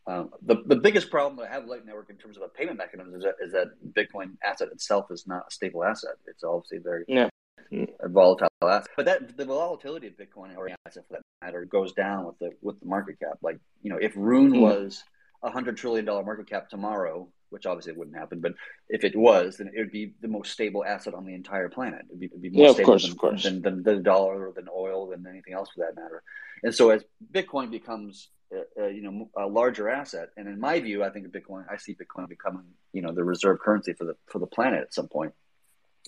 um, 0.07 0.31
the 0.43 0.57
the 0.67 0.77
biggest 0.77 1.11
problem 1.11 1.37
that 1.37 1.51
I 1.51 1.55
have 1.55 1.63
with 1.63 1.71
Lightning 1.71 1.87
Network 1.87 2.11
in 2.11 2.17
terms 2.17 2.37
of 2.37 2.43
a 2.43 2.49
payment 2.49 2.79
mechanism 2.79 3.15
is 3.15 3.23
that, 3.23 3.35
is 3.41 3.53
that 3.53 3.69
Bitcoin 3.93 4.37
asset 4.45 4.69
itself 4.73 5.07
is 5.11 5.27
not 5.27 5.45
a 5.49 5.51
stable 5.51 5.85
asset. 5.85 6.17
It's 6.27 6.45
obviously 6.45 6.79
very 6.79 7.05
yeah. 7.09 7.29
a 8.01 8.09
volatile 8.09 8.49
asset. 8.63 8.89
But 8.97 9.07
that 9.07 9.37
the 9.37 9.45
volatility 9.45 10.09
of 10.09 10.15
Bitcoin 10.15 10.57
or 10.57 10.71
asset 10.87 11.05
for 11.09 11.15
that 11.15 11.23
matter 11.43 11.65
goes 11.65 11.93
down 11.93 12.27
with 12.27 12.39
the 12.39 12.51
with 12.63 12.81
the 12.81 12.87
market 12.87 13.19
cap. 13.21 13.39
Like 13.43 13.59
you 13.83 13.91
know, 13.91 13.99
if 13.99 14.13
Rune 14.17 14.53
mm. 14.53 14.61
was 14.61 15.03
a 15.43 15.51
hundred 15.51 15.77
trillion 15.77 16.05
dollar 16.05 16.25
market 16.25 16.49
cap 16.49 16.69
tomorrow, 16.69 17.29
which 17.51 17.67
obviously 17.67 17.93
wouldn't 17.93 18.17
happen. 18.17 18.41
But 18.41 18.55
if 18.89 19.05
it 19.05 19.17
was, 19.17 19.57
then 19.57 19.71
it 19.75 19.79
would 19.79 19.93
be 19.93 20.15
the 20.21 20.29
most 20.29 20.53
stable 20.53 20.85
asset 20.85 21.15
on 21.15 21.25
the 21.25 21.35
entire 21.35 21.69
planet. 21.69 22.03
It'd 22.09 22.21
be, 22.21 22.27
it'd 22.27 22.43
be 22.43 22.51
more 22.51 22.67
yeah, 22.67 22.73
stable 22.73 22.99
course, 23.15 23.43
than, 23.45 23.63
than, 23.63 23.63
than, 23.63 23.83
than, 23.83 23.97
the 23.97 24.03
dollar 24.03 24.49
or 24.49 24.53
than 24.53 24.69
oil 24.75 25.09
than 25.09 25.27
anything 25.29 25.55
else 25.55 25.69
for 25.75 25.85
that 25.85 26.01
matter. 26.01 26.23
And 26.63 26.75
so 26.75 26.91
as 26.91 27.05
Bitcoin 27.33 27.71
becomes, 27.71 28.29
uh, 28.55 28.83
uh, 28.83 28.87
you 28.89 29.03
know, 29.03 29.31
a 29.37 29.47
larger 29.47 29.89
asset, 29.89 30.31
and 30.37 30.49
in 30.49 30.59
my 30.59 30.81
view, 30.81 31.05
I 31.05 31.11
think 31.11 31.29
Bitcoin, 31.29 31.65
I 31.71 31.77
see 31.77 31.95
Bitcoin 31.95 32.29
becoming, 32.29 32.65
you 32.93 33.03
know, 33.03 33.13
the 33.13 33.25
reserve 33.25 33.61
currency 33.61 33.93
for 33.93 34.05
the 34.05 34.17
for 34.27 34.39
the 34.39 34.47
planet 34.47 34.81
at 34.83 34.95
some 34.95 35.09
point, 35.09 35.33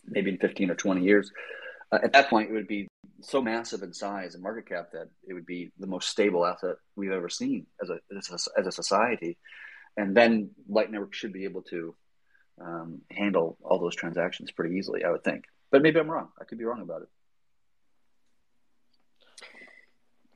maybe 0.07 0.31
in 0.31 0.39
fifteen 0.39 0.71
or 0.71 0.75
twenty 0.75 1.03
years. 1.03 1.31
Uh, 1.93 1.99
at 2.03 2.13
that 2.13 2.31
point, 2.31 2.51
it 2.51 2.53
would 2.53 2.69
be 2.69 2.89
so 3.21 3.43
massive 3.43 3.83
in 3.83 3.93
size 3.93 4.35
and 4.35 4.43
market 4.43 4.69
cap 4.69 4.91
that 4.93 5.09
it 5.29 5.35
would 5.35 5.47
be 5.47 5.71
the 5.79 5.87
most 5.87 6.09
stable 6.09 6.47
asset 6.47 6.77
we've 6.97 7.11
ever 7.11 7.29
seen 7.29 7.67
as 7.83 7.91
a 7.91 7.99
as 8.17 8.31
a, 8.31 8.61
as 8.61 8.67
a 8.67 8.73
society 8.73 9.37
and 9.97 10.17
then 10.17 10.51
Light 10.69 10.91
Network 10.91 11.15
should 11.15 11.33
be 11.33 11.45
able 11.45 11.63
to 11.63 11.95
um, 12.61 13.01
handle 13.11 13.57
all 13.63 13.79
those 13.79 13.95
transactions 13.95 14.51
pretty 14.51 14.77
easily, 14.77 15.05
I 15.05 15.11
would 15.11 15.25
think. 15.25 15.45
But 15.71 15.83
maybe 15.83 16.01
I'm 16.01 16.11
wrong. 16.11 16.29
I 16.41 16.45
could 16.45 16.59
be 16.59 16.65
wrong 16.65 16.83
about 16.83 17.03
it. 17.03 17.09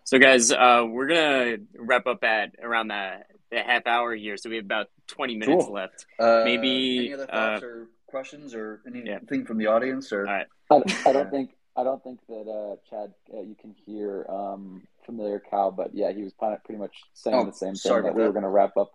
So, 0.05 0.19
guys, 0.19 0.53
uh, 0.53 0.85
we're 0.87 1.07
gonna 1.07 1.57
wrap 1.77 2.07
up 2.07 2.23
at 2.25 2.57
around 2.63 2.89
the, 2.89 3.21
the 3.51 3.59
half 3.59 3.87
hour 3.87 4.15
here. 4.15 4.37
So 4.37 4.51
we 4.51 4.57
have 4.57 4.65
about 4.65 4.89
20 5.09 5.37
minutes 5.37 5.65
cool. 5.65 5.75
left. 5.75 6.05
Uh, 6.19 6.43
maybe 6.45 6.99
any 6.99 7.15
other 7.15 7.27
thoughts 7.27 7.63
uh, 7.63 7.67
or 7.67 7.89
questions 8.15 8.55
or 8.55 8.81
anything 8.87 9.07
yeah. 9.41 9.45
from 9.45 9.59
the 9.59 9.67
audience? 9.67 10.13
Or 10.13 10.27
I, 10.29 10.45
I, 10.71 11.13
don't 11.13 11.31
think 11.31 11.51
I 11.77 11.83
don't 11.83 12.03
think 12.03 12.21
that 12.29 12.47
uh, 12.49 12.77
Chad, 12.89 13.13
uh, 13.33 13.41
you 13.41 13.57
can 13.61 13.75
hear 13.85 14.27
um, 14.29 14.83
familiar 15.05 15.43
cow, 15.51 15.75
but 15.77 15.91
yeah, 15.95 16.13
he 16.13 16.23
was 16.23 16.33
pretty 16.33 16.79
much 16.79 17.03
saying 17.13 17.37
oh, 17.37 17.45
the 17.47 17.53
same 17.53 17.75
thing 17.75 18.03
that 18.03 18.15
we 18.15 18.23
that. 18.23 18.29
were 18.29 18.33
going 18.33 18.45
to 18.45 18.49
wrap 18.49 18.77
up 18.77 18.93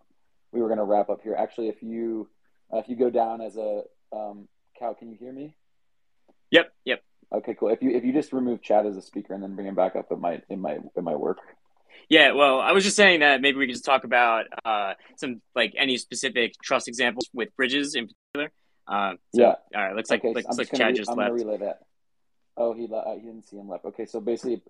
we 0.52 0.62
were 0.62 0.68
going 0.68 0.80
to 0.80 0.86
wrap 0.86 1.10
up 1.10 1.22
here. 1.22 1.36
Actually, 1.36 1.70
if 1.70 1.82
you 1.82 2.28
uh, 2.74 2.78
if 2.78 2.90
you 2.90 2.96
go 2.96 3.10
down 3.10 3.42
as 3.42 3.58
a 3.58 3.84
um, 4.12 4.48
cow, 4.78 4.94
can 4.94 5.10
you 5.10 5.18
hear 5.20 5.32
me? 5.32 5.56
Yep. 6.52 6.72
Yep. 6.86 7.04
Okay, 7.32 7.56
cool. 7.60 7.70
If 7.70 7.82
you 7.82 7.92
if 7.92 8.04
you 8.04 8.14
just 8.14 8.34
remove 8.34 8.62
Chad 8.62 8.86
as 8.86 8.98
a 8.98 9.02
speaker 9.02 9.34
and 9.34 9.44
then 9.44 9.56
bring 9.56 9.68
him 9.68 9.76
back 9.76 9.96
up, 9.96 10.12
it 10.12 10.20
might 10.20 10.44
it 10.50 10.58
might 10.58 10.80
it 10.96 11.04
might 11.04 11.20
work. 11.20 11.38
Yeah, 12.08 12.32
well, 12.32 12.60
I 12.60 12.72
was 12.72 12.84
just 12.84 12.96
saying 12.96 13.20
that 13.20 13.42
maybe 13.42 13.58
we 13.58 13.68
could 13.68 13.74
just 13.74 13.86
talk 13.86 14.04
about 14.04 14.46
uh, 14.66 14.94
some 15.18 15.42
like 15.56 15.74
any 15.78 15.98
specific 15.98 16.54
trust 16.64 16.88
examples 16.88 17.30
with 17.34 17.56
bridges 17.56 17.94
in 17.94 18.08
particular. 18.08 18.52
Uh, 18.90 19.14
so, 19.36 19.42
yeah. 19.42 19.56
All 19.76 19.82
right. 19.88 19.96
Looks 19.96 20.10
like 20.10 20.22
okay, 20.22 20.34
looks 20.34 20.48
so 20.50 20.62
like 20.62 20.72
Chad 20.74 20.88
re- 20.90 20.94
just 20.94 21.12
I'm 21.12 21.18
left. 21.18 21.34
relay 21.34 21.58
that. 21.58 21.82
Oh, 22.58 22.74
he 22.74 22.90
uh, 22.94 23.16
he 23.16 23.22
didn't 23.22 23.48
see 23.48 23.58
him 23.58 23.70
left. 23.70 23.86
Okay, 23.86 24.06
so 24.06 24.20
basically, 24.20 24.62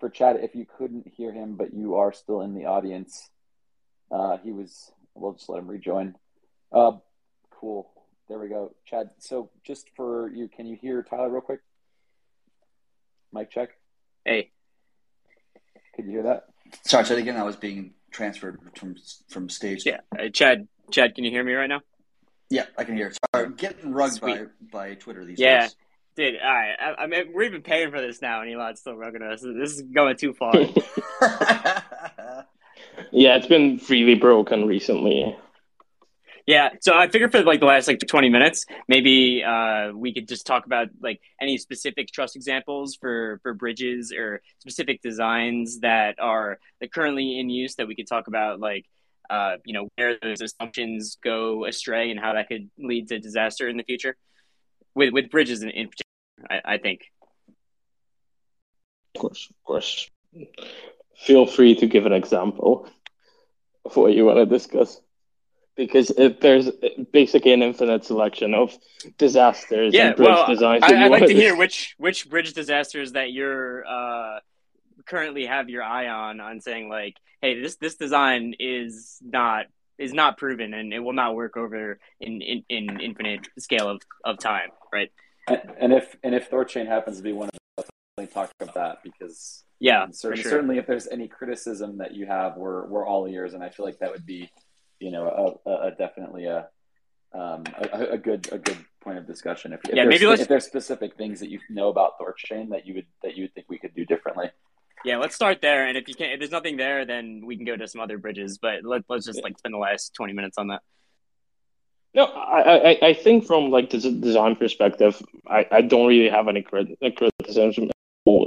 for 0.00 0.08
Chad, 0.08 0.36
if 0.42 0.54
you 0.54 0.66
couldn't 0.78 1.06
hear 1.06 1.32
him 1.32 1.56
but 1.56 1.74
you 1.74 1.96
are 1.96 2.12
still 2.12 2.40
in 2.40 2.54
the 2.54 2.64
audience, 2.64 3.28
uh, 4.10 4.38
he 4.38 4.50
was 4.50 4.90
We'll 5.16 5.32
just 5.32 5.48
let 5.48 5.60
him 5.60 5.68
rejoin. 5.68 6.14
Uh, 6.70 6.92
cool. 7.50 7.90
There 8.28 8.38
we 8.38 8.48
go. 8.48 8.74
Chad, 8.84 9.10
so 9.18 9.50
just 9.64 9.88
for 9.96 10.28
you, 10.28 10.48
can 10.48 10.66
you 10.66 10.76
hear 10.76 11.02
Tyler 11.02 11.30
real 11.30 11.40
quick? 11.40 11.60
Mic 13.32 13.50
check. 13.50 13.70
Hey. 14.24 14.50
Could 15.94 16.04
you 16.06 16.10
hear 16.10 16.22
that? 16.24 16.46
Sorry, 16.84 17.04
say 17.04 17.18
again. 17.18 17.36
I 17.36 17.44
was 17.44 17.56
being 17.56 17.94
transferred 18.10 18.58
from 18.76 18.96
from 19.30 19.48
stage. 19.48 19.86
Yeah, 19.86 20.00
uh, 20.18 20.28
Chad. 20.28 20.68
Chad, 20.90 21.14
can 21.14 21.24
you 21.24 21.30
hear 21.30 21.42
me 21.44 21.52
right 21.54 21.68
now? 21.68 21.80
Yeah, 22.50 22.66
I 22.76 22.84
can 22.84 22.96
hear. 22.96 23.12
Sorry, 23.58 23.74
getting 23.74 23.92
rugged 23.92 24.20
by 24.20 24.44
by 24.70 24.94
Twitter 24.94 25.24
these 25.24 25.38
yeah. 25.38 25.62
days. 25.62 25.76
Dude, 26.16 26.36
all 26.42 26.50
right. 26.50 26.74
I, 26.80 27.02
I 27.02 27.06
mean, 27.06 27.32
we're 27.34 27.42
even 27.42 27.60
paying 27.60 27.90
for 27.90 28.00
this 28.00 28.22
now, 28.22 28.40
and 28.40 28.50
Elon's 28.50 28.80
still 28.80 28.94
rugging 28.94 29.22
us. 29.22 29.42
This 29.42 29.72
is 29.72 29.82
going 29.82 30.16
too 30.16 30.32
far. 30.32 30.54
Yeah, 33.12 33.36
it's 33.36 33.46
been 33.46 33.80
really 33.88 34.14
broken 34.14 34.66
recently. 34.66 35.36
Yeah, 36.46 36.70
so 36.80 36.96
I 36.96 37.08
figured 37.08 37.32
for 37.32 37.42
like 37.42 37.58
the 37.58 37.66
last 37.66 37.88
like 37.88 37.98
20 37.98 38.28
minutes, 38.28 38.66
maybe 38.86 39.42
uh, 39.42 39.90
we 39.92 40.14
could 40.14 40.28
just 40.28 40.46
talk 40.46 40.64
about 40.64 40.88
like 41.02 41.20
any 41.40 41.58
specific 41.58 42.12
trust 42.12 42.36
examples 42.36 42.94
for 42.94 43.40
for 43.42 43.52
bridges 43.52 44.12
or 44.12 44.42
specific 44.60 45.02
designs 45.02 45.80
that 45.80 46.20
are 46.20 46.58
that 46.80 46.92
currently 46.92 47.40
in 47.40 47.50
use 47.50 47.74
that 47.76 47.88
we 47.88 47.96
could 47.96 48.06
talk 48.06 48.28
about 48.28 48.60
like 48.60 48.84
uh, 49.30 49.56
you 49.64 49.74
know 49.74 49.88
where 49.96 50.18
those 50.22 50.40
assumptions 50.40 51.18
go 51.22 51.64
astray 51.64 52.10
and 52.10 52.20
how 52.20 52.32
that 52.34 52.48
could 52.48 52.70
lead 52.78 53.08
to 53.08 53.18
disaster 53.18 53.68
in 53.68 53.76
the 53.76 53.84
future 53.84 54.16
with 54.94 55.12
with 55.12 55.30
bridges 55.30 55.62
in, 55.62 55.70
in 55.70 55.88
particular. 55.88 56.04
I, 56.50 56.74
I 56.74 56.78
think. 56.78 57.00
Of 59.14 59.20
course, 59.20 59.48
of 59.50 59.64
course. 59.64 60.10
Feel 61.16 61.46
free 61.46 61.74
to 61.76 61.86
give 61.86 62.04
an 62.04 62.12
example 62.12 62.88
of 63.84 63.96
what 63.96 64.12
you 64.12 64.26
want 64.26 64.38
to 64.38 64.46
discuss. 64.46 65.00
because 65.76 66.10
it, 66.10 66.40
there's 66.40 66.70
basically 67.12 67.52
an 67.52 67.62
infinite 67.62 68.04
selection 68.04 68.54
of 68.54 68.76
disasters 69.18 69.94
yeah, 69.94 70.08
and 70.08 70.16
bridge 70.16 70.28
well, 70.28 70.46
designs. 70.46 70.82
I, 70.82 70.88
I'd 70.88 71.10
like 71.10 71.10
wanna 71.10 71.26
to 71.28 71.34
hear 71.34 71.54
which 71.54 71.94
which 71.98 72.28
bridge 72.28 72.54
disasters 72.54 73.12
that 73.12 73.32
you're 73.32 73.86
uh, 73.86 74.40
currently 75.06 75.46
have 75.46 75.68
your 75.68 75.82
eye 75.82 76.08
on 76.08 76.40
on 76.40 76.60
saying 76.60 76.88
like, 76.88 77.16
hey, 77.40 77.60
this 77.60 77.76
this 77.76 77.96
design 77.96 78.54
is 78.58 79.18
not 79.22 79.66
is 79.98 80.12
not 80.12 80.36
proven 80.36 80.74
and 80.74 80.92
it 80.92 80.98
will 81.00 81.12
not 81.14 81.34
work 81.34 81.56
over 81.56 81.98
in 82.20 82.42
in, 82.42 82.64
in 82.68 83.00
infinite 83.00 83.48
scale 83.58 83.88
of, 83.88 84.00
of 84.24 84.38
time, 84.38 84.68
right? 84.92 85.10
And, 85.48 85.62
and 85.78 85.92
if 85.92 86.16
and 86.22 86.34
if 86.34 86.50
Thorchain 86.50 86.86
happens 86.86 87.16
to 87.18 87.22
be 87.22 87.32
one 87.32 87.48
of 87.48 87.52
them, 87.76 87.86
definitely 88.18 88.34
talk 88.34 88.50
about 88.60 88.74
that 88.74 89.02
because 89.02 89.64
Yeah, 89.78 90.02
um, 90.04 90.12
cer- 90.12 90.36
sure. 90.36 90.50
certainly 90.50 90.78
if 90.78 90.86
there's 90.86 91.06
any 91.06 91.28
criticism 91.28 91.98
that 91.98 92.14
you 92.14 92.26
have, 92.26 92.56
we're 92.56 92.86
we're 92.86 93.06
all 93.06 93.26
ears, 93.26 93.54
and 93.54 93.62
I 93.62 93.68
feel 93.70 93.86
like 93.86 93.98
that 94.00 94.10
would 94.12 94.26
be, 94.26 94.50
you 94.98 95.10
know, 95.12 95.58
a, 95.66 95.70
a, 95.70 95.86
a 95.88 95.90
definitely 95.92 96.46
a, 96.46 96.68
um, 97.32 97.62
a 97.92 98.08
a 98.12 98.18
good 98.18 98.48
a 98.52 98.58
good 98.58 98.78
point 99.00 99.18
of 99.18 99.26
discussion. 99.26 99.72
If, 99.72 99.80
if 99.84 99.94
Yeah, 99.94 100.02
there's, 100.04 100.14
maybe 100.14 100.26
let's- 100.26 100.42
if 100.42 100.48
there's 100.48 100.66
specific 100.66 101.16
things 101.16 101.40
that 101.40 101.48
you 101.48 101.60
know 101.70 101.88
about 101.88 102.18
Thorchain 102.18 102.70
that 102.70 102.86
you 102.86 102.94
would 102.94 103.06
that 103.22 103.36
you 103.36 103.44
would 103.44 103.54
think 103.54 103.66
we 103.70 103.78
could 103.78 103.94
do 103.94 104.04
differently. 104.04 104.50
Yeah, 105.04 105.18
let's 105.18 105.34
start 105.34 105.60
there. 105.60 105.86
And 105.86 105.96
if 105.96 106.08
you 106.08 106.14
can't, 106.14 106.32
if 106.32 106.40
there's 106.40 106.50
nothing 106.50 106.76
there, 106.76 107.04
then 107.04 107.42
we 107.44 107.56
can 107.56 107.64
go 107.64 107.76
to 107.76 107.86
some 107.86 108.00
other 108.00 108.18
bridges. 108.18 108.58
But 108.58 108.84
let, 108.84 109.02
let's 109.08 109.26
just 109.26 109.42
like 109.42 109.58
spend 109.58 109.74
the 109.74 109.78
last 109.78 110.14
twenty 110.14 110.32
minutes 110.32 110.58
on 110.58 110.68
that. 110.68 110.82
No, 112.14 112.24
I, 112.24 112.92
I, 112.92 112.98
I 113.08 113.14
think 113.14 113.46
from 113.46 113.70
like 113.70 113.90
the 113.90 113.98
design 113.98 114.56
perspective, 114.56 115.22
I, 115.46 115.66
I 115.70 115.80
don't 115.82 116.06
really 116.06 116.30
have 116.30 116.48
any 116.48 116.62
crit- 116.62 116.98
criticism 117.16 117.90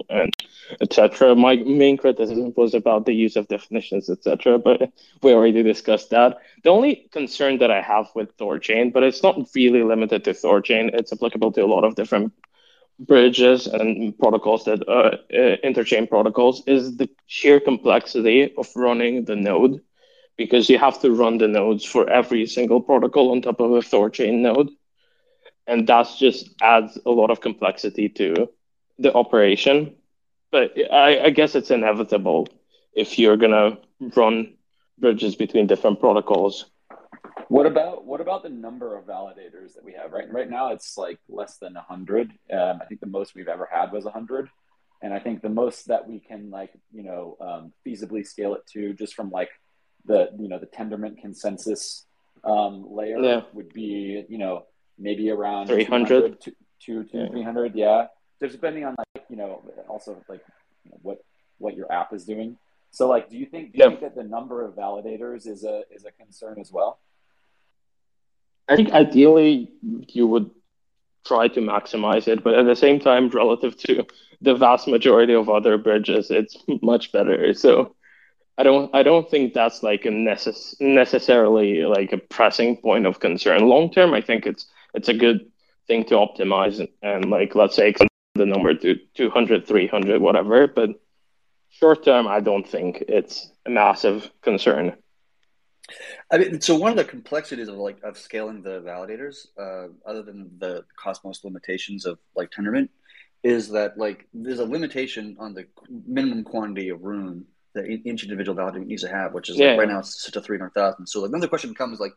and 0.10 0.34
etc. 0.82 1.36
My 1.36 1.56
main 1.56 1.98
criticism 1.98 2.54
was 2.56 2.74
about 2.74 3.06
the 3.06 3.14
use 3.14 3.36
of 3.36 3.48
definitions, 3.48 4.10
etc. 4.10 4.60
But 4.60 4.92
we 5.22 5.34
already 5.34 5.64
discussed 5.64 6.10
that. 6.10 6.38
The 6.64 6.70
only 6.70 7.08
concern 7.12 7.60
that 7.60 7.72
I 7.72 7.82
have 7.82 8.08
with 8.16 8.36
Thorchain, 8.38 8.92
but 8.92 9.04
it's 9.04 9.24
not 9.24 9.40
really 9.56 9.84
limited 9.84 10.24
to 10.26 10.32
Thorchain, 10.32 10.90
it's 10.94 11.14
applicable 11.14 11.52
to 11.54 11.64
a 11.64 11.68
lot 11.68 11.84
of 11.84 11.96
different 11.96 12.34
bridges 13.00 13.68
and 13.68 14.18
protocols 14.20 14.66
that 14.66 14.88
uh, 14.88 15.16
uh, 15.34 15.58
interchain 15.64 16.10
protocols, 16.10 16.64
is 16.68 16.98
the 16.98 17.10
sheer 17.28 17.60
complexity 17.60 18.54
of 18.58 18.68
running 18.76 19.26
the 19.26 19.36
node 19.36 19.82
because 20.38 20.70
you 20.70 20.78
have 20.78 21.02
to 21.02 21.12
run 21.12 21.38
the 21.38 21.48
nodes 21.48 21.86
for 21.86 22.10
every 22.10 22.46
single 22.46 22.82
protocol 22.82 23.32
on 23.32 23.42
top 23.42 23.60
of 23.60 23.72
a 23.72 23.80
Thorchain 23.80 24.40
node. 24.40 24.70
And 25.68 25.88
that 25.88 26.08
just 26.18 26.50
adds 26.62 26.98
a 27.06 27.12
lot 27.12 27.30
of 27.30 27.42
complexity 27.42 28.10
to 28.10 28.50
the 28.98 29.14
operation. 29.14 29.96
But 30.52 30.74
I, 30.92 31.26
I 31.26 31.30
guess 31.30 31.56
it's 31.56 31.72
inevitable 31.72 32.48
if 32.94 33.20
you're 33.20 33.38
going 33.38 33.52
to 33.52 33.78
run 34.16 34.54
bridges 34.98 35.36
between 35.36 35.68
different 35.68 36.00
protocols. 36.00 36.66
What 37.50 37.66
about 37.66 38.06
what 38.06 38.22
about 38.22 38.44
the 38.44 38.50
number 38.50 38.96
of 38.96 39.06
validators 39.06 39.74
that 39.74 39.84
we 39.84 39.94
have? 39.94 40.12
Right 40.12 40.32
right 40.32 40.48
now, 40.50 40.72
it's 40.72 40.98
like 41.00 41.18
less 41.28 41.58
than 41.58 41.74
hundred. 41.74 42.32
Um, 42.54 42.80
I 42.80 42.86
think 42.86 43.02
the 43.02 43.08
most 43.08 43.34
we've 43.34 43.48
ever 43.48 43.68
had 43.72 43.92
was 43.92 44.06
hundred, 44.06 44.50
and 45.02 45.12
I 45.12 45.20
think 45.20 45.42
the 45.42 45.50
most 45.50 45.88
that 45.88 46.08
we 46.08 46.20
can 46.20 46.52
like 46.52 46.72
you 46.94 47.02
know 47.02 47.38
um, 47.42 47.74
feasibly 47.86 48.24
scale 48.26 48.54
it 48.54 48.62
to 48.74 48.94
just 48.94 49.16
from 49.16 49.32
like 49.32 49.50
the 50.06 50.30
you 50.40 50.48
know 50.48 50.60
the 50.60 50.68
Tendermint 50.68 51.20
consensus 51.20 52.06
um, 52.44 52.86
layer 52.96 53.20
Yeah. 53.20 53.42
would 53.54 53.74
be 53.74 54.24
you 54.30 54.38
know 54.38 54.66
maybe 55.00 55.32
around 55.32 55.68
300? 55.68 56.08
200, 56.08 56.42
two, 56.42 56.52
two, 56.80 57.04
two, 57.06 57.18
Yeah. 57.18 57.30
300, 57.30 57.74
yeah. 57.76 58.08
Just 58.40 58.54
depending 58.54 58.86
on 58.86 58.96
like 59.16 59.26
you 59.28 59.38
know 59.38 59.64
also 59.88 60.24
like 60.30 60.42
you 60.86 60.92
know, 60.92 61.00
what 61.02 61.18
what 61.58 61.76
your 61.76 61.92
app 61.92 62.14
is 62.14 62.26
doing. 62.26 62.58
So 62.92 63.08
like, 63.08 63.28
do 63.28 63.38
you 63.40 63.48
think 63.48 63.72
do 63.72 63.80
you 63.80 63.84
Yeah. 63.86 63.90
think 63.90 64.02
that 64.02 64.16
the 64.16 64.24
number 64.24 64.64
of 64.64 64.76
validators 64.76 65.48
is 65.48 65.64
a 65.64 65.82
is 65.92 66.06
a 66.06 66.12
concern 66.12 66.60
as 66.60 66.72
well? 66.72 67.00
I 68.70 68.76
think 68.76 68.92
ideally 68.92 69.72
you 70.10 70.28
would 70.28 70.50
try 71.26 71.48
to 71.50 71.60
maximize 71.60 72.28
it, 72.28 72.44
but 72.44 72.54
at 72.54 72.66
the 72.66 72.76
same 72.76 73.00
time, 73.00 73.30
relative 73.30 73.78
to 73.78 74.06
the 74.42 74.56
vast 74.56 74.88
majority 74.88 75.34
of 75.34 75.50
other 75.50 75.78
bridges, 75.78 76.32
it's 76.32 76.56
much 76.82 77.12
better. 77.12 77.54
So 77.54 77.96
I 78.58 78.64
don't 78.64 78.94
I 78.94 79.04
don't 79.04 79.30
think 79.30 79.54
that's 79.54 79.84
like 79.84 80.06
a 80.06 80.10
necess- 80.10 80.80
necessarily 80.80 81.84
like 81.84 82.12
a 82.14 82.18
pressing 82.18 82.78
point 82.78 83.06
of 83.06 83.20
concern. 83.20 83.68
Long 83.68 83.92
term, 83.92 84.14
I 84.14 84.22
think 84.22 84.46
it's 84.46 84.66
it's 84.94 85.10
a 85.10 85.14
good 85.14 85.50
thing 85.88 86.06
to 86.06 86.16
optimize 86.16 86.80
and, 86.80 86.90
and 87.02 87.32
like 87.32 87.56
let's 87.56 87.76
say 87.76 87.94
the 88.36 88.46
number 88.46 88.74
to 88.74 88.96
200, 89.16 89.68
300, 89.68 90.22
whatever. 90.22 90.68
But 90.68 90.92
short 91.70 92.04
term, 92.04 92.28
I 92.28 92.40
don't 92.40 92.68
think 92.68 93.04
it's 93.08 93.52
a 93.66 93.70
massive 93.70 94.30
concern. 94.42 94.96
I 96.32 96.38
mean, 96.38 96.62
so 96.62 96.76
one 96.76 96.92
of 96.92 96.98
the 96.98 97.04
complexities 97.06 97.68
of 97.68 97.76
like 97.76 97.98
of 98.04 98.18
scaling 98.18 98.62
the 98.62 98.82
validators, 98.82 99.48
uh, 99.58 99.90
other 100.06 100.22
than 100.24 100.50
the 100.60 100.86
Cosmos 100.98 101.44
limitations 101.44 102.06
of 102.06 102.20
like 102.36 102.50
Tendermint, 102.52 102.90
is 103.44 103.70
that 103.70 103.98
like 103.98 104.28
there's 104.34 104.60
a 104.60 104.66
limitation 104.66 105.36
on 105.40 105.54
the 105.54 105.66
minimum 106.08 106.44
quantity 106.44 106.90
of 106.90 107.04
rune 107.04 107.46
that 107.74 107.86
each 107.86 108.24
individual 108.24 108.58
validator 108.58 108.86
needs 108.86 109.04
to 109.04 109.10
have, 109.10 109.34
which 109.34 109.50
is 109.50 109.58
like 109.58 109.66
Yeah. 109.66 109.76
right 109.76 109.88
now 109.88 110.00
it's 110.00 110.24
set 110.24 110.34
to 110.34 110.42
three 110.42 110.58
hundred 110.58 110.74
thousand. 110.74 111.08
So 111.08 111.22
like 111.22 111.32
then 111.32 111.40
the 111.40 111.48
question 111.48 111.70
becomes 111.70 112.00
like, 112.00 112.14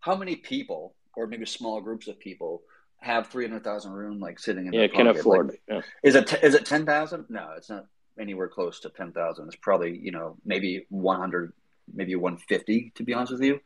how 0.00 0.14
many 0.16 0.36
people, 0.36 0.94
or 1.16 1.26
maybe 1.26 1.44
small 1.46 1.80
groups 1.80 2.08
of 2.08 2.18
people, 2.18 2.62
have 3.00 3.26
three 3.26 3.46
hundred 3.46 3.64
thousand 3.64 3.92
rune 3.92 4.20
like 4.20 4.38
sitting 4.38 4.66
in 4.66 4.72
Yeah, 4.72 4.80
their 4.80 4.88
can 4.90 5.06
pocket? 5.06 5.20
afford. 5.20 5.48
Like, 5.48 5.62
yeah. 5.68 5.80
is 6.04 6.14
it 6.14 6.32
is 6.42 6.54
it 6.54 6.64
ten 6.64 6.86
thousand? 6.86 7.26
No, 7.28 7.50
it's 7.56 7.68
not 7.68 7.86
anywhere 8.18 8.48
close 8.48 8.78
to 8.80 8.90
ten 8.90 9.10
thousand. 9.12 9.46
It's 9.48 9.56
probably 9.56 9.98
you 9.98 10.12
know 10.12 10.36
maybe 10.44 10.86
one 10.88 11.18
hundred, 11.18 11.52
maybe 11.92 12.14
one 12.14 12.36
fifty. 12.36 12.92
To 12.96 13.02
be 13.04 13.14
honest 13.14 13.32
with 13.32 13.42
you, 13.42 13.60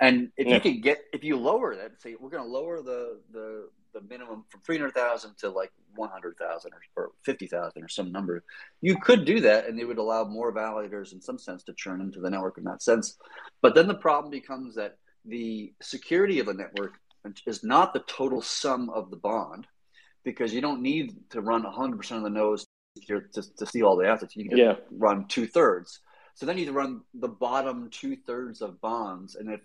and 0.00 0.30
if 0.36 0.46
Yeah. 0.46 0.54
you 0.56 0.60
can 0.60 0.80
get 0.80 0.98
if 1.12 1.22
you 1.24 1.36
lower 1.38 1.74
that, 1.76 2.00
say 2.00 2.16
we're 2.18 2.30
going 2.30 2.44
to 2.44 2.48
lower 2.50 2.82
the 2.82 3.20
the 3.32 3.68
the 3.92 4.00
minimum 4.02 4.44
from 4.48 4.60
three 4.62 4.76
hundred 4.78 4.94
thousand 4.94 5.36
to 5.38 5.48
like 5.50 5.70
one 5.94 6.10
hundred 6.10 6.36
thousand 6.36 6.72
or, 6.96 7.04
or 7.04 7.10
fifty 7.24 7.46
thousand 7.46 7.82
or 7.82 7.88
some 7.88 8.10
number, 8.10 8.42
you 8.80 8.96
could 8.98 9.24
do 9.24 9.40
that, 9.40 9.66
and 9.66 9.78
they 9.78 9.84
would 9.84 9.98
allow 9.98 10.24
more 10.24 10.52
validators 10.52 11.12
in 11.12 11.20
some 11.20 11.38
sense 11.38 11.62
to 11.64 11.72
churn 11.74 12.00
into 12.00 12.20
the 12.20 12.30
network 12.30 12.58
in 12.58 12.64
that 12.64 12.82
sense. 12.82 13.16
But 13.62 13.74
then 13.74 13.86
the 13.86 13.94
problem 13.94 14.30
becomes 14.30 14.74
that 14.74 14.96
the 15.24 15.72
security 15.80 16.40
of 16.40 16.48
a 16.48 16.54
network 16.54 16.98
is 17.46 17.64
not 17.64 17.94
the 17.94 18.00
total 18.06 18.42
sum 18.42 18.90
of 18.90 19.10
the 19.10 19.16
bond 19.16 19.66
because 20.24 20.52
you 20.52 20.60
don't 20.60 20.82
need 20.82 21.14
to 21.30 21.40
run 21.40 21.62
100% 21.62 22.10
of 22.16 22.22
the 22.22 22.28
nodes 22.30 22.66
to, 23.06 23.22
to, 23.32 23.42
to 23.56 23.64
see 23.66 23.82
all 23.82 23.96
the 23.96 24.06
assets. 24.06 24.36
You 24.36 24.48
can 24.48 24.58
Yeah. 24.58 24.74
run 24.90 25.26
two 25.28 25.46
thirds. 25.46 26.00
So 26.34 26.46
then 26.46 26.58
you 26.58 26.70
run 26.72 27.02
the 27.14 27.28
bottom 27.28 27.88
two 27.90 28.16
thirds 28.16 28.60
of 28.60 28.80
bonds. 28.80 29.36
And 29.36 29.50
if 29.50 29.60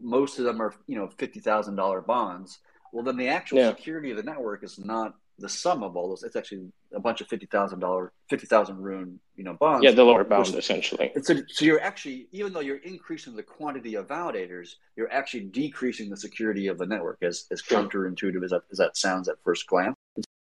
most 0.00 0.38
of 0.38 0.44
them 0.44 0.60
are, 0.60 0.74
you 0.86 0.96
know, 0.96 1.06
$50,000 1.08 2.06
bonds, 2.06 2.58
well, 2.92 3.04
then 3.04 3.16
the 3.16 3.28
actual 3.28 3.58
Yeah. 3.58 3.70
security 3.70 4.10
of 4.10 4.16
the 4.16 4.22
network 4.24 4.64
is 4.64 4.78
not 4.78 5.14
the 5.38 5.48
sum 5.48 5.82
of 5.82 5.96
all 5.96 6.08
those. 6.08 6.22
It's 6.24 6.36
actually 6.36 6.70
a 6.92 7.00
bunch 7.00 7.20
of 7.20 7.28
$50,000, 7.28 8.10
50,000 8.28 8.82
rune, 8.82 9.20
you 9.36 9.44
know, 9.44 9.54
bonds. 9.54 9.84
Yeah, 9.84 9.92
the 9.92 10.04
lower 10.04 10.24
bound 10.24 10.48
Which- 10.48 10.56
essentially. 10.56 11.12
So, 11.22 11.36
so 11.48 11.64
you're 11.64 11.80
actually, 11.80 12.28
even 12.32 12.52
though 12.52 12.60
you're 12.60 12.78
increasing 12.78 13.36
the 13.36 13.42
quantity 13.44 13.94
of 13.94 14.08
validators, 14.08 14.74
you're 14.96 15.10
actually 15.10 15.44
decreasing 15.44 16.10
the 16.10 16.16
security 16.16 16.66
of 16.66 16.76
the 16.76 16.86
network, 16.86 17.18
as, 17.22 17.46
as 17.52 17.60
Sure. 17.62 17.78
counterintuitive 17.82 18.44
as 18.44 18.50
that, 18.50 18.62
as 18.70 18.78
that 18.78 18.96
sounds 18.96 19.28
at 19.28 19.36
first 19.44 19.66
glance. 19.66 19.94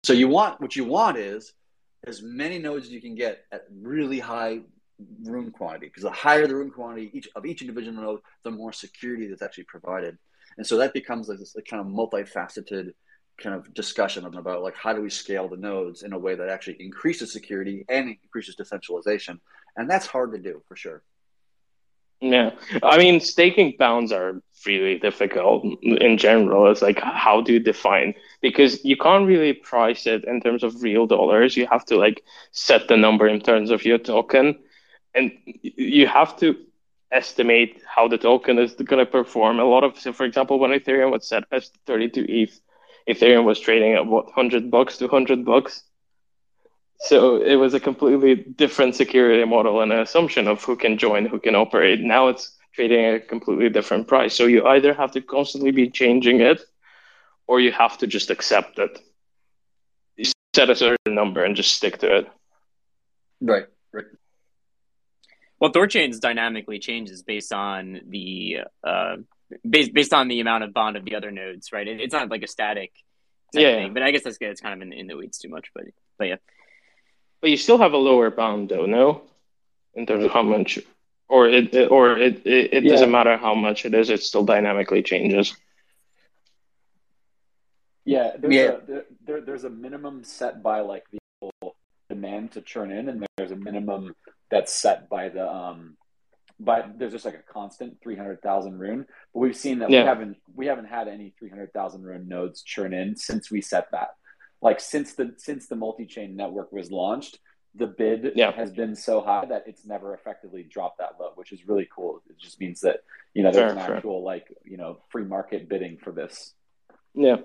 So 0.02 0.12
you 0.12 0.28
want 0.28 0.60
what 0.60 0.76
you 0.76 0.85
want 0.85 1.16
is 1.16 1.55
as 2.06 2.22
many 2.22 2.59
nodes 2.59 2.86
as 2.86 2.93
you 2.93 3.01
can 3.01 3.14
get 3.14 3.47
at 3.52 3.64
really 3.70 4.18
high 4.18 4.60
rune 5.24 5.50
quantity, 5.50 5.86
because 5.86 6.02
the 6.02 6.10
higher 6.10 6.46
the 6.46 6.54
rune 6.54 6.70
quantity 6.70 7.10
each 7.12 7.28
of 7.34 7.46
each 7.46 7.62
individual 7.62 8.00
node, 8.00 8.20
the 8.44 8.50
more 8.50 8.72
security 8.72 9.26
that's 9.28 9.42
actually 9.42 9.64
provided. 9.64 10.18
And 10.56 10.66
so 10.66 10.76
that 10.78 10.92
becomes 10.92 11.28
like 11.28 11.38
this 11.38 11.56
kind 11.68 11.80
of 11.80 11.86
multifaceted 11.86 12.92
kind 13.38 13.56
of 13.56 13.72
discussion 13.74 14.24
about 14.24 14.62
like 14.62 14.76
how 14.76 14.92
do 14.92 15.02
we 15.02 15.10
scale 15.10 15.48
the 15.48 15.56
nodes 15.56 16.02
in 16.02 16.12
a 16.12 16.18
way 16.18 16.34
that 16.34 16.48
actually 16.48 16.76
increases 16.80 17.32
security 17.32 17.84
and 17.88 18.16
increases 18.22 18.54
decentralization 18.54 19.40
and 19.76 19.90
that's 19.90 20.06
hard 20.06 20.32
to 20.32 20.38
do 20.38 20.62
for 20.68 20.76
sure 20.76 21.02
Yeah, 22.20 22.52
I 22.82 22.96
mean, 22.96 23.20
staking 23.20 23.74
bounds 23.78 24.12
are 24.12 24.40
really 24.64 24.98
difficult 24.98 25.64
in 25.82 26.16
general. 26.16 26.70
It's 26.70 26.80
like, 26.80 27.00
how 27.00 27.42
do 27.42 27.52
you 27.52 27.60
define? 27.60 28.14
Because 28.40 28.82
you 28.84 28.96
can't 28.96 29.26
really 29.26 29.52
price 29.52 30.06
it 30.06 30.24
in 30.24 30.40
terms 30.40 30.62
of 30.62 30.82
real 30.82 31.06
dollars. 31.06 31.56
You 31.56 31.66
have 31.66 31.84
to 31.86 31.96
like 31.96 32.22
set 32.52 32.88
the 32.88 32.96
number 32.96 33.28
in 33.28 33.40
terms 33.40 33.70
of 33.70 33.84
your 33.84 33.98
token, 33.98 34.58
and 35.14 35.32
you 35.62 36.06
have 36.06 36.36
to 36.38 36.56
estimate 37.12 37.80
how 37.86 38.08
the 38.08 38.18
token 38.18 38.58
is 38.58 38.74
going 38.74 39.04
to 39.04 39.10
perform. 39.10 39.60
A 39.60 39.64
lot 39.64 39.84
of, 39.84 39.98
so 39.98 40.12
for 40.12 40.24
example, 40.24 40.58
when 40.58 40.72
Ethereum 40.72 41.12
was 41.12 41.26
set 41.26 41.44
as 41.52 41.70
32 41.86 42.26
ETH, 42.28 42.60
Ethereum 43.08 43.44
was 43.44 43.60
trading 43.60 43.94
at 43.94 44.06
what 44.06 44.26
100 44.26 44.70
bucks, 44.70 44.98
200 44.98 45.44
bucks. 45.44 45.84
So 47.00 47.36
it 47.36 47.56
was 47.56 47.74
a 47.74 47.80
completely 47.80 48.34
different 48.34 48.94
security 48.94 49.44
model 49.44 49.80
and 49.80 49.92
an 49.92 50.00
assumption 50.00 50.48
of 50.48 50.62
who 50.64 50.76
can 50.76 50.98
join, 50.98 51.26
who 51.26 51.38
can 51.38 51.54
operate. 51.54 52.00
Now 52.00 52.28
it's 52.28 52.56
trading 52.74 53.04
at 53.04 53.14
a 53.14 53.20
completely 53.20 53.68
different 53.68 54.08
price. 54.08 54.34
So 54.34 54.46
you 54.46 54.66
either 54.66 54.94
have 54.94 55.12
to 55.12 55.20
constantly 55.20 55.70
be 55.70 55.90
changing 55.90 56.40
it 56.40 56.60
or 57.46 57.60
you 57.60 57.72
have 57.72 57.98
to 57.98 58.06
just 58.06 58.30
accept 58.30 58.78
it. 58.78 58.98
You 60.16 60.24
set 60.54 60.70
a 60.70 60.76
certain 60.76 61.14
number 61.14 61.44
and 61.44 61.54
just 61.54 61.74
stick 61.74 61.98
to 61.98 62.16
it. 62.16 62.30
right 63.40 63.66
right 63.92 64.06
Well, 65.60 65.70
Thorchain's 65.72 66.18
dynamically 66.20 66.78
changes 66.78 67.22
based 67.22 67.52
on 67.52 68.01
the 68.09 68.59
uh, 68.82 69.16
based 69.68 69.94
based 69.94 70.12
on 70.12 70.28
the 70.28 70.40
amount 70.40 70.64
of 70.64 70.74
bond 70.74 70.97
of 70.97 71.05
the 71.05 71.14
other 71.14 71.31
nodes, 71.31 71.72
right? 71.72 71.86
It, 71.86 72.01
it's 72.01 72.12
not 72.12 72.28
like 72.28 72.43
a 72.43 72.48
static 72.48 72.93
yeah, 73.52 73.76
thing, 73.76 73.94
but 73.94 74.02
I 74.02 74.10
guess 74.10 74.24
that's 74.24 74.39
good. 74.39 74.51
It's 74.51 74.60
kind 74.60 74.74
of 74.74 74.86
in, 74.86 74.93
in 74.93 75.06
the 75.06 75.16
weeds 75.16 75.39
too 75.39 75.48
much, 75.48 75.70
but 75.74 75.85
but 76.18 76.26
yeah. 76.28 76.36
But 77.40 77.51
you 77.51 77.56
still 77.56 77.78
have 77.78 77.93
a 77.93 77.97
lower 77.98 78.31
bound 78.31 78.68
though, 78.68 78.86
no? 78.86 79.22
In 79.94 80.06
terms 80.06 80.24
of 80.24 80.32
how 80.32 80.43
much, 80.43 80.78
or 81.28 81.48
it, 81.48 81.72
it 81.72 81.90
or 81.90 82.18
it 82.18 82.44
it, 82.47 82.74
it 82.74 82.85
Yeah. 82.85 82.90
doesn't 82.90 83.10
matter 83.12 83.36
how 83.36 83.55
much 83.55 83.85
it 83.86 83.94
is. 83.94 84.10
It 84.10 84.22
still 84.22 84.44
dynamically 84.44 85.02
changes. 85.02 85.55
Yeah, 88.05 88.32
there's 88.39 88.55
Yeah. 88.55 88.62
A, 88.72 88.81
there, 88.86 89.05
there, 89.24 89.40
there's 89.40 89.64
a 89.64 89.70
minimum 89.70 90.24
set 90.24 90.62
by 90.62 90.81
like 90.81 91.05
the 91.10 91.18
actual 91.43 91.73
demand 92.24 92.52
to 92.52 92.60
churn 92.60 92.90
in, 92.90 93.09
and 93.09 93.26
there's 93.36 93.51
a 93.51 93.56
minimum 93.56 94.14
that's 94.51 94.72
set 94.72 95.09
by 95.09 95.28
the 95.28 95.48
um, 95.51 95.96
by 96.60 96.84
there's 96.96 97.12
just 97.12 97.24
like 97.24 97.34
a 97.34 97.52
constant 97.52 98.01
three 98.02 98.16
hundred 98.16 98.40
thousand 98.42 98.78
rune. 98.78 99.06
But 99.32 99.40
we've 99.40 99.56
seen 99.56 99.80
that 99.80 99.90
Yeah. 99.90 100.02
we 100.02 100.06
haven't 100.06 100.36
we 100.55 100.66
haven't 100.66 100.86
had 100.86 101.09
any 101.09 101.34
three 101.38 101.51
hundred 101.51 101.72
thousand 101.72 102.02
rune 102.05 102.28
nodes 102.28 102.62
churn 102.62 102.92
in 102.92 103.16
since 103.16 103.51
we 103.51 103.60
set 103.60 103.90
that. 103.92 104.10
Like 104.62 104.80
since 104.80 105.14
the 105.14 105.34
since 105.36 105.66
the 105.66 105.76
multi 105.76 106.06
chain 106.06 106.36
network 106.36 106.72
was 106.72 106.90
launched, 106.90 107.38
the 107.74 107.86
bid 107.86 108.32
Yeah. 108.36 108.52
has 108.52 108.70
been 108.70 108.94
so 108.94 109.20
high 109.20 109.44
that 109.46 109.64
it's 109.66 109.84
never 109.84 110.14
effectively 110.14 110.62
dropped 110.62 110.98
that 110.98 111.16
low, 111.20 111.32
which 111.34 111.52
is 111.52 111.66
really 111.66 111.88
cool. 111.94 112.22
It 112.30 112.38
just 112.38 112.60
means 112.60 112.80
that 112.80 113.01
you 113.34 113.42
know 113.42 113.51
there's 113.51 113.72
Fair, 113.74 113.84
an 113.84 113.92
actual 113.96 114.22
like 114.22 114.46
you 114.64 114.76
know 114.76 114.98
free 115.10 115.24
market 115.24 115.68
bidding 115.68 115.98
for 115.98 116.12
this. 116.12 116.55
Yeah. 117.14 117.36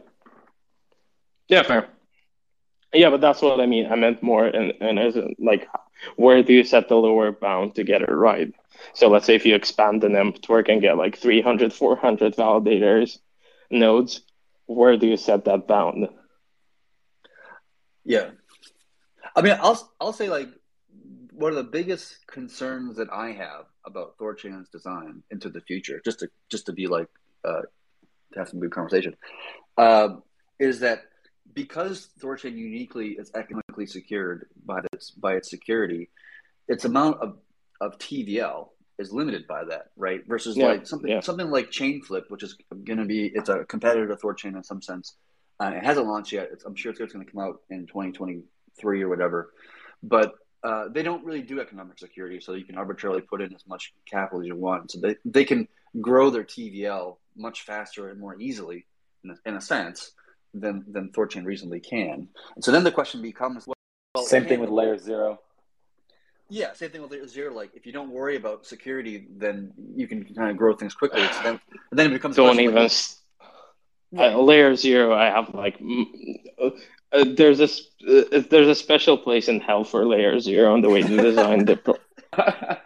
Yeah, 1.47 1.63
fair. 1.63 1.89
Yeah, 2.93 3.09
but 3.09 3.21
that's 3.21 3.41
what 3.41 3.59
I 3.59 3.65
mean. 3.65 3.91
I 3.91 3.95
meant 3.95 4.23
more 4.23 4.45
and 4.45 4.71
in 4.81 4.97
as 4.97 5.15
like 5.37 5.67
where 6.15 6.41
do 6.43 6.53
you 6.53 6.63
set 6.63 6.87
the 6.89 6.95
lower 6.95 7.31
bound 7.31 7.75
to 7.75 7.83
get 7.83 8.01
it 8.01 8.11
right? 8.11 8.53
So 8.93 9.09
let's 9.09 9.25
say 9.25 9.35
if 9.35 9.45
you 9.45 9.55
expand 9.55 10.01
the 10.01 10.09
network 10.09 10.69
and 10.69 10.81
get 10.81 10.97
like 10.97 11.17
300, 11.17 11.73
400 11.73 12.35
validators 12.35 13.19
nodes, 13.69 14.21
where 14.65 14.97
do 14.97 15.07
you 15.07 15.17
set 15.17 15.45
that 15.45 15.67
bound? 15.67 16.07
Yeah, 18.05 18.29
I 19.35 19.41
mean, 19.41 19.57
I'll 19.61 19.91
I'll 19.99 20.13
say 20.13 20.29
like 20.29 20.49
one 21.31 21.51
of 21.51 21.55
the 21.55 21.63
biggest 21.63 22.27
concerns 22.27 22.97
that 22.97 23.09
I 23.11 23.31
have 23.31 23.65
about 23.85 24.17
Thorchain's 24.17 24.69
design 24.69 25.23
into 25.31 25.49
the 25.49 25.61
future, 25.61 26.01
just 26.03 26.19
to 26.19 26.29
just 26.49 26.65
to 26.67 26.73
be 26.73 26.87
like 26.87 27.07
uh, 27.45 27.61
to 28.33 28.39
have 28.39 28.49
some 28.49 28.59
good 28.59 28.71
conversation, 28.71 29.15
uh, 29.77 30.15
is 30.59 30.79
that 30.79 31.03
because 31.53 32.09
Thorchain 32.19 32.55
uniquely 32.55 33.09
is 33.09 33.31
economically 33.35 33.85
secured 33.85 34.47
by 34.65 34.81
its 34.93 35.11
by 35.11 35.35
its 35.35 35.49
security, 35.49 36.09
its 36.67 36.85
amount 36.85 37.21
of 37.21 37.37
of 37.81 37.97
TVL 37.97 38.69
is 38.97 39.13
limited 39.13 39.47
by 39.47 39.63
that, 39.63 39.87
right? 39.95 40.21
Versus 40.27 40.57
Yeah, 40.57 40.67
like 40.67 40.87
something 40.87 41.09
yeah. 41.09 41.21
something 41.21 41.49
like 41.49 41.71
Chainflip, 41.71 42.29
which 42.29 42.43
is 42.43 42.55
going 42.85 42.99
to 42.99 43.05
be 43.05 43.31
it's 43.33 43.49
a 43.49 43.65
competitor 43.65 44.07
to 44.07 44.15
Thorchain 44.15 44.55
in 44.55 44.63
some 44.63 44.81
sense. 44.81 45.15
Uh, 45.59 45.73
it 45.75 45.83
hasn't 45.83 46.07
launched 46.07 46.31
yet. 46.31 46.49
It's, 46.53 46.63
I'm 46.63 46.75
sure 46.75 46.91
it's 46.91 46.99
going 46.99 47.25
to 47.25 47.31
come 47.31 47.41
out 47.41 47.61
in 47.69 47.85
2023 47.87 49.01
or 49.01 49.09
whatever. 49.09 49.51
But 50.01 50.35
uh, 50.63 50.87
they 50.89 51.03
don't 51.03 51.25
really 51.25 51.41
do 51.41 51.59
economic 51.59 51.99
security, 51.99 52.39
so 52.39 52.53
you 52.53 52.65
can 52.65 52.77
arbitrarily 52.77 53.21
put 53.21 53.41
in 53.41 53.53
as 53.53 53.65
much 53.67 53.93
capital 54.05 54.41
as 54.41 54.47
you 54.47 54.55
want. 54.55 54.91
So 54.91 54.99
they, 54.99 55.15
they 55.25 55.45
can 55.45 55.67
grow 55.99 56.29
their 56.29 56.43
TVL 56.43 57.17
much 57.35 57.63
faster 57.63 58.09
and 58.09 58.19
more 58.19 58.39
easily, 58.39 58.85
in 59.23 59.31
a, 59.31 59.35
in 59.49 59.55
a 59.55 59.61
sense, 59.61 60.11
than 60.53 60.83
than 60.91 61.09
Thorchain 61.09 61.45
reasonably 61.45 61.79
can. 61.79 62.27
And 62.55 62.63
so 62.63 62.71
then 62.71 62.83
the 62.83 62.91
question 62.91 63.21
becomes, 63.21 63.67
well, 63.67 64.23
Same 64.25 64.45
thing 64.45 64.59
with 64.59 64.69
layer 64.69 64.97
zero. 64.97 65.39
yeah, 66.49 66.73
same 66.73 66.89
thing 66.89 67.01
with 67.01 67.11
layer 67.11 67.27
zero. 67.27 67.53
Like 67.53 67.71
if 67.75 67.85
you 67.85 67.91
don't 67.93 68.09
worry 68.11 68.35
about 68.35 68.65
security, 68.65 69.27
then 69.37 69.71
you 69.95 70.07
can 70.07 70.23
kind 70.33 70.49
of 70.51 70.57
grow 70.57 70.73
things 70.75 70.93
quickly. 70.95 71.21
So 71.21 71.43
then, 71.43 71.59
then 71.91 72.05
it 72.07 72.13
becomes 72.13 72.35
Don't 72.35 72.59
even. 72.59 72.75
like, 72.75 72.85
s 72.85 73.21
uh, 74.17 74.39
layer 74.41 74.75
zero, 74.75 75.13
I 75.13 75.25
have 75.25 75.53
like. 75.53 75.77
Uh, 76.59 76.69
uh, 77.11 77.25
there's 77.37 77.59
a 77.59 77.63
s- 77.73 77.81
uh, 78.07 78.41
there's 78.51 78.67
a 78.67 78.75
special 78.75 79.17
place 79.17 79.47
in 79.47 79.59
hell 79.59 79.83
for 79.83 80.05
layer 80.05 80.39
zero 80.39 80.73
and 80.75 80.83
the 80.83 80.89
way 80.89 81.01
they 81.03 81.17
designed 81.17 81.67
the 81.67 81.77
pro- 81.77 82.03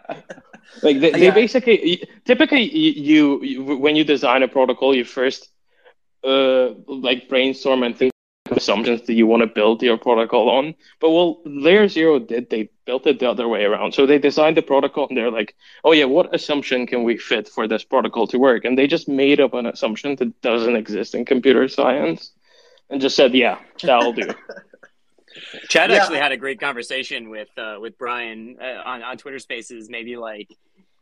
Like 0.82 1.00
they, 1.00 1.12
they 1.12 1.30
basically 1.30 2.02
typically 2.24 2.62
you, 3.08 3.42
you 3.42 3.62
when 3.84 3.96
you 3.96 4.04
design 4.04 4.42
a 4.42 4.48
protocol, 4.48 4.94
you 4.94 5.04
first 5.04 5.48
uh 6.24 6.74
like 6.86 7.28
brainstorm 7.28 7.82
and 7.82 7.96
think 7.96 8.12
of 8.50 8.56
assumptions 8.56 9.02
that 9.06 9.14
you 9.14 9.26
want 9.26 9.40
to 9.42 9.46
build 9.46 9.82
your 9.82 9.96
protocol 9.96 10.48
on. 10.50 10.74
But 11.00 11.10
well, 11.10 11.40
layer 11.44 11.88
zero 11.88 12.18
did 12.18 12.50
they 12.50 12.70
built 12.84 13.06
it 13.06 13.18
the 13.18 13.30
other 13.30 13.48
way 13.48 13.64
around. 13.64 13.92
So 13.92 14.04
they 14.06 14.18
designed 14.18 14.56
the 14.56 14.62
protocol 14.62 15.06
and 15.08 15.16
they're 15.16 15.30
like, 15.30 15.54
oh 15.84 15.92
yeah, 15.92 16.04
what 16.04 16.34
assumption 16.34 16.86
can 16.86 17.02
we 17.04 17.16
fit 17.16 17.48
for 17.48 17.66
this 17.66 17.84
protocol 17.84 18.26
to 18.28 18.38
work? 18.38 18.64
And 18.64 18.76
they 18.76 18.86
just 18.86 19.08
made 19.08 19.40
up 19.40 19.54
an 19.54 19.66
assumption 19.66 20.16
that 20.16 20.40
doesn't 20.42 20.76
exist 20.76 21.14
in 21.14 21.24
computer 21.24 21.68
science, 21.68 22.32
and 22.90 23.00
just 23.00 23.16
said, 23.16 23.34
yeah, 23.34 23.58
that'll 23.82 24.12
do. 24.12 24.28
Chad 25.68 25.90
Yeah. 25.90 25.96
actually 25.96 26.18
had 26.18 26.32
a 26.32 26.36
great 26.36 26.60
conversation 26.60 27.28
with 27.30 27.48
uh, 27.58 27.78
with 27.80 27.98
Bryan 27.98 28.56
uh, 28.60 28.82
on 28.84 29.02
on 29.02 29.16
Twitter 29.16 29.38
Spaces. 29.38 29.88
Maybe 29.90 30.16
like 30.16 30.48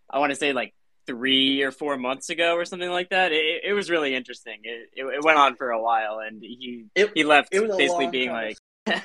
I 0.08 0.18
want 0.20 0.30
to 0.30 0.36
say 0.36 0.52
like 0.52 0.72
three 1.06 1.62
or 1.62 1.70
four 1.72 1.96
months 1.96 2.30
ago 2.30 2.54
or 2.54 2.64
something 2.64 2.90
like 2.90 3.10
that. 3.10 3.32
It, 3.32 3.62
it 3.64 3.72
was 3.72 3.90
really 3.90 4.14
interesting. 4.14 4.58
It, 4.62 4.88
it, 4.94 5.04
it 5.04 5.24
went 5.24 5.38
on 5.38 5.56
for 5.56 5.70
a 5.70 5.82
while, 5.82 6.20
and 6.20 6.42
he 6.42 6.86
It- 6.94 7.10
he 7.14 7.24
left 7.24 7.48
it 7.52 7.60
was 7.60 7.76
basically 7.76 8.04
long 8.04 8.10
being 8.12 8.30
like, 8.30 8.56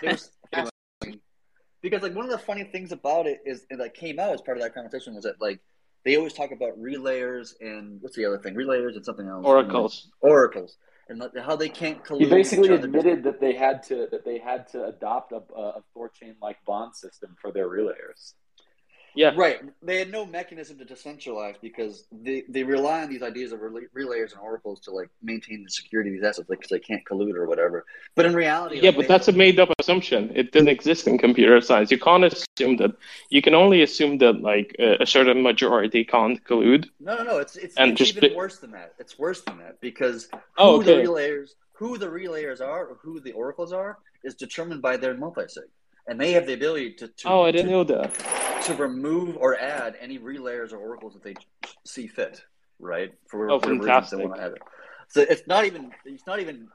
was 0.04 0.32
because 1.82 2.02
like 2.02 2.16
one 2.16 2.26
of 2.26 2.32
the 2.32 2.38
funny 2.38 2.64
things 2.64 2.92
about 2.92 3.28
it 3.28 3.40
is 3.46 3.66
that 3.70 3.94
came 3.94 4.20
out 4.20 4.34
as 4.34 4.42
part 4.42 4.58
of 4.58 4.64
that 4.64 4.74
conversation 4.74 5.14
was 5.16 5.24
that 5.24 5.40
like 5.40 5.60
they 6.06 6.16
always 6.18 6.34
talk 6.34 6.52
about 6.52 6.80
relayers 6.80 7.54
and 7.60 8.02
what's 8.02 8.16
the 8.16 8.26
other 8.26 8.38
thing? 8.40 8.56
Relayers 8.56 8.96
and 8.96 9.04
something 9.06 9.28
else. 9.28 9.46
Oracles. 9.46 10.10
Oracles. 10.22 10.78
And 11.10 11.20
like, 11.20 11.38
how 11.38 11.56
they 11.56 11.70
can't 11.70 12.04
collude 12.04 12.20
He 12.22 12.26
basically 12.30 12.66
each 12.68 12.72
other. 12.74 12.86
admitted 12.86 13.24
that 13.24 13.40
they 13.40 13.54
had 13.54 13.84
to 13.84 14.08
that 14.12 14.26
they 14.26 14.40
had 14.40 14.68
to 14.70 14.86
adopt 14.86 15.32
a, 15.32 15.38
a 15.56 15.82
Thorchain 15.96 16.36
like 16.42 16.58
bond 16.66 16.96
system 16.96 17.36
for 17.42 17.52
their 17.52 17.68
relayers. 17.70 18.34
Yeah, 19.18 19.34
Right. 19.36 19.60
They 19.82 19.98
had 20.00 20.12
no 20.12 20.26
mechanism 20.26 20.78
to 20.78 20.86
decentralize 20.86 21.56
because 21.62 22.06
they, 22.12 22.44
they 22.48 22.64
rely 22.64 23.02
on 23.04 23.10
these 23.10 23.24
ideas 23.24 23.52
of 23.52 23.62
relay, 23.62 23.82
relayers 23.96 24.32
and 24.34 24.42
oracles 24.42 24.80
to 24.82 24.92
like 24.92 25.10
maintain 25.22 25.64
the 25.64 25.70
security 25.70 26.12
of 26.12 26.16
these 26.16 26.24
assets 26.24 26.48
because 26.50 26.70
they 26.70 26.80
can't 26.80 27.04
collude 27.06 27.36
or 27.36 27.48
whatever. 27.48 27.86
But 28.16 28.26
in 28.26 28.36
reality, 28.36 28.78
Yeah, 28.80 28.90
like, 28.90 28.98
but 28.98 29.08
that's 29.08 29.28
a 29.28 29.32
made 29.32 29.60
up 29.60 29.70
assumption. 29.80 30.32
It 30.36 30.52
doesn't 30.52 30.68
exist 30.68 31.08
in 31.08 31.18
computer 31.18 31.60
science. 31.62 31.90
You 31.92 32.00
can't 32.00 32.24
assume 32.26 32.78
that. 32.78 32.92
You 33.30 33.42
can 33.42 33.54
only 33.56 33.82
assume 33.82 34.20
that 34.20 34.42
like 34.42 34.76
a 34.80 34.98
a 35.02 35.06
certain 35.06 35.42
majority 35.42 36.04
can't 36.04 36.44
collude. 36.44 36.84
No, 37.00 37.16
no, 37.16 37.24
no. 37.24 37.38
It's 37.40 37.56
it's, 37.56 37.76
And 37.78 37.92
it's 37.92 38.00
just 38.00 38.18
even 38.18 38.30
bi- 38.32 38.36
worse 38.36 38.58
than 38.60 38.72
that. 38.72 38.94
It's 39.00 39.18
worse 39.18 39.42
than 39.42 39.58
that 39.60 39.82
because 39.82 40.30
oh, 40.58 40.80
who 40.80 40.82
Oh, 40.82 40.84
the 40.84 40.94
relayers, 41.08 41.50
who 41.74 41.98
the 41.98 42.08
relayers 42.08 42.62
are, 42.62 42.86
or 42.86 42.96
who 43.04 43.20
the 43.20 43.32
oracles 43.32 43.72
are, 43.74 43.98
is 44.24 44.36
determined 44.36 44.82
by 44.82 44.98
their 44.98 45.16
multisig, 45.16 45.70
and 46.08 46.20
they 46.22 46.32
have 46.34 46.46
the 46.46 46.54
ability 46.54 46.94
to 47.00 47.08
to, 47.08 47.28
Oh, 47.28 47.42
I 47.44 47.52
didn't 47.52 47.68
to, 47.68 47.72
know 47.72 47.84
that. 47.84 48.47
To 48.68 48.76
remove 48.76 49.38
or 49.38 49.58
add 49.58 49.96
any 50.00 50.20
relayers 50.20 50.74
or 50.74 50.78
oracles 50.78 51.14
that 51.14 51.24
they 51.24 51.36
see 51.86 52.08
fit, 52.08 52.44
right? 52.80 53.14
For 53.28 53.50
Oh, 53.50 53.56
whatever 53.56 53.74
reasons 53.74 54.10
they 54.12 54.18
want 54.18 54.36
to 54.36 54.42
add 54.42 54.52
it. 54.54 54.62
So 55.10 55.22
it's 55.22 55.48
not 55.48 55.66
even 55.66 55.92
it's 56.06 56.28
not 56.28 56.42
even 56.42 56.68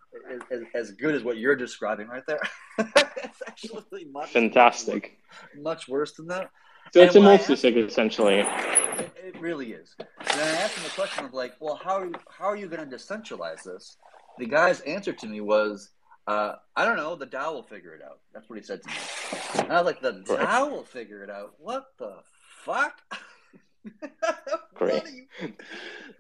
as, 0.51 0.63
as, 0.75 0.91
good 0.93 1.15
as 1.15 1.23
what 1.23 1.37
you're 1.37 1.55
describing 1.55 2.09
right 2.09 2.23
there. 2.27 2.41
it's 2.79 3.43
actually 3.47 4.07
much 4.07 4.31
Fantastic. 4.31 5.19
much 5.61 5.87
worse 5.87 6.13
than 6.13 6.29
that. 6.29 6.51
So 6.95 7.01
And 7.01 7.09
it's 7.09 7.17
a 7.17 7.21
multi-sig 7.21 7.77
essentially. 7.77 8.39
It, 8.39 9.13
it 9.23 9.41
really 9.41 9.73
is. 9.73 9.95
And 9.99 10.41
I 10.41 10.49
asked 10.63 10.77
him 10.79 10.85
the 10.85 10.91
question 10.91 11.27
of 11.27 11.35
like, 11.35 11.55
well, 11.61 11.77
how 11.77 11.99
are 11.99 12.07
you, 12.07 12.15
how 12.29 12.47
are 12.47 12.57
you 12.57 12.69
going 12.69 12.89
to 12.89 12.97
decentralize 12.97 13.63
this? 13.65 13.99
The 14.39 14.47
guy's 14.47 14.81
answer 14.81 15.13
to 15.13 15.27
me 15.27 15.41
was, 15.43 15.91
uh, 16.27 16.55
I 16.77 16.85
don't 16.85 16.97
know. 16.97 17.15
The 17.17 17.27
DAO 17.27 17.53
will 17.55 17.63
figure 17.63 17.95
it 17.95 18.03
out. 18.03 18.19
That's 18.33 18.49
what 18.49 18.59
he 18.59 18.65
said 18.65 18.83
to 18.83 18.89
me. 18.89 18.95
And 19.65 19.73
I 19.73 19.77
was 19.83 19.87
like, 19.87 20.01
the 20.01 20.25
Right. 20.29 20.47
DAO 20.49 20.71
will 20.71 20.85
figure 20.85 21.23
it 21.25 21.31
out. 21.31 21.55
What 21.59 21.87
the 21.99 22.15
fuck? 22.65 23.01
Great. 24.75 25.03
What 25.03 25.13
you- 25.13 25.27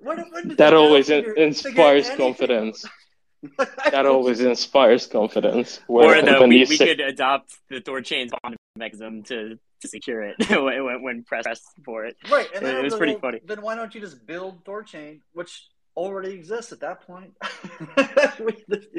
when- 0.00 0.30
when 0.32 0.48
That 0.56 0.74
always 0.74 1.08
in- 1.10 1.20
figure- 1.20 1.34
figure 1.34 1.46
inspires 1.46 2.06
anything 2.08 2.26
confidence. 2.26 2.84
That 3.90 4.06
always 4.06 4.38
inspires 4.40 5.06
confidence. 5.08 5.80
or 5.88 6.06
Where 6.06 6.22
the, 6.22 6.38
when 6.38 6.48
we, 6.48 6.58
we 6.60 6.76
say- 6.76 6.86
could 6.86 7.00
adopt 7.00 7.56
the 7.68 7.80
Thorchain's 7.80 8.32
bond 8.42 8.56
mechanism 8.76 9.22
to 9.24 9.58
to 9.80 9.88
secure 9.88 10.22
it 10.22 10.36
when, 10.48 10.84
when- 10.84 11.02
when 11.02 11.24
pressed 11.24 11.64
for 11.84 12.04
it. 12.04 12.16
Right, 12.30 12.46
and 12.54 12.64
then 12.64 12.76
It 12.76 12.84
was 12.84 12.94
pretty 12.94 13.14
well, 13.14 13.20
funny. 13.22 13.40
Then 13.44 13.62
why 13.62 13.74
don't 13.74 13.92
you 13.96 14.00
just 14.00 14.24
build 14.26 14.64
Thorchain, 14.64 15.22
which 15.32 15.66
already 15.96 16.32
exists 16.32 16.72
at 16.72 16.80
that 16.80 17.02
point? 17.06 17.34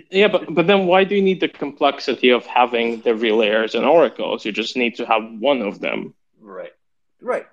Yeah, 0.10 0.28
but 0.28 0.54
but 0.54 0.68
then 0.68 0.86
why 0.86 1.04
do 1.06 1.16
you 1.16 1.22
need 1.24 1.40
the 1.40 1.48
complexity 1.50 2.30
of 2.30 2.46
having 2.46 3.02
the 3.02 3.12
relayers 3.12 3.74
and 3.74 3.84
oracles? 3.86 4.46
You 4.46 4.52
just 4.52 4.78
need 4.78 4.96
to 4.98 5.06
have 5.08 5.24
one 5.40 5.62
of 5.64 5.80
them. 5.80 6.14
Right, 6.40 6.72
right, 7.20 7.48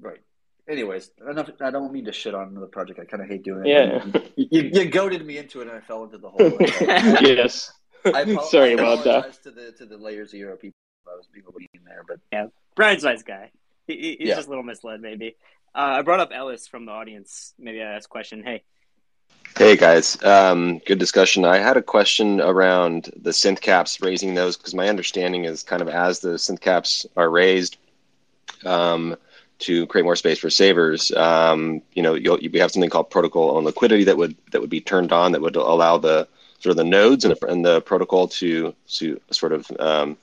right. 0.00 0.20
Anyways, 0.68 1.10
enough. 1.28 1.50
I 1.60 1.70
don't 1.70 1.92
mean 1.92 2.06
to 2.06 2.12
shit 2.12 2.34
on 2.34 2.54
the 2.54 2.66
project. 2.66 2.98
I 2.98 3.04
kind 3.04 3.22
of 3.22 3.28
hate 3.28 3.42
doing 3.42 3.66
it. 3.66 3.68
Yeah. 3.68 4.20
you, 4.36 4.48
you, 4.50 4.70
you 4.72 4.84
goaded 4.90 5.24
me 5.26 5.36
into 5.36 5.60
it, 5.60 5.68
and 5.68 5.76
I 5.76 5.80
fell 5.80 6.04
into 6.04 6.16
the 6.18 6.30
hole. 6.30 6.56
Yes. 7.20 7.70
I, 8.06 8.22
apo- 8.22 8.42
Sorry 8.50 8.72
about 8.72 9.04
that. 9.04 9.42
to 9.42 9.50
the 9.50 9.72
to 9.72 9.84
the 9.84 9.98
layer 9.98 10.24
zero 10.26 10.56
people. 10.56 10.78
I 11.06 11.16
was 11.16 11.28
being 11.32 11.68
there, 11.84 12.02
but 12.08 12.50
Bryan's 12.74 13.04
a 13.04 13.08
nice 13.08 13.22
guy. 13.22 13.50
He- 13.86 14.16
he's 14.18 14.28
Yeah. 14.28 14.36
just 14.36 14.46
a 14.46 14.50
little 14.50 14.64
misled, 14.64 15.00
maybe. 15.02 15.36
Uh, 15.74 15.98
I 15.98 16.02
brought 16.02 16.20
up 16.20 16.30
Ellis 16.32 16.66
from 16.66 16.86
the 16.86 16.92
audience. 16.92 17.52
Maybe 17.58 17.82
I 17.82 17.96
asked 17.96 18.06
a 18.06 18.08
question. 18.08 18.42
Hey, 18.42 18.64
Hey 19.58 19.74
guys, 19.74 20.22
um, 20.22 20.80
good 20.80 20.98
discussion. 20.98 21.46
I 21.46 21.56
had 21.56 21.78
a 21.78 21.82
question 21.82 22.42
around 22.42 23.10
the 23.16 23.30
synth 23.30 23.62
caps, 23.62 24.02
raising 24.02 24.34
those, 24.34 24.54
because 24.54 24.74
my 24.74 24.86
understanding 24.90 25.46
is 25.46 25.62
kind 25.62 25.80
of 25.80 25.88
as 25.88 26.20
the 26.20 26.36
synth 26.36 26.60
caps 26.60 27.06
are 27.16 27.30
raised 27.30 27.78
um, 28.66 29.16
to 29.60 29.86
create 29.86 30.04
more 30.04 30.14
space 30.14 30.38
for 30.38 30.50
savers, 30.50 31.10
um, 31.12 31.80
you 31.94 32.02
know, 32.02 32.12
you'll, 32.12 32.38
we 32.52 32.58
have 32.58 32.70
something 32.70 32.90
called 32.90 33.08
protocol 33.08 33.56
owned 33.56 33.64
liquidity 33.64 34.04
that 34.04 34.18
would 34.18 34.36
that 34.52 34.60
would 34.60 34.68
be 34.68 34.82
turned 34.82 35.10
on 35.10 35.32
that 35.32 35.40
would 35.40 35.56
allow 35.56 35.96
the 35.96 36.28
sort 36.58 36.72
of 36.72 36.76
the 36.76 36.84
nodes 36.84 37.24
and 37.24 37.34
the, 37.34 37.46
and 37.46 37.64
the 37.64 37.80
protocol 37.80 38.28
to 38.28 38.74
to 38.88 39.18
sort 39.30 39.52
of 39.54 39.70
um, 39.80 40.18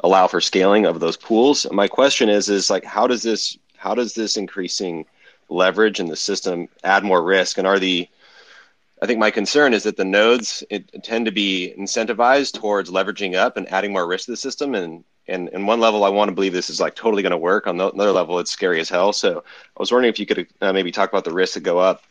allow 0.00 0.26
for 0.26 0.40
scaling 0.40 0.84
of 0.84 0.98
those 0.98 1.16
pools. 1.16 1.64
My 1.70 1.86
question 1.86 2.28
is 2.28 2.48
is 2.48 2.70
like 2.70 2.82
how 2.82 3.06
does 3.06 3.22
this 3.22 3.56
how 3.76 3.94
does 3.94 4.14
this 4.14 4.36
increasing 4.36 5.06
leverage 5.48 6.00
in 6.00 6.08
the 6.08 6.16
system 6.16 6.68
add 6.82 7.04
more 7.04 7.22
risk, 7.22 7.56
and 7.56 7.68
are 7.68 7.78
the 7.78 8.08
I 9.04 9.06
think 9.06 9.20
my 9.20 9.30
concern 9.30 9.74
is 9.74 9.82
that 9.82 9.98
the 9.98 10.04
nodes 10.06 10.64
tend 11.02 11.26
to 11.26 11.30
be 11.30 11.74
incentivized 11.78 12.58
towards 12.58 12.90
leveraging 12.90 13.34
up 13.34 13.58
and 13.58 13.70
adding 13.70 13.92
more 13.92 14.06
risk 14.06 14.24
to 14.24 14.30
the 14.30 14.36
system. 14.38 14.74
And 14.74 15.04
and 15.28 15.50
in 15.50 15.66
one 15.66 15.78
level, 15.78 16.04
I 16.04 16.08
want 16.08 16.30
to 16.30 16.34
believe 16.34 16.54
this 16.54 16.70
is 16.70 16.80
like 16.80 16.94
totally 16.94 17.22
going 17.22 17.32
to 17.32 17.36
work. 17.36 17.66
On 17.66 17.76
the 17.76 17.92
another 17.92 18.12
level, 18.12 18.38
it's 18.38 18.50
scary 18.50 18.80
as 18.80 18.88
hell. 18.88 19.12
So 19.12 19.40
I 19.40 19.78
was 19.78 19.92
wondering 19.92 20.08
if 20.08 20.18
you 20.18 20.24
could 20.24 20.46
uh, 20.62 20.72
maybe 20.72 20.90
talk 20.90 21.10
about 21.10 21.24
the 21.24 21.34
risks 21.34 21.52
that 21.52 21.60
go 21.60 21.78
up 21.78 22.02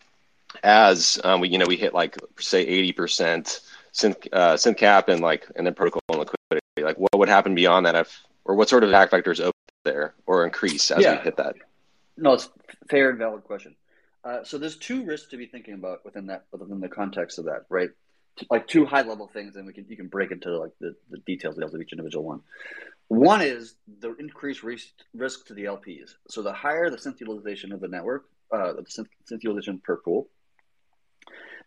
as 0.62 1.20
um, 1.24 1.42
we 1.42 1.50
you 1.50 1.58
know 1.58 1.66
we 1.68 1.78
hit 1.78 1.96
like 1.96 2.16
say 2.40 2.62
eighty 2.62 2.92
percent 2.92 3.62
synth 3.92 4.28
uh, 4.32 4.54
synth 4.54 4.78
cap 4.78 5.10
and 5.10 5.20
like 5.20 5.48
and 5.56 5.66
then 5.66 5.74
protocol 5.74 6.00
owned 6.10 6.20
liquidity. 6.20 6.62
Like 6.80 7.00
what 7.00 7.18
would 7.18 7.28
happen 7.28 7.56
beyond 7.56 7.88
that 7.88 7.96
if 7.96 8.22
or 8.46 8.54
what 8.54 8.70
sort 8.70 8.84
of 8.84 8.90
attack 8.90 9.10
vectors 9.10 9.40
open 9.40 9.54
there 9.84 10.14
or 10.28 10.46
increase 10.46 10.92
as 10.92 11.02
yeah. 11.02 11.18
we 11.18 11.24
hit 11.24 11.38
that? 11.38 11.56
No, 12.18 12.34
it's 12.34 12.50
fair 12.88 13.10
and 13.10 13.18
valid 13.18 13.44
question. 13.46 13.76
Uh, 14.24 14.44
so 14.44 14.58
there's 14.58 14.78
two 14.78 15.04
risks 15.06 15.30
to 15.30 15.38
be 15.38 15.46
thinking 15.46 15.74
about 15.74 16.06
within 16.06 16.28
that 16.28 16.46
within 16.52 16.80
the 16.80 16.90
context 16.90 17.40
of 17.40 17.46
that, 17.46 17.66
right? 17.70 17.90
Like 18.50 18.68
two 18.68 18.86
high 18.86 19.02
level 19.02 19.28
things, 19.28 19.56
and 19.56 19.68
we 19.68 19.74
can 19.74 19.86
you 19.90 19.98
can 19.98 20.08
break 20.08 20.32
into 20.32 20.58
like 20.58 20.72
the, 20.80 20.96
the 21.10 21.18
details 21.20 21.58
of 21.58 21.82
each 21.82 21.92
individual 21.92 22.24
one. 22.24 22.42
One 23.10 23.42
is 23.42 23.76
the 24.00 24.16
increased 24.16 24.64
risk, 24.64 24.88
risk 25.14 25.46
to 25.48 25.54
the 25.54 25.66
LPs. 25.66 26.16
So 26.30 26.42
the 26.42 26.54
higher 26.54 26.90
the 26.90 26.98
synth 26.98 27.20
utilization 27.20 27.72
of 27.74 27.82
the 27.82 27.88
network, 27.88 28.26
uh, 28.52 28.74
the 28.74 29.06
utilization 29.30 29.82
per 29.84 29.98
pool, 29.98 30.30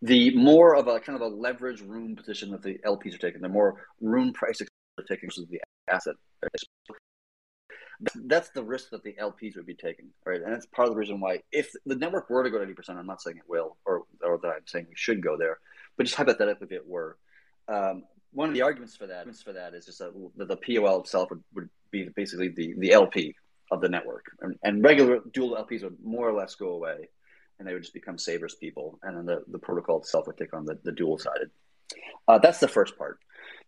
the 0.03 0.35
more 0.35 0.77
of 0.77 0.89
a 0.89 0.99
kind 0.99 1.21
of 1.21 1.23
a 1.23 1.35
leverage 1.35 1.83
rune 1.83 2.17
position 2.17 2.51
that 2.51 2.63
the 2.63 2.79
LPs 2.85 3.15
are 3.15 3.19
taking, 3.19 3.43
the 3.43 3.49
more 3.49 3.87
rune 4.01 4.33
price 4.33 4.61
are 4.61 5.05
taking 5.05 5.29
versus 5.29 5.47
the 5.49 5.61
asset 5.89 6.15
that's 8.27 8.51
the 8.51 8.63
risk 8.63 8.91
that 8.91 9.03
the 9.03 9.15
LPs 9.21 9.57
would 9.57 9.67
be 9.67 9.75
taking, 9.75 10.07
right? 10.25 10.41
And 10.41 10.53
that's 10.53 10.67
part 10.67 10.89
of 10.89 10.95
the 10.95 10.99
reason 10.99 11.21
why, 11.21 11.41
if 11.53 11.73
the 11.87 11.97
network 11.97 12.29
were 12.29 12.45
to 12.45 12.51
go 12.51 12.65
to 12.65 12.75
80%, 12.75 12.91
I'm 12.97 13.07
not 13.07 13.23
saying 13.23 13.39
it 13.39 13.49
will, 13.49 13.77
or, 13.85 14.05
or 14.23 14.39
that 14.39 14.49
I'm 14.49 14.67
saying 14.67 14.87
we 14.89 14.97
should 14.97 15.23
go 15.23 15.37
there, 15.37 15.59
but 15.97 16.05
just 16.05 16.17
hypothetically, 16.17 16.67
if 16.67 16.73
it 16.73 16.87
were, 16.87 17.17
um, 17.69 18.05
one 18.33 18.49
of 18.49 18.55
the 18.55 18.63
arguments 18.63 18.97
for 18.97 19.07
that, 19.07 19.35
for 19.37 19.53
that 19.53 19.75
is 19.75 19.87
just 19.87 19.99
that 19.99 20.13
the 20.37 20.57
POL 20.57 21.01
itself 21.01 21.31
would, 21.31 21.43
would 21.55 21.71
be 21.91 22.09
basically 22.15 22.49
the, 22.49 22.75
the 22.79 22.93
LP 22.93 23.35
of 23.71 23.81
the 23.81 23.89
network, 23.89 24.27
and, 24.41 24.57
and 24.63 24.85
regular 24.85 25.21
dual 25.33 25.57
LPs 25.57 25.83
would 25.83 25.97
more 26.05 26.29
or 26.29 26.33
less 26.33 26.55
go 26.55 26.71
away, 26.71 27.09
and 27.59 27.67
they 27.67 27.73
would 27.73 27.83
just 27.83 27.95
become 27.95 28.19
savers 28.19 28.55
people, 28.55 28.99
and 29.03 29.17
then 29.17 29.27
the, 29.27 29.43
the 29.49 29.59
protocol 29.59 30.01
itself 30.01 30.27
would 30.27 30.37
take 30.37 30.55
on 30.55 30.67
the, 30.67 30.79
the 30.85 30.93
dual 30.93 31.19
sided. 31.19 31.51
Uh, 32.29 32.39
that's 32.39 32.59
the 32.59 32.69
first 32.69 32.97
part. 32.99 33.19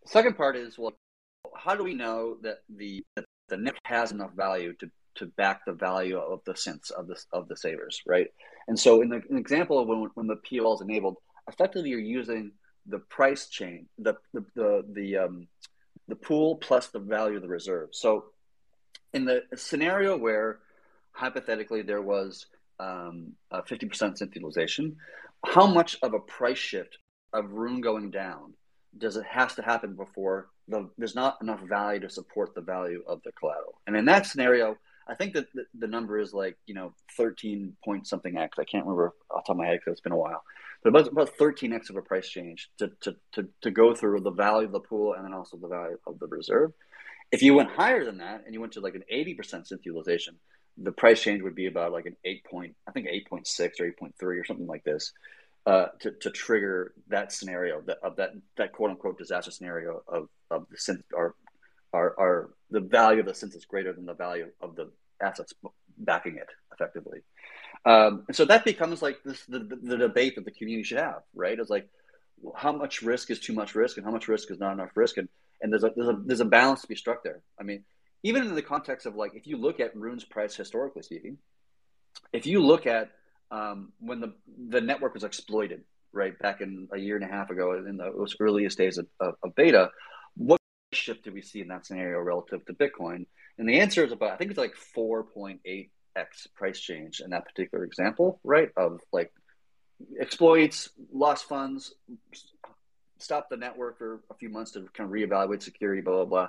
The 0.03 0.09
second 0.09 0.37
part 0.37 0.55
is 0.55 0.77
well, 0.77 0.93
how 1.55 1.75
do 1.75 1.83
we 1.83 1.93
know 1.93 2.37
that 2.41 2.59
the 2.69 3.03
that 3.15 3.25
the 3.49 3.57
NIP 3.57 3.77
has 3.83 4.11
enough 4.11 4.33
value 4.33 4.73
to 4.79 4.89
to 5.15 5.25
back 5.25 5.65
the 5.65 5.73
value 5.73 6.17
of 6.17 6.39
the 6.45 6.53
synths 6.53 6.91
of 6.91 7.07
the 7.07 7.21
of 7.33 7.47
the 7.47 7.57
savers, 7.57 8.01
right? 8.07 8.27
And 8.67 8.79
so, 8.79 9.01
in 9.01 9.09
the 9.09 9.21
an 9.29 9.37
example 9.37 9.79
of 9.79 9.87
when 9.87 10.09
when 10.13 10.27
the 10.27 10.37
POL 10.37 10.75
is 10.75 10.81
enabled, 10.81 11.17
effectively 11.47 11.89
you're 11.89 11.99
using 11.99 12.51
the 12.85 12.99
price 12.99 13.47
chain, 13.47 13.87
the 13.97 14.15
the 14.33 14.45
the 14.55 14.85
the, 14.93 15.17
um, 15.17 15.47
the 16.07 16.15
pool 16.15 16.55
plus 16.55 16.87
the 16.87 16.99
value 16.99 17.37
of 17.37 17.41
the 17.41 17.49
reserve. 17.49 17.89
So, 17.91 18.25
in 19.13 19.25
the 19.25 19.43
scenario 19.55 20.17
where 20.17 20.59
hypothetically 21.11 21.81
there 21.81 22.01
was 22.01 22.45
um, 22.79 23.33
a 23.51 23.61
50% 23.61 23.89
synth 23.89 24.35
utilization, 24.35 24.95
how 25.45 25.67
much 25.67 25.97
of 26.01 26.13
a 26.13 26.19
price 26.19 26.57
shift 26.57 26.97
of 27.33 27.51
Rune 27.51 27.81
going 27.81 28.09
down 28.09 28.53
does 28.97 29.17
it 29.17 29.25
has 29.25 29.55
to 29.55 29.61
happen 29.61 29.95
before 29.95 30.49
the, 30.67 30.89
there's 30.97 31.15
not 31.15 31.37
enough 31.41 31.61
value 31.61 31.99
to 32.01 32.09
support 32.09 32.53
the 32.55 32.61
value 32.61 33.03
of 33.07 33.21
the 33.23 33.31
collateral. 33.31 33.79
And 33.87 33.95
in 33.95 34.05
that 34.05 34.25
scenario, 34.25 34.77
I 35.07 35.15
think 35.15 35.33
that 35.33 35.51
the, 35.53 35.65
the 35.77 35.87
number 35.87 36.19
is 36.19 36.33
like, 36.33 36.57
you 36.65 36.75
know, 36.75 36.93
13 37.17 37.75
point 37.83 38.07
something 38.07 38.37
X. 38.37 38.57
I 38.59 38.63
can't 38.63 38.85
remember 38.85 39.13
off 39.31 39.43
the 39.43 39.47
top 39.47 39.55
of 39.55 39.57
my 39.57 39.65
head 39.65 39.79
because 39.79 39.93
it's 39.93 40.01
been 40.01 40.11
a 40.11 40.17
while. 40.17 40.43
But 40.83 40.89
about, 40.89 41.07
about 41.07 41.37
13X 41.37 41.89
of 41.89 41.97
a 41.97 42.01
price 42.01 42.29
change 42.29 42.69
to, 42.77 42.91
to, 43.01 43.15
to, 43.33 43.47
to 43.61 43.71
go 43.71 43.93
through 43.93 44.21
the 44.21 44.31
value 44.31 44.67
of 44.67 44.71
the 44.71 44.79
pool 44.79 45.13
and 45.13 45.25
then 45.25 45.33
also 45.33 45.57
the 45.57 45.67
value 45.67 45.97
of 46.07 46.19
the 46.19 46.27
reserve. 46.27 46.71
If 47.31 47.41
you 47.41 47.53
went 47.53 47.69
higher 47.69 48.05
than 48.05 48.17
that 48.19 48.43
and 48.45 48.53
you 48.53 48.61
went 48.61 48.73
to 48.73 48.81
like 48.81 48.95
an 48.95 49.03
80% 49.11 49.37
synth 49.37 49.83
utilization, 49.83 50.35
the 50.77 50.91
price 50.91 51.21
change 51.21 51.41
would 51.41 51.55
be 51.55 51.67
about 51.67 51.91
like 51.91 52.05
an 52.05 52.15
8 52.23 52.43
point, 52.45 52.75
I 52.87 52.91
think 52.91 53.07
8.6 53.07 53.81
or 53.81 53.91
8.3 53.91 54.13
or 54.21 54.45
something 54.45 54.67
like 54.67 54.83
this 54.83 55.11
uh, 55.65 55.87
to, 55.99 56.11
to 56.11 56.31
trigger 56.31 56.93
that 57.07 57.31
scenario 57.31 57.81
that, 57.81 57.97
of 58.01 58.15
that 58.15 58.31
that 58.57 58.71
quote 58.71 58.91
unquote 58.91 59.17
disaster 59.17 59.51
scenario 59.51 60.01
of 60.07 60.29
of 60.49 60.65
the 60.69 60.77
synth 60.77 61.03
or 61.13 61.35
are 61.93 62.15
are 62.19 62.49
the 62.71 62.79
value 62.79 63.19
of 63.19 63.25
the 63.25 63.31
is 63.31 63.65
greater 63.65 63.93
than 63.93 64.05
the 64.05 64.13
value 64.13 64.47
of 64.61 64.75
the 64.75 64.91
assets 65.21 65.53
backing 65.97 66.37
it 66.37 66.47
effectively. 66.73 67.19
Um, 67.85 68.23
and 68.27 68.35
so 68.35 68.45
that 68.45 68.65
becomes 68.65 69.01
like 69.01 69.19
this 69.23 69.43
the, 69.45 69.59
the, 69.59 69.75
the, 69.75 69.97
debate 69.97 70.35
that 70.35 70.45
the 70.45 70.51
community 70.51 70.83
should 70.83 70.99
have, 70.99 71.21
right? 71.33 71.57
It's 71.57 71.69
like 71.69 71.87
how 72.55 72.71
much 72.71 73.01
risk 73.01 73.31
is 73.31 73.39
too 73.39 73.53
much 73.53 73.75
risk 73.75 73.97
and 73.97 74.05
how 74.05 74.11
much 74.11 74.27
risk 74.27 74.51
is 74.51 74.59
not 74.59 74.73
enough 74.73 74.91
risk, 74.95 75.17
and 75.17 75.29
and 75.61 75.71
there's 75.71 75.83
a 75.83 75.91
there's 75.95 76.09
a 76.09 76.21
there's 76.25 76.39
a 76.41 76.45
balance 76.45 76.81
to 76.81 76.87
be 76.87 76.95
struck 76.95 77.23
there. 77.23 77.41
I 77.59 77.63
mean, 77.63 77.83
even 78.23 78.43
in 78.43 78.55
the 78.55 78.61
context 78.61 79.05
of 79.05 79.15
like 79.15 79.33
if 79.35 79.47
you 79.47 79.57
look 79.57 79.79
at 79.79 79.95
Rune's 79.95 80.25
price 80.25 80.55
historically 80.55 81.03
speaking, 81.03 81.37
if 82.33 82.45
you 82.45 82.61
look 82.61 82.85
at 82.85 83.11
um, 83.51 83.91
when 83.99 84.19
the 84.19 84.33
the 84.69 84.81
network 84.81 85.13
was 85.13 85.23
exploited, 85.23 85.83
right 86.11 86.37
back 86.39 86.61
in 86.61 86.87
a 86.93 86.97
year 86.97 87.15
and 87.15 87.25
a 87.25 87.27
half 87.27 87.49
ago, 87.49 87.73
in 87.73 87.97
the, 87.97 88.35
earliest 88.39 88.77
days 88.77 88.97
of, 88.97 89.07
of, 89.19 89.35
of 89.43 89.55
beta, 89.55 89.89
what 90.35 90.59
shift 90.93 91.23
did 91.23 91.33
we 91.33 91.41
see 91.41 91.61
in 91.61 91.67
that 91.67 91.85
scenario 91.85 92.19
relative 92.19 92.65
to 92.65 92.73
Bitcoin? 92.73 93.25
And 93.57 93.67
the 93.67 93.79
answer 93.79 94.03
is 94.03 94.11
about 94.11 94.31
I 94.31 94.37
think 94.37 94.51
it's 94.51 94.59
like 94.59 94.75
four 94.75 95.23
point 95.23 95.61
eight 95.65 95.91
x 96.15 96.47
price 96.55 96.79
change 96.79 97.21
in 97.21 97.31
that 97.31 97.45
particular 97.45 97.83
example, 97.83 98.39
right? 98.43 98.69
Of 98.77 98.99
like 99.11 99.31
exploits, 100.19 100.89
lost 101.11 101.45
funds, 101.45 101.93
stop 103.17 103.49
the 103.49 103.57
network 103.57 103.97
for 103.97 104.21
a 104.29 104.35
few 104.35 104.49
months 104.49 104.71
to 104.71 104.87
kind 104.93 105.09
of 105.09 105.13
reevaluate 105.13 105.61
security, 105.61 106.01
blah 106.01 106.15
blah 106.15 106.25
blah, 106.25 106.47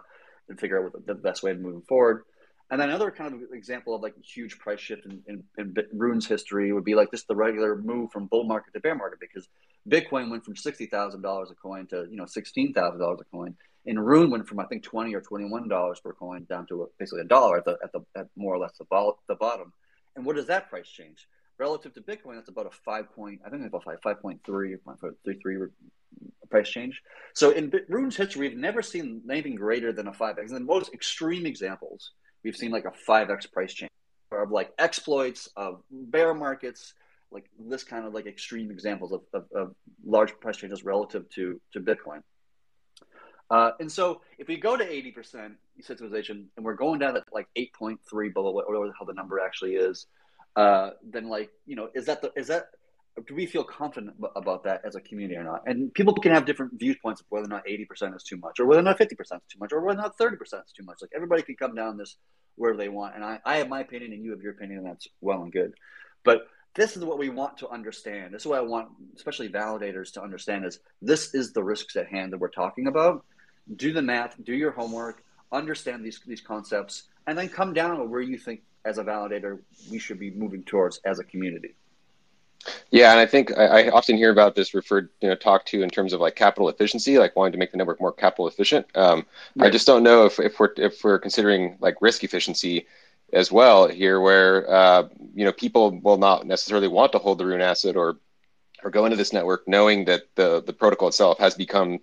and 0.49 0.59
figure 0.59 0.79
out 0.79 0.93
what 0.93 1.07
the 1.07 1.15
best 1.15 1.43
way 1.43 1.53
to 1.53 1.59
move 1.59 1.85
forward. 1.87 2.23
And 2.71 2.81
then 2.81 2.89
another 2.89 3.11
kind 3.11 3.35
of 3.35 3.41
example 3.53 3.97
of 3.97 4.03
like 4.03 4.15
a 4.17 4.23
huge 4.23 4.59
price 4.59 4.79
shift 4.79 5.05
in, 5.05 5.21
in, 5.27 5.43
in 5.59 5.75
Rune's 5.93 6.27
history 6.27 6.73
would 6.73 6.85
be 6.85 6.95
like 6.95 7.11
just 7.11 7.27
the 7.27 7.35
regular 7.35 7.77
move 7.77 8.13
from 8.13 8.27
bull 8.27 8.45
market 8.45 8.73
to 8.75 8.81
bear 8.81 8.95
market 8.95 9.19
because 9.19 9.49
Bitcoin 9.89 10.31
went 10.31 10.45
from 10.45 10.55
sixty 10.55 10.87
thousand 10.87 11.23
dollars 11.23 11.51
a 11.51 11.55
coin 11.55 11.87
to 11.89 12.07
you 12.11 12.17
know 12.17 12.27
sixteen 12.27 12.73
thousand 12.73 13.01
dollars 13.01 13.19
a 13.21 13.25
coin, 13.25 13.57
and 13.87 14.05
Rune 14.05 14.31
went 14.31 14.47
from 14.47 14.61
I 14.61 14.67
think 14.67 14.85
twenty 14.85 15.15
or 15.15 15.21
twenty 15.21 15.47
one 15.47 15.69
dollars 15.69 16.01
per 16.01 16.13
coin 16.13 16.47
down 16.49 16.67
to 16.69 16.89
basically 16.99 17.23
a 17.23 17.25
dollar 17.25 17.59
at 17.59 17.65
the 17.65 17.77
at 17.83 17.93
the 17.93 18.01
at 18.17 18.27
more 18.37 18.55
or 18.55 18.59
less 18.59 18.77
the, 18.79 19.13
the 19.29 19.35
bottom. 19.35 19.73
And 20.15 20.25
what 20.25 20.37
does 20.37 20.47
that 20.47 20.71
price 20.71 20.89
change 20.89 21.27
relative 21.59 21.93
to 21.95 22.01
Bitcoin? 22.03 22.35
That's 22.35 22.51
about 22.51 22.67
a 22.67 22.77
five 22.85 23.11
point 23.13 23.41
I 23.45 23.51
think 23.51 23.67
about 23.67 23.83
five 23.83 23.99
five 24.03 24.21
point 24.21 24.41
three 24.45 24.77
three 25.25 25.39
three 25.43 25.57
price 26.51 26.69
change. 26.69 27.03
So 27.35 27.51
in 27.51 27.73
Rune's 27.89 28.17
history, 28.17 28.49
we've 28.49 28.59
never 28.59 28.83
seen 28.83 29.23
anything 29.29 29.57
greater 29.57 29.93
than 29.93 30.07
a 30.07 30.13
five 30.13 30.39
x. 30.39 30.53
And 30.53 30.61
the 30.61 30.65
most 30.65 30.93
extreme 30.93 31.47
examples 31.47 32.13
we've 32.45 32.57
seen 32.57 32.71
like 32.71 32.85
a 32.85 32.93
5x 33.09 33.51
price 33.53 33.73
change 33.73 33.91
of 34.33 34.51
like 34.51 34.73
exploits 34.79 35.49
of 35.57 35.83
bear 35.91 36.35
markets 36.35 36.95
like 37.31 37.45
this 37.59 37.85
kind 37.85 38.07
of 38.07 38.15
like 38.15 38.27
extreme 38.27 38.71
examples 38.71 39.13
of, 39.13 39.23
of, 39.33 39.45
of 39.55 39.75
large 40.05 40.39
price 40.41 40.57
changes 40.57 40.85
relative 40.85 41.29
to 41.31 41.61
to 41.73 41.81
bitcoin. 41.81 42.23
Uh, 43.51 43.73
and 43.81 43.91
so 43.91 44.21
if 44.39 44.47
we 44.47 44.57
go 44.57 44.77
to 44.77 44.85
80% 44.85 45.57
centralization 45.81 46.49
and 46.57 46.65
we're 46.65 46.75
going 46.75 47.01
down 47.01 47.17
at 47.17 47.25
like 47.33 47.49
8.3 47.59 48.33
below 48.33 48.53
whatever 48.53 48.95
how 48.97 49.05
the 49.05 49.13
number 49.13 49.41
actually 49.41 49.75
is 49.75 50.07
uh, 50.57 50.91
then 51.03 51.29
like 51.29 51.51
you 51.67 51.77
know 51.77 51.89
is 51.95 52.07
that 52.07 52.23
the 52.23 52.33
is 52.37 52.49
that 52.49 52.71
do 53.27 53.35
we 53.35 53.47
feel 53.47 53.65
confident 53.65 54.17
about 54.37 54.65
that 54.65 54.83
as 54.85 54.95
a 54.95 55.01
community 55.01 55.37
or 55.37 55.45
not? 55.45 55.63
And 55.67 55.93
people 55.93 56.15
can 56.15 56.33
have 56.33 56.47
different 56.47 56.79
viewpoints 56.79 57.21
of 57.21 57.27
whether 57.29 57.47
or 57.47 57.49
not 57.49 57.67
80% 57.67 58.17
is 58.17 58.23
too 58.23 58.37
much, 58.37 58.61
or 58.61 58.67
whether 58.67 58.81
or 58.81 58.85
not 58.85 58.99
50% 58.99 59.13
is 59.13 59.29
too 59.29 59.59
much, 59.59 59.73
or 59.73 59.81
whether 59.81 59.99
or 59.99 60.03
not 60.03 60.19
30% 60.19 60.35
is 60.43 60.73
too 60.75 60.85
much. 60.85 60.99
Like 61.03 61.11
everybody 61.15 61.43
can 61.43 61.57
come 61.57 61.75
down 61.75 61.97
this 61.97 62.17
wherever 62.57 62.79
they 62.79 62.89
want. 62.89 63.15
And 63.15 63.25
I, 63.25 63.41
I 63.45 63.57
have 63.57 63.69
my 63.69 63.81
opinion 63.81 64.13
and 64.13 64.25
you 64.25 64.31
have 64.31 64.43
your 64.43 64.53
opinion, 64.53 64.79
and 64.79 64.87
that's 64.87 65.09
well 65.21 65.43
and 65.43 65.53
good. 65.53 65.75
But 66.25 66.47
this 66.75 66.97
is 66.97 67.05
what 67.05 67.19
we 67.19 67.29
want 67.29 67.59
to 67.59 67.69
understand. 67.69 68.33
This 68.33 68.43
is 68.43 68.47
what 68.47 68.59
I 68.59 68.63
want, 68.63 68.89
especially 69.17 69.49
validators, 69.49 70.13
to 70.13 70.23
understand 70.23 70.65
is 70.65 70.79
this 71.03 71.35
is 71.35 71.53
the 71.53 71.65
risks 71.65 71.97
at 71.97 72.09
hand 72.09 72.33
that 72.33 72.39
we're 72.39 72.49
talking 72.49 72.87
about. 72.87 73.25
Do 73.77 73.93
the 73.93 74.03
math, 74.03 74.37
do 74.43 74.55
your 74.55 74.71
homework, 74.71 75.25
understand 75.53 76.05
these 76.05 76.21
these 76.27 76.41
concepts, 76.41 77.05
and 77.27 77.37
then 77.37 77.49
come 77.49 77.73
down 77.73 77.99
to 77.99 78.05
where 78.05 78.21
you 78.21 78.39
think 78.39 78.63
as 78.85 78.99
a 78.99 79.05
validator 79.05 79.59
we 79.91 79.99
should 79.99 80.19
be 80.19 80.31
moving 80.31 80.63
towards 80.63 81.01
as 81.05 81.19
a 81.19 81.25
community. 81.25 81.75
Yeah, 82.91 83.11
and 83.11 83.19
I 83.19 83.27
think 83.27 83.57
I, 83.57 83.65
I, 83.85 83.91
often 83.91 84.17
hear 84.17 84.31
about 84.31 84.55
this 84.55 84.75
referred, 84.75 85.09
you 85.21 85.29
know, 85.29 85.35
talked 85.35 85.69
to 85.69 85.83
in 85.83 85.89
terms 85.89 86.13
of 86.13 86.21
like 86.21 86.37
capital 86.37 86.69
efficiency, 86.69 87.19
like 87.19 87.35
wanting 87.35 87.53
to 87.53 87.59
make 87.59 87.71
the 87.71 87.79
network 87.79 88.01
more 88.01 88.13
capital 88.13 88.49
efficient. 88.49 88.87
Um, 88.95 89.25
right. 89.57 89.69
I 89.69 89.71
just 89.71 89.87
don't 89.87 90.03
know 90.03 90.27
if, 90.27 90.39
if 90.39 90.61
we're 90.61 90.73
if 90.77 91.03
we're 91.03 91.19
considering 91.19 91.79
like 91.81 91.97
risk 92.03 92.23
efficiency 92.23 92.87
as 93.33 93.51
well 93.51 93.89
here, 93.89 94.21
where 94.21 94.71
uh, 94.71 95.09
you 95.35 95.45
know 95.45 95.53
people 95.53 95.99
will 96.01 96.19
not 96.19 96.47
necessarily 96.47 96.89
want 96.89 97.13
to 97.13 97.19
hold 97.19 97.39
the 97.39 97.47
Rune 97.47 97.63
asset 97.63 97.97
or 97.97 98.19
or 98.83 98.91
go 98.91 99.05
into 99.05 99.17
this 99.17 99.33
network 99.33 99.67
knowing 99.67 100.05
that 100.07 100.23
the 100.35 100.63
the 100.63 100.73
protocol 100.73 101.09
itself 101.09 101.39
has 101.39 101.55
become 101.55 101.99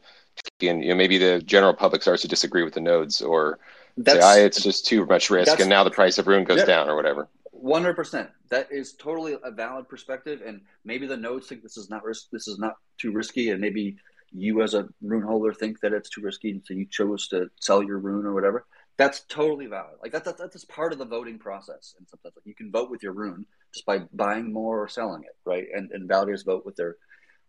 and 0.62 0.84
you 0.84 0.90
know 0.90 0.96
maybe 0.96 1.18
the 1.18 1.42
general 1.42 1.74
public 1.74 2.02
starts 2.02 2.22
to 2.22 2.28
disagree 2.28 2.64
with 2.64 2.74
the 2.74 2.82
nodes 2.82 3.22
or 3.22 3.60
that's, 3.98 4.24
say, 4.24 4.46
it's 4.46 4.62
just 4.62 4.86
too 4.86 5.06
much 5.06 5.30
risk 5.30 5.60
and 5.60 5.70
now 5.70 5.84
the 5.84 5.92
price 5.92 6.18
of 6.18 6.28
Rune 6.28 6.44
goes 6.44 6.60
yeah. 6.60 6.66
down 6.66 6.90
or 6.90 6.96
whatever. 6.96 7.28
One 7.60 7.82
hundred 7.82 7.96
percent. 7.96 8.30
That 8.50 8.72
is 8.72 8.94
totally 8.94 9.36
a 9.44 9.52
valid 9.52 9.90
perspective, 9.90 10.42
and 10.46 10.62
maybe 10.86 11.08
the 11.08 11.18
nodes 11.18 11.48
think 11.48 11.64
this 11.64 11.78
is 11.78 11.90
not 11.90 12.04
risk. 12.04 12.28
This 12.32 12.48
is 12.48 12.60
not 12.60 12.76
too 13.00 13.12
risky, 13.12 13.50
and 13.50 13.60
maybe 13.60 13.98
you 14.32 14.62
as 14.62 14.74
a 14.74 14.88
rune 15.02 15.24
holder 15.24 15.54
think 15.54 15.80
that 15.82 15.94
it's 15.94 16.10
too 16.10 16.22
risky, 16.22 16.52
and 16.52 16.62
so 16.66 16.74
you 16.74 16.86
chose 16.90 17.28
to 17.30 17.48
sell 17.60 17.84
your 17.84 18.00
rune 18.00 18.26
or 18.26 18.34
whatever. 18.34 18.66
That's 18.98 19.22
totally 19.22 19.68
valid. 19.68 19.96
Like 20.02 20.12
that's 20.12 20.26
that's, 20.26 20.40
that's 20.40 20.54
just 20.54 20.70
part 20.70 20.94
of 20.94 21.00
the 21.00 21.06
voting 21.06 21.40
process, 21.40 21.96
and 21.98 22.08
sometimes 22.08 22.36
like 22.36 22.46
you 22.46 22.56
can 22.56 22.72
vote 22.72 22.90
with 22.90 23.04
your 23.04 23.14
rune 23.14 23.46
just 23.74 23.86
by 23.86 24.00
buying 24.14 24.52
more 24.52 24.82
or 24.82 24.88
selling 24.88 25.24
it, 25.24 25.36
right? 25.46 25.66
And 25.74 25.92
and 25.92 26.10
validators 26.10 26.46
vote 26.46 26.66
with 26.66 26.76
their 26.76 26.98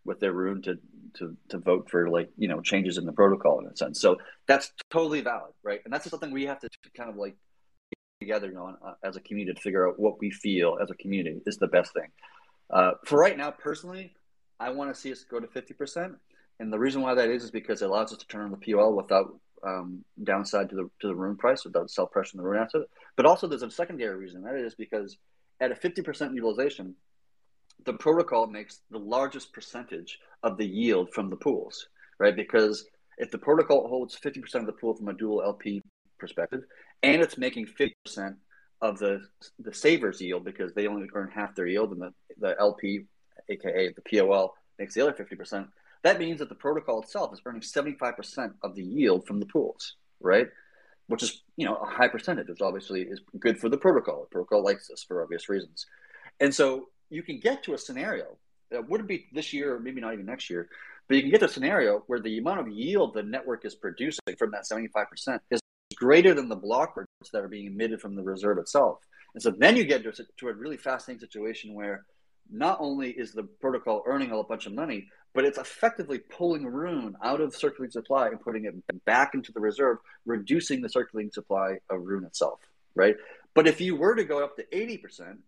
with 0.04 0.20
their 0.20 0.32
rune 0.32 0.62
to 0.62 0.78
to 1.14 1.36
to 1.50 1.58
vote 1.58 1.88
for 1.90 2.08
like 2.08 2.30
you 2.36 2.48
know 2.48 2.60
changes 2.60 2.98
in 2.98 3.06
the 3.06 3.12
protocol 3.12 3.60
in 3.60 3.66
a 3.66 3.76
sense. 3.76 4.00
So 4.00 4.16
that's 4.46 4.72
totally 4.90 5.20
valid, 5.20 5.52
right? 5.62 5.80
And 5.84 5.92
that's 5.92 6.08
something 6.08 6.30
we 6.30 6.46
have 6.46 6.60
to 6.60 6.68
kind 6.96 7.10
of 7.10 7.16
like 7.16 7.36
together, 8.28 8.48
you 8.48 8.54
know, 8.54 8.76
uh, 8.84 8.94
as 9.02 9.16
a 9.16 9.20
community 9.20 9.54
to 9.54 9.60
figure 9.60 9.88
out 9.88 9.98
what 9.98 10.20
we 10.20 10.30
feel 10.30 10.78
as 10.82 10.90
a 10.90 10.94
community 10.94 11.40
is 11.46 11.56
the 11.56 11.66
best 11.66 11.92
thing. 11.94 12.10
Uh, 12.70 12.92
for 13.06 13.18
right 13.18 13.38
now, 13.38 13.50
personally, 13.50 14.12
I 14.60 14.70
want 14.70 14.94
to 14.94 15.00
see 15.00 15.10
us 15.10 15.24
go 15.24 15.40
to 15.40 15.46
50%. 15.46 16.14
And 16.60 16.72
the 16.72 16.78
reason 16.78 17.00
why 17.00 17.14
that 17.14 17.30
is 17.30 17.44
is 17.44 17.50
because 17.50 17.80
it 17.80 17.86
allows 17.86 18.12
us 18.12 18.18
to 18.18 18.26
turn 18.26 18.42
on 18.42 18.50
the 18.50 18.72
POL 18.72 18.94
without 18.94 19.34
um, 19.66 20.04
downside 20.22 20.68
to 20.70 20.76
the 20.76 20.90
to 21.00 21.06
the 21.08 21.14
rune 21.14 21.36
price, 21.36 21.64
without 21.64 21.90
sell 21.90 22.06
pressure 22.06 22.32
in 22.34 22.42
the 22.42 22.48
rune 22.48 22.62
asset. 22.62 22.82
But 23.16 23.26
also, 23.26 23.46
there's 23.46 23.62
a 23.62 23.70
secondary 23.70 24.16
reason. 24.16 24.42
That 24.42 24.56
is 24.56 24.74
because 24.74 25.16
at 25.60 25.72
a 25.72 25.74
50% 25.74 26.34
utilization, 26.34 26.94
the 27.86 27.94
protocol 27.94 28.46
makes 28.46 28.80
the 28.90 28.98
largest 28.98 29.52
percentage 29.52 30.18
of 30.42 30.58
the 30.58 30.66
yield 30.66 31.12
from 31.12 31.30
the 31.30 31.36
pools, 31.36 31.88
right? 32.18 32.36
Because 32.36 32.84
if 33.18 33.30
the 33.30 33.38
protocol 33.38 33.88
holds 33.88 34.18
50% 34.18 34.54
of 34.56 34.66
the 34.66 34.72
pool 34.72 34.94
from 34.94 35.08
a 35.08 35.12
dual 35.12 35.42
LP 35.42 35.82
perspective, 36.18 36.62
and 37.02 37.22
it's 37.22 37.38
making 37.38 37.66
50% 37.66 38.36
of 38.80 38.98
the 38.98 39.22
the 39.58 39.74
savers 39.74 40.20
yield 40.20 40.44
because 40.44 40.72
they 40.72 40.86
only 40.86 41.08
earn 41.14 41.30
half 41.34 41.54
their 41.54 41.66
yield 41.66 41.92
and 41.92 42.00
the, 42.00 42.12
the 42.38 42.56
LP, 42.60 43.04
aka 43.48 43.92
the 43.92 44.18
POL, 44.18 44.54
makes 44.78 44.94
the 44.94 45.00
other 45.00 45.12
50%. 45.12 45.68
That 46.04 46.18
means 46.18 46.38
that 46.38 46.48
the 46.48 46.54
protocol 46.54 47.02
itself 47.02 47.32
is 47.32 47.40
earning 47.44 47.62
75% 47.62 48.52
of 48.62 48.76
the 48.76 48.84
yield 48.84 49.26
from 49.26 49.40
the 49.40 49.46
pools, 49.46 49.96
right? 50.20 50.46
Which 51.08 51.24
is, 51.24 51.42
you 51.56 51.66
know, 51.66 51.74
a 51.74 51.86
high 51.86 52.06
percentage, 52.06 52.48
which 52.48 52.60
obviously 52.60 53.02
is 53.02 53.20
good 53.40 53.58
for 53.58 53.68
the 53.68 53.78
protocol. 53.78 54.22
The 54.22 54.28
protocol 54.28 54.62
likes 54.62 54.86
this 54.86 55.02
for 55.02 55.22
obvious 55.22 55.48
reasons. 55.48 55.86
And 56.38 56.54
so 56.54 56.88
you 57.10 57.22
can 57.22 57.40
get 57.40 57.64
to 57.64 57.74
a 57.74 57.78
scenario 57.78 58.36
that 58.70 58.88
wouldn't 58.88 59.08
be 59.08 59.26
this 59.32 59.52
year 59.52 59.74
or 59.74 59.80
maybe 59.80 60.00
not 60.00 60.12
even 60.12 60.26
next 60.26 60.50
year, 60.50 60.68
but 61.08 61.16
you 61.16 61.22
can 61.22 61.30
get 61.30 61.40
to 61.40 61.46
a 61.46 61.50
scenario 61.50 62.04
where 62.06 62.20
the 62.20 62.38
amount 62.38 62.60
of 62.60 62.68
yield 62.68 63.14
the 63.14 63.22
network 63.22 63.64
is 63.64 63.74
producing 63.74 64.20
from 64.38 64.52
that 64.52 64.64
75% 64.70 65.40
is 65.50 65.60
greater 65.98 66.34
than 66.34 66.48
the 66.48 66.56
block 66.56 66.96
rewards 66.96 67.30
that 67.32 67.42
are 67.42 67.48
being 67.48 67.66
emitted 67.66 68.00
from 68.00 68.14
the 68.14 68.22
reserve 68.22 68.58
itself. 68.58 68.98
And 69.34 69.42
so 69.42 69.50
then 69.50 69.76
you 69.76 69.84
get 69.84 70.02
to 70.04 70.10
a, 70.10 70.12
to 70.38 70.48
a 70.48 70.52
really 70.52 70.76
fascinating 70.76 71.20
situation 71.20 71.74
where 71.74 72.04
not 72.50 72.78
only 72.80 73.10
is 73.10 73.32
the 73.32 73.42
protocol 73.42 74.02
earning 74.06 74.30
a 74.30 74.42
bunch 74.42 74.66
of 74.66 74.72
money, 74.72 75.08
but 75.34 75.44
it's 75.44 75.58
effectively 75.58 76.18
pulling 76.18 76.64
Rune 76.64 77.14
out 77.22 77.40
of 77.40 77.54
circulating 77.54 77.92
supply 77.92 78.28
and 78.28 78.40
putting 78.40 78.64
it 78.64 78.74
back 79.04 79.34
into 79.34 79.52
the 79.52 79.60
reserve, 79.60 79.98
reducing 80.24 80.80
the 80.80 80.88
circulating 80.88 81.30
supply 81.30 81.78
of 81.90 82.00
Rune 82.00 82.24
itself, 82.24 82.60
right? 82.94 83.16
But 83.54 83.66
if 83.66 83.80
you 83.80 83.96
were 83.96 84.14
to 84.14 84.24
go 84.24 84.42
up 84.42 84.56
to 84.56 84.64
80%, 84.72 85.38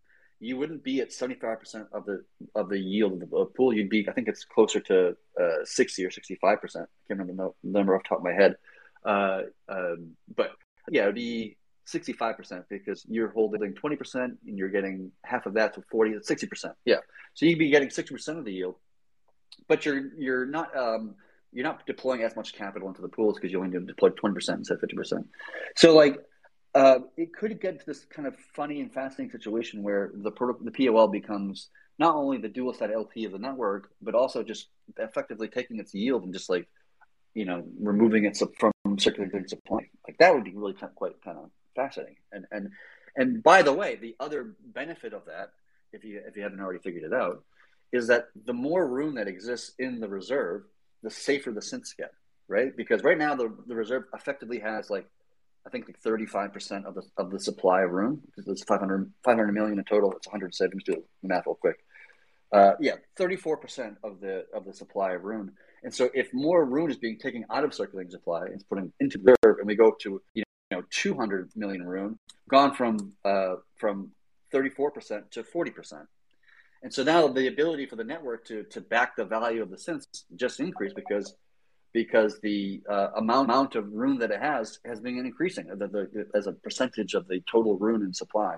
you 0.40 0.56
wouldn't 0.56 0.82
be 0.82 1.00
at 1.00 1.10
75% 1.10 1.86
of 1.92 2.06
the 2.06 2.24
of 2.54 2.70
the 2.70 2.78
yield 2.78 3.12
of 3.12 3.20
the 3.20 3.44
pool. 3.44 3.74
You'd 3.74 3.90
be, 3.90 4.08
I 4.08 4.12
think 4.12 4.26
it's 4.26 4.44
closer 4.44 4.80
to 4.80 5.16
uh, 5.38 5.64
60 5.64 6.04
or 6.04 6.10
65%. 6.10 6.42
I 6.42 6.56
can't 6.58 6.88
remember 7.10 7.52
the 7.62 7.70
number 7.70 7.94
off 7.94 8.02
the 8.04 8.08
top 8.08 8.18
of 8.18 8.24
my 8.24 8.32
head. 8.32 8.56
Uh, 9.04 9.42
um, 9.68 10.12
but 10.34 10.52
yeah, 10.90 11.02
it'd 11.02 11.14
be 11.14 11.56
65% 11.86 12.64
because 12.68 13.04
you're 13.08 13.30
holding 13.30 13.74
20% 13.74 14.14
and 14.14 14.38
you're 14.58 14.68
getting 14.68 15.10
half 15.24 15.46
of 15.46 15.54
that 15.54 15.74
to 15.74 15.82
40 15.90 16.12
to 16.12 16.18
60%. 16.20 16.72
Yeah. 16.84 16.96
So 17.34 17.46
you'd 17.46 17.58
be 17.58 17.70
getting 17.70 17.88
60% 17.88 18.38
of 18.38 18.44
the 18.44 18.52
yield, 18.52 18.76
but 19.68 19.84
you're, 19.84 20.14
you're 20.16 20.46
not, 20.46 20.76
um, 20.76 21.14
you're 21.52 21.64
not 21.64 21.84
deploying 21.86 22.22
as 22.22 22.36
much 22.36 22.52
capital 22.52 22.88
into 22.88 23.02
the 23.02 23.08
pools 23.08 23.34
because 23.36 23.50
you 23.50 23.62
only 23.62 23.78
deploy 23.84 24.10
20% 24.10 24.58
instead 24.58 24.74
of 24.74 24.80
50%. 24.80 25.24
So 25.76 25.94
like, 25.94 26.18
uh, 26.74 27.00
it 27.16 27.34
could 27.34 27.60
get 27.60 27.80
to 27.80 27.86
this 27.86 28.04
kind 28.04 28.28
of 28.28 28.36
funny 28.54 28.80
and 28.80 28.92
fascinating 28.92 29.32
situation 29.32 29.82
where 29.82 30.12
the 30.14 30.30
the 30.62 30.70
POL 30.70 31.08
becomes 31.08 31.68
not 31.98 32.14
only 32.14 32.38
the 32.38 32.48
dual 32.48 32.72
side 32.72 32.92
LP 32.92 33.24
of 33.24 33.32
the 33.32 33.40
network, 33.40 33.90
but 34.00 34.14
also 34.14 34.44
just 34.44 34.68
effectively 34.96 35.48
taking 35.48 35.80
its 35.80 35.92
yield 35.92 36.22
and 36.22 36.32
just 36.32 36.48
like 36.48 36.68
you 37.34 37.44
know, 37.44 37.64
removing 37.78 38.24
it 38.24 38.40
from 38.58 38.72
circulating 38.98 39.46
supply. 39.46 39.88
Like 40.06 40.18
that 40.18 40.34
would 40.34 40.44
be 40.44 40.54
really 40.54 40.74
kind 40.74 40.90
of, 40.90 40.94
quite 40.94 41.22
kind 41.22 41.38
of 41.38 41.50
fascinating. 41.74 42.16
And 42.32 42.46
and 42.50 42.70
and 43.16 43.42
by 43.42 43.62
the 43.62 43.72
way, 43.72 43.96
the 43.96 44.16
other 44.20 44.54
benefit 44.64 45.12
of 45.12 45.26
that, 45.26 45.52
if 45.92 46.04
you 46.04 46.20
if 46.26 46.36
you 46.36 46.42
haven't 46.42 46.60
already 46.60 46.80
figured 46.80 47.04
it 47.04 47.12
out, 47.12 47.42
is 47.92 48.06
that 48.08 48.28
the 48.44 48.52
more 48.52 48.86
rune 48.86 49.14
that 49.14 49.28
exists 49.28 49.72
in 49.78 50.00
the 50.00 50.08
reserve, 50.08 50.62
the 51.02 51.10
safer 51.10 51.50
the 51.50 51.60
synths 51.60 51.96
get, 51.96 52.12
right? 52.48 52.76
Because 52.76 53.02
right 53.02 53.18
now 53.18 53.34
the, 53.34 53.54
the 53.66 53.74
reserve 53.74 54.04
effectively 54.14 54.60
has 54.60 54.90
like 54.90 55.06
I 55.66 55.70
think 55.70 55.86
like 55.86 56.00
35% 56.00 56.86
of 56.86 56.94
the 56.94 57.02
of 57.16 57.30
the 57.30 57.38
supply 57.38 57.82
of 57.82 57.90
because 57.90 58.48
it's 58.48 58.64
500, 58.64 59.12
500 59.24 59.52
million 59.52 59.78
in 59.78 59.84
total. 59.84 60.12
It's 60.12 60.26
one 60.26 60.40
hundred 60.40 60.54
170. 60.58 60.84
Do 60.84 61.04
the 61.22 61.28
math 61.28 61.46
real 61.46 61.54
quick. 61.54 61.84
Uh, 62.52 62.72
yeah, 62.80 62.94
34% 63.18 63.96
of 64.02 64.20
the 64.20 64.46
of 64.54 64.64
the 64.64 64.72
supply 64.72 65.12
of 65.12 65.24
Rune. 65.24 65.52
And 65.82 65.94
so 65.94 66.10
if 66.14 66.32
more 66.34 66.64
rune 66.64 66.90
is 66.90 66.98
being 66.98 67.18
taken 67.18 67.44
out 67.50 67.64
of 67.64 67.72
circulating 67.74 68.10
supply 68.10 68.46
and 68.46 68.54
it's 68.54 68.64
put 68.64 68.78
into 69.00 69.18
reserve, 69.18 69.58
and 69.58 69.66
we 69.66 69.76
go 69.76 69.96
to 70.02 70.20
you 70.34 70.44
know 70.70 70.82
200 70.90 71.50
million 71.56 71.86
rune, 71.86 72.18
gone 72.48 72.74
from 72.74 73.12
uh, 73.24 73.56
from 73.76 74.10
34% 74.52 75.30
to 75.30 75.42
40%. 75.42 76.06
And 76.82 76.92
so 76.92 77.02
now 77.02 77.28
the 77.28 77.46
ability 77.46 77.86
for 77.86 77.96
the 77.96 78.04
network 78.04 78.44
to 78.46 78.64
to 78.64 78.80
back 78.80 79.16
the 79.16 79.24
value 79.24 79.62
of 79.62 79.70
the 79.70 79.76
synths 79.76 80.24
just 80.36 80.60
increased 80.60 80.96
because 80.96 81.34
because 81.92 82.38
the 82.40 82.82
uh, 82.88 83.08
amount, 83.16 83.50
amount 83.50 83.74
of 83.74 83.92
rune 83.92 84.18
that 84.18 84.30
it 84.30 84.40
has 84.40 84.78
has 84.84 85.00
been 85.00 85.18
increasing 85.18 85.66
the, 85.66 85.88
the, 85.88 86.26
as 86.34 86.46
a 86.46 86.52
percentage 86.52 87.14
of 87.14 87.26
the 87.28 87.40
total 87.50 87.76
rune 87.78 88.02
in 88.02 88.14
supply. 88.14 88.56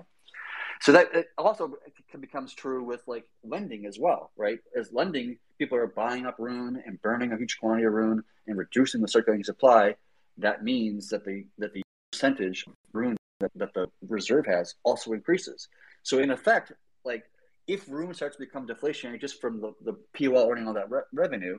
So 0.81 0.91
that 0.91 1.07
also 1.37 1.73
becomes 2.19 2.53
true 2.53 2.83
with 2.83 3.01
like 3.07 3.25
lending 3.43 3.85
as 3.85 3.97
well, 3.99 4.31
right? 4.35 4.59
As 4.77 4.91
lending, 4.91 5.37
people 5.57 5.77
are 5.77 5.87
buying 5.87 6.25
up 6.25 6.35
rune 6.39 6.81
and 6.85 7.01
burning 7.01 7.31
a 7.31 7.37
huge 7.37 7.59
quantity 7.59 7.85
of 7.85 7.93
rune 7.93 8.23
and 8.47 8.57
reducing 8.57 9.01
the 9.01 9.07
circulating 9.07 9.43
supply. 9.43 9.95
That 10.37 10.63
means 10.63 11.09
that 11.09 11.25
the 11.25 11.45
that 11.59 11.73
the 11.73 11.83
percentage 12.11 12.65
of 12.67 12.73
rune 12.91 13.17
that, 13.39 13.51
that 13.55 13.73
the 13.73 13.89
reserve 14.07 14.45
has 14.45 14.75
also 14.83 15.13
increases. 15.13 15.67
So 16.01 16.19
in 16.19 16.31
effect, 16.31 16.71
like 17.05 17.25
if 17.67 17.87
rune 17.87 18.13
starts 18.13 18.35
to 18.35 18.41
become 18.41 18.67
deflationary 18.67 19.19
just 19.19 19.39
from 19.39 19.61
the, 19.61 19.73
the 19.83 19.93
POL 20.17 20.49
earning 20.49 20.67
all 20.67 20.73
that 20.73 20.89
re- 20.89 21.01
revenue, 21.13 21.57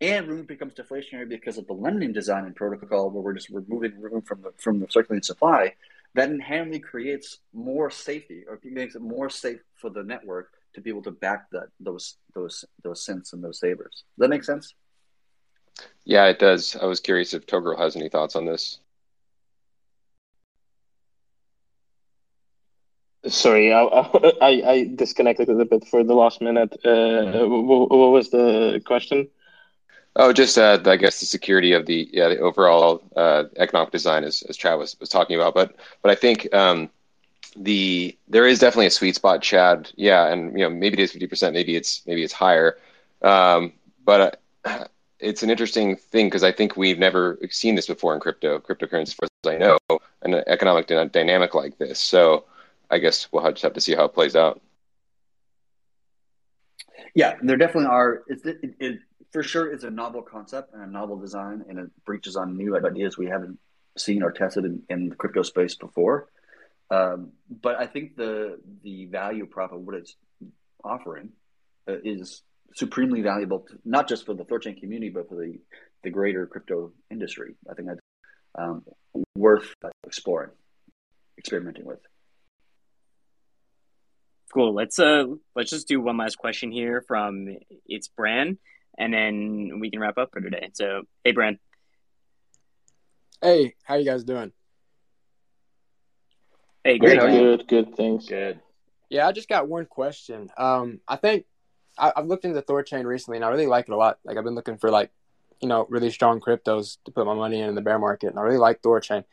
and 0.00 0.28
rune 0.28 0.44
becomes 0.44 0.74
deflationary 0.74 1.28
because 1.28 1.56
of 1.56 1.66
the 1.66 1.72
lending 1.72 2.12
design 2.12 2.44
and 2.44 2.54
protocol 2.54 3.10
where 3.10 3.22
we're 3.22 3.32
just 3.32 3.48
removing 3.48 3.98
rune 4.00 4.22
from 4.22 4.42
the 4.42 4.52
from 4.58 4.80
the 4.80 4.86
circulating 4.90 5.22
supply, 5.22 5.74
that 6.14 6.30
inherently 6.30 6.78
creates 6.78 7.38
more 7.52 7.90
safety 7.90 8.44
or 8.48 8.58
makes 8.64 8.94
it 8.94 9.02
more 9.02 9.30
safe 9.30 9.60
for 9.74 9.90
the 9.90 10.02
network 10.02 10.52
to 10.76 10.80
be 10.80 10.90
able 10.90 11.02
to 11.02 11.10
back 11.10 11.50
that 11.50 11.68
those 11.80 12.16
those 12.34 12.64
those 12.84 13.04
synths 13.04 13.32
and 13.32 13.42
those 13.42 13.58
savers. 13.58 14.04
Does 14.16 14.18
that 14.18 14.28
make 14.28 14.44
sense? 14.44 14.74
Yeah, 16.04 16.26
it 16.26 16.38
does. 16.38 16.76
I 16.76 16.86
was 16.86 17.00
curious 17.00 17.34
if 17.34 17.46
Toghrul 17.46 17.78
has 17.78 17.96
any 17.96 18.08
thoughts 18.08 18.36
on 18.36 18.46
this. 18.46 18.78
Sorry, 23.26 23.72
I, 23.72 23.82
I, 23.82 24.62
I 24.64 24.90
disconnected 24.94 25.48
a 25.48 25.52
little 25.52 25.78
bit 25.78 25.88
for 25.88 26.04
the 26.04 26.14
last 26.14 26.40
minute. 26.40 26.72
Uh, 26.84 27.44
what, 27.48 27.90
what 27.90 28.10
was 28.12 28.30
the 28.30 28.80
question? 28.86 29.28
Oh, 30.14 30.32
just 30.32 30.56
uh, 30.56 30.78
I 30.86 30.96
guess 30.96 31.20
the 31.20 31.26
security 31.26 31.72
of 31.72 31.86
the 31.86 32.08
yeah 32.12 32.28
the 32.28 32.38
overall 32.38 33.02
uh, 33.16 33.44
economic 33.56 33.90
design 33.90 34.24
as, 34.24 34.42
as 34.48 34.56
Chad 34.56 34.78
was, 34.78 34.96
was 35.00 35.08
talking 35.08 35.36
about, 35.36 35.54
but 35.54 35.74
but 36.02 36.10
I 36.10 36.14
think 36.14 36.54
um, 36.54 36.88
the 37.56 38.16
there 38.28 38.46
is 38.46 38.58
definitely 38.58 38.86
a 38.86 38.90
sweet 38.90 39.14
spot, 39.14 39.42
Chad. 39.42 39.90
Yeah, 39.96 40.26
and 40.26 40.52
you 40.58 40.64
know 40.64 40.70
maybe 40.70 40.94
it 40.94 41.00
is 41.00 41.12
fifty 41.12 41.26
percent, 41.26 41.54
maybe 41.54 41.76
it's 41.76 42.02
maybe 42.06 42.22
it's 42.22 42.32
higher, 42.32 42.78
um, 43.22 43.72
but 44.04 44.40
uh, 44.64 44.84
it's 45.18 45.42
an 45.42 45.50
interesting 45.50 45.96
thing 45.96 46.26
because 46.26 46.42
I 46.42 46.52
think 46.52 46.76
we've 46.76 46.98
never 46.98 47.38
seen 47.50 47.74
this 47.74 47.86
before 47.86 48.14
in 48.14 48.20
crypto 48.20 48.58
cryptocurrency, 48.58 49.02
as 49.02 49.14
far 49.14 49.28
as 49.44 49.54
I 49.54 49.58
know, 49.58 49.78
an 50.22 50.34
economic 50.46 50.86
dynamic 51.12 51.54
like 51.54 51.78
this. 51.78 51.98
So 51.98 52.44
I 52.90 52.98
guess 52.98 53.28
we'll 53.32 53.50
just 53.50 53.62
have 53.62 53.74
to 53.74 53.80
see 53.80 53.94
how 53.94 54.04
it 54.04 54.14
plays 54.14 54.36
out. 54.36 54.60
Yeah, 57.14 57.36
there 57.42 57.56
definitely 57.56 57.88
are. 57.88 58.22
It, 58.28 58.40
it, 58.44 58.74
it, 58.78 58.98
for 59.32 59.42
sure 59.42 59.72
is 59.72 59.84
a 59.84 59.90
novel 59.90 60.22
concept 60.22 60.74
and 60.74 60.82
a 60.82 60.86
novel 60.86 61.16
design, 61.16 61.64
and 61.68 61.78
it 61.78 62.04
breaches 62.04 62.36
on 62.36 62.56
new 62.56 62.76
ideas 62.76 63.16
we 63.16 63.26
haven't 63.26 63.58
seen 63.96 64.22
or 64.22 64.30
tested 64.30 64.64
in, 64.64 64.82
in 64.90 65.08
the 65.08 65.16
crypto 65.16 65.42
space 65.42 65.74
before. 65.74 66.28
Um, 66.90 67.32
but 67.48 67.76
I 67.80 67.86
think 67.86 68.16
the 68.16 68.60
the 68.82 69.06
value 69.06 69.46
prop 69.46 69.72
of 69.72 69.80
what 69.80 69.96
it's 69.96 70.14
offering 70.84 71.30
uh, 71.88 71.96
is 72.04 72.42
supremely 72.74 73.22
valuable, 73.22 73.60
to, 73.60 73.78
not 73.84 74.08
just 74.08 74.26
for 74.26 74.34
the 74.34 74.44
Thorchain 74.44 74.78
community, 74.78 75.10
but 75.10 75.28
for 75.28 75.36
the, 75.36 75.58
the 76.04 76.10
greater 76.10 76.46
crypto 76.46 76.92
industry. 77.10 77.54
I 77.70 77.74
think 77.74 77.88
that's 77.88 78.00
um, 78.58 78.84
worth 79.34 79.72
exploring, 80.04 80.50
experimenting 81.38 81.84
with. 81.84 82.00
Cool. 84.52 84.74
Let's 84.74 84.98
uh 84.98 85.24
let's 85.54 85.70
just 85.70 85.88
do 85.88 86.00
one 86.00 86.16
last 86.16 86.38
question 86.38 86.70
here 86.70 87.04
from 87.06 87.48
it's 87.86 88.08
Bran, 88.08 88.58
and 88.96 89.12
then 89.12 89.80
we 89.80 89.90
can 89.90 90.00
wrap 90.00 90.18
up 90.18 90.30
for 90.32 90.40
today. 90.40 90.70
So, 90.72 91.02
hey, 91.24 91.32
Bran. 91.32 91.58
Hey, 93.42 93.74
how 93.84 93.96
you 93.96 94.04
guys 94.06 94.24
doing? 94.24 94.52
Hey, 96.86 96.98
great. 96.98 97.18
Good, 97.18 97.66
good, 97.66 97.96
thanks. 97.96 98.26
Good. 98.26 98.60
Yeah, 99.08 99.26
I 99.26 99.32
just 99.32 99.48
got 99.48 99.66
one 99.66 99.86
question. 99.86 100.50
Um, 100.56 101.00
I 101.08 101.16
think 101.16 101.44
I, 101.98 102.12
have 102.14 102.28
looked 102.28 102.44
into 102.44 102.62
Thorchain 102.62 103.06
recently, 103.06 103.38
and 103.38 103.44
I 103.44 103.48
really 103.48 103.66
like 103.66 103.88
it 103.88 103.92
a 103.92 103.96
lot. 103.96 104.20
Like 104.24 104.36
I've 104.36 104.44
been 104.44 104.54
looking 104.54 104.76
for 104.76 104.88
like, 104.88 105.10
you 105.60 105.66
know, 105.66 105.84
really 105.90 106.12
strong 106.12 106.40
cryptos 106.40 106.98
to 107.04 107.10
put 107.10 107.26
my 107.26 107.34
money 107.34 107.60
in 107.60 107.70
in 107.70 107.74
the 107.74 107.80
bear 107.80 107.98
market, 107.98 108.28
and 108.28 108.38
I 108.38 108.42
really 108.42 108.58
like 108.58 108.82
Thorchain. 108.82 109.24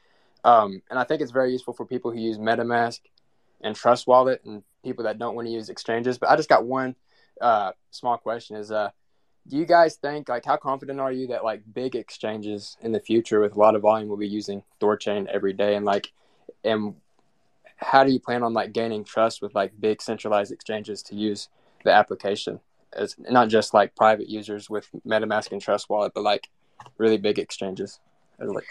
Um, 0.44 0.82
and 0.90 0.98
I 0.98 1.04
think 1.04 1.22
it's 1.22 1.30
very 1.30 1.52
useful 1.52 1.76
for 1.76 1.86
people 1.86 2.10
who 2.10 2.18
use 2.18 2.40
MetaMask 2.40 3.02
and 3.62 3.76
Trust 3.76 4.08
Wallet, 4.08 4.42
and 4.46 4.64
people 4.84 5.04
that 5.04 5.20
don't 5.20 5.36
want 5.36 5.48
to 5.48 5.54
use 5.54 5.70
exchanges. 5.70 6.18
But 6.18 6.32
I 6.32 6.36
just 6.36 6.50
got 6.50 6.66
one 6.66 6.96
uh, 7.40 7.74
small 7.92 8.18
question: 8.18 8.56
Is 8.56 8.72
uh, 8.72 8.90
do 9.48 9.58
you 9.58 9.68
guys 9.68 9.98
think 9.98 10.28
like 10.28 10.44
how 10.44 10.58
confident 10.58 11.00
are 11.00 11.12
you 11.12 11.28
that 11.28 11.44
like 11.44 11.62
big 11.72 11.96
exchanges 11.96 12.78
in 12.82 12.94
the 12.94 13.00
future 13.00 13.42
with 13.42 13.56
a 13.56 13.60
lot 13.60 13.76
of 13.76 13.84
volume 13.84 14.10
will 14.10 14.18
be 14.18 14.28
using 14.28 14.64
Thorchain 14.82 15.28
every 15.28 15.54
day, 15.54 15.76
and 15.76 15.86
like, 15.86 16.12
and 16.64 16.96
how 17.84 18.04
do 18.04 18.12
you 18.12 18.20
plan 18.20 18.44
on 18.44 18.54
like 18.54 18.74
gaining 18.74 19.04
trust 19.04 19.42
with 19.42 19.54
like 19.56 19.72
big 19.80 20.02
centralized 20.02 20.52
exchanges 20.52 21.04
to 21.04 21.16
use 21.16 21.50
the 21.84 21.92
application 21.92 22.60
as 22.96 23.16
not 23.18 23.50
just 23.50 23.74
like 23.74 23.96
private 23.96 24.30
users 24.30 24.70
with 24.70 24.88
MetaMask 25.06 25.52
and 25.52 25.62
Trust 25.62 25.90
Wallet, 25.90 26.14
but 26.14 26.24
like 26.24 26.50
really 26.98 27.18
big 27.18 27.40
exchanges, 27.40 28.00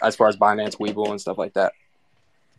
as, 0.01 0.15
far 0.15 0.27
as 0.27 0.37
Binance, 0.37 0.77
Webull, 0.77 1.09
and 1.09 1.21
stuff 1.21 1.37
like 1.37 1.53
that. 1.53 1.73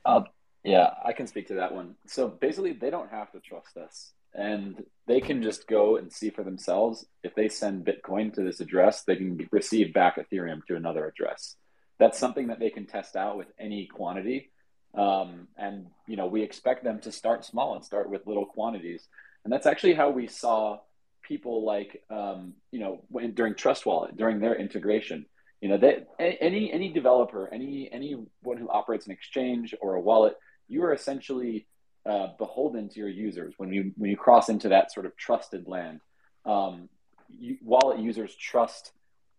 Uh, 0.05 0.23
yeah, 0.63 0.95
I 1.05 1.13
can 1.13 1.27
speak 1.27 1.49
to 1.49 1.55
that 1.55 1.75
one. 1.75 1.97
So 2.07 2.29
basically, 2.29 2.73
they 2.73 2.91
don't 2.91 3.11
have 3.11 3.31
to 3.33 3.41
trust 3.41 3.77
us, 3.77 4.13
and 4.35 4.85
they 5.07 5.21
can 5.21 5.43
just 5.43 5.67
go 5.67 5.97
and 5.97 6.13
see 6.13 6.31
for 6.31 6.43
themselves. 6.43 7.07
If 7.23 7.35
they 7.35 7.49
send 7.49 7.87
Bitcoin 7.87 8.33
to 8.35 8.43
this 8.43 8.61
address, 8.61 9.03
they 9.03 9.17
can 9.17 9.49
receive 9.51 9.93
back 9.93 10.17
Ethereum 10.17 10.65
to 10.67 10.77
another 10.77 11.07
address. 11.07 11.57
That's 11.99 12.19
something 12.19 12.49
that 12.49 12.59
they 12.59 12.71
can 12.71 12.87
test 12.87 13.17
out 13.17 13.39
with 13.39 13.49
any 13.59 13.87
quantity. 13.87 14.51
Um, 14.97 15.49
and 15.57 15.87
you 16.07 16.17
know, 16.17 16.27
we 16.27 16.43
expect 16.43 16.85
them 16.85 17.01
to 17.01 17.13
start 17.13 17.45
small 17.45 17.75
and 17.75 17.85
start 17.85 18.09
with 18.11 18.27
little 18.27 18.47
quantities 18.47 19.09
and 19.45 19.53
that's 19.53 19.67
actually 19.67 19.95
how 19.95 20.11
we 20.11 20.27
saw 20.27 20.79
people 21.23 21.65
like, 21.65 22.03
um, 22.11 22.55
you 22.71 22.81
know, 22.81 23.03
when, 23.09 23.33
during 23.35 23.55
Trust 23.55 23.87
Wallet, 23.87 24.17
during 24.17 24.41
their 24.41 24.55
integration. 24.55 25.27
You 25.61 25.71
know, 25.71 25.79
that 25.79 26.09
any 26.19 26.71
any 26.71 26.93
developer, 26.93 27.49
any 27.53 27.89
anyone 27.91 28.59
who 28.59 28.69
operates 28.69 29.07
an 29.07 29.13
exchange 29.13 29.75
or 29.81 29.95
a 29.95 30.01
wallet, 30.01 30.35
you 30.69 30.83
are 30.85 30.93
essentially 30.93 31.67
uh, 32.05 32.29
beholden 32.39 32.91
to 32.91 33.01
your 33.01 33.09
users 33.09 33.55
when 33.57 33.73
you 33.73 33.93
when 33.97 34.11
you 34.11 34.17
cross 34.17 34.51
into 34.51 34.69
that 34.71 34.93
sort 34.93 35.07
of 35.07 35.17
trusted 35.17 35.67
land. 35.67 36.01
Um, 36.45 36.91
you, 37.31 37.57
wallet 37.63 37.99
users 37.99 38.35
trust 38.37 38.93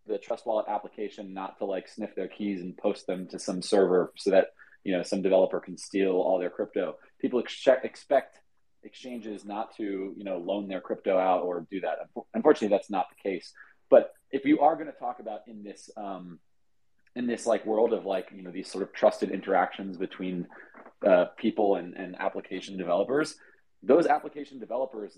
the 0.07 0.17
Trust 0.17 0.45
Wallet 0.47 0.65
application 0.67 1.33
not 1.33 1.59
to 1.59 1.65
like 1.65 1.87
sniff 1.87 2.15
their 2.15 2.27
keys 2.27 2.61
and 2.61 2.75
post 2.75 3.05
them 3.05 3.27
to 3.27 3.37
some 3.37 3.61
server 3.61 4.11
so 4.15 4.31
that 4.31 4.47
you 4.85 4.95
know 4.95 5.03
some 5.03 5.21
developer 5.21 5.59
can 5.59 5.77
steal 5.77 6.13
all 6.13 6.39
their 6.39 6.49
crypto. 6.49 6.95
People 7.19 7.39
ex- 7.39 7.67
expect 7.83 8.37
exchanges 8.83 9.43
not 9.43 9.75
to 9.75 10.13
you 10.15 10.23
know 10.23 10.37
loan 10.37 10.69
their 10.69 10.79
crypto 10.79 11.17
out 11.17 11.41
or 11.41 11.67
do 11.69 11.81
that. 11.81 12.09
Unfortunately, 12.33 12.75
that's 12.75 12.89
not 12.89 13.07
the 13.09 13.29
case. 13.29 13.51
But 13.89 14.13
if 14.31 14.45
you 14.45 14.59
are 14.61 14.75
going 14.75 14.87
to 14.87 14.97
talk 14.97 15.19
about 15.19 15.41
in 15.47 15.63
this 15.63 15.89
um, 15.97 16.39
in 17.15 17.27
this 17.27 17.45
like 17.45 17.65
world 17.65 17.93
of 17.93 18.05
like 18.05 18.29
you 18.33 18.43
know 18.43 18.51
these 18.51 18.71
sort 18.71 18.83
of 18.83 18.93
trusted 18.93 19.31
interactions 19.31 19.97
between 19.97 20.47
uh, 21.05 21.25
people 21.35 21.75
and, 21.75 21.95
and 21.95 22.15
application 22.19 22.77
developers, 22.77 23.35
those 23.83 24.05
application 24.05 24.59
developers 24.59 25.17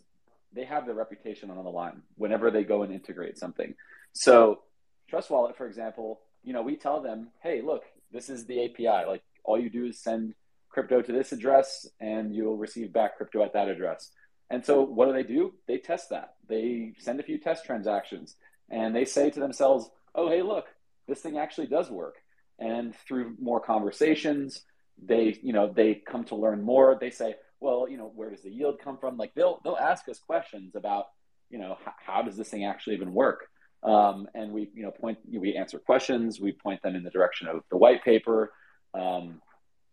they 0.54 0.64
have 0.64 0.86
their 0.86 0.96
reputation 0.96 1.52
on 1.52 1.62
the 1.62 1.70
line 1.70 2.02
whenever 2.16 2.50
they 2.50 2.64
go 2.64 2.84
and 2.84 2.94
integrate 2.94 3.38
something. 3.38 3.76
So 4.14 4.62
Trust 5.10 5.30
Wallet, 5.30 5.58
for 5.58 5.68
example, 5.68 6.22
you 6.42 6.54
know 6.54 6.62
we 6.62 6.78
tell 6.78 7.02
them, 7.02 7.30
hey, 7.44 7.62
look, 7.62 7.84
this 8.14 8.30
is 8.30 8.46
the 8.46 8.64
API. 8.64 9.06
Like 9.06 9.24
all 9.48 9.60
you 9.60 9.70
do 9.70 9.86
is 9.86 10.00
send 10.00 10.36
crypto 10.70 11.02
to 11.02 11.12
this 11.12 11.32
address 11.32 11.88
and 12.00 12.36
you'll 12.36 12.58
receive 12.58 12.94
back 12.94 13.18
crypto 13.18 13.42
at 13.44 13.54
that 13.54 13.70
address. 13.70 14.12
And 14.50 14.64
so 14.64 14.82
what 14.82 15.08
do 15.08 15.14
they 15.14 15.24
do? 15.24 15.54
They 15.68 15.78
test 15.78 16.12
that. 16.12 16.36
They 16.48 16.94
send 17.00 17.20
a 17.20 17.24
few 17.24 17.40
test 17.40 17.66
transactions 17.66 18.36
and 18.70 18.96
they 18.96 19.06
say 19.06 19.30
to 19.32 19.40
themselves, 19.40 19.90
oh, 20.14 20.30
hey, 20.30 20.42
look, 20.42 20.66
this 21.08 21.22
thing 21.22 21.38
actually 21.38 21.68
does 21.68 21.90
work. 21.90 22.16
And 22.60 22.96
through 23.08 23.36
more 23.42 23.60
conversations, 23.60 24.62
they, 25.02 25.38
you 25.42 25.54
know, 25.54 25.72
they 25.74 25.96
come 25.96 26.26
to 26.26 26.36
learn 26.36 26.62
more. 26.62 26.98
They 27.00 27.12
say, 27.12 27.36
well, 27.60 27.88
you 27.90 27.98
know, 27.98 28.12
where 28.14 28.30
does 28.30 28.42
the 28.42 28.52
yield 28.52 28.80
come 28.84 28.98
from? 28.98 29.18
Like 29.18 29.34
they'll, 29.36 29.60
they'll 29.64 29.78
ask 29.78 30.08
us 30.10 30.20
questions 30.20 30.76
about, 30.76 31.06
you 31.50 31.60
know, 31.60 31.78
how, 31.84 31.94
how 32.06 32.22
does 32.22 32.36
this 32.36 32.50
thing 32.50 32.66
actually 32.66 32.96
even 32.96 33.14
work? 33.14 33.48
Um, 33.84 34.28
and 34.34 34.52
we, 34.52 34.70
you 34.74 34.84
know, 34.84 34.92
point, 34.92 35.20
we 35.32 35.56
answer 35.56 35.80
questions. 35.80 36.40
We 36.40 36.52
point 36.52 36.82
them 36.82 36.96
in 36.96 37.04
the 37.04 37.10
direction 37.10 37.48
of 37.48 37.62
the 37.72 37.78
white 37.78 38.04
paper. 38.04 38.52
Um, 38.98 39.42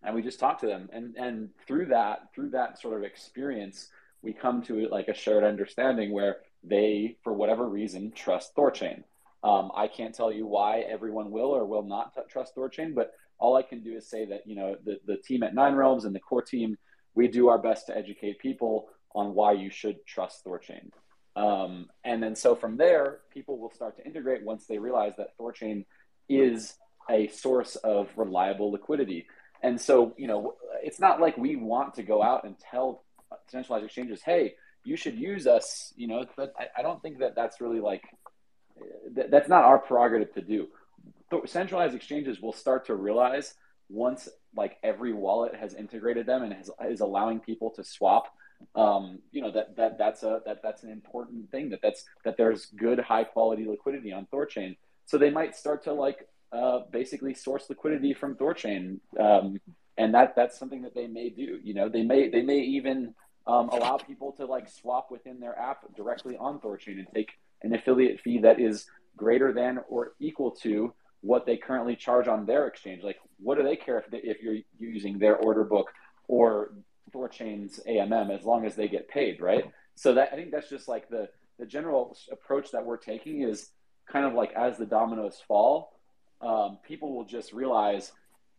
and 0.02 0.14
we 0.14 0.22
just 0.22 0.38
talk 0.38 0.60
to 0.60 0.66
them. 0.66 0.88
And 0.92 1.16
and 1.16 1.50
through 1.66 1.86
that 1.86 2.32
through 2.34 2.50
that 2.50 2.80
sort 2.80 2.96
of 2.96 3.04
experience 3.04 3.88
we 4.22 4.32
come 4.32 4.62
to 4.62 4.88
like 4.88 5.08
a 5.08 5.14
shared 5.14 5.44
understanding 5.44 6.10
where 6.12 6.38
they 6.62 7.16
for 7.22 7.32
whatever 7.32 7.68
reason 7.68 8.12
trust 8.12 8.54
thorchain. 8.56 9.02
Um, 9.42 9.70
i 9.76 9.86
can't 9.86 10.14
tell 10.14 10.32
you 10.32 10.46
why 10.46 10.80
everyone 10.80 11.30
will 11.30 11.50
or 11.50 11.66
will 11.66 11.82
not 11.82 12.14
t- 12.14 12.22
trust 12.30 12.56
thorchain 12.56 12.94
but 12.94 13.12
all 13.38 13.56
i 13.56 13.62
can 13.62 13.82
do 13.82 13.92
is 13.94 14.08
say 14.08 14.24
that 14.24 14.46
you 14.46 14.56
know 14.56 14.76
the, 14.86 14.98
the 15.06 15.18
team 15.18 15.42
at 15.42 15.54
nine 15.54 15.74
realms 15.74 16.06
and 16.06 16.14
the 16.14 16.20
core 16.20 16.40
team 16.40 16.78
we 17.14 17.28
do 17.28 17.48
our 17.48 17.58
best 17.58 17.86
to 17.86 17.96
educate 17.96 18.38
people 18.38 18.88
on 19.14 19.34
why 19.34 19.52
you 19.52 19.70
should 19.70 20.04
trust 20.06 20.44
thorchain. 20.44 20.90
Um, 21.36 21.88
and 22.04 22.22
then 22.22 22.34
so 22.34 22.54
from 22.54 22.76
there 22.76 23.20
people 23.32 23.58
will 23.58 23.70
start 23.70 23.96
to 23.96 24.06
integrate 24.06 24.44
once 24.44 24.66
they 24.66 24.78
realize 24.78 25.14
that 25.16 25.36
thorchain 25.38 25.84
is 26.28 26.74
a 27.10 27.28
source 27.28 27.76
of 27.76 28.08
reliable 28.16 28.72
liquidity 28.72 29.26
and 29.64 29.80
so, 29.80 30.12
you 30.18 30.26
know, 30.26 30.56
it's 30.82 31.00
not 31.00 31.22
like 31.22 31.38
we 31.38 31.56
want 31.56 31.94
to 31.94 32.02
go 32.02 32.22
out 32.22 32.44
and 32.44 32.54
tell 32.58 33.02
centralized 33.48 33.86
exchanges, 33.86 34.20
hey, 34.22 34.56
you 34.84 34.94
should 34.94 35.18
use 35.18 35.46
us, 35.46 35.94
you 35.96 36.06
know, 36.06 36.26
but 36.36 36.52
I, 36.58 36.66
I 36.78 36.82
don't 36.82 37.00
think 37.00 37.20
that 37.20 37.34
that's 37.34 37.62
really 37.62 37.80
like, 37.80 38.02
th- 39.14 39.28
that's 39.30 39.48
not 39.48 39.64
our 39.64 39.78
prerogative 39.78 40.34
to 40.34 40.42
do. 40.42 40.68
But 41.30 41.48
centralized 41.48 41.94
exchanges 41.94 42.42
will 42.42 42.52
start 42.52 42.84
to 42.86 42.94
realize 42.94 43.54
once 43.88 44.28
like 44.54 44.76
every 44.82 45.14
wallet 45.14 45.54
has 45.54 45.72
integrated 45.72 46.26
them 46.26 46.42
and 46.42 46.52
has, 46.52 46.70
is 46.86 47.00
allowing 47.00 47.40
people 47.40 47.70
to 47.70 47.84
swap 47.84 48.34
um, 48.76 49.18
you 49.30 49.42
know 49.42 49.50
that 49.50 49.76
that 49.76 49.98
that's 49.98 50.22
a 50.22 50.40
that 50.46 50.60
that's 50.62 50.84
an 50.84 50.90
important 50.90 51.50
thing 51.50 51.68
that 51.70 51.80
that's 51.82 52.04
that 52.24 52.36
there's 52.38 52.66
good 52.66 52.98
high 52.98 53.24
quality 53.24 53.66
liquidity 53.66 54.12
on 54.12 54.26
Thorchain. 54.32 54.76
So 55.04 55.18
they 55.18 55.28
might 55.28 55.54
start 55.54 55.84
to 55.84 55.92
like 55.92 56.26
uh, 56.54 56.80
basically 56.90 57.34
source 57.34 57.68
liquidity 57.68 58.14
from 58.14 58.36
Thorchain, 58.36 59.00
um, 59.18 59.60
and 59.98 60.14
that 60.14 60.34
that's 60.36 60.58
something 60.58 60.82
that 60.82 60.94
they 60.94 61.06
may 61.06 61.28
do. 61.28 61.58
You 61.62 61.74
know, 61.74 61.88
they 61.88 62.02
may 62.02 62.28
they 62.28 62.42
may 62.42 62.58
even 62.58 63.14
um, 63.46 63.68
allow 63.70 63.96
people 63.96 64.32
to 64.32 64.46
like 64.46 64.68
swap 64.68 65.10
within 65.10 65.40
their 65.40 65.58
app 65.58 65.84
directly 65.96 66.36
on 66.36 66.60
Thorchain 66.60 66.98
and 66.98 67.06
take 67.14 67.30
an 67.62 67.74
affiliate 67.74 68.20
fee 68.20 68.38
that 68.38 68.60
is 68.60 68.86
greater 69.16 69.52
than 69.52 69.80
or 69.88 70.12
equal 70.20 70.50
to 70.50 70.92
what 71.20 71.46
they 71.46 71.56
currently 71.56 71.96
charge 71.96 72.28
on 72.28 72.44
their 72.44 72.66
exchange. 72.66 73.02
Like, 73.02 73.18
what 73.38 73.56
do 73.56 73.64
they 73.64 73.76
care 73.76 73.98
if 73.98 74.10
they, 74.10 74.18
if 74.18 74.42
you're 74.42 74.58
using 74.78 75.18
their 75.18 75.36
order 75.36 75.64
book 75.64 75.90
or 76.28 76.72
Thorchain's 77.12 77.80
AMM 77.88 78.36
as 78.36 78.44
long 78.44 78.66
as 78.66 78.76
they 78.76 78.88
get 78.88 79.08
paid, 79.08 79.40
right? 79.40 79.64
So 79.94 80.14
that 80.14 80.30
I 80.32 80.36
think 80.36 80.50
that's 80.50 80.68
just 80.68 80.88
like 80.88 81.08
the 81.08 81.28
the 81.58 81.66
general 81.66 82.16
approach 82.32 82.72
that 82.72 82.84
we're 82.84 82.96
taking 82.96 83.42
is 83.42 83.70
kind 84.10 84.26
of 84.26 84.34
like 84.34 84.52
as 84.54 84.76
the 84.76 84.86
dominoes 84.86 85.40
fall, 85.46 85.93
um, 86.40 86.78
people 86.86 87.14
will 87.14 87.24
just 87.24 87.52
realize 87.52 88.12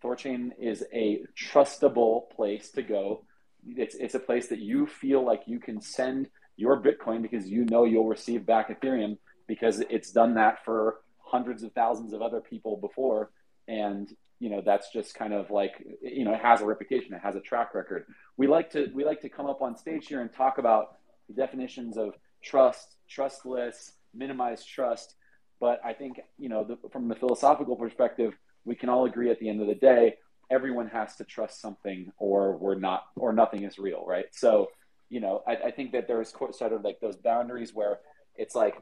Thorchain 0.04 0.52
is 0.60 0.84
a 0.94 1.22
trustable 1.38 2.30
place 2.32 2.72
to 2.72 2.82
go. 2.82 3.24
It's, 3.68 3.96
it's 3.96 4.16
a 4.16 4.20
place 4.20 4.48
that 4.48 4.60
you 4.60 4.86
feel 4.86 5.26
like 5.26 5.44
you 5.48 5.60
can 5.60 5.82
send 5.82 6.30
your 6.58 6.82
Bitcoin 6.82 7.22
because 7.22 7.48
you 7.48 7.66
know 7.66 7.86
you'll 7.86 8.08
receive 8.08 8.46
back 8.46 8.70
Ethereum 8.70 9.18
because 9.48 9.82
it's 9.90 10.12
done 10.12 10.36
that 10.36 10.64
for 10.64 11.02
hundreds 11.20 11.64
of 11.64 11.72
thousands 11.74 12.14
of 12.14 12.22
other 12.22 12.40
people 12.40 12.78
before. 12.78 13.32
And, 13.68 14.08
you 14.40 14.50
know, 14.50 14.62
that's 14.64 14.92
just 14.92 15.16
kind 15.16 15.34
of 15.34 15.50
like, 15.50 15.74
you 16.02 16.24
know, 16.24 16.34
it 16.34 16.42
has 16.42 16.62
a 16.62 16.66
reputation, 16.66 17.14
it 17.14 17.22
has 17.22 17.36
a 17.36 17.42
track 17.42 17.74
record. 17.74 18.06
We 18.38 18.48
like 18.48 18.70
to, 18.72 18.90
we 18.94 19.04
like 19.04 19.22
to 19.22 19.30
come 19.30 19.48
up 19.48 19.62
on 19.62 19.76
stage 19.76 20.08
here 20.08 20.22
and 20.22 20.32
talk 20.32 20.58
about 20.58 20.98
the 21.28 21.34
definitions 21.34 21.98
of 21.98 22.14
trust, 22.44 22.96
trustless, 23.10 23.94
minimize 24.14 24.64
trust. 24.64 25.16
But 25.60 25.80
I 25.84 25.94
think, 25.94 26.20
you 26.38 26.50
know, 26.50 26.64
the, 26.64 26.78
from 26.90 27.08
the 27.08 27.16
philosophical 27.16 27.76
perspective, 27.76 28.34
we 28.66 28.76
can 28.76 28.90
all 28.90 29.06
agree 29.06 29.30
at 29.30 29.40
the 29.40 29.50
end 29.50 29.62
of 29.62 29.68
the 29.68 29.76
day, 29.76 30.16
everyone 30.52 30.88
has 30.88 31.16
to 31.16 31.24
trust 31.24 31.62
something 31.62 32.12
or 32.18 32.58
we're 32.58 32.76
not, 32.76 33.06
or 33.16 33.34
nothing 33.34 33.64
is 33.64 33.80
real, 33.80 34.04
right? 34.06 34.26
So, 34.32 34.70
you 35.10 35.20
know, 35.20 35.44
I, 35.48 35.56
I 35.56 35.72
think 35.72 35.92
that 35.94 36.08
there's 36.08 36.34
sort 36.52 36.74
of 36.74 36.84
like 36.84 37.00
those 37.00 37.16
boundaries 37.16 37.74
where 37.74 38.00
it's 38.36 38.56
like 38.56 38.76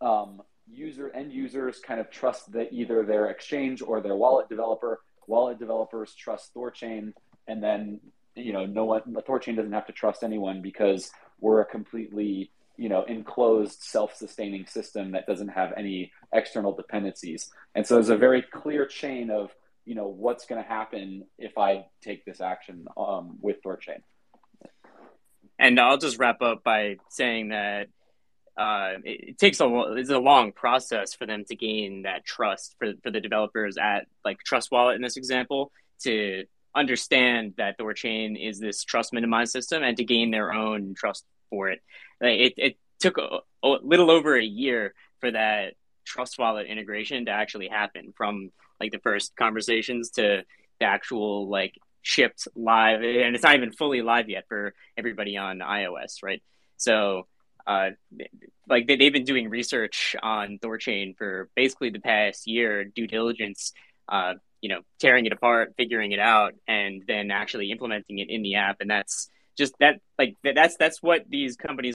um, 0.00 0.42
user 0.70 1.10
end 1.10 1.32
users 1.32 1.80
kind 1.80 2.00
of 2.00 2.10
trust 2.10 2.52
that 2.52 2.72
either 2.72 3.04
their 3.04 3.26
exchange 3.26 3.82
or 3.82 4.00
their 4.00 4.16
wallet 4.16 4.48
developer. 4.48 5.00
Wallet 5.26 5.58
developers 5.58 6.14
trust 6.14 6.54
Thorchain, 6.54 7.14
and 7.48 7.62
then 7.62 8.00
you 8.34 8.52
know, 8.52 8.66
no 8.66 8.84
one 8.84 9.02
Thorchain 9.26 9.56
doesn't 9.56 9.72
have 9.72 9.86
to 9.86 9.92
trust 9.92 10.22
anyone 10.22 10.60
because 10.60 11.10
we're 11.40 11.60
a 11.60 11.64
completely 11.64 12.50
you 12.76 12.88
know 12.88 13.04
enclosed 13.04 13.82
self-sustaining 13.82 14.66
system 14.66 15.12
that 15.12 15.26
doesn't 15.26 15.48
have 15.48 15.72
any 15.76 16.12
external 16.32 16.74
dependencies. 16.74 17.50
And 17.74 17.86
so 17.86 17.94
there's 17.94 18.10
a 18.10 18.16
very 18.16 18.42
clear 18.42 18.86
chain 18.86 19.30
of 19.30 19.50
you 19.84 19.94
know 19.94 20.08
what's 20.08 20.46
going 20.46 20.62
to 20.62 20.68
happen 20.68 21.24
if 21.38 21.58
i 21.58 21.84
take 22.02 22.24
this 22.24 22.40
action 22.40 22.86
um, 22.96 23.36
with 23.40 23.62
thorchain 23.62 24.00
and 25.58 25.78
i'll 25.78 25.98
just 25.98 26.18
wrap 26.18 26.42
up 26.42 26.64
by 26.64 26.96
saying 27.10 27.50
that 27.50 27.88
uh, 28.56 28.92
it, 29.02 29.28
it, 29.30 29.38
takes 29.38 29.60
a 29.60 29.66
it's 29.96 30.10
a 30.10 30.18
long 30.18 30.52
process 30.52 31.12
for 31.12 31.26
them 31.26 31.44
to 31.44 31.56
gain 31.56 32.02
that 32.02 32.24
trust 32.24 32.76
for 32.78 32.92
for 33.02 33.10
the 33.10 33.20
developers 33.20 33.76
at 33.76 34.06
like 34.24 34.38
Trust 34.44 34.70
Wallet 34.70 34.94
in 34.94 35.02
this 35.02 35.16
example 35.16 35.72
to 36.02 36.44
understand 36.72 37.54
that 37.56 37.76
Thorchain 37.78 38.40
is 38.40 38.60
this 38.60 38.84
trust 38.84 39.12
minimized 39.12 39.50
system 39.50 39.82
and 39.82 39.96
to 39.96 40.04
gain 40.04 40.30
their 40.30 40.52
own 40.52 40.94
trust 40.94 41.24
for 41.50 41.70
it. 41.70 41.80
It, 42.20 42.54
it 42.56 42.76
took 43.00 43.18
a, 43.18 43.40
a 43.62 43.68
little 43.82 44.10
over 44.10 44.36
a 44.36 44.44
year 44.44 44.94
for 45.20 45.30
that 45.30 45.74
Trust 46.04 46.38
Wallet 46.38 46.66
integration 46.66 47.26
to 47.26 47.30
actually 47.30 47.68
happen 47.68 48.12
from 48.16 48.50
like 48.80 48.92
the 48.92 48.98
first 48.98 49.34
conversations 49.36 50.10
to 50.10 50.44
the 50.80 50.84
actual 50.84 51.48
like 51.48 51.74
shipped 52.02 52.46
live 52.54 53.00
and 53.02 53.34
it's 53.34 53.42
not 53.42 53.54
even 53.54 53.72
fully 53.72 54.02
live 54.02 54.28
yet 54.28 54.44
for 54.48 54.74
everybody 54.96 55.36
on 55.36 55.60
iOS, 55.60 56.22
right? 56.22 56.42
So 56.76 57.26
uh, 57.66 57.90
like 58.68 58.86
they, 58.86 58.96
they've 58.96 59.12
been 59.12 59.24
doing 59.24 59.48
research 59.48 60.14
on 60.22 60.58
Thorchain 60.58 61.16
for 61.16 61.48
basically 61.54 61.90
the 61.90 62.00
past 62.00 62.46
year, 62.46 62.84
due 62.84 63.06
diligence, 63.06 63.72
uh, 64.08 64.34
you 64.60 64.68
know, 64.68 64.80
tearing 64.98 65.26
it 65.26 65.32
apart, 65.32 65.74
figuring 65.76 66.12
it 66.12 66.18
out, 66.18 66.54
and 66.68 67.02
then 67.06 67.30
actually 67.30 67.70
implementing 67.70 68.18
it 68.18 68.28
in 68.28 68.42
the 68.42 68.56
app. 68.56 68.80
And 68.80 68.90
that's 68.90 69.30
just 69.56 69.74
that, 69.80 70.00
like 70.18 70.36
that's 70.42 70.76
that's 70.76 71.02
what 71.02 71.24
these 71.28 71.56
companies. 71.56 71.94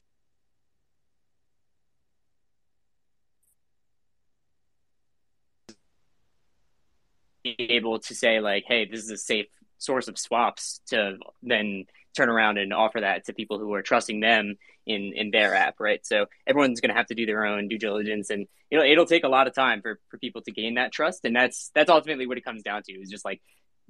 able 7.46 7.98
to 7.98 8.14
say 8.14 8.42
like 8.42 8.64
hey 8.68 8.86
this 8.86 9.02
is 9.02 9.10
a 9.10 9.18
safe 9.18 9.48
source 9.80 10.08
of 10.08 10.20
swaps 10.20 10.82
to 10.86 11.18
then 11.42 11.86
turn 12.16 12.30
around 12.30 12.58
and 12.58 12.74
offer 12.74 13.00
that 13.02 13.26
to 13.26 13.34
people 13.34 13.60
who 13.60 13.74
are 13.74 13.82
trusting 13.82 14.20
them 14.20 14.56
in 14.86 15.14
in 15.16 15.32
their 15.32 15.54
app, 15.56 15.76
right? 15.80 16.06
So 16.06 16.26
everyone's 16.48 16.82
going 16.82 16.90
to 16.90 16.96
have 16.96 17.08
to 17.08 17.16
do 17.16 17.26
their 17.26 17.46
own 17.46 17.68
due 17.68 17.78
diligence, 17.78 18.30
and 18.30 18.48
you 18.70 18.78
know 18.78 18.84
it'll 18.84 19.06
take 19.06 19.24
a 19.24 19.30
lot 19.30 19.48
of 19.48 19.56
time 19.56 19.82
for 19.82 20.00
for 20.10 20.18
people 20.18 20.42
to 20.44 20.52
gain 20.52 20.76
that 20.76 20.92
trust, 20.92 21.26
and 21.26 21.36
that's 21.36 21.72
that's 21.74 21.90
ultimately 21.90 22.28
what 22.28 22.38
it 22.38 22.46
comes 22.46 22.64
down 22.64 22.84
to 22.84 22.94
is 22.94 23.10
just 23.10 23.26
like 23.26 23.42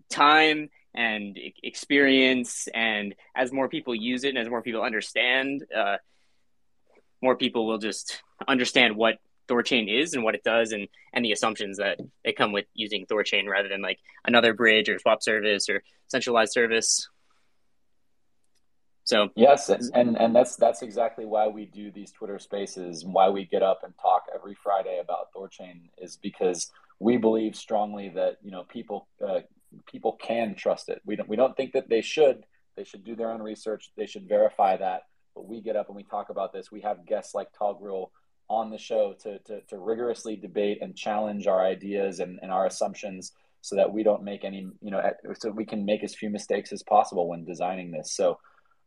time 0.10 0.70
and 0.94 1.38
experience, 1.64 2.68
and 2.74 3.16
as 3.36 3.52
more 3.52 3.70
people 3.70 3.94
use 3.94 4.24
it 4.24 4.30
and 4.30 4.38
as 4.38 4.50
more 4.50 4.62
people 4.62 4.82
understand, 4.82 5.66
uh, 5.76 5.98
more 7.22 7.36
people 7.36 7.68
will 7.68 7.78
just 7.78 8.22
understand 8.48 8.96
what 8.96 9.20
Thorchain 9.50 9.90
is 9.92 10.14
and 10.14 10.24
what 10.24 10.36
it 10.36 10.44
does 10.44 10.72
and 10.72 10.88
and 11.12 11.26
the 11.26 11.32
assumptions 11.32 11.78
that 11.78 12.00
they 12.24 12.32
come 12.32 12.52
with 12.52 12.66
using 12.74 13.06
Thorchain 13.06 13.48
rather 13.48 13.68
than 13.68 13.82
like 13.82 14.00
another 14.26 14.54
bridge 14.54 14.90
or 14.90 15.00
swap 15.00 15.24
service 15.24 15.70
or 15.70 15.84
centralized 16.08 16.54
service. 16.54 17.10
So 19.04 19.30
yes, 19.36 19.70
and 19.70 20.16
and 20.18 20.36
that's 20.36 20.56
that's 20.56 20.84
exactly 20.84 21.26
why 21.26 21.48
we 21.48 21.66
do 21.66 21.90
these 21.90 22.12
Twitter 22.12 22.38
Spaces 22.38 23.04
and 23.04 23.12
why 23.12 23.30
we 23.30 23.44
get 23.44 23.64
up 23.64 23.82
and 23.84 23.92
talk 24.00 24.26
every 24.34 24.54
Friday 24.54 25.00
about 25.00 25.34
Thorchain 25.36 25.90
is 25.98 26.18
because 26.18 26.72
we 27.00 27.18
believe 27.18 27.56
strongly 27.56 28.10
that 28.10 28.38
you 28.44 28.52
know 28.52 28.66
people 28.66 29.08
uh, 29.28 29.40
people 29.92 30.14
can 30.14 30.56
trust 30.56 30.90
it. 30.90 31.02
We 31.06 31.16
don't 31.16 31.30
we 31.30 31.36
don't 31.36 31.56
think 31.56 31.74
that 31.74 31.90
they 31.90 32.02
should. 32.02 32.46
They 32.76 32.84
should 32.84 33.04
do 33.04 33.16
their 33.16 33.32
own 33.32 33.42
research. 33.42 33.92
They 33.98 34.06
should 34.06 34.28
verify 34.28 34.78
that. 34.78 35.04
But 35.36 35.48
we 35.48 35.62
get 35.62 35.76
up 35.76 35.88
and 35.88 35.96
we 35.96 36.04
talk 36.04 36.30
about 36.30 36.54
this. 36.54 36.72
We 36.72 36.82
have 36.82 37.06
guests 37.06 37.36
like 37.36 37.50
Toghrul 37.54 38.10
on 38.50 38.72
the 38.72 38.78
show 38.78 39.14
to, 39.22 39.40
to, 39.40 39.62
to 39.62 39.78
rigorously 39.78 40.36
debate 40.36 40.80
and 40.82 40.96
challenge 40.96 41.46
our 41.46 41.64
ideas 41.64 42.20
and, 42.20 42.40
and 42.42 42.52
our 42.52 42.66
assumptions 42.66 43.34
so 43.62 43.76
that 43.76 43.92
we 43.92 44.02
don't 44.02 44.24
make 44.24 44.44
any, 44.44 44.68
you 44.82 44.92
know, 44.92 45.02
so 45.38 45.52
we 45.52 45.66
can 45.66 45.86
make 45.86 46.04
as 46.04 46.16
few 46.16 46.30
mistakes 46.30 46.72
as 46.72 46.82
possible 46.82 47.28
when 47.28 47.46
designing 47.46 47.92
this. 47.92 48.12
So 48.14 48.40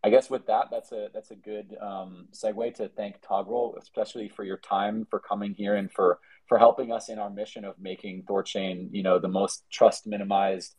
I 0.02 0.10
guess 0.10 0.28
with 0.28 0.46
that, 0.46 0.66
that's 0.70 0.90
a 0.90 1.09
that's 1.14 1.30
a 1.30 1.36
good 1.36 1.76
um, 1.80 2.26
segue 2.32 2.74
to 2.74 2.88
thank 2.88 3.20
Toghrul, 3.20 3.78
especially 3.80 4.28
for 4.28 4.42
your 4.42 4.56
time, 4.56 5.06
for 5.09 5.20
coming 5.20 5.54
here, 5.54 5.76
and 5.76 5.92
for 5.92 6.18
for 6.48 6.59
helping 6.59 6.93
us 6.93 7.09
in 7.09 7.19
our 7.19 7.31
mission 7.31 7.64
of 7.64 7.74
making 7.78 8.24
Thorchain, 8.24 8.89
you 8.93 9.02
know, 9.02 9.19
the 9.19 9.28
most 9.28 9.64
trust 9.70 10.06
minimized 10.06 10.74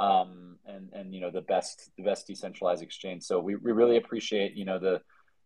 um, 0.00 0.56
and 0.66 0.90
and 0.92 1.14
you 1.14 1.20
know 1.20 1.30
the 1.30 1.40
best 1.40 1.90
the 1.96 2.04
best 2.04 2.26
decentralized 2.26 2.82
exchange. 2.82 3.24
So 3.24 3.40
we, 3.40 3.56
we 3.56 3.72
really 3.72 3.96
appreciate 3.96 4.54
you 4.54 4.64
know 4.64 4.78
the, 4.78 5.00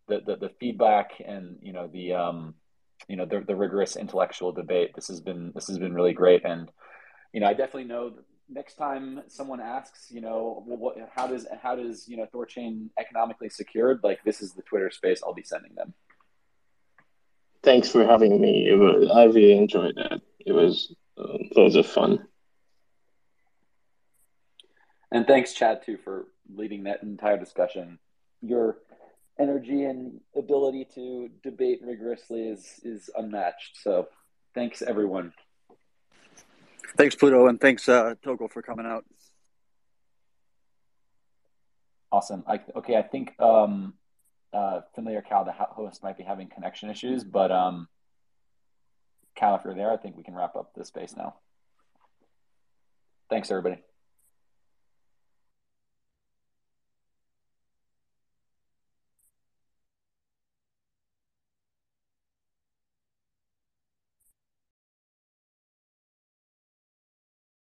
the 0.07 0.21
the 0.25 0.35
the, 0.35 0.49
feedback 0.59 1.21
and 1.25 1.57
you 1.61 1.73
know 1.73 1.87
the 1.87 2.13
um, 2.13 2.53
you 3.07 3.15
know 3.15 3.25
the, 3.25 3.41
the 3.41 3.55
rigorous 3.55 3.95
intellectual 3.95 4.51
debate. 4.51 4.91
This 4.95 5.07
has 5.07 5.21
been 5.21 5.51
this 5.55 5.67
has 5.67 5.79
been 5.79 5.93
really 5.93 6.13
great, 6.13 6.45
and 6.45 6.69
you 7.33 7.39
know 7.39 7.47
I 7.47 7.53
definitely 7.53 7.85
know 7.85 8.13
next 8.49 8.75
time 8.75 9.21
someone 9.27 9.61
asks, 9.61 10.11
you 10.11 10.21
know, 10.21 10.63
well, 10.67 10.77
what, 10.77 10.97
how 11.15 11.25
does 11.25 11.47
how 11.61 11.75
does 11.75 12.07
you 12.07 12.17
know 12.17 12.27
Thorchain 12.33 12.89
economically 12.99 13.49
secured? 13.49 14.01
Like 14.03 14.23
this 14.23 14.41
is 14.41 14.53
the 14.53 14.61
Twitter 14.61 14.91
space 14.91 15.21
I'll 15.25 15.33
be 15.33 15.43
sending 15.43 15.73
them. 15.75 15.93
Thanks 17.63 17.89
for 17.89 18.05
having 18.05 18.41
me. 18.41 18.67
It 18.67 18.75
was, 18.75 19.09
I 19.09 19.23
really 19.23 19.57
enjoyed 19.57 19.95
that. 19.95 20.21
It 20.45 20.51
was 20.51 20.93
uh, 21.17 21.37
loads 21.55 21.75
of 21.75 21.85
fun. 21.87 22.27
And 25.11 25.25
thanks, 25.25 25.53
Chad, 25.53 25.83
too, 25.85 25.97
for 26.03 26.27
leading 26.53 26.83
that 26.83 27.03
entire 27.03 27.37
discussion. 27.37 27.99
Your 28.41 28.79
energy 29.39 29.85
and 29.85 30.19
ability 30.35 30.87
to 30.95 31.29
debate 31.41 31.79
rigorously 31.83 32.41
is 32.49 32.79
is 32.83 33.09
unmatched. 33.15 33.77
So, 33.81 34.09
thanks, 34.53 34.81
everyone. 34.81 35.33
Thanks, 36.97 37.15
Pluto, 37.15 37.47
and 37.47 37.61
thanks, 37.61 37.87
uh, 37.87 38.15
Toghrul, 38.23 38.51
for 38.51 38.61
coming 38.61 38.85
out. 38.85 39.05
Awesome. 42.11 42.43
I, 42.47 42.59
okay, 42.75 42.95
I 42.95 43.03
think 43.03 43.39
um, 43.39 43.93
uh, 44.53 44.81
FamiliarCow, 44.97 45.45
the 45.45 45.51
host, 45.51 46.03
might 46.03 46.17
be 46.17 46.23
having 46.23 46.47
connection 46.47 46.89
issues, 46.89 47.23
but 47.23 47.51
um, 47.51 47.87
Cow, 49.35 49.55
if 49.55 49.61
you're 49.65 49.73
there, 49.73 49.91
I 49.91 49.97
think 49.97 50.15
we 50.15 50.23
can 50.23 50.35
wrap 50.35 50.55
up 50.55 50.73
the 50.75 50.85
space 50.85 51.15
now. 51.17 51.35
Thanks, 53.29 53.49
everybody. 53.49 53.81